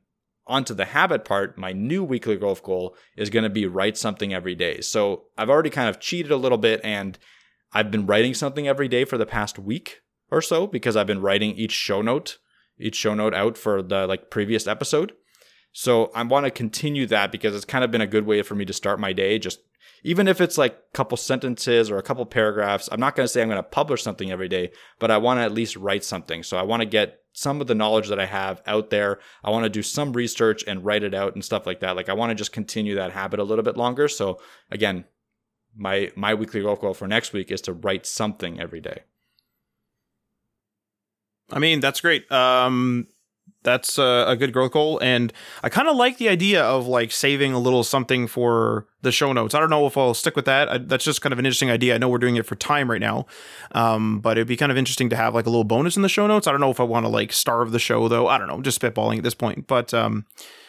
onto 0.46 0.72
the 0.72 0.86
habit 0.86 1.24
part, 1.24 1.58
my 1.58 1.72
new 1.72 2.04
weekly 2.04 2.36
growth 2.36 2.62
goal 2.62 2.96
is 3.16 3.30
going 3.30 3.42
to 3.42 3.50
be 3.50 3.66
write 3.66 3.96
something 3.96 4.32
every 4.32 4.54
day. 4.54 4.80
So 4.80 5.24
I've 5.36 5.50
already 5.50 5.70
kind 5.70 5.88
of 5.88 5.98
cheated 5.98 6.30
a 6.30 6.36
little 6.36 6.58
bit 6.58 6.80
and 6.84 7.18
I've 7.72 7.90
been 7.90 8.06
writing 8.06 8.34
something 8.34 8.68
every 8.68 8.88
day 8.88 9.04
for 9.04 9.18
the 9.18 9.26
past 9.26 9.58
week 9.58 10.02
or 10.30 10.40
so 10.40 10.66
because 10.66 10.96
I've 10.96 11.06
been 11.06 11.20
writing 11.20 11.56
each 11.56 11.72
show 11.72 12.00
note, 12.00 12.38
each 12.78 12.96
show 12.96 13.14
note 13.14 13.34
out 13.34 13.58
for 13.58 13.82
the 13.82 14.06
like 14.06 14.30
previous 14.30 14.68
episode. 14.68 15.12
So 15.78 16.10
I 16.14 16.22
want 16.22 16.46
to 16.46 16.50
continue 16.50 17.04
that 17.08 17.30
because 17.30 17.54
it's 17.54 17.66
kind 17.66 17.84
of 17.84 17.90
been 17.90 18.00
a 18.00 18.06
good 18.06 18.24
way 18.24 18.40
for 18.40 18.54
me 18.54 18.64
to 18.64 18.72
start 18.72 18.98
my 18.98 19.12
day. 19.12 19.38
Just 19.38 19.60
even 20.02 20.26
if 20.26 20.40
it's 20.40 20.56
like 20.56 20.72
a 20.72 20.96
couple 20.96 21.18
sentences 21.18 21.90
or 21.90 21.98
a 21.98 22.02
couple 22.02 22.24
paragraphs, 22.24 22.88
I'm 22.90 22.98
not 22.98 23.14
going 23.14 23.24
to 23.24 23.28
say 23.28 23.42
I'm 23.42 23.48
going 23.48 23.58
to 23.58 23.62
publish 23.62 24.02
something 24.02 24.30
every 24.30 24.48
day, 24.48 24.70
but 24.98 25.10
I 25.10 25.18
want 25.18 25.38
to 25.38 25.44
at 25.44 25.52
least 25.52 25.76
write 25.76 26.02
something. 26.02 26.42
So 26.42 26.56
I 26.56 26.62
want 26.62 26.80
to 26.80 26.86
get 26.86 27.20
some 27.34 27.60
of 27.60 27.66
the 27.66 27.74
knowledge 27.74 28.08
that 28.08 28.18
I 28.18 28.24
have 28.24 28.62
out 28.66 28.88
there. 28.88 29.18
I 29.44 29.50
want 29.50 29.64
to 29.64 29.68
do 29.68 29.82
some 29.82 30.14
research 30.14 30.64
and 30.66 30.82
write 30.82 31.02
it 31.02 31.12
out 31.12 31.34
and 31.34 31.44
stuff 31.44 31.66
like 31.66 31.80
that. 31.80 31.94
Like 31.94 32.08
I 32.08 32.14
want 32.14 32.30
to 32.30 32.34
just 32.34 32.52
continue 32.52 32.94
that 32.94 33.12
habit 33.12 33.38
a 33.38 33.44
little 33.44 33.62
bit 33.62 33.76
longer. 33.76 34.08
So 34.08 34.40
again, 34.70 35.04
my 35.76 36.10
my 36.16 36.32
weekly 36.32 36.62
goal 36.62 36.94
for 36.94 37.06
next 37.06 37.34
week 37.34 37.50
is 37.50 37.60
to 37.60 37.74
write 37.74 38.06
something 38.06 38.58
every 38.58 38.80
day. 38.80 39.00
I 41.52 41.58
mean, 41.58 41.80
that's 41.80 42.00
great. 42.00 42.32
Um, 42.32 43.08
that's 43.66 43.98
a, 43.98 44.24
a, 44.28 44.36
good 44.36 44.52
growth 44.52 44.70
goal. 44.70 44.98
And 45.00 45.32
i 45.64 45.68
kind 45.68 45.88
of 45.88 45.96
like 45.96 46.18
the 46.18 46.28
idea 46.28 46.62
of 46.62 46.86
like 46.86 47.10
saving 47.10 47.52
a 47.52 47.58
little 47.58 47.82
something 47.82 48.28
for 48.28 48.86
the 49.02 49.10
show 49.10 49.32
notes. 49.32 49.56
I 49.56 49.60
don't 49.60 49.70
know 49.70 49.86
if 49.86 49.98
i'll 49.98 50.14
stick 50.14 50.36
with 50.36 50.44
that. 50.44 50.68
I, 50.68 50.78
that's 50.78 51.04
just 51.04 51.20
kind 51.20 51.32
of 51.32 51.40
an 51.40 51.44
interesting 51.44 51.70
idea. 51.70 51.96
I 51.96 51.98
know 51.98 52.08
we're 52.08 52.18
doing 52.18 52.36
it 52.36 52.46
for 52.46 52.54
time 52.54 52.88
right 52.88 53.00
now. 53.00 53.26
Um, 53.72 54.20
but 54.20 54.38
it'd 54.38 54.46
be 54.46 54.56
kind 54.56 54.70
of 54.70 54.78
interesting 54.78 55.10
to 55.10 55.16
have 55.16 55.34
like 55.34 55.46
a 55.46 55.50
little 55.50 55.64
bonus 55.64 55.96
in 55.96 56.02
the 56.02 56.08
show 56.08 56.28
notes. 56.28 56.46
I 56.46 56.52
don't 56.52 56.60
know 56.60 56.70
if 56.70 56.78
i 56.78 56.84
want 56.84 57.04
to 57.04 57.10
like 57.10 57.32
starve 57.32 57.72
the 57.72 57.80
show 57.80 58.06
though. 58.06 58.28
I 58.28 58.38
don't 58.38 58.46
know. 58.46 58.62
Just 58.62 58.80
spitballing 58.80 59.18
at 59.18 59.24
this 59.24 59.34
point. 59.34 59.66
But 59.66 59.92
um, 59.92 60.26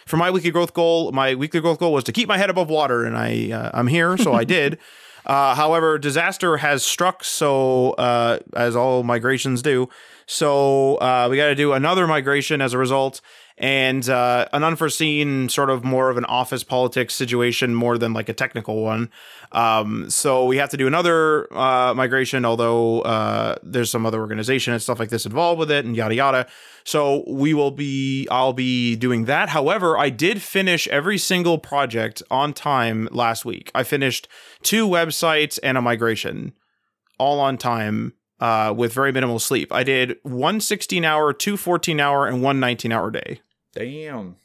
for 0.08 0.18
my 0.18 0.32
weekly 0.32 0.52
growth 0.52 0.74
goal 0.74 1.12
my 1.12 1.36
weekly 1.36 1.60
growth 1.60 1.78
goal 1.80 1.94
was 1.94 2.04
to 2.06 2.12
keep 2.12 2.28
my 2.28 2.38
head 2.38 2.50
above 2.50 2.70
water 2.70 3.04
and 3.04 3.18
i 3.18 3.52
uh, 3.52 3.70
i'm 3.74 3.88
here 3.88 4.18
so 4.18 4.34
i 4.34 4.44
did. 4.58 4.80
Uh, 5.26 5.54
however 5.56 6.00
disaster 6.00 6.58
has 6.58 6.84
struck 6.84 7.24
so 7.24 7.92
uh, 7.92 8.40
as 8.56 8.76
all 8.78 9.04
migrations 9.04 9.62
do 9.62 9.90
so 10.28 10.96
uh, 10.98 11.28
we 11.32 11.38
got 11.38 11.48
to 11.48 11.56
do 11.56 11.72
another 11.72 12.06
migration 12.06 12.62
as 12.62 12.74
a 12.74 12.78
result, 12.78 13.22
and 13.58 14.08
uh, 14.10 14.46
an 14.52 14.64
unforeseen 14.64 15.48
sort 15.48 15.70
of 15.70 15.86
more 15.86 16.10
of 16.10 16.18
an 16.18 16.26
office 16.26 16.66
politics 16.66 17.16
situation 17.16 17.74
more 17.74 17.98
than 17.98 18.14
like 18.14 18.30
a 18.30 18.34
technical 18.34 18.84
one. 18.84 19.10
Um, 19.54 20.10
so 20.10 20.46
we 20.46 20.58
have 20.58 20.70
to 20.72 20.78
do 20.78 20.86
another 20.86 21.52
uh, 21.58 21.94
migration, 21.94 22.44
although 22.44 23.02
uh, 23.02 23.56
there's 23.64 23.90
some 23.90 24.06
other 24.06 24.20
organization 24.20 24.74
and 24.74 24.82
stuff 24.82 25.00
like 25.00 25.10
this 25.10 25.26
involved 25.26 25.60
with 25.60 25.72
it, 25.72 25.86
and 25.86 25.96
yada 25.96 26.14
yada. 26.14 26.48
So 26.84 27.24
we 27.26 27.54
will 27.54 27.72
be, 27.72 28.28
I'll 28.30 28.54
be 28.54 28.98
doing 28.98 29.26
that. 29.26 29.50
However, 29.50 29.98
I 29.98 30.10
did 30.10 30.42
finish 30.42 30.88
every 30.90 31.18
single 31.18 31.58
project 31.58 32.22
on 32.30 32.54
time 32.54 33.08
last 33.12 33.46
week. 33.46 33.72
I 33.74 33.84
finished 33.84 34.28
two 34.62 34.88
websites 34.88 35.58
and 35.64 35.78
a 35.78 35.82
migration 35.82 36.54
all 37.18 37.40
on 37.40 37.58
time 37.58 38.14
uh, 38.40 38.74
with 38.76 38.94
very 38.94 39.12
minimal 39.12 39.40
sleep. 39.40 39.72
I 39.72 39.84
did 39.84 40.18
one 40.24 40.60
16 40.60 41.04
hour, 41.04 41.34
two 41.34 41.58
14 41.58 42.00
hour, 42.00 42.28
and 42.28 42.42
one 42.42 42.60
19 42.60 42.92
hour 42.92 43.12
day. 43.12 43.42
Damn. 43.74 44.38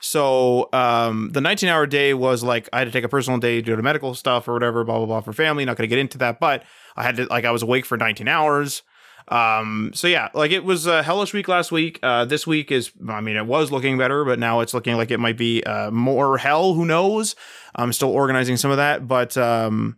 So 0.00 0.68
um, 0.72 1.30
the 1.32 1.40
19 1.40 1.68
hour 1.68 1.86
day 1.86 2.12
was 2.12 2.42
like 2.42 2.68
I 2.72 2.78
had 2.78 2.84
to 2.84 2.90
take 2.90 3.04
a 3.04 3.08
personal 3.08 3.38
day 3.40 3.62
due 3.62 3.74
to 3.74 3.82
medical 3.82 4.14
stuff 4.14 4.46
or 4.46 4.52
whatever, 4.52 4.84
blah 4.84 4.98
blah 4.98 5.06
blah 5.06 5.20
for 5.20 5.32
family. 5.32 5.64
Not 5.64 5.76
going 5.76 5.88
to 5.88 5.94
get 5.94 5.98
into 5.98 6.18
that, 6.18 6.40
but 6.40 6.64
I 6.96 7.02
had 7.02 7.16
to 7.16 7.24
like 7.26 7.44
I 7.44 7.50
was 7.50 7.62
awake 7.62 7.86
for 7.86 7.96
19 7.96 8.28
hours. 8.28 8.82
Um, 9.28 9.92
so 9.94 10.06
yeah, 10.06 10.28
like 10.34 10.50
it 10.50 10.64
was 10.64 10.86
a 10.86 11.02
hellish 11.02 11.32
week 11.32 11.48
last 11.48 11.72
week. 11.72 11.98
Uh, 12.02 12.26
this 12.26 12.46
week 12.46 12.70
is, 12.70 12.92
I 13.08 13.20
mean, 13.22 13.36
it 13.36 13.46
was 13.46 13.72
looking 13.72 13.96
better, 13.96 14.24
but 14.24 14.38
now 14.38 14.60
it's 14.60 14.74
looking 14.74 14.96
like 14.96 15.10
it 15.10 15.18
might 15.18 15.38
be 15.38 15.62
uh, 15.64 15.90
more 15.90 16.36
hell. 16.36 16.74
Who 16.74 16.84
knows? 16.84 17.34
I'm 17.74 17.92
still 17.92 18.10
organizing 18.10 18.58
some 18.58 18.70
of 18.70 18.76
that, 18.76 19.08
but 19.08 19.36
um, 19.38 19.96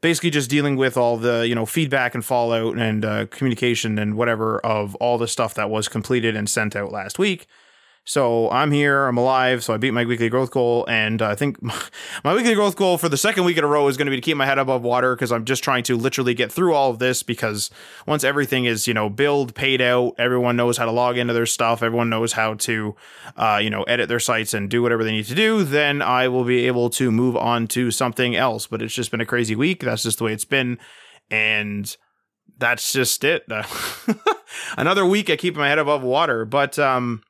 basically 0.00 0.30
just 0.30 0.50
dealing 0.50 0.76
with 0.76 0.96
all 0.96 1.16
the 1.16 1.46
you 1.46 1.54
know 1.54 1.66
feedback 1.66 2.14
and 2.14 2.24
fallout 2.24 2.76
and 2.76 3.04
uh, 3.04 3.26
communication 3.26 3.98
and 3.98 4.16
whatever 4.16 4.58
of 4.60 4.94
all 4.96 5.18
the 5.18 5.28
stuff 5.28 5.54
that 5.54 5.70
was 5.70 5.88
completed 5.88 6.36
and 6.36 6.48
sent 6.48 6.76
out 6.76 6.92
last 6.92 7.18
week. 7.18 7.46
So 8.08 8.50
I'm 8.50 8.72
here, 8.72 9.04
I'm 9.04 9.18
alive, 9.18 9.62
so 9.62 9.74
I 9.74 9.76
beat 9.76 9.90
my 9.90 10.06
weekly 10.06 10.30
growth 10.30 10.50
goal, 10.50 10.86
and 10.88 11.20
I 11.20 11.34
think 11.34 11.60
my, 11.62 11.78
my 12.24 12.34
weekly 12.34 12.54
growth 12.54 12.74
goal 12.74 12.96
for 12.96 13.10
the 13.10 13.18
second 13.18 13.44
week 13.44 13.58
in 13.58 13.64
a 13.64 13.66
row 13.66 13.86
is 13.86 13.98
going 13.98 14.06
to 14.06 14.10
be 14.10 14.16
to 14.16 14.22
keep 14.22 14.38
my 14.38 14.46
head 14.46 14.56
above 14.56 14.80
water 14.80 15.14
because 15.14 15.30
I'm 15.30 15.44
just 15.44 15.62
trying 15.62 15.82
to 15.82 15.94
literally 15.94 16.32
get 16.32 16.50
through 16.50 16.72
all 16.72 16.88
of 16.88 17.00
this 17.00 17.22
because 17.22 17.68
once 18.06 18.24
everything 18.24 18.64
is, 18.64 18.88
you 18.88 18.94
know, 18.94 19.10
billed, 19.10 19.54
paid 19.54 19.82
out, 19.82 20.14
everyone 20.16 20.56
knows 20.56 20.78
how 20.78 20.86
to 20.86 20.90
log 20.90 21.18
into 21.18 21.34
their 21.34 21.44
stuff, 21.44 21.82
everyone 21.82 22.08
knows 22.08 22.32
how 22.32 22.54
to, 22.54 22.96
uh, 23.36 23.60
you 23.62 23.68
know, 23.68 23.82
edit 23.82 24.08
their 24.08 24.20
sites 24.20 24.54
and 24.54 24.70
do 24.70 24.80
whatever 24.80 25.04
they 25.04 25.12
need 25.12 25.26
to 25.26 25.34
do, 25.34 25.62
then 25.62 26.00
I 26.00 26.28
will 26.28 26.44
be 26.44 26.66
able 26.66 26.88
to 26.88 27.12
move 27.12 27.36
on 27.36 27.66
to 27.68 27.90
something 27.90 28.34
else. 28.34 28.66
But 28.66 28.80
it's 28.80 28.94
just 28.94 29.10
been 29.10 29.20
a 29.20 29.26
crazy 29.26 29.54
week. 29.54 29.80
That's 29.80 30.04
just 30.04 30.16
the 30.16 30.24
way 30.24 30.32
it's 30.32 30.46
been. 30.46 30.78
And 31.30 31.94
that's 32.56 32.90
just 32.90 33.22
it. 33.22 33.44
Another 34.78 35.04
week 35.04 35.28
I 35.28 35.36
keep 35.36 35.56
my 35.56 35.68
head 35.68 35.78
above 35.78 36.02
water. 36.02 36.46
But, 36.46 36.78
um, 36.78 37.20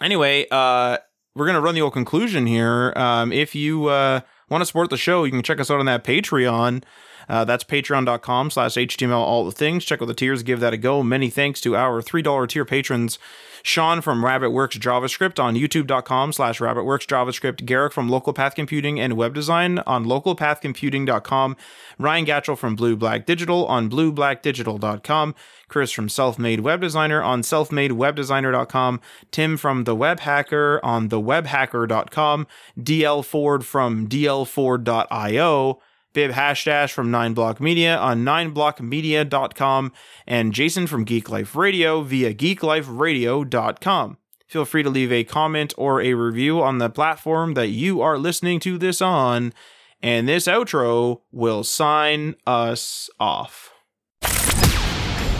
anyway, 0.00 0.46
uh, 0.50 0.98
we're 1.34 1.46
gonna 1.46 1.60
run 1.60 1.74
the 1.74 1.82
old 1.82 1.92
conclusion 1.92 2.46
here. 2.46 2.92
Um, 2.96 3.32
if 3.32 3.54
you 3.54 3.86
uh, 3.86 4.20
want 4.48 4.62
to 4.62 4.66
support 4.66 4.90
the 4.90 4.96
show, 4.96 5.24
you 5.24 5.30
can 5.30 5.42
check 5.42 5.60
us 5.60 5.70
out 5.70 5.80
on 5.80 5.86
that 5.86 6.04
Patreon. 6.04 6.84
Uh, 7.28 7.44
that's 7.44 7.64
patreon.com 7.64 8.50
slash 8.50 8.74
html 8.74 9.18
all 9.18 9.44
the 9.44 9.52
things. 9.52 9.84
Check 9.84 10.02
out 10.02 10.08
the 10.08 10.14
tiers, 10.14 10.42
give 10.42 10.60
that 10.60 10.72
a 10.72 10.76
go. 10.76 11.02
Many 11.02 11.30
thanks 11.30 11.60
to 11.62 11.76
our 11.76 12.02
$3 12.02 12.48
tier 12.48 12.64
patrons. 12.64 13.18
Sean 13.64 14.02
from 14.02 14.22
RabbitWorks 14.22 14.78
JavaScript 14.78 15.42
on 15.42 15.54
youtube.com 15.54 16.34
slash 16.34 16.60
RabbitWorks 16.60 17.06
JavaScript. 17.06 17.64
Garrick 17.64 17.94
from 17.94 18.10
Local 18.10 18.34
Path 18.34 18.54
Computing 18.54 19.00
and 19.00 19.14
Web 19.14 19.32
Design 19.32 19.78
on 19.86 20.04
localpathcomputing.com. 20.04 21.56
Ryan 21.98 22.26
Gatchell 22.26 22.58
from 22.58 22.76
Blue 22.76 22.94
Black 22.94 23.24
Digital 23.24 23.64
on 23.66 23.88
blueblackdigital.com. 23.88 25.34
Chris 25.68 25.90
from 25.92 26.10
Self 26.10 26.38
Made 26.38 26.60
Web 26.60 26.82
Designer 26.82 27.22
on 27.22 27.40
selfmadewebdesigner.com. 27.40 29.00
Tim 29.30 29.56
from 29.56 29.84
The 29.84 29.96
Web 29.96 30.20
Hacker 30.20 30.78
on 30.84 31.08
thewebhacker.com. 31.08 32.46
DL 32.78 33.24
Ford 33.24 33.64
from 33.64 34.08
dlford.io. 34.08 35.80
Bib 36.14 36.30
Hashdash 36.30 36.92
from 36.92 37.10
9block 37.10 37.60
Media 37.60 37.98
on 37.98 38.24
9blockmedia.com, 38.24 39.92
and 40.26 40.54
Jason 40.54 40.86
from 40.86 41.04
Geek 41.04 41.28
Life 41.28 41.54
Radio 41.54 42.00
via 42.00 42.32
geekliferadio.com. 42.32 44.16
Feel 44.46 44.64
free 44.64 44.82
to 44.82 44.90
leave 44.90 45.12
a 45.12 45.24
comment 45.24 45.74
or 45.76 46.00
a 46.00 46.14
review 46.14 46.62
on 46.62 46.78
the 46.78 46.88
platform 46.88 47.54
that 47.54 47.68
you 47.68 48.00
are 48.00 48.16
listening 48.16 48.60
to 48.60 48.78
this 48.78 49.02
on, 49.02 49.52
and 50.00 50.28
this 50.28 50.46
outro 50.46 51.22
will 51.32 51.64
sign 51.64 52.36
us 52.46 53.10
off. 53.18 53.72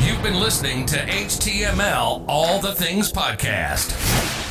You've 0.01 0.23
been 0.23 0.41
listening 0.41 0.85
to 0.87 0.97
HTML 0.97 2.25
All 2.27 2.59
the 2.59 2.75
Things 2.75 3.13
Podcast 3.13 4.34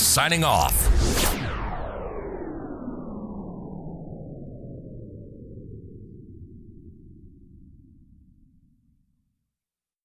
signing 0.00 0.44
off. 0.44 0.88